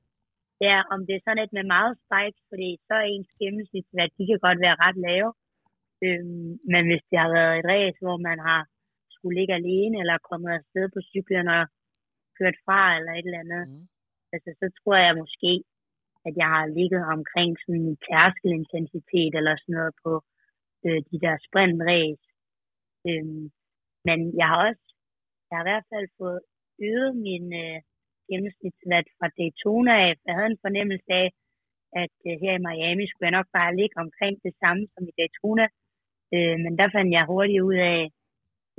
ja, 0.69 0.79
om 0.95 1.01
det 1.07 1.15
er 1.15 1.23
sådan 1.25 1.45
et 1.45 1.53
med 1.59 1.67
meget 1.77 1.95
spikes, 2.05 2.43
fordi 2.51 2.71
så 2.87 2.95
er 3.03 3.07
ens 3.15 3.31
gennemsnitsværd, 3.41 4.11
de 4.19 4.25
kan 4.29 4.41
godt 4.47 4.61
være 4.67 4.81
ret 4.85 4.99
lave. 5.09 5.31
Øhm, 6.07 6.51
men 6.73 6.83
hvis 6.89 7.05
det 7.11 7.19
har 7.25 7.31
været 7.39 7.55
et 7.61 7.67
race, 7.73 7.99
hvor 8.05 8.19
man 8.29 8.39
har 8.49 8.61
skulle 9.15 9.39
ligge 9.39 9.55
alene, 9.61 9.97
eller 10.03 10.27
kommet 10.31 10.51
afsted 10.61 10.85
på 10.95 11.01
cyklen 11.11 11.49
og 11.57 11.63
kørt 12.39 12.57
fra, 12.65 12.81
eller 12.97 13.13
et 13.13 13.27
eller 13.27 13.45
andet, 13.45 13.65
mm. 13.69 13.85
altså, 14.35 14.51
så 14.61 14.67
tror 14.79 14.97
jeg 15.07 15.21
måske, 15.23 15.53
at 16.27 16.33
jeg 16.41 16.49
har 16.55 16.67
ligget 16.79 17.03
omkring 17.17 17.51
sådan 17.63 17.87
en 17.91 17.99
tærskelintensitet, 18.07 19.33
eller 19.39 19.55
sådan 19.57 19.77
noget 19.79 19.95
på 20.05 20.13
øh, 20.87 21.01
de 21.11 21.19
der 21.25 21.35
sprintrace. 21.47 22.25
Øhm, 23.09 23.45
men 24.07 24.19
jeg 24.41 24.47
har 24.51 24.59
også, 24.69 24.87
jeg 25.47 25.55
har 25.57 25.65
i 25.65 25.71
hvert 25.71 25.89
fald 25.93 26.09
fået 26.19 26.41
øget 26.91 27.13
min 27.27 27.47
øh, 27.65 27.79
gennemsnitsvært 28.31 29.09
fra 29.19 29.29
Daytona 29.39 29.93
af. 30.07 30.13
Jeg 30.27 30.35
havde 30.37 30.51
en 30.55 30.65
fornemmelse 30.67 31.11
af, 31.23 31.29
at 32.03 32.15
øh, 32.29 32.35
her 32.43 32.53
i 32.57 32.65
Miami 32.67 33.05
skulle 33.07 33.27
jeg 33.29 33.39
nok 33.39 33.49
bare 33.59 33.77
ligge 33.81 33.97
omkring 34.05 34.35
det 34.47 34.55
samme 34.63 34.83
som 34.93 35.03
i 35.11 35.13
Daytona. 35.19 35.67
Øh, 36.35 36.57
men 36.65 36.73
der 36.81 36.89
fandt 36.95 37.11
jeg 37.17 37.31
hurtigt 37.33 37.67
ud 37.71 37.79
af, 37.95 38.01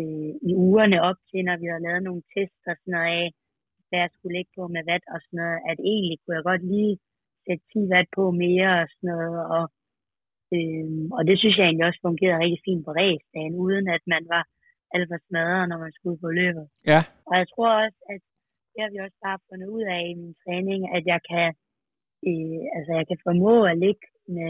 øh, 0.01 0.31
i 0.49 0.51
ugerne 0.67 0.97
op 1.09 1.19
til, 1.29 1.41
når 1.47 1.57
vi 1.61 1.65
havde 1.69 1.85
lavet 1.87 2.03
nogle 2.03 2.23
tests 2.33 2.63
og 2.71 2.75
sådan 2.79 2.93
noget 2.95 3.11
af, 3.21 3.27
hvad 3.87 3.99
jeg 4.03 4.11
skulle 4.13 4.35
ligge 4.37 4.51
på 4.57 4.63
med 4.75 4.81
watt 4.89 5.05
og 5.13 5.19
sådan 5.23 5.39
noget, 5.43 5.59
at 5.71 5.77
egentlig 5.91 6.17
kunne 6.19 6.37
jeg 6.37 6.49
godt 6.51 6.63
lige 6.73 6.95
sætte 7.45 7.63
10 7.73 7.79
watt 7.93 8.07
på 8.17 8.23
mere 8.45 8.69
og 8.81 8.87
sådan 8.93 9.09
noget, 9.13 9.39
og, 9.55 9.65
øh, 10.55 10.87
og 11.17 11.21
det 11.27 11.35
synes 11.37 11.55
jeg 11.57 11.65
egentlig 11.65 11.87
også 11.89 12.01
fungerede 12.07 12.41
rigtig 12.43 12.61
fint 12.67 12.83
på 12.85 12.91
racedagen, 13.01 13.53
uden 13.65 13.85
at 13.95 14.03
man 14.13 14.23
var 14.33 14.43
alt 14.93 15.07
for 15.11 15.19
smadret, 15.27 15.69
når 15.69 15.79
man 15.85 15.93
skulle 15.97 16.19
på 16.25 16.29
løbet. 16.41 16.65
Ja. 16.91 17.01
Og 17.29 17.33
jeg 17.41 17.47
tror 17.53 17.69
også, 17.83 17.99
at 18.13 18.21
det 18.71 18.79
har 18.83 18.91
vi 18.93 18.99
også 19.05 19.19
bare 19.27 19.43
fundet 19.49 19.67
ud 19.77 19.85
af 19.95 20.01
i 20.11 20.13
min 20.21 20.35
træning, 20.43 20.81
at 20.97 21.03
jeg 21.13 21.19
kan, 21.31 21.49
øh, 22.27 22.61
altså 22.75 22.91
jeg 22.99 23.05
kan 23.09 23.19
formå 23.27 23.53
at 23.71 23.77
ligge 23.85 24.05
med 24.37 24.49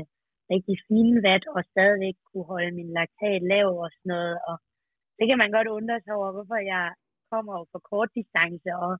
rigtig 0.53 0.75
fine 0.87 1.17
vat 1.27 1.45
og 1.55 1.61
stadigvæk 1.71 2.15
kunne 2.27 2.47
holde 2.53 2.71
min 2.79 2.91
laktat 2.97 3.41
lav 3.51 3.69
og 3.83 3.89
sådan 3.95 4.09
noget. 4.15 4.35
Og 4.49 4.55
det 5.17 5.25
kan 5.29 5.37
man 5.41 5.51
godt 5.55 5.69
undre 5.77 5.97
sig 6.01 6.13
over, 6.19 6.29
hvorfor 6.35 6.59
jeg 6.73 6.85
kommer 7.31 7.51
over 7.57 7.67
for 7.73 7.81
kort 7.91 8.09
distance 8.19 8.69
og 8.85 8.93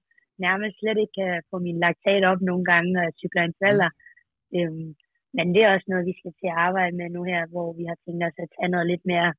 nærmest 0.46 0.76
slet 0.80 0.98
ikke 1.04 1.16
kan 1.22 1.34
få 1.50 1.56
min 1.68 1.80
laktat 1.86 2.24
op 2.32 2.42
nogle 2.50 2.66
gange, 2.72 2.90
når 2.94 3.02
jeg 3.08 3.14
cykler 3.22 3.44
en 3.44 3.60
falder. 3.64 3.90
Mm. 3.94 4.58
Øhm, 4.58 4.90
men 5.36 5.46
det 5.54 5.62
er 5.62 5.74
også 5.76 5.88
noget, 5.90 6.10
vi 6.12 6.16
skal 6.20 6.34
til 6.40 6.50
at 6.54 6.60
arbejde 6.68 6.96
med 7.00 7.08
nu 7.10 7.22
her, 7.32 7.42
hvor 7.54 7.68
vi 7.80 7.84
har 7.90 7.98
tænkt 8.04 8.24
os 8.28 8.44
at 8.44 8.54
tage 8.56 8.74
noget 8.74 8.88
lidt 8.92 9.06
mere 9.12 9.30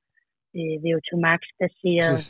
øh, 0.59 0.77
VO2 0.85 1.11
max-baseret 1.27 2.21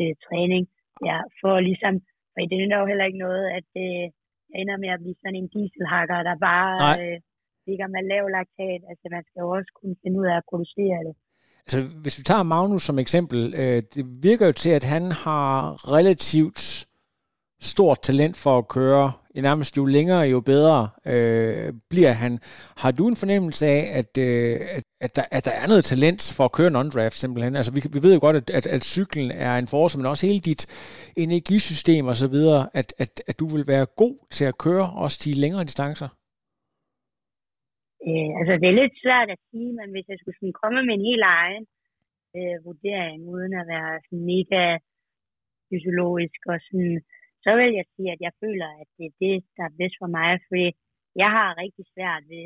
øh, 0.00 0.14
træning. 0.26 0.64
Ja, 1.10 1.18
for 1.40 1.54
ligesom, 1.68 1.94
for 2.32 2.38
det 2.50 2.56
er 2.56 2.80
jo 2.82 2.90
heller 2.90 3.08
ikke 3.08 3.24
noget, 3.26 3.44
at 3.58 3.68
øh, 3.84 4.04
jeg 4.50 4.56
ender 4.62 4.76
med 4.84 4.90
at 4.94 5.02
blive 5.02 5.20
sådan 5.22 5.38
en 5.40 5.48
dieselhakker, 5.54 6.18
der 6.28 6.36
bare 6.50 6.74
øh, 7.00 7.18
ligger 7.68 7.86
med 7.94 8.02
lav 8.10 8.24
laktat. 8.36 8.80
Altså 8.90 9.06
man 9.14 9.24
skal 9.26 9.40
jo 9.44 9.48
også 9.58 9.70
kunne 9.78 9.96
finde 10.02 10.16
ud 10.20 10.26
af 10.32 10.36
at 10.40 10.48
producere 10.50 10.98
det. 11.08 11.14
Altså, 11.64 11.78
hvis 12.02 12.18
vi 12.18 12.22
tager 12.30 12.42
Magnus 12.54 12.82
som 12.82 12.98
eksempel, 13.04 13.40
øh, 13.62 13.78
det 13.94 14.04
virker 14.28 14.46
jo 14.46 14.52
til, 14.52 14.72
at 14.78 14.84
han 14.94 15.04
har 15.24 15.50
relativt 15.96 16.62
stort 17.60 17.98
talent 18.02 18.36
for 18.36 18.58
at 18.58 18.68
køre. 18.68 19.12
I 19.34 19.40
nærmest 19.40 19.76
jo 19.76 19.84
længere, 19.84 20.20
jo 20.20 20.40
bedre 20.40 20.88
øh, 21.06 21.72
bliver 21.90 22.12
han. 22.12 22.38
Har 22.82 22.90
du 22.90 23.08
en 23.08 23.16
fornemmelse 23.16 23.66
af, 23.66 23.82
at, 24.00 24.12
øh, 24.18 24.56
at, 24.76 24.84
at, 25.00 25.16
der, 25.16 25.24
at 25.36 25.44
der 25.44 25.50
er 25.50 25.66
noget 25.72 25.84
talent 25.84 26.20
for 26.36 26.44
at 26.44 26.52
køre 26.52 26.70
non-draft 26.76 27.18
simpelthen? 27.22 27.56
Altså, 27.56 27.72
vi, 27.74 27.80
vi 27.96 28.00
ved 28.02 28.14
jo 28.14 28.20
godt, 28.20 28.36
at, 28.36 28.50
at, 28.58 28.66
at 28.66 28.82
cyklen 28.84 29.30
er 29.30 29.54
en 29.58 29.66
force, 29.66 29.98
men 29.98 30.06
også 30.06 30.26
hele 30.26 30.40
dit 30.50 30.62
energisystem 31.16 32.06
og 32.06 32.16
så 32.16 32.28
videre, 32.36 32.62
at, 32.80 32.88
at, 32.98 33.12
at 33.28 33.38
du 33.40 33.46
vil 33.54 33.66
være 33.66 33.86
god 34.02 34.16
til 34.36 34.44
at 34.44 34.58
køre 34.58 34.86
også 35.04 35.16
de 35.24 35.40
længere 35.42 35.64
distancer? 35.70 36.08
Øh, 38.08 38.30
altså, 38.38 38.52
det 38.60 38.68
er 38.68 38.80
lidt 38.82 38.94
svært 39.04 39.28
at 39.34 39.40
sige, 39.50 39.70
men 39.78 39.88
hvis 39.94 40.08
jeg 40.08 40.18
skulle 40.18 40.38
sådan 40.38 40.58
komme 40.62 40.78
med 40.86 40.94
en 40.96 41.08
helt 41.10 41.26
egen 41.42 41.64
øh, 42.36 42.56
vurdering, 42.66 43.18
uden 43.34 43.52
at 43.60 43.66
være 43.74 43.92
sådan 44.04 44.24
mega 44.34 44.62
fysiologisk 45.68 46.40
og 46.52 46.58
sådan, 46.66 46.96
så 47.46 47.52
vil 47.58 47.70
jeg 47.80 47.86
sige, 47.94 48.10
at 48.14 48.20
jeg 48.26 48.32
føler, 48.42 48.68
at 48.82 48.88
det 48.96 49.04
er 49.10 49.16
det, 49.24 49.36
der 49.56 49.64
er 49.66 49.78
bedst 49.80 49.96
for 50.02 50.10
mig, 50.18 50.30
fordi 50.48 50.66
jeg 51.22 51.30
har 51.36 51.60
rigtig 51.62 51.84
svært 51.94 52.22
ved 52.32 52.44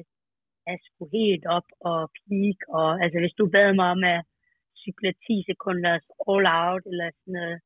at 0.72 0.78
skulle 0.86 1.12
helt 1.20 1.44
op 1.57 1.68
og 1.90 2.01
peak, 2.24 2.59
og 2.78 2.88
altså 3.03 3.18
hvis 3.20 3.38
du 3.38 3.44
bad 3.55 3.70
mig 3.78 3.88
om 3.94 4.03
at 4.14 4.20
cykle 4.82 5.12
10 5.26 5.44
sekunder 5.51 5.94
all 6.30 6.46
out 6.62 6.82
eller 6.90 7.09
sådan 7.18 7.34
noget, 7.38 7.59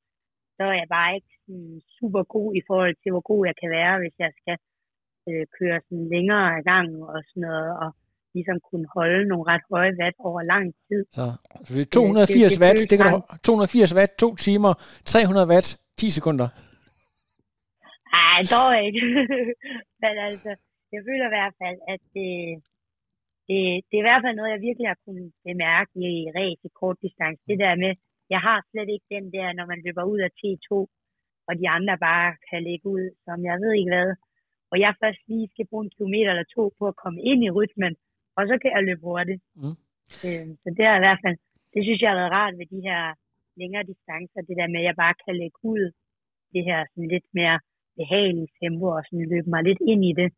så 0.56 0.62
er 0.70 0.76
jeg 0.82 0.88
bare 0.96 1.10
ikke 1.18 1.32
sådan 1.44 1.72
super 1.98 2.22
god 2.34 2.48
i 2.60 2.62
forhold 2.68 2.94
til, 3.02 3.10
hvor 3.12 3.24
god 3.32 3.40
jeg 3.50 3.56
kan 3.62 3.70
være, 3.78 3.94
hvis 4.02 4.16
jeg 4.24 4.32
skal 4.40 4.56
øh, 5.28 5.44
køre 5.58 5.78
sådan 5.86 6.06
længere 6.14 6.48
i 6.60 6.64
gang 6.70 6.88
og 7.14 7.20
sådan 7.28 7.44
noget, 7.48 7.70
og 7.82 7.88
ligesom 8.36 8.56
kunne 8.68 8.86
holde 8.96 9.22
nogle 9.30 9.44
ret 9.52 9.64
høje 9.72 9.92
watt 10.00 10.16
over 10.28 10.40
lang 10.52 10.66
tid. 10.86 11.02
Så 11.18 11.24
280 11.92 12.28
det, 12.30 12.50
det, 12.50 12.60
watt, 12.64 12.78
det 12.90 12.96
kan 12.98 13.06
du, 13.12 13.20
280 13.42 13.94
watt, 13.98 14.12
2 14.18 14.36
timer, 14.46 14.72
300 15.04 15.48
watt, 15.52 15.68
10 15.96 16.10
sekunder. 16.18 16.48
Nej, 18.16 18.38
dog 18.54 18.70
ikke. 18.86 19.00
Men 20.02 20.14
altså, 20.28 20.50
jeg 20.94 21.00
føler 21.08 21.26
i 21.26 21.34
hvert 21.36 21.54
fald, 21.62 21.78
at 21.92 22.00
det, 22.16 22.30
det, 23.48 23.58
det 23.88 23.94
er 23.96 24.02
i 24.04 24.08
hvert 24.08 24.24
fald 24.24 24.36
noget, 24.36 24.54
jeg 24.54 24.66
virkelig 24.68 24.88
har 24.92 25.00
kunnet 25.06 25.28
bemærke 25.48 25.92
i 26.08 26.12
race 26.38 26.64
i 26.68 26.76
kort 26.80 26.98
distance. 27.04 27.40
Det 27.50 27.58
der 27.64 27.74
med, 27.84 27.92
jeg 28.34 28.40
har 28.48 28.58
slet 28.70 28.88
ikke 28.94 29.12
den 29.16 29.26
der, 29.36 29.48
når 29.58 29.66
man 29.72 29.82
løber 29.86 30.04
ud 30.12 30.20
af 30.26 30.30
T2, 30.40 30.68
og 31.48 31.52
de 31.60 31.66
andre 31.76 31.96
bare 32.08 32.28
kan 32.48 32.60
lægge 32.68 32.86
ud, 32.96 33.04
som 33.24 33.36
jeg 33.48 33.56
ved 33.62 33.72
ikke 33.78 33.94
hvad. 33.94 34.10
Og 34.72 34.76
jeg 34.84 35.00
først 35.02 35.20
lige 35.30 35.48
skal 35.52 35.66
bruge 35.70 35.84
en 35.84 35.94
kilometer 35.96 36.30
eller 36.30 36.48
to 36.56 36.62
på 36.78 36.84
at 36.88 37.00
komme 37.02 37.20
ind 37.30 37.40
i 37.44 37.54
rytmen, 37.58 37.94
og 38.36 38.42
så 38.48 38.54
kan 38.62 38.70
jeg 38.74 38.82
løbe 38.84 39.06
hurtigt. 39.10 39.42
Mm. 39.60 39.76
Øh, 40.26 40.46
så 40.62 40.68
det 40.76 40.84
er 40.90 40.96
i 40.96 41.04
hvert 41.04 41.20
fald, 41.24 41.36
det 41.74 41.80
synes 41.84 42.00
jeg 42.00 42.10
har 42.10 42.20
været 42.20 42.36
rart 42.38 42.54
ved 42.58 42.66
de 42.74 42.80
her 42.88 43.00
længere 43.60 43.84
distancer, 43.92 44.40
det 44.48 44.56
der 44.60 44.68
med, 44.72 44.80
at 44.80 44.88
jeg 44.88 44.96
bare 45.04 45.14
kan 45.24 45.34
lægge 45.42 45.58
ud 45.74 45.84
det 46.54 46.62
her 46.68 46.80
sådan 46.90 47.12
lidt 47.14 47.28
mere 47.38 47.58
behagelige 48.00 48.48
tempo 48.60 48.86
og 48.96 49.02
sådan 49.06 49.26
løbe 49.32 49.48
mig 49.54 49.62
lidt 49.68 49.80
ind 49.92 50.02
i 50.10 50.12
det. 50.20 50.28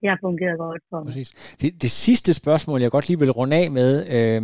Det 0.00 0.08
har 0.08 0.18
fungeret 0.26 0.58
godt 0.58 0.82
for 0.90 0.98
mig. 0.98 1.06
Præcis. 1.06 1.56
Det, 1.60 1.82
det 1.82 1.90
sidste 1.90 2.34
spørgsmål, 2.34 2.80
jeg 2.80 2.90
godt 2.90 3.08
lige 3.08 3.18
vil 3.18 3.30
runde 3.30 3.56
af 3.56 3.70
med, 3.70 3.90
øh, 4.16 4.42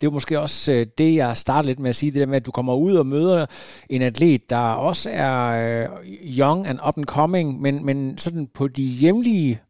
det 0.00 0.06
er 0.06 0.10
måske 0.10 0.40
også 0.40 0.72
øh, 0.72 0.86
det, 0.98 1.14
jeg 1.14 1.36
startede 1.36 1.70
lidt 1.70 1.78
med 1.78 1.90
at 1.90 1.96
sige, 1.96 2.12
det 2.12 2.20
der 2.20 2.26
med, 2.26 2.36
at 2.36 2.46
du 2.46 2.50
kommer 2.50 2.74
ud 2.74 2.94
og 2.96 3.06
møder 3.06 3.46
en 3.90 4.02
atlet, 4.02 4.50
der 4.50 4.58
også 4.58 5.10
er 5.12 5.38
øh, 5.62 5.88
young 6.38 6.66
and 6.66 6.78
up 6.88 6.98
and 6.98 7.04
coming, 7.04 7.60
men, 7.60 7.84
men 7.86 8.18
sådan 8.18 8.46
på 8.54 8.68
de 8.68 8.82
hjemlige 8.82 9.60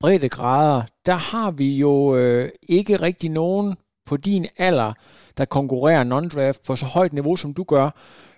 breddegrader, 0.00 0.82
der 1.06 1.14
har 1.14 1.50
vi 1.50 1.76
jo 1.76 2.16
øh, 2.16 2.48
ikke 2.68 2.96
rigtig 2.96 3.30
nogen 3.30 3.76
på 4.06 4.16
din 4.16 4.46
alder, 4.58 4.92
der 5.38 5.44
konkurrerer 5.44 6.04
non-draft 6.04 6.66
på 6.66 6.76
så 6.76 6.86
højt 6.86 7.12
niveau, 7.12 7.36
som 7.36 7.54
du 7.54 7.64
gør. 7.64 7.90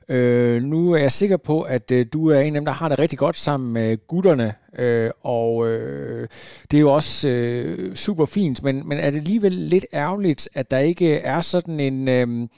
Øh, 0.08 0.62
nu 0.62 0.92
er 0.92 0.98
jeg 0.98 1.12
sikker 1.12 1.36
på, 1.36 1.62
at 1.62 1.92
øh, 1.92 2.06
du 2.12 2.28
er 2.30 2.40
en 2.40 2.56
af 2.56 2.60
dem, 2.60 2.64
der 2.64 2.72
har 2.72 2.88
det 2.88 2.98
rigtig 2.98 3.18
godt 3.18 3.36
sammen 3.36 3.72
med 3.72 4.06
gutterne, 4.06 4.54
øh, 4.78 5.10
og 5.20 5.68
øh, 5.68 6.28
det 6.70 6.76
er 6.76 6.80
jo 6.80 6.92
også 6.92 7.28
øh, 7.28 7.94
super 7.94 8.26
fint, 8.26 8.62
men, 8.62 8.88
men 8.88 8.98
er 8.98 9.10
det 9.10 9.18
alligevel 9.18 9.52
lidt 9.52 9.86
ærgerligt, 9.94 10.48
at 10.54 10.70
der 10.70 10.78
ikke 10.78 11.16
er 11.16 11.40
sådan 11.40 11.80
en... 11.80 12.08
Øh, 12.08 12.48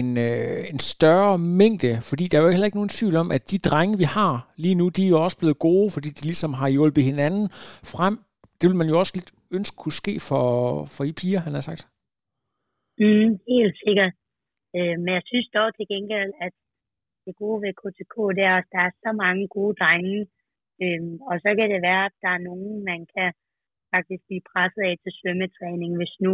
en, 0.00 0.08
øh, 0.28 0.58
en 0.72 0.80
større 0.92 1.38
mængde, 1.60 1.92
fordi 2.10 2.24
der 2.28 2.38
er 2.38 2.42
jo 2.42 2.54
heller 2.54 2.68
ikke 2.68 2.80
nogen 2.80 2.96
tvivl 2.98 3.16
om, 3.22 3.28
at 3.36 3.50
de 3.50 3.58
drenge, 3.68 3.98
vi 4.02 4.08
har 4.18 4.34
lige 4.64 4.78
nu, 4.80 4.88
de 4.88 5.04
er 5.04 5.12
jo 5.14 5.20
også 5.24 5.38
blevet 5.38 5.58
gode, 5.58 5.90
fordi 5.94 6.08
de 6.08 6.22
ligesom 6.30 6.52
har 6.60 6.68
hjulpet 6.68 7.04
hinanden 7.10 7.46
frem. 7.92 8.14
Det 8.58 8.66
vil 8.68 8.80
man 8.80 8.88
jo 8.92 8.98
også 8.98 9.12
lidt 9.18 9.30
ønske 9.56 9.76
kunne 9.82 9.98
ske 10.02 10.14
for, 10.28 10.44
for 10.94 11.02
I 11.10 11.12
piger, 11.20 11.40
han 11.46 11.54
har 11.58 11.64
sagt. 11.70 11.82
Mm, 13.04 13.30
helt 13.52 13.76
sikkert. 13.84 14.12
Øh, 14.76 14.94
men 15.02 15.10
jeg 15.16 15.24
synes 15.30 15.48
dog 15.56 15.68
til 15.76 15.86
gengæld, 15.92 16.32
at 16.46 16.52
det 17.28 17.36
gode 17.42 17.58
ved 17.64 17.72
KTK, 17.80 18.14
det 18.36 18.44
er, 18.52 18.56
at 18.62 18.68
der 18.74 18.80
er 18.88 18.92
så 19.04 19.10
mange 19.22 19.44
gode 19.56 19.74
drenge, 19.80 20.20
øhm, 20.84 21.14
og 21.28 21.34
så 21.42 21.50
kan 21.58 21.68
det 21.74 21.80
være, 21.88 22.04
at 22.08 22.16
der 22.24 22.30
er 22.36 22.46
nogen, 22.50 22.74
man 22.90 23.00
kan 23.14 23.30
faktisk 23.94 24.22
blive 24.28 24.48
presset 24.52 24.82
af 24.88 24.94
til 25.02 25.12
svømmetræning, 25.18 25.92
hvis 25.98 26.14
nu 26.24 26.32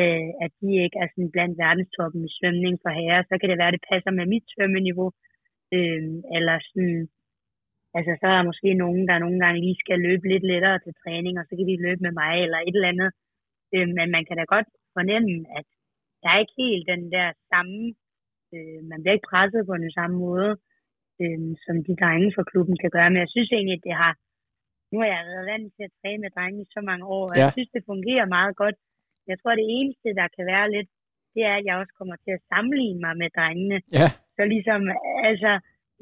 øh, 0.00 0.28
at 0.44 0.50
de 0.60 0.68
ikke 0.84 0.98
er 1.02 1.08
sådan 1.10 1.32
blandt 1.34 1.54
verdenstoppen 1.62 2.20
i 2.28 2.34
svømning 2.38 2.74
for 2.82 2.90
herrer, 2.98 3.22
så 3.30 3.34
kan 3.38 3.48
det 3.50 3.58
være, 3.58 3.72
at 3.72 3.76
det 3.78 3.88
passer 3.92 4.12
med 4.18 4.26
mit 4.32 4.46
svømmeniveau, 4.52 5.08
øhm, 5.76 6.16
eller 6.36 6.56
sådan, 6.68 7.00
altså 7.96 8.12
så 8.20 8.24
er 8.30 8.36
der 8.36 8.50
måske 8.50 8.68
nogen, 8.84 9.02
der 9.10 9.22
nogle 9.24 9.38
gange 9.44 9.60
lige 9.64 9.82
skal 9.84 9.98
løbe 10.06 10.26
lidt 10.32 10.46
lettere 10.52 10.78
til 10.84 10.94
træning, 11.02 11.34
og 11.40 11.44
så 11.44 11.52
kan 11.56 11.66
de 11.70 11.84
løbe 11.86 12.02
med 12.06 12.14
mig, 12.22 12.34
eller 12.44 12.58
et 12.58 12.76
eller 12.76 12.92
andet. 12.94 13.10
Øhm, 13.74 13.92
men 13.98 14.08
man 14.16 14.24
kan 14.26 14.36
da 14.40 14.44
godt 14.54 14.68
fornemme, 14.96 15.34
at 15.58 15.66
der 16.22 16.28
er 16.30 16.38
ikke 16.42 16.60
helt 16.64 16.84
den 16.92 17.02
der 17.16 17.28
samme 17.52 17.78
øh, 18.56 18.78
man 18.90 18.98
bliver 19.00 19.16
ikke 19.16 19.30
presset 19.32 19.62
på 19.68 19.74
den 19.84 19.92
samme 19.98 20.16
måde. 20.26 20.50
øh, 21.22 21.40
som 21.64 21.76
de 21.88 21.94
drenge 22.02 22.28
fra 22.36 22.44
klubben 22.50 22.76
kan 22.82 22.90
gøre. 22.96 23.10
Men 23.10 23.20
jeg 23.24 23.30
synes 23.34 23.50
egentlig, 23.52 23.76
at 23.78 23.86
det 23.88 23.94
har, 24.02 24.12
nu 24.92 24.96
har 25.02 25.08
jeg 25.14 25.22
været 25.32 25.46
vant 25.52 25.68
til 25.76 25.84
at 25.88 25.94
træne 26.00 26.20
med 26.24 26.30
drenge 26.36 26.58
i 26.64 26.72
så 26.76 26.80
mange 26.90 27.04
år, 27.16 27.24
og 27.30 27.36
Ja. 27.36 27.40
jeg 27.42 27.52
synes, 27.56 27.70
det 27.76 27.82
fungerer 27.92 28.26
meget 28.38 28.54
godt. 28.62 28.76
Jeg 29.30 29.36
tror, 29.38 29.52
det 29.60 29.66
eneste, 29.78 30.08
der 30.20 30.26
kan 30.36 30.44
være 30.54 30.66
lidt, 30.76 30.90
det 31.34 31.42
er, 31.50 31.54
at 31.58 31.64
jeg 31.68 31.74
også 31.80 31.94
kommer 31.98 32.16
til 32.24 32.32
at 32.38 32.44
sammenligne 32.50 33.00
mig 33.06 33.14
med 33.22 33.30
drengene. 33.38 33.78
Ja, 33.98 34.08
Så 34.36 34.42
ligesom, 34.54 34.80
altså, 35.30 35.52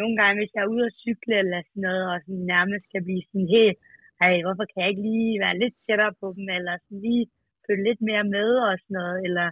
nogle 0.01 0.15
gange, 0.21 0.37
hvis 0.41 0.53
jeg 0.55 0.63
er 0.65 0.73
ude 0.75 0.87
at 0.91 0.97
cykle 1.05 1.35
eller 1.43 1.61
sådan 1.69 1.85
noget, 1.89 2.05
og 2.13 2.19
sådan 2.25 2.45
nærmest 2.55 2.85
kan 2.93 3.03
blive 3.07 3.23
sådan 3.29 3.49
helt, 3.57 3.77
ej, 4.25 4.33
hvorfor 4.47 4.65
kan 4.71 4.79
jeg 4.83 4.91
ikke 4.93 5.07
lige 5.11 5.41
være 5.45 5.61
lidt 5.63 5.77
tættere 5.87 6.15
på 6.21 6.27
dem, 6.37 6.47
eller 6.59 6.75
sådan 6.83 7.01
lige 7.09 7.25
følge 7.67 7.85
lidt 7.89 8.03
mere 8.11 8.25
med 8.37 8.49
og 8.69 8.73
sådan 8.83 8.97
noget, 9.01 9.19
eller 9.27 9.47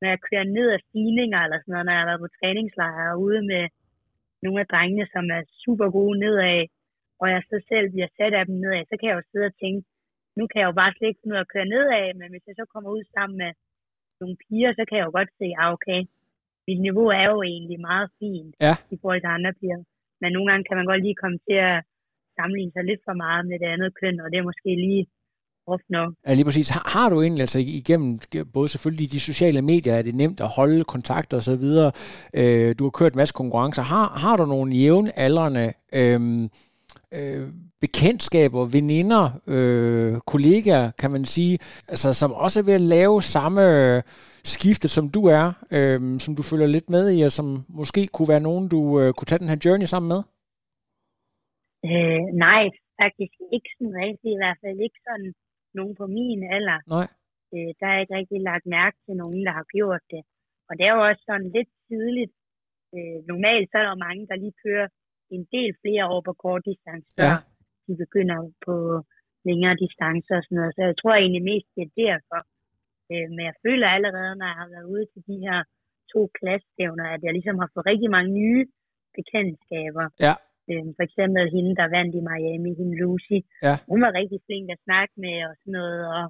når 0.00 0.08
jeg 0.12 0.20
kører 0.28 0.46
ned 0.56 0.66
ad 0.74 0.80
stigninger 0.88 1.40
eller 1.44 1.58
sådan 1.58 1.72
noget, 1.72 1.86
når 1.86 1.94
jeg 1.94 2.02
har 2.02 2.10
været 2.10 2.24
på 2.24 2.34
træningslejre 2.38 3.12
og 3.14 3.20
ude 3.26 3.40
med 3.52 3.64
nogle 4.44 4.60
af 4.62 4.70
drengene, 4.72 5.06
som 5.14 5.24
er 5.36 5.42
super 5.64 5.88
gode 5.96 6.16
nedad, 6.24 6.60
og 7.20 7.26
jeg 7.34 7.40
så 7.50 7.56
selv 7.70 7.86
bliver 7.94 8.10
sat 8.18 8.34
af 8.40 8.44
dem 8.48 8.56
nedad, 8.62 8.84
så 8.90 8.94
kan 8.98 9.08
jeg 9.08 9.16
jo 9.18 9.28
sidde 9.30 9.50
og 9.50 9.56
tænke, 9.62 9.80
nu 10.38 10.42
kan 10.50 10.58
jeg 10.60 10.68
jo 10.70 10.76
bare 10.80 10.92
slet 10.94 11.08
ikke 11.08 11.20
finde 11.22 11.34
ud 11.34 11.42
af 11.42 11.46
at 11.46 11.52
køre 11.54 11.72
nedad, 11.74 12.06
men 12.20 12.28
hvis 12.30 12.46
jeg 12.48 12.56
så 12.60 12.64
kommer 12.72 12.90
ud 12.96 13.04
sammen 13.16 13.36
med 13.42 13.50
nogle 14.20 14.36
piger, 14.44 14.70
så 14.78 14.82
kan 14.88 14.98
jeg 14.98 15.06
jo 15.08 15.12
godt 15.18 15.30
se, 15.40 15.46
ah, 15.62 15.70
okay, 15.76 16.00
mit 16.68 16.80
niveau 16.86 17.08
er 17.20 17.26
jo 17.32 17.38
egentlig 17.52 17.80
meget 17.90 18.08
fint 18.18 18.54
Ja. 18.66 18.74
i 18.94 18.96
forhold 19.00 19.20
til 19.22 19.36
andre 19.36 19.52
piger. 19.60 19.80
Men 20.20 20.30
nogle 20.32 20.48
gange 20.50 20.64
kan 20.68 20.76
man 20.78 20.88
godt 20.90 21.02
lige 21.06 21.20
komme 21.22 21.38
til 21.48 21.58
at 21.70 21.78
sammenligne 22.36 22.72
sig 22.74 22.84
lidt 22.90 23.02
for 23.08 23.16
meget 23.24 23.42
med 23.50 23.56
det 23.62 23.68
andet 23.74 23.90
køn, 24.00 24.20
og 24.22 24.26
det 24.30 24.38
er 24.38 24.50
måske 24.50 24.70
lige 24.86 25.04
nok. 25.88 26.14
Ja, 26.26 26.34
lige 26.34 26.44
præcis. 26.44 26.68
Har, 26.68 26.98
har 26.98 27.08
du 27.10 27.22
egentlig 27.22 27.40
altså 27.40 27.58
igennem 27.58 28.18
både 28.52 28.68
selvfølgelig 28.68 29.12
de 29.12 29.20
sociale 29.20 29.62
medier, 29.62 29.94
er 29.94 30.02
det 30.02 30.14
nemt 30.14 30.40
at 30.40 30.48
holde 30.48 30.84
kontakt 30.84 31.34
og 31.34 31.42
så 31.42 31.56
videre. 31.56 31.92
Øh, 32.34 32.74
du 32.78 32.84
har 32.84 32.90
kørt 32.90 33.12
en 33.12 33.16
masse 33.16 33.34
konkurrencer. 33.34 33.82
Har, 33.82 34.08
har 34.08 34.36
du 34.36 34.44
nogle 34.44 34.72
jævnaldrende 34.76 35.72
øh, 35.92 36.48
øh, 37.12 37.48
bekendtskaber, 37.80 38.64
veninder, 38.64 39.24
øh, 39.46 40.20
kollegaer, 40.26 40.90
kan 40.90 41.10
man 41.10 41.24
sige, 41.24 41.58
altså, 41.88 42.12
som 42.12 42.32
også 42.32 42.60
er 42.60 42.64
ved 42.64 42.74
at 42.74 42.80
lave 42.96 43.22
samme 43.22 43.62
øh, 43.96 44.02
skifte, 44.44 44.88
som 44.88 45.08
du 45.08 45.20
er, 45.26 45.46
øh, 45.76 46.18
som 46.24 46.36
du 46.36 46.42
følger 46.42 46.66
lidt 46.66 46.90
med 46.90 47.04
i, 47.18 47.22
og 47.22 47.32
som 47.32 47.46
måske 47.68 48.06
kunne 48.06 48.28
være 48.28 48.46
nogen, 48.48 48.68
du 48.68 49.00
øh, 49.00 49.12
kunne 49.12 49.26
tage 49.26 49.38
den 49.38 49.48
her 49.48 49.60
journey 49.64 49.86
sammen 49.86 50.08
med? 50.08 50.20
Øh, 51.90 52.22
nej, 52.46 52.62
faktisk 53.02 53.36
ikke 53.54 53.70
sådan 53.76 53.96
rigtig, 54.04 54.28
i 54.32 54.40
hvert 54.42 54.58
fald 54.62 54.78
ikke 54.86 55.00
sådan 55.08 55.32
nogen 55.80 55.94
på 56.00 56.06
min 56.18 56.40
alder. 56.56 56.78
Nej. 56.96 57.08
Øh, 57.54 57.70
der 57.78 57.86
er 57.88 57.94
jeg 57.96 58.02
ikke 58.04 58.16
rigtig 58.18 58.38
lagt 58.50 58.66
mærke 58.78 58.96
til 59.04 59.14
nogen, 59.22 59.40
der 59.46 59.52
har 59.58 59.66
gjort 59.76 60.04
det. 60.14 60.22
Og 60.68 60.72
det 60.78 60.84
er 60.86 60.92
jo 60.96 61.02
også 61.08 61.22
sådan 61.30 61.48
lidt 61.56 61.70
tidligt. 61.88 62.34
Øh, 62.96 63.18
normalt 63.32 63.66
så 63.68 63.74
er 63.78 63.84
der 63.84 63.92
jo 63.94 64.04
mange, 64.08 64.22
der 64.30 64.36
lige 64.44 64.60
kører 64.66 64.88
en 65.36 65.44
del 65.54 65.70
flere 65.82 66.04
år 66.14 66.20
på 66.28 66.32
kort 66.44 66.62
distance, 66.70 67.08
Ja. 67.24 67.34
de 67.86 67.92
begynder 68.04 68.38
på 68.66 68.74
længere 69.48 69.76
distancer 69.84 70.34
og 70.38 70.44
sådan 70.44 70.58
noget. 70.60 70.74
Så 70.76 70.82
jeg 70.90 70.96
tror 71.00 71.14
egentlig 71.14 71.44
mest, 71.52 71.68
det 71.76 71.82
er 71.86 71.92
derfor. 72.04 72.40
Øh, 73.12 73.26
men 73.34 73.42
jeg 73.48 73.56
føler 73.66 73.86
allerede, 73.96 74.32
når 74.40 74.46
jeg 74.52 74.58
har 74.62 74.68
været 74.74 74.86
ude 74.94 75.06
til 75.12 75.22
de 75.30 75.36
her 75.46 75.58
to 76.12 76.20
klassestævner, 76.38 77.06
at 77.14 77.20
jeg 77.24 77.32
ligesom 77.36 77.56
har 77.62 77.68
fået 77.74 77.86
rigtig 77.92 78.10
mange 78.16 78.30
nye 78.40 78.62
bekendtskaber. 79.18 80.06
Ja. 80.26 80.34
Øh, 80.72 80.86
for 80.96 81.04
eksempel 81.08 81.44
hende, 81.56 81.72
der 81.80 81.94
vandt 81.96 82.12
i 82.20 82.26
Miami, 82.28 82.70
hende 82.80 82.98
Lucy. 83.00 83.38
Ja. 83.66 83.74
Hun 83.90 84.00
var 84.04 84.18
rigtig 84.20 84.38
flink 84.46 84.66
at 84.74 84.84
snakke 84.86 85.14
med 85.24 85.36
og 85.48 85.54
sådan 85.60 85.76
noget, 85.80 86.00
og 86.16 86.24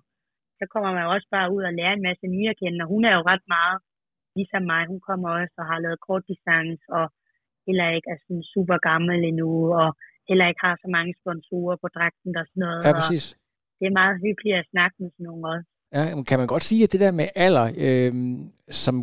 så 0.58 0.64
kommer 0.72 0.90
man 0.98 1.06
også 1.14 1.28
bare 1.36 1.48
ud 1.54 1.62
og 1.68 1.72
lærer 1.78 1.94
en 1.96 2.06
masse 2.08 2.26
nye 2.34 2.48
at 2.52 2.58
kende, 2.60 2.84
og 2.84 2.88
hun 2.94 3.02
er 3.08 3.14
jo 3.18 3.22
ret 3.32 3.46
meget 3.56 3.78
ligesom 4.38 4.62
mig. 4.72 4.82
Hun 4.92 5.00
kommer 5.08 5.28
også 5.38 5.56
og 5.62 5.66
har 5.70 5.78
lavet 5.84 6.04
kort 6.06 6.24
distance, 6.30 6.82
og 6.98 7.06
heller 7.66 7.86
ikke 7.96 8.08
er 8.14 8.18
sådan 8.24 8.44
super 8.54 8.78
gammel 8.88 9.18
endnu, 9.30 9.52
og 9.82 9.88
heller 10.28 10.46
ikke 10.50 10.64
har 10.66 10.74
så 10.84 10.88
mange 10.96 11.12
sponsorer 11.20 11.76
på 11.82 11.88
dragten 11.96 12.32
og 12.40 12.44
sådan 12.48 12.62
noget. 12.64 12.80
Ja, 12.84 12.90
og 12.90 12.94
præcis. 12.98 13.24
det 13.78 13.84
er 13.86 13.98
meget 14.00 14.16
hyggeligt 14.24 14.56
at 14.62 14.70
snakke 14.72 14.96
med 15.00 15.10
sådan 15.14 15.26
nogle 15.28 15.44
også. 15.54 15.68
Ja, 15.96 16.02
kan 16.28 16.38
man 16.42 16.52
godt 16.54 16.64
sige, 16.70 16.82
at 16.84 16.92
det 16.92 17.00
der 17.04 17.12
med 17.20 17.28
alder, 17.46 17.66
øh, 17.86 18.12
som 18.84 18.94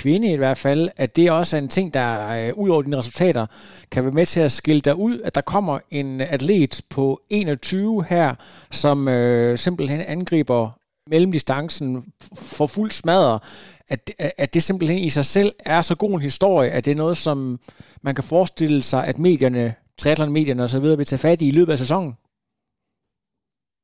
kvinde 0.00 0.32
i 0.32 0.36
hvert 0.36 0.58
fald, 0.66 0.88
at 0.96 1.16
det 1.16 1.30
også 1.30 1.56
er 1.56 1.62
en 1.62 1.68
ting, 1.68 1.94
der 1.94 2.08
øh, 2.36 2.58
ud 2.62 2.68
over 2.70 2.82
dine 2.82 2.96
resultater, 2.96 3.46
kan 3.92 4.04
være 4.04 4.18
med 4.20 4.26
til 4.26 4.40
at 4.40 4.52
skille 4.52 4.80
dig 4.80 4.96
ud, 4.96 5.20
at 5.20 5.34
der 5.34 5.40
kommer 5.54 5.78
en 5.90 6.20
atlet 6.20 6.74
på 6.94 7.04
21 7.30 8.04
her, 8.12 8.34
som 8.70 9.08
øh, 9.08 9.58
simpelthen 9.58 10.00
angriber 10.00 10.62
mellemdistancen 11.12 11.88
for 12.56 12.66
fuld 12.76 12.90
smadre, 12.90 13.38
at, 13.88 14.00
at 14.42 14.54
det 14.54 14.62
simpelthen 14.62 14.98
i 14.98 15.10
sig 15.18 15.26
selv 15.36 15.50
er 15.74 15.80
så 15.82 15.94
god 16.02 16.12
en 16.14 16.28
historie, 16.30 16.70
at 16.70 16.84
det 16.84 16.92
er 16.92 17.02
noget, 17.04 17.16
som 17.16 17.58
man 18.06 18.14
kan 18.14 18.24
forestille 18.34 18.82
sig, 18.82 19.00
at 19.10 19.16
medierne, 19.18 19.64
triathlon-medierne 20.00 20.62
osv. 20.66 20.86
vil 21.00 21.10
tage 21.10 21.24
fat 21.26 21.42
i 21.42 21.48
i 21.48 21.56
løbet 21.58 21.72
af 21.72 21.78
sæsonen. 21.84 22.12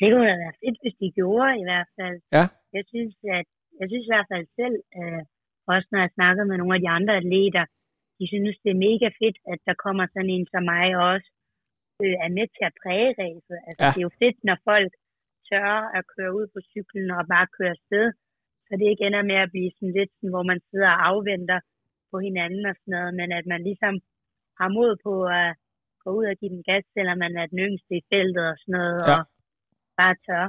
Det 0.01 0.07
kunne 0.13 0.29
da 0.33 0.37
være 0.45 0.57
fedt, 0.63 0.79
hvis 0.83 0.97
de 1.01 1.09
gjorde 1.19 1.51
i 1.63 1.65
hvert 1.71 1.91
fald. 1.99 2.19
Ja. 2.37 2.45
Jeg 2.77 2.85
synes, 2.93 3.15
at, 3.39 3.49
jeg 3.81 3.87
synes 3.91 4.05
i 4.07 4.13
hvert 4.15 4.29
fald 4.33 4.47
selv, 4.61 4.77
øh, 4.99 5.23
også 5.77 5.89
når 5.93 6.01
jeg 6.05 6.17
snakker 6.19 6.43
med 6.51 6.57
nogle 6.59 6.75
af 6.77 6.83
de 6.85 6.91
andre 6.99 7.15
atleter, 7.23 7.65
de 8.19 8.25
synes, 8.33 8.57
det 8.65 8.71
er 8.73 8.85
mega 8.89 9.09
fedt, 9.21 9.39
at 9.53 9.59
der 9.69 9.75
kommer 9.85 10.05
sådan 10.07 10.33
en 10.37 10.47
som 10.53 10.63
mig 10.73 10.87
også, 11.11 11.29
øh, 12.03 12.17
er 12.25 12.31
med 12.39 12.47
til 12.55 12.65
at 12.69 12.75
præge 12.83 13.09
ræset. 13.21 13.59
Altså, 13.69 13.83
Ja. 13.85 13.91
det 13.95 14.01
er 14.01 14.09
jo 14.09 14.15
fedt, 14.23 14.39
når 14.49 14.59
folk 14.71 14.93
tør 15.49 15.73
at 15.99 16.03
køre 16.15 16.33
ud 16.39 16.47
på 16.55 16.59
cyklen 16.73 17.09
og 17.19 17.23
bare 17.35 17.47
køre 17.57 17.73
afsted, 17.77 18.07
så 18.67 18.73
det 18.79 18.87
ikke 18.89 19.05
ender 19.09 19.23
med 19.31 19.39
at 19.45 19.53
blive 19.55 19.71
sådan 19.77 19.95
lidt, 19.99 20.11
sådan, 20.17 20.33
hvor 20.35 20.45
man 20.51 20.61
sidder 20.69 20.91
og 20.95 21.01
afventer 21.11 21.59
på 22.11 22.17
hinanden 22.27 22.65
og 22.71 22.75
sådan 22.79 22.93
noget, 22.97 23.13
men 23.21 23.29
at 23.39 23.47
man 23.53 23.61
ligesom 23.69 23.95
har 24.61 24.69
mod 24.79 24.93
på 25.07 25.15
at 25.41 25.51
gå 26.03 26.09
ud 26.19 26.25
og 26.33 26.37
give 26.41 26.53
den 26.57 26.63
gas, 26.71 26.85
selvom 26.97 27.19
man 27.25 27.33
er 27.43 27.47
den 27.53 27.59
yngste 27.67 27.93
i 28.01 28.07
feltet 28.13 28.45
og 28.53 28.57
sådan 28.61 28.77
noget, 28.79 28.99
Ja. 29.09 29.15
og 29.15 29.21
bare 29.99 30.17
tør. 30.27 30.45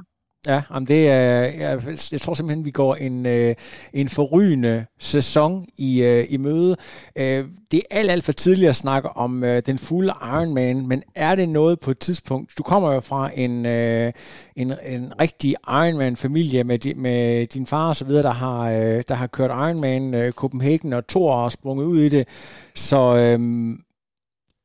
Ja, 0.47 0.61
jamen 0.71 0.87
det 0.87 1.09
er, 1.09 1.41
jeg, 1.41 1.81
jeg 2.11 2.21
tror 2.21 2.33
simpelthen, 2.33 2.65
vi 2.65 2.71
går 2.71 2.95
en, 2.95 3.25
øh, 3.25 3.55
en 3.93 4.09
forrygende 4.09 4.85
sæson 4.99 5.67
i, 5.77 6.01
øh, 6.01 6.25
i 6.29 6.37
møde. 6.37 6.77
Øh, 7.15 7.45
det 7.71 7.81
er 7.91 7.97
alt, 7.97 8.11
alt 8.11 8.23
for 8.23 8.31
tidligt 8.31 8.69
at 8.69 8.75
snakke 8.75 9.09
om 9.09 9.43
øh, 9.43 9.61
den 9.65 9.77
fulde 9.77 10.13
Ironman, 10.21 10.87
men 10.87 11.03
er 11.15 11.35
det 11.35 11.49
noget 11.49 11.79
på 11.79 11.91
et 11.91 11.99
tidspunkt? 11.99 12.51
Du 12.57 12.63
kommer 12.63 12.93
jo 12.93 12.99
fra 12.99 13.29
en, 13.35 13.65
øh, 13.65 14.13
en, 14.55 14.73
en 14.85 15.13
rigtig 15.21 15.55
Ironman-familie 15.67 16.63
med, 16.63 16.79
di, 16.79 16.93
med 16.93 17.47
din 17.47 17.65
far 17.65 17.87
og 17.87 17.95
så 17.95 18.05
videre, 18.05 18.23
der 18.23 18.33
har, 18.33 18.69
øh, 18.69 19.03
der 19.07 19.15
har 19.15 19.27
kørt 19.27 19.49
Ironman 19.49 20.13
øh, 20.13 20.31
Copenhagen 20.31 20.93
og 20.93 21.07
Thor 21.07 21.33
og 21.33 21.51
sprunget 21.51 21.85
ud 21.85 21.99
i 21.99 22.09
det. 22.09 22.27
Så 22.75 23.15
øh, 23.15 23.39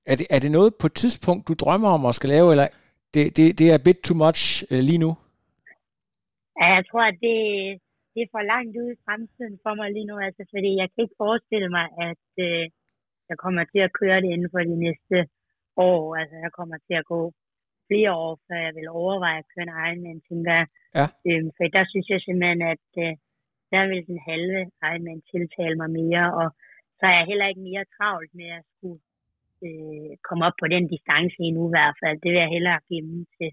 er, 0.06 0.16
det, 0.16 0.26
er 0.30 0.38
det 0.38 0.50
noget 0.50 0.74
på 0.74 0.86
et 0.86 0.94
tidspunkt, 0.94 1.48
du 1.48 1.54
drømmer 1.54 1.88
om 1.88 2.06
at 2.06 2.14
skal 2.14 2.30
lave, 2.30 2.50
eller 2.50 2.68
det, 3.14 3.36
det, 3.36 3.58
det 3.58 3.70
er 3.70 3.74
a 3.74 3.76
bit 3.76 3.96
too 4.04 4.16
much 4.16 4.64
øh, 4.70 4.80
lige 4.80 4.98
nu? 4.98 5.16
Ja, 6.60 6.66
jeg 6.76 6.84
tror, 6.90 7.04
at 7.12 7.18
det, 7.26 7.36
det 8.12 8.20
er 8.22 8.32
for 8.34 8.42
langt 8.52 8.74
ude 8.80 8.92
i 8.94 9.02
fremtiden 9.06 9.56
for 9.64 9.72
mig 9.78 9.88
lige 9.96 10.08
nu, 10.10 10.16
altså, 10.26 10.42
fordi 10.54 10.70
jeg 10.80 10.88
kan 10.90 11.02
ikke 11.04 11.22
forestille 11.24 11.70
mig, 11.76 11.86
at 12.08 12.26
øh, 12.46 12.64
jeg 13.30 13.36
kommer 13.44 13.62
til 13.72 13.80
at 13.86 13.94
køre 14.00 14.18
det 14.22 14.30
inden 14.34 14.50
for 14.54 14.62
de 14.70 14.76
næste 14.86 15.16
år. 15.90 16.02
Altså, 16.20 16.36
jeg 16.44 16.52
kommer 16.58 16.76
til 16.86 16.96
at 17.00 17.08
gå 17.14 17.20
flere 17.88 18.12
år, 18.24 18.32
før 18.46 18.58
jeg 18.66 18.74
vil 18.78 18.88
overveje 19.00 19.38
at 19.42 19.50
køre 19.52 19.66
en 19.66 19.76
Ironman, 19.86 20.20
tænker 20.28 20.52
jeg. 20.60 20.66
Ja. 20.98 21.06
Øhm, 21.28 21.50
for 21.56 21.64
der 21.76 21.84
synes 21.92 22.06
jeg 22.12 22.20
simpelthen, 22.20 22.62
at 22.74 22.88
øh, 23.04 23.12
der 23.72 23.82
vil 23.90 24.06
den 24.10 24.20
halve 24.30 24.60
Ironman 24.88 25.22
tiltale 25.32 25.76
mig 25.82 25.90
mere, 26.00 26.26
og 26.40 26.48
så 26.98 27.02
er 27.10 27.16
jeg 27.18 27.26
heller 27.30 27.46
ikke 27.48 27.68
mere 27.70 27.92
travlt 27.96 28.32
med 28.40 28.48
at 28.58 28.64
skulle 28.72 29.00
øh, 29.66 30.12
komme 30.26 30.42
op 30.48 30.56
på 30.62 30.66
den 30.74 30.84
distance 30.94 31.36
endnu 31.46 31.62
i 31.68 31.74
hvert 31.74 31.96
fald. 32.02 32.16
Det 32.22 32.30
vil 32.32 32.42
jeg 32.44 32.54
hellere 32.56 32.86
gemme 32.90 33.18
til 33.36 33.50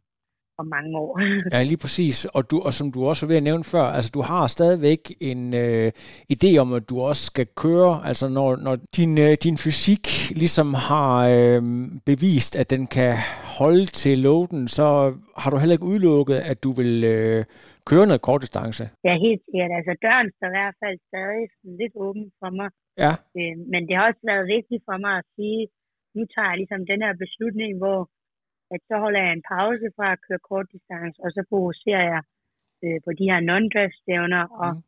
om 0.61 0.67
mange 0.75 0.91
år. 1.03 1.11
Ja, 1.53 1.63
lige 1.63 1.81
præcis. 1.83 2.15
Og, 2.25 2.51
du, 2.51 2.55
og 2.67 2.73
som 2.79 2.87
du 2.95 2.99
også 3.09 3.21
var 3.25 3.29
ved 3.31 3.37
at 3.41 3.47
nævne 3.49 3.65
før, 3.73 3.85
altså 3.97 4.11
du 4.17 4.21
har 4.21 4.43
stadigvæk 4.47 5.01
en 5.31 5.41
øh, 5.63 5.87
idé 6.35 6.49
om, 6.63 6.73
at 6.73 6.89
du 6.89 6.95
også 7.09 7.23
skal 7.31 7.47
køre, 7.63 7.93
altså 8.09 8.25
når, 8.37 8.49
når 8.65 8.75
din, 8.97 9.13
øh, 9.25 9.33
din 9.45 9.57
fysik 9.65 10.05
ligesom 10.43 10.67
har 10.89 11.11
øh, 11.35 11.61
bevist, 12.11 12.53
at 12.61 12.67
den 12.73 12.83
kan 12.97 13.13
holde 13.59 13.85
til 14.01 14.15
loaden, 14.25 14.67
så 14.77 14.85
har 15.41 15.49
du 15.49 15.57
heller 15.57 15.77
ikke 15.77 15.91
udelukket, 15.93 16.37
at 16.51 16.57
du 16.65 16.71
vil 16.79 16.93
øh, 17.13 17.39
køre 17.89 18.05
noget 18.09 18.25
kortdistance. 18.27 18.83
Ja, 19.07 19.13
helt 19.27 19.41
sikkert. 19.47 19.71
Altså 19.79 19.93
døren 20.05 20.29
står 20.35 20.47
i 20.51 20.55
hvert 20.57 20.77
fald 20.81 20.97
stadig 21.09 21.45
lidt 21.81 21.93
åben 22.05 22.25
for 22.41 22.49
mig. 22.59 22.69
Ja. 23.03 23.13
Øh, 23.37 23.55
men 23.71 23.81
det 23.87 23.93
har 23.97 24.05
også 24.09 24.23
været 24.31 24.45
vigtigt 24.55 24.83
for 24.89 24.97
mig 25.05 25.13
at 25.21 25.25
sige, 25.35 25.61
nu 26.15 26.21
tager 26.33 26.49
jeg 26.51 26.59
ligesom 26.61 26.81
den 26.91 26.99
her 27.05 27.13
beslutning, 27.23 27.71
hvor 27.81 27.99
at 28.73 28.81
så 28.89 28.95
holder 29.03 29.21
jeg 29.25 29.33
en 29.33 29.47
pause 29.55 29.85
fra 29.97 30.07
at 30.15 30.21
køre 30.27 30.41
kort 30.49 30.67
distance, 30.75 31.17
og 31.25 31.29
så 31.35 31.41
fokuserer 31.51 32.03
jeg 32.13 32.21
øh, 32.83 32.97
på 33.05 33.11
de 33.19 33.25
her 33.31 33.39
non-dress 33.49 33.93
stævner, 34.01 34.43
og 34.63 34.69
Mm. 34.75 34.81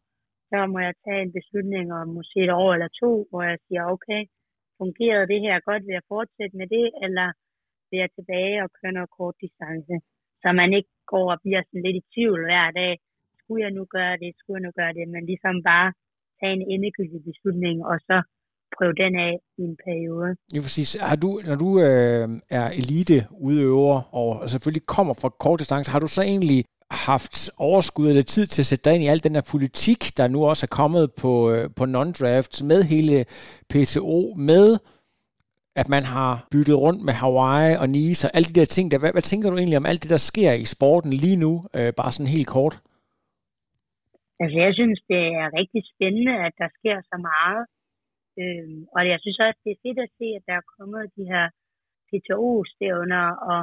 så 0.51 0.59
må 0.73 0.79
jeg 0.87 0.93
tage 1.05 1.21
en 1.25 1.33
beslutning 1.39 1.85
om 1.99 2.05
måske 2.17 2.39
et 2.47 2.53
år 2.63 2.71
eller 2.75 2.89
to, 3.03 3.11
hvor 3.29 3.43
jeg 3.51 3.57
siger, 3.67 3.83
okay, 3.95 4.21
fungerede 4.81 5.27
det 5.31 5.39
her 5.45 5.55
godt, 5.69 5.83
vil 5.85 5.97
jeg 5.99 6.09
fortsætte 6.15 6.57
med 6.61 6.67
det, 6.75 6.85
eller 7.05 7.27
vil 7.89 7.99
jeg 8.03 8.09
tilbage 8.17 8.57
og 8.63 8.69
køre 8.79 8.91
noget 8.97 9.09
kort 9.17 9.35
distance, 9.45 9.95
så 10.41 10.47
man 10.61 10.69
ikke 10.77 10.91
går 11.13 11.27
og 11.33 11.39
bliver 11.43 11.61
sådan 11.63 11.83
lidt 11.85 11.97
i 12.01 12.05
tvivl 12.13 12.39
hver 12.49 12.67
dag, 12.81 12.93
skulle 13.39 13.63
jeg 13.65 13.71
nu 13.77 13.83
gøre 13.97 14.17
det, 14.23 14.29
skulle 14.37 14.57
jeg 14.57 14.65
nu 14.67 14.71
gøre 14.79 14.93
det, 14.99 15.05
men 15.13 15.25
ligesom 15.31 15.55
bare 15.71 15.89
tage 16.39 16.53
en 16.57 16.65
endegyldig 16.73 17.21
beslutning, 17.29 17.77
og 17.91 17.97
så 18.07 18.17
prøve 18.77 18.93
den 19.03 19.13
af 19.27 19.33
i 19.57 19.61
en 19.61 19.77
periode. 19.85 20.35
Ja, 20.55 20.59
præcis. 20.61 20.97
Har 21.09 21.15
du, 21.15 21.41
når 21.47 21.55
du 21.55 21.69
øh, 21.79 22.27
er 22.59 22.67
elite 22.79 23.17
udøver 23.47 24.15
og 24.19 24.49
selvfølgelig 24.49 24.85
kommer 24.85 25.13
fra 25.13 25.29
kort 25.29 25.59
distance, 25.59 25.91
har 25.91 25.99
du 25.99 26.07
så 26.07 26.21
egentlig 26.21 26.65
haft 26.91 27.49
overskud 27.57 28.09
eller 28.09 28.21
tid 28.21 28.45
til 28.45 28.61
at 28.61 28.65
sætte 28.65 28.83
dig 28.85 28.95
ind 28.95 29.03
i 29.03 29.07
al 29.07 29.23
den 29.23 29.35
her 29.35 29.45
politik, 29.51 30.17
der 30.17 30.27
nu 30.27 30.45
også 30.45 30.65
er 30.65 30.75
kommet 30.81 31.05
på, 31.21 31.51
øh, 31.51 31.69
på 31.77 31.83
non-draft, 31.83 32.63
med 32.71 32.83
hele 32.83 33.25
PTO, 33.69 34.33
med 34.37 34.77
at 35.81 35.89
man 35.89 36.03
har 36.03 36.47
byttet 36.51 36.77
rundt 36.85 37.01
med 37.07 37.13
Hawaii 37.13 37.75
og 37.81 37.89
Nice 37.89 38.27
og 38.27 38.31
alle 38.35 38.47
de 38.49 38.59
der 38.59 38.65
ting 38.65 38.91
der. 38.91 38.99
Hvad, 38.99 39.11
hvad 39.11 39.21
tænker 39.21 39.49
du 39.49 39.57
egentlig 39.57 39.77
om 39.77 39.85
alt 39.85 40.03
det, 40.03 40.09
der 40.09 40.21
sker 40.31 40.51
i 40.53 40.65
sporten 40.75 41.13
lige 41.13 41.39
nu, 41.45 41.53
øh, 41.77 41.93
bare 41.99 42.11
sådan 42.11 42.35
helt 42.35 42.47
kort? 42.47 42.75
Altså, 44.41 44.57
jeg 44.65 44.73
synes, 44.79 44.99
det 45.11 45.23
er 45.41 45.47
rigtig 45.59 45.81
spændende, 45.93 46.33
at 46.47 46.53
der 46.61 46.69
sker 46.79 46.97
så 47.11 47.17
meget. 47.31 47.61
Øhm, 48.41 48.79
og 48.95 49.01
jeg 49.11 49.17
synes 49.19 49.39
også, 49.45 49.59
det 49.65 49.71
er 49.73 49.83
fedt 49.85 49.99
at 50.05 50.15
se, 50.19 50.27
at 50.37 50.43
der 50.49 50.55
er 50.57 50.71
kommet 50.77 51.13
de 51.17 51.23
her 51.33 51.45
PTO-stævner, 52.07 53.25
og 53.51 53.59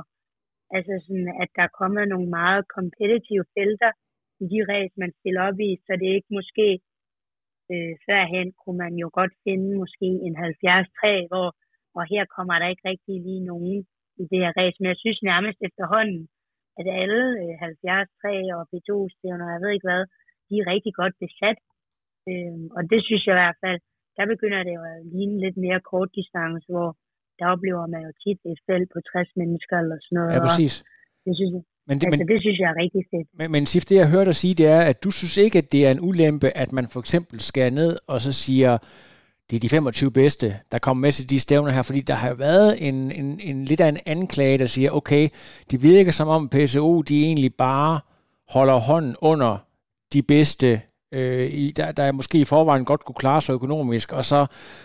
altså 0.77 0.93
sådan, 1.05 1.31
at 1.43 1.49
der 1.57 1.63
er 1.67 1.79
kommet 1.81 2.05
nogle 2.13 2.29
meget 2.41 2.63
kompetitive 2.77 3.47
felter 3.57 3.93
i 4.43 4.45
de 4.53 4.61
ræs, 4.71 4.93
man 5.03 5.13
stiller 5.19 5.43
op 5.49 5.59
i, 5.69 5.71
så 5.85 5.91
det 5.99 6.07
er 6.09 6.19
ikke 6.19 6.37
måske 6.41 6.69
øh, 7.73 7.95
førhen 8.07 8.49
kunne 8.61 8.79
man 8.85 8.95
jo 9.03 9.09
godt 9.19 9.35
finde 9.45 9.69
måske 9.83 10.09
en 10.27 10.35
70-3, 10.37 11.29
hvor 11.31 11.49
og 11.99 12.03
her 12.13 12.25
kommer 12.37 12.57
der 12.59 12.69
ikke 12.73 12.89
rigtig 12.91 13.15
lige 13.27 13.45
nogen 13.51 13.77
i 14.23 14.25
det 14.31 14.39
her 14.43 14.53
race. 14.61 14.77
Men 14.81 14.89
jeg 14.93 15.01
synes 15.03 15.21
nærmest 15.33 15.59
efterhånden, 15.69 16.23
at 16.81 16.87
alle 17.01 17.23
øh, 17.43 17.55
70-3 18.23 18.27
og 18.57 18.63
P2-stævner, 18.71 19.47
jeg 19.55 19.61
ved 19.63 19.71
ikke 19.75 19.89
hvad, 19.91 20.05
de 20.49 20.55
er 20.59 20.71
rigtig 20.75 20.95
godt 21.01 21.15
besat. 21.25 21.59
Øhm, 22.31 22.67
og 22.77 22.83
det 22.91 23.01
synes 23.07 23.23
jeg 23.25 23.35
i 23.35 23.41
hvert 23.43 23.61
fald, 23.65 23.81
der 24.17 24.25
begynder 24.33 24.61
det 24.67 24.73
jo 24.79 24.83
at 24.93 24.99
ligne 25.15 25.37
lidt 25.45 25.57
mere 25.65 25.81
kort 25.91 26.11
distance, 26.19 26.67
hvor 26.75 26.89
der 27.39 27.47
oplever 27.55 27.85
man 27.95 28.01
jo 28.07 28.13
tit 28.23 28.41
et 28.53 28.61
felt 28.69 28.89
på 28.95 28.99
60 29.13 29.29
mennesker 29.41 29.77
eller 29.83 29.97
sådan 30.05 30.17
noget. 30.19 30.31
Ja, 30.35 30.41
præcis. 30.47 30.75
Og 30.81 30.87
det 31.25 31.33
synes 31.39 31.53
jeg, 31.57 31.63
Men 31.89 31.95
det, 31.99 32.07
altså, 32.07 32.19
men, 32.19 32.29
det 32.33 32.39
synes 32.45 32.59
jeg 32.63 32.69
er 32.75 32.79
rigtig 32.85 33.03
fedt. 33.13 33.29
men, 33.39 33.47
men 33.55 33.63
Sif, 33.71 33.85
det 33.91 33.97
jeg 34.03 34.09
hørte 34.15 34.29
dig 34.31 34.39
sige, 34.43 34.55
det 34.61 34.67
er, 34.77 34.83
at 34.91 34.99
du 35.05 35.11
synes 35.11 35.37
ikke, 35.45 35.57
at 35.63 35.69
det 35.73 35.81
er 35.87 35.91
en 35.97 36.03
ulempe, 36.09 36.49
at 36.63 36.71
man 36.79 36.87
for 36.93 37.01
eksempel 37.05 37.37
skærer 37.41 37.73
ned 37.81 37.93
og 38.13 38.19
så 38.27 38.33
siger, 38.45 38.73
det 39.51 39.57
er 39.57 39.61
de 39.61 39.69
25 39.69 40.13
bedste, 40.13 40.47
der 40.73 40.79
kommer 40.79 41.01
med 41.01 41.13
til 41.13 41.31
de 41.31 41.41
stævner 41.41 41.71
her, 41.71 41.83
fordi 41.83 42.01
der 42.01 42.15
har 42.15 42.35
været 42.35 42.89
en, 42.89 43.13
en, 43.21 43.41
en 43.43 43.65
lidt 43.65 43.81
af 43.81 43.89
en 43.89 43.99
anklage, 44.07 44.59
der 44.59 44.67
siger, 44.67 44.91
okay, 44.91 45.29
det 45.71 45.83
virker 45.83 46.13
som 46.13 46.29
om 46.29 46.49
PSO, 46.49 47.03
de 47.03 47.25
egentlig 47.25 47.55
bare 47.55 48.01
holder 48.49 48.79
hånden 48.79 49.17
under 49.21 49.67
de 50.13 50.23
bedste, 50.23 50.81
øh, 51.17 51.47
i, 51.63 51.65
der, 51.79 51.89
der 51.99 52.13
måske 52.21 52.37
i 52.41 52.51
forvejen 52.55 52.85
godt 52.91 53.05
kunne 53.05 53.23
klare 53.25 53.41
sig 53.41 53.53
økonomisk, 53.59 54.09
og 54.19 54.25
så 54.33 54.41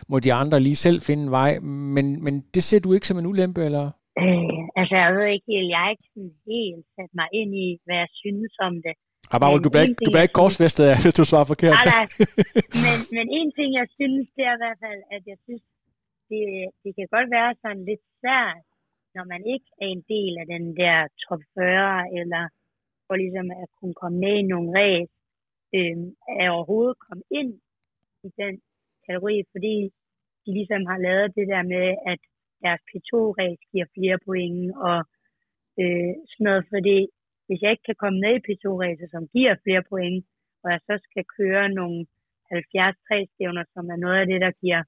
må 0.09 0.15
de 0.25 0.33
andre 0.41 0.59
lige 0.67 0.79
selv 0.85 0.99
finde 1.07 1.23
en 1.23 1.31
vej. 1.39 1.51
Men, 1.95 2.05
men 2.25 2.33
det 2.55 2.63
ser 2.63 2.79
du 2.85 2.89
ikke 2.93 3.07
som 3.07 3.19
en 3.19 3.29
ulempe, 3.31 3.61
eller? 3.67 3.85
Øh, 4.21 4.61
altså, 4.79 4.93
jeg 5.03 5.09
ved 5.15 5.27
ikke 5.35 5.49
helt, 5.53 5.69
jeg 5.73 5.79
har 5.83 5.91
ikke 5.95 6.09
sådan 6.13 6.35
helt 6.51 6.85
sat 6.95 7.11
mig 7.19 7.27
ind 7.39 7.51
i, 7.65 7.67
hvad 7.85 7.97
jeg 8.03 8.11
synes 8.23 8.53
om 8.67 8.73
det. 8.85 8.95
Abarul, 9.35 9.59
Men 9.59 9.63
du 9.65 9.69
bliver 9.73 9.85
ikke, 9.87 10.01
du 10.05 10.11
bliver 10.13 10.27
ikke 10.27 10.39
korsfæstet 10.41 10.85
af, 10.91 10.95
hvis 11.03 11.17
du 11.19 11.25
svarer 11.31 11.47
forkert. 11.53 11.77
Nej, 11.77 11.87
nej. 11.95 12.05
Men, 12.83 12.97
men 13.15 13.25
en 13.39 13.49
ting, 13.57 13.69
jeg 13.81 13.87
synes, 13.99 14.25
det 14.35 14.43
er 14.49 14.55
i 14.57 14.61
hvert 14.63 14.79
fald, 14.85 15.01
at 15.15 15.23
jeg 15.31 15.37
synes, 15.45 15.63
det, 16.29 16.43
det 16.83 16.91
kan 16.97 17.07
godt 17.15 17.29
være 17.37 17.51
sådan 17.63 17.83
lidt 17.89 18.03
svært, 18.19 18.63
når 19.15 19.25
man 19.33 19.41
ikke 19.53 19.69
er 19.83 19.89
en 19.95 20.03
del 20.15 20.33
af 20.41 20.45
den 20.53 20.65
der 20.81 20.95
top 21.25 21.41
40, 21.55 22.19
eller 22.19 22.43
for 23.05 23.15
ligesom 23.23 23.47
at 23.61 23.67
kunne 23.77 23.97
komme 24.01 24.17
med 24.25 24.35
i 24.41 24.49
nogle 24.51 24.69
ræs, 24.77 25.09
øh, 25.75 25.97
at 26.41 26.49
overhovedet 26.55 26.97
komme 27.07 27.23
ind 27.39 27.51
i 28.27 28.29
den 28.41 28.53
kategori, 29.05 29.37
fordi 29.53 29.75
de 30.43 30.49
ligesom 30.59 30.81
har 30.91 30.99
lavet 31.07 31.35
det 31.37 31.47
der 31.53 31.63
med, 31.75 31.87
at 32.11 32.21
deres 32.63 32.81
P2-ræs 32.89 33.59
giver 33.71 33.87
flere 33.95 34.17
point, 34.27 34.61
og 34.89 34.99
øh, 35.81 36.13
sådan 36.29 36.45
noget, 36.49 36.65
fordi 36.73 36.97
hvis 37.47 37.61
jeg 37.61 37.71
ikke 37.71 37.87
kan 37.89 38.01
komme 38.03 38.19
med 38.25 38.33
i 38.35 38.45
P2-ræser, 38.47 39.07
som 39.15 39.23
giver 39.35 39.53
flere 39.65 39.83
point, 39.91 40.19
og 40.63 40.67
jeg 40.73 40.81
så 40.89 40.95
skal 41.07 41.25
køre 41.39 41.65
nogle 41.79 41.99
70 42.51 43.29
stævner 43.33 43.63
som 43.73 43.85
er 43.93 43.99
noget 44.05 44.19
af 44.21 44.27
det, 44.31 44.39
der 44.45 44.51
giver 44.63 44.81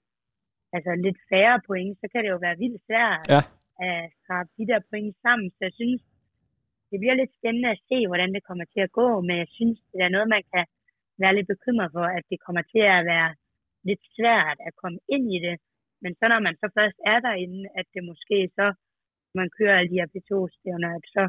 altså 0.76 0.92
lidt 1.06 1.20
færre 1.32 1.60
point, 1.68 1.94
så 2.02 2.06
kan 2.12 2.24
det 2.24 2.30
jo 2.34 2.40
være 2.46 2.60
vildt 2.64 2.82
svært 2.88 3.24
Ja. 3.34 3.42
at 3.88 3.98
skrabe 4.20 4.50
de 4.58 4.68
der 4.72 4.80
point 4.90 5.16
sammen. 5.26 5.48
Så 5.52 5.62
jeg 5.68 5.74
synes, 5.82 6.02
det 6.90 6.98
bliver 7.02 7.16
lidt 7.18 7.34
spændende 7.40 7.70
at 7.76 7.84
se, 7.90 7.98
hvordan 8.10 8.32
det 8.36 8.48
kommer 8.50 8.66
til 8.74 8.82
at 8.86 8.96
gå, 9.00 9.08
men 9.28 9.36
jeg 9.44 9.50
synes, 9.58 9.78
det 9.94 10.02
er 10.04 10.14
noget, 10.16 10.34
man 10.36 10.44
kan 10.54 10.66
være 11.22 11.36
lidt 11.36 11.52
bekymret 11.54 11.90
for, 11.96 12.06
at 12.18 12.24
det 12.32 12.40
kommer 12.46 12.64
til 12.74 12.84
at 12.98 13.06
være 13.14 13.30
lidt 13.90 14.04
svært 14.16 14.58
at 14.68 14.74
komme 14.82 15.00
ind 15.16 15.26
i 15.36 15.40
det. 15.48 15.56
Men 16.04 16.12
så 16.20 16.26
når 16.32 16.40
man 16.48 16.56
så 16.62 16.68
først 16.78 16.98
er 17.12 17.20
derinde, 17.28 17.62
at 17.80 17.86
det 17.94 18.04
måske 18.12 18.38
så, 18.58 18.68
man 19.40 19.48
kører 19.58 19.78
alle 19.78 19.92
de 19.92 20.00
her 20.02 20.12
P2-stævner, 20.14 20.90
at 20.98 21.06
så 21.16 21.24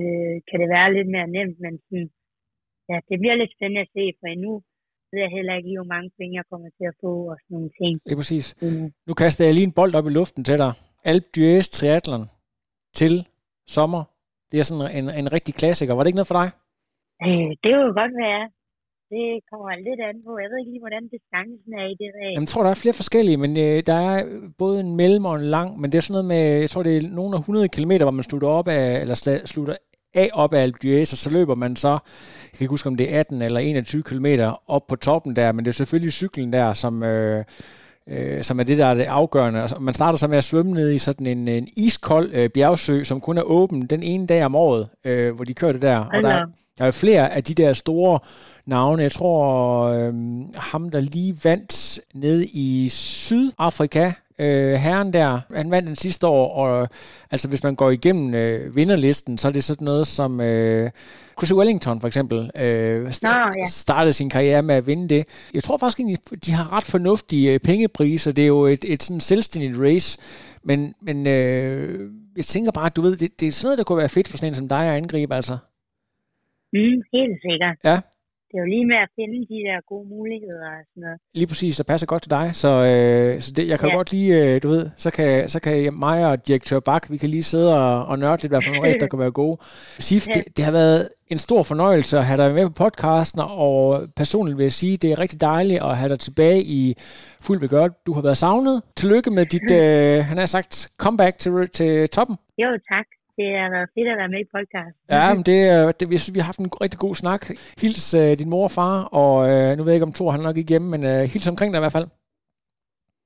øh, 0.00 0.36
kan 0.48 0.58
det 0.62 0.68
være 0.76 0.94
lidt 0.96 1.10
mere 1.14 1.28
nemt, 1.36 1.58
men 1.64 1.74
sådan, 1.84 2.08
ja, 2.90 2.96
det 3.08 3.16
bliver 3.20 3.36
lidt 3.38 3.54
spændende 3.56 3.84
at 3.86 3.92
se, 3.96 4.04
for 4.20 4.26
endnu 4.34 4.52
ved 5.12 5.20
jeg 5.24 5.30
heller 5.36 5.54
ikke 5.56 5.68
lige, 5.68 5.80
hvor 5.82 5.94
mange 5.94 6.10
penge 6.18 6.32
jeg 6.40 6.46
kommer 6.50 6.68
til 6.78 6.86
at 6.92 6.96
få 7.02 7.12
og 7.30 7.36
sådan 7.42 7.54
nogle 7.56 7.70
ting. 7.80 7.92
Det 8.04 8.12
er 8.12 8.20
præcis. 8.22 8.46
endnu. 8.66 8.84
Nu 9.08 9.12
kaster 9.22 9.44
jeg 9.44 9.54
lige 9.54 9.68
en 9.70 9.78
bold 9.80 9.92
op 9.98 10.06
i 10.10 10.12
luften 10.18 10.42
til 10.48 10.58
dig. 10.62 10.72
Alp 11.10 11.24
d'Huez 11.34 11.66
Triathlon 11.76 12.24
til 13.00 13.14
sommer. 13.76 14.02
Det 14.50 14.56
er 14.60 14.66
sådan 14.68 14.96
en, 14.98 15.06
en 15.20 15.32
rigtig 15.36 15.54
klassiker. 15.60 15.94
Var 15.94 16.02
det 16.02 16.08
ikke 16.10 16.20
noget 16.20 16.32
for 16.32 16.38
dig? 16.40 16.48
Øh, 17.26 17.50
det 17.62 17.70
jo 17.78 17.82
godt 18.00 18.14
være. 18.26 18.42
Det 19.14 19.26
kommer 19.50 19.70
lidt 19.88 20.00
an 20.08 20.16
på. 20.26 20.32
Jeg 20.42 20.48
ved 20.50 20.58
ikke 20.60 20.72
lige, 20.74 20.84
hvordan 20.86 21.04
distancen 21.14 21.70
er 21.80 21.86
i 21.92 21.96
det 22.02 22.10
ræs. 22.16 22.32
Jamen, 22.34 22.46
jeg 22.46 22.52
tror, 22.52 22.62
der 22.62 22.70
er 22.70 22.82
flere 22.84 23.00
forskellige, 23.02 23.38
men 23.44 23.50
øh, 23.64 23.76
der 23.90 23.98
er 24.10 24.16
både 24.62 24.76
en 24.84 24.96
mellem 24.96 25.24
og 25.30 25.36
en 25.36 25.48
lang, 25.56 25.80
men 25.80 25.86
det 25.90 25.98
er 25.98 26.02
sådan 26.06 26.14
noget 26.18 26.28
med, 26.34 26.60
jeg 26.64 26.70
tror, 26.70 26.82
det 26.82 26.96
er 26.96 27.14
nogle 27.20 27.32
af 27.36 27.40
100 27.40 27.68
km, 27.76 27.92
hvor 28.02 28.18
man 28.18 28.28
slutter 28.28 28.48
op 28.48 28.68
af, 28.68 29.00
eller 29.02 29.14
slutter 29.52 29.74
af 30.14 30.28
op 30.32 30.54
af 30.54 30.62
Alpe 30.62 30.78
d'Huez, 30.82 31.08
og 31.14 31.18
så 31.24 31.30
løber 31.32 31.54
man 31.54 31.76
så, 31.76 31.92
jeg 32.48 32.54
kan 32.56 32.64
ikke 32.64 32.76
huske, 32.76 32.88
om 32.88 32.96
det 32.96 33.14
er 33.14 33.20
18 33.20 33.42
eller 33.42 33.60
21 33.60 34.02
km 34.02 34.26
op 34.66 34.86
på 34.86 34.96
toppen 34.96 35.36
der, 35.36 35.52
men 35.52 35.64
det 35.64 35.70
er 35.70 35.80
selvfølgelig 35.82 36.12
cyklen 36.12 36.52
der, 36.52 36.72
som, 36.72 37.02
øh, 37.02 37.44
øh, 38.10 38.42
som 38.42 38.60
er 38.60 38.64
det, 38.64 38.78
der 38.78 38.86
er 38.86 38.94
det 38.94 39.02
afgørende. 39.04 39.62
Og 39.62 39.82
Man 39.82 39.94
starter 39.94 40.18
så 40.18 40.26
med 40.26 40.38
at 40.38 40.44
svømme 40.44 40.72
ned 40.72 40.90
i 40.92 40.98
sådan 40.98 41.26
en, 41.26 41.48
en 41.48 41.68
iskold 41.76 42.30
øh, 42.32 42.48
bjergsø, 42.48 43.02
som 43.04 43.20
kun 43.20 43.38
er 43.38 43.42
åben 43.42 43.82
den 43.86 44.02
ene 44.02 44.26
dag 44.26 44.44
om 44.44 44.54
året, 44.54 44.88
øh, 45.04 45.34
hvor 45.34 45.44
de 45.44 45.54
kører 45.54 45.72
det 45.72 45.82
der. 45.82 45.96
Og 45.98 46.22
der, 46.22 46.28
er- 46.28 46.46
der 46.78 46.84
er 46.86 46.90
flere 46.90 47.34
af 47.34 47.44
de 47.44 47.54
der 47.54 47.72
store 47.72 48.18
navne. 48.66 49.02
Jeg 49.02 49.12
tror, 49.12 49.82
øh, 49.86 50.14
ham 50.56 50.90
der 50.90 51.00
lige 51.00 51.36
vandt 51.44 52.00
ned 52.14 52.44
i 52.52 52.88
Sydafrika, 52.88 54.12
øh, 54.40 54.72
herren 54.72 55.12
der, 55.12 55.40
han 55.54 55.70
vandt 55.70 55.86
den 55.88 55.96
sidste 55.96 56.26
år, 56.26 56.54
og 56.54 56.88
altså 57.30 57.48
hvis 57.48 57.62
man 57.62 57.74
går 57.74 57.90
igennem 57.90 58.34
øh, 58.34 58.76
vinderlisten, 58.76 59.38
så 59.38 59.48
er 59.48 59.52
det 59.52 59.64
sådan 59.64 59.84
noget 59.84 60.06
som 60.06 60.40
øh, 60.40 60.90
Chris 61.38 61.54
Wellington 61.54 62.00
for 62.00 62.06
eksempel, 62.06 62.38
øh, 62.56 63.08
st- 63.08 63.18
Nå, 63.22 63.28
ja. 63.28 63.66
startede 63.68 64.12
sin 64.12 64.30
karriere 64.30 64.62
med 64.62 64.74
at 64.74 64.86
vinde 64.86 65.08
det. 65.08 65.24
Jeg 65.54 65.62
tror 65.62 65.76
faktisk 65.76 66.00
egentlig, 66.00 66.18
de 66.46 66.52
har 66.52 66.72
ret 66.72 66.84
fornuftige 66.84 67.52
øh, 67.52 67.58
pengepriser. 67.60 68.32
Det 68.32 68.42
er 68.42 68.46
jo 68.48 68.66
et, 68.66 68.84
et 68.88 69.02
sådan 69.02 69.20
selvstændigt 69.20 69.74
race, 69.80 70.18
men, 70.64 70.94
men 71.02 71.26
øh, 71.26 72.10
jeg 72.36 72.44
tænker 72.44 72.72
bare, 72.72 72.86
at 72.86 72.96
du 72.96 73.00
ved, 73.02 73.16
det, 73.16 73.40
det 73.40 73.48
er 73.48 73.52
sådan 73.52 73.66
noget, 73.66 73.78
der 73.78 73.84
kunne 73.84 73.98
være 73.98 74.08
fedt 74.08 74.28
for 74.28 74.36
sådan 74.36 74.50
en 74.50 74.54
som 74.54 74.68
dig 74.68 74.84
at 74.86 74.96
angribe, 74.96 75.34
altså. 75.34 75.58
Mm, 76.72 77.02
helt 77.12 77.38
sikkert. 77.50 77.76
Ja. 77.84 78.00
Det 78.50 78.56
er 78.58 78.62
jo 78.64 78.70
lige 78.76 78.86
med 78.86 78.96
at 78.96 79.08
finde 79.18 79.38
de 79.50 79.58
der 79.68 79.78
gode 79.88 80.08
muligheder 80.08 80.68
og 80.76 80.82
sådan 80.90 81.00
noget. 81.04 81.18
Lige 81.34 81.46
præcis, 81.46 81.76
der 81.76 81.84
passer 81.84 82.06
godt 82.06 82.22
til 82.22 82.30
dig. 82.30 82.50
Så, 82.62 82.68
øh, 82.68 83.40
så 83.40 83.52
det, 83.56 83.68
jeg 83.68 83.78
kan 83.78 83.88
ja. 83.88 83.94
Godt 83.96 84.12
lige, 84.12 84.54
øh, 84.54 84.62
du 84.62 84.68
ved, 84.68 84.90
så 84.96 85.10
kan, 85.10 85.48
så 85.48 85.60
kan 85.60 85.94
mig 85.94 86.26
og 86.26 86.48
direktør 86.48 86.80
Bak, 86.80 87.10
vi 87.10 87.16
kan 87.16 87.28
lige 87.28 87.42
sidde 87.42 87.76
og, 87.78 88.06
og 88.06 88.18
nørde 88.18 88.42
lidt, 88.42 88.52
hvad 88.52 88.62
for 88.62 88.70
nogle 88.70 88.88
race, 88.88 88.98
der 88.98 89.06
kan 89.06 89.18
være 89.18 89.30
gode. 89.30 89.56
Sif, 90.06 90.26
Ja. 90.28 90.32
det, 90.34 90.56
det 90.56 90.64
har 90.64 90.72
været 90.72 91.08
en 91.28 91.38
stor 91.38 91.62
fornøjelse 91.62 92.18
at 92.18 92.26
have 92.26 92.36
dig 92.42 92.54
med 92.54 92.66
på 92.66 92.72
podcasten, 92.72 93.40
og 93.50 94.08
personligt 94.16 94.58
vil 94.58 94.64
jeg 94.64 94.72
sige, 94.72 94.96
det 94.96 95.12
er 95.12 95.18
rigtig 95.18 95.40
dejligt 95.40 95.82
at 95.82 95.96
have 95.96 96.08
dig 96.08 96.18
tilbage 96.18 96.62
i 96.62 96.94
fuld 97.40 97.60
ved 97.60 97.68
godt. 97.68 97.92
Du 98.06 98.12
har 98.12 98.22
været 98.22 98.36
savnet. 98.36 98.82
Tillykke 98.96 99.30
med 99.30 99.46
dit, 99.46 99.70
øh, 99.80 100.24
han 100.24 100.38
har 100.38 100.46
sagt, 100.46 100.88
comeback 100.98 101.38
til, 101.38 101.52
til 101.68 102.08
toppen. 102.08 102.36
Jo, 102.58 102.68
tak. 102.92 103.06
Det 103.36 103.46
har 103.62 103.70
været 103.76 103.88
fedt 103.96 104.08
at 104.12 104.16
være 104.22 104.28
med 104.34 104.40
i 104.46 104.48
podcast. 104.56 104.94
Ja, 105.14 105.34
men 105.34 105.42
det, 105.48 105.58
er- 105.68 105.92
det, 105.98 106.10
jeg 106.10 106.20
synes, 106.20 106.34
vi 106.34 106.40
har 106.40 106.44
haft 106.52 106.58
en 106.58 106.70
rigtig 106.84 107.00
god 107.00 107.14
snak. 107.14 107.42
Hils 107.80 108.14
øh, 108.14 108.38
din 108.38 108.50
mor 108.50 108.64
og 108.64 108.70
far, 108.70 109.02
og 109.04 109.34
øh, 109.50 109.76
nu 109.76 109.82
ved 109.82 109.92
jeg 109.92 109.96
ikke, 109.98 110.06
om 110.10 110.12
Thor 110.12 110.30
han 110.30 110.40
er 110.40 110.44
nok 110.44 110.56
ikke 110.56 110.68
hjemme, 110.68 110.88
men 110.94 111.02
øh, 111.06 111.20
hils 111.32 111.48
omkring 111.48 111.72
dig 111.72 111.78
i 111.78 111.84
hvert 111.84 111.92
fald. 111.98 112.08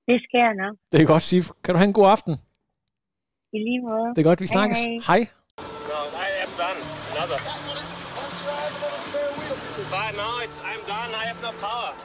Det 0.09 0.19
skal 0.27 0.39
jeg 0.47 0.55
nok. 0.63 0.75
Det 0.93 1.01
er 1.03 1.07
godt, 1.07 1.23
Sif. 1.23 1.47
Kan 1.65 1.75
du 1.75 1.79
have 1.79 1.89
en 1.89 1.93
god 2.01 2.09
aften? 2.11 2.35
I 3.53 3.59
lige 3.59 3.81
måde. 3.89 4.09
Det 4.15 4.19
er 4.19 4.29
godt, 4.31 4.41
vi 4.41 4.47
snakkes. 4.47 4.79
hej. 4.79 4.99
Hej. 5.09 5.21
No, 5.91 6.01
I 6.25 6.29
done. 6.61 6.81
Another. 7.13 7.64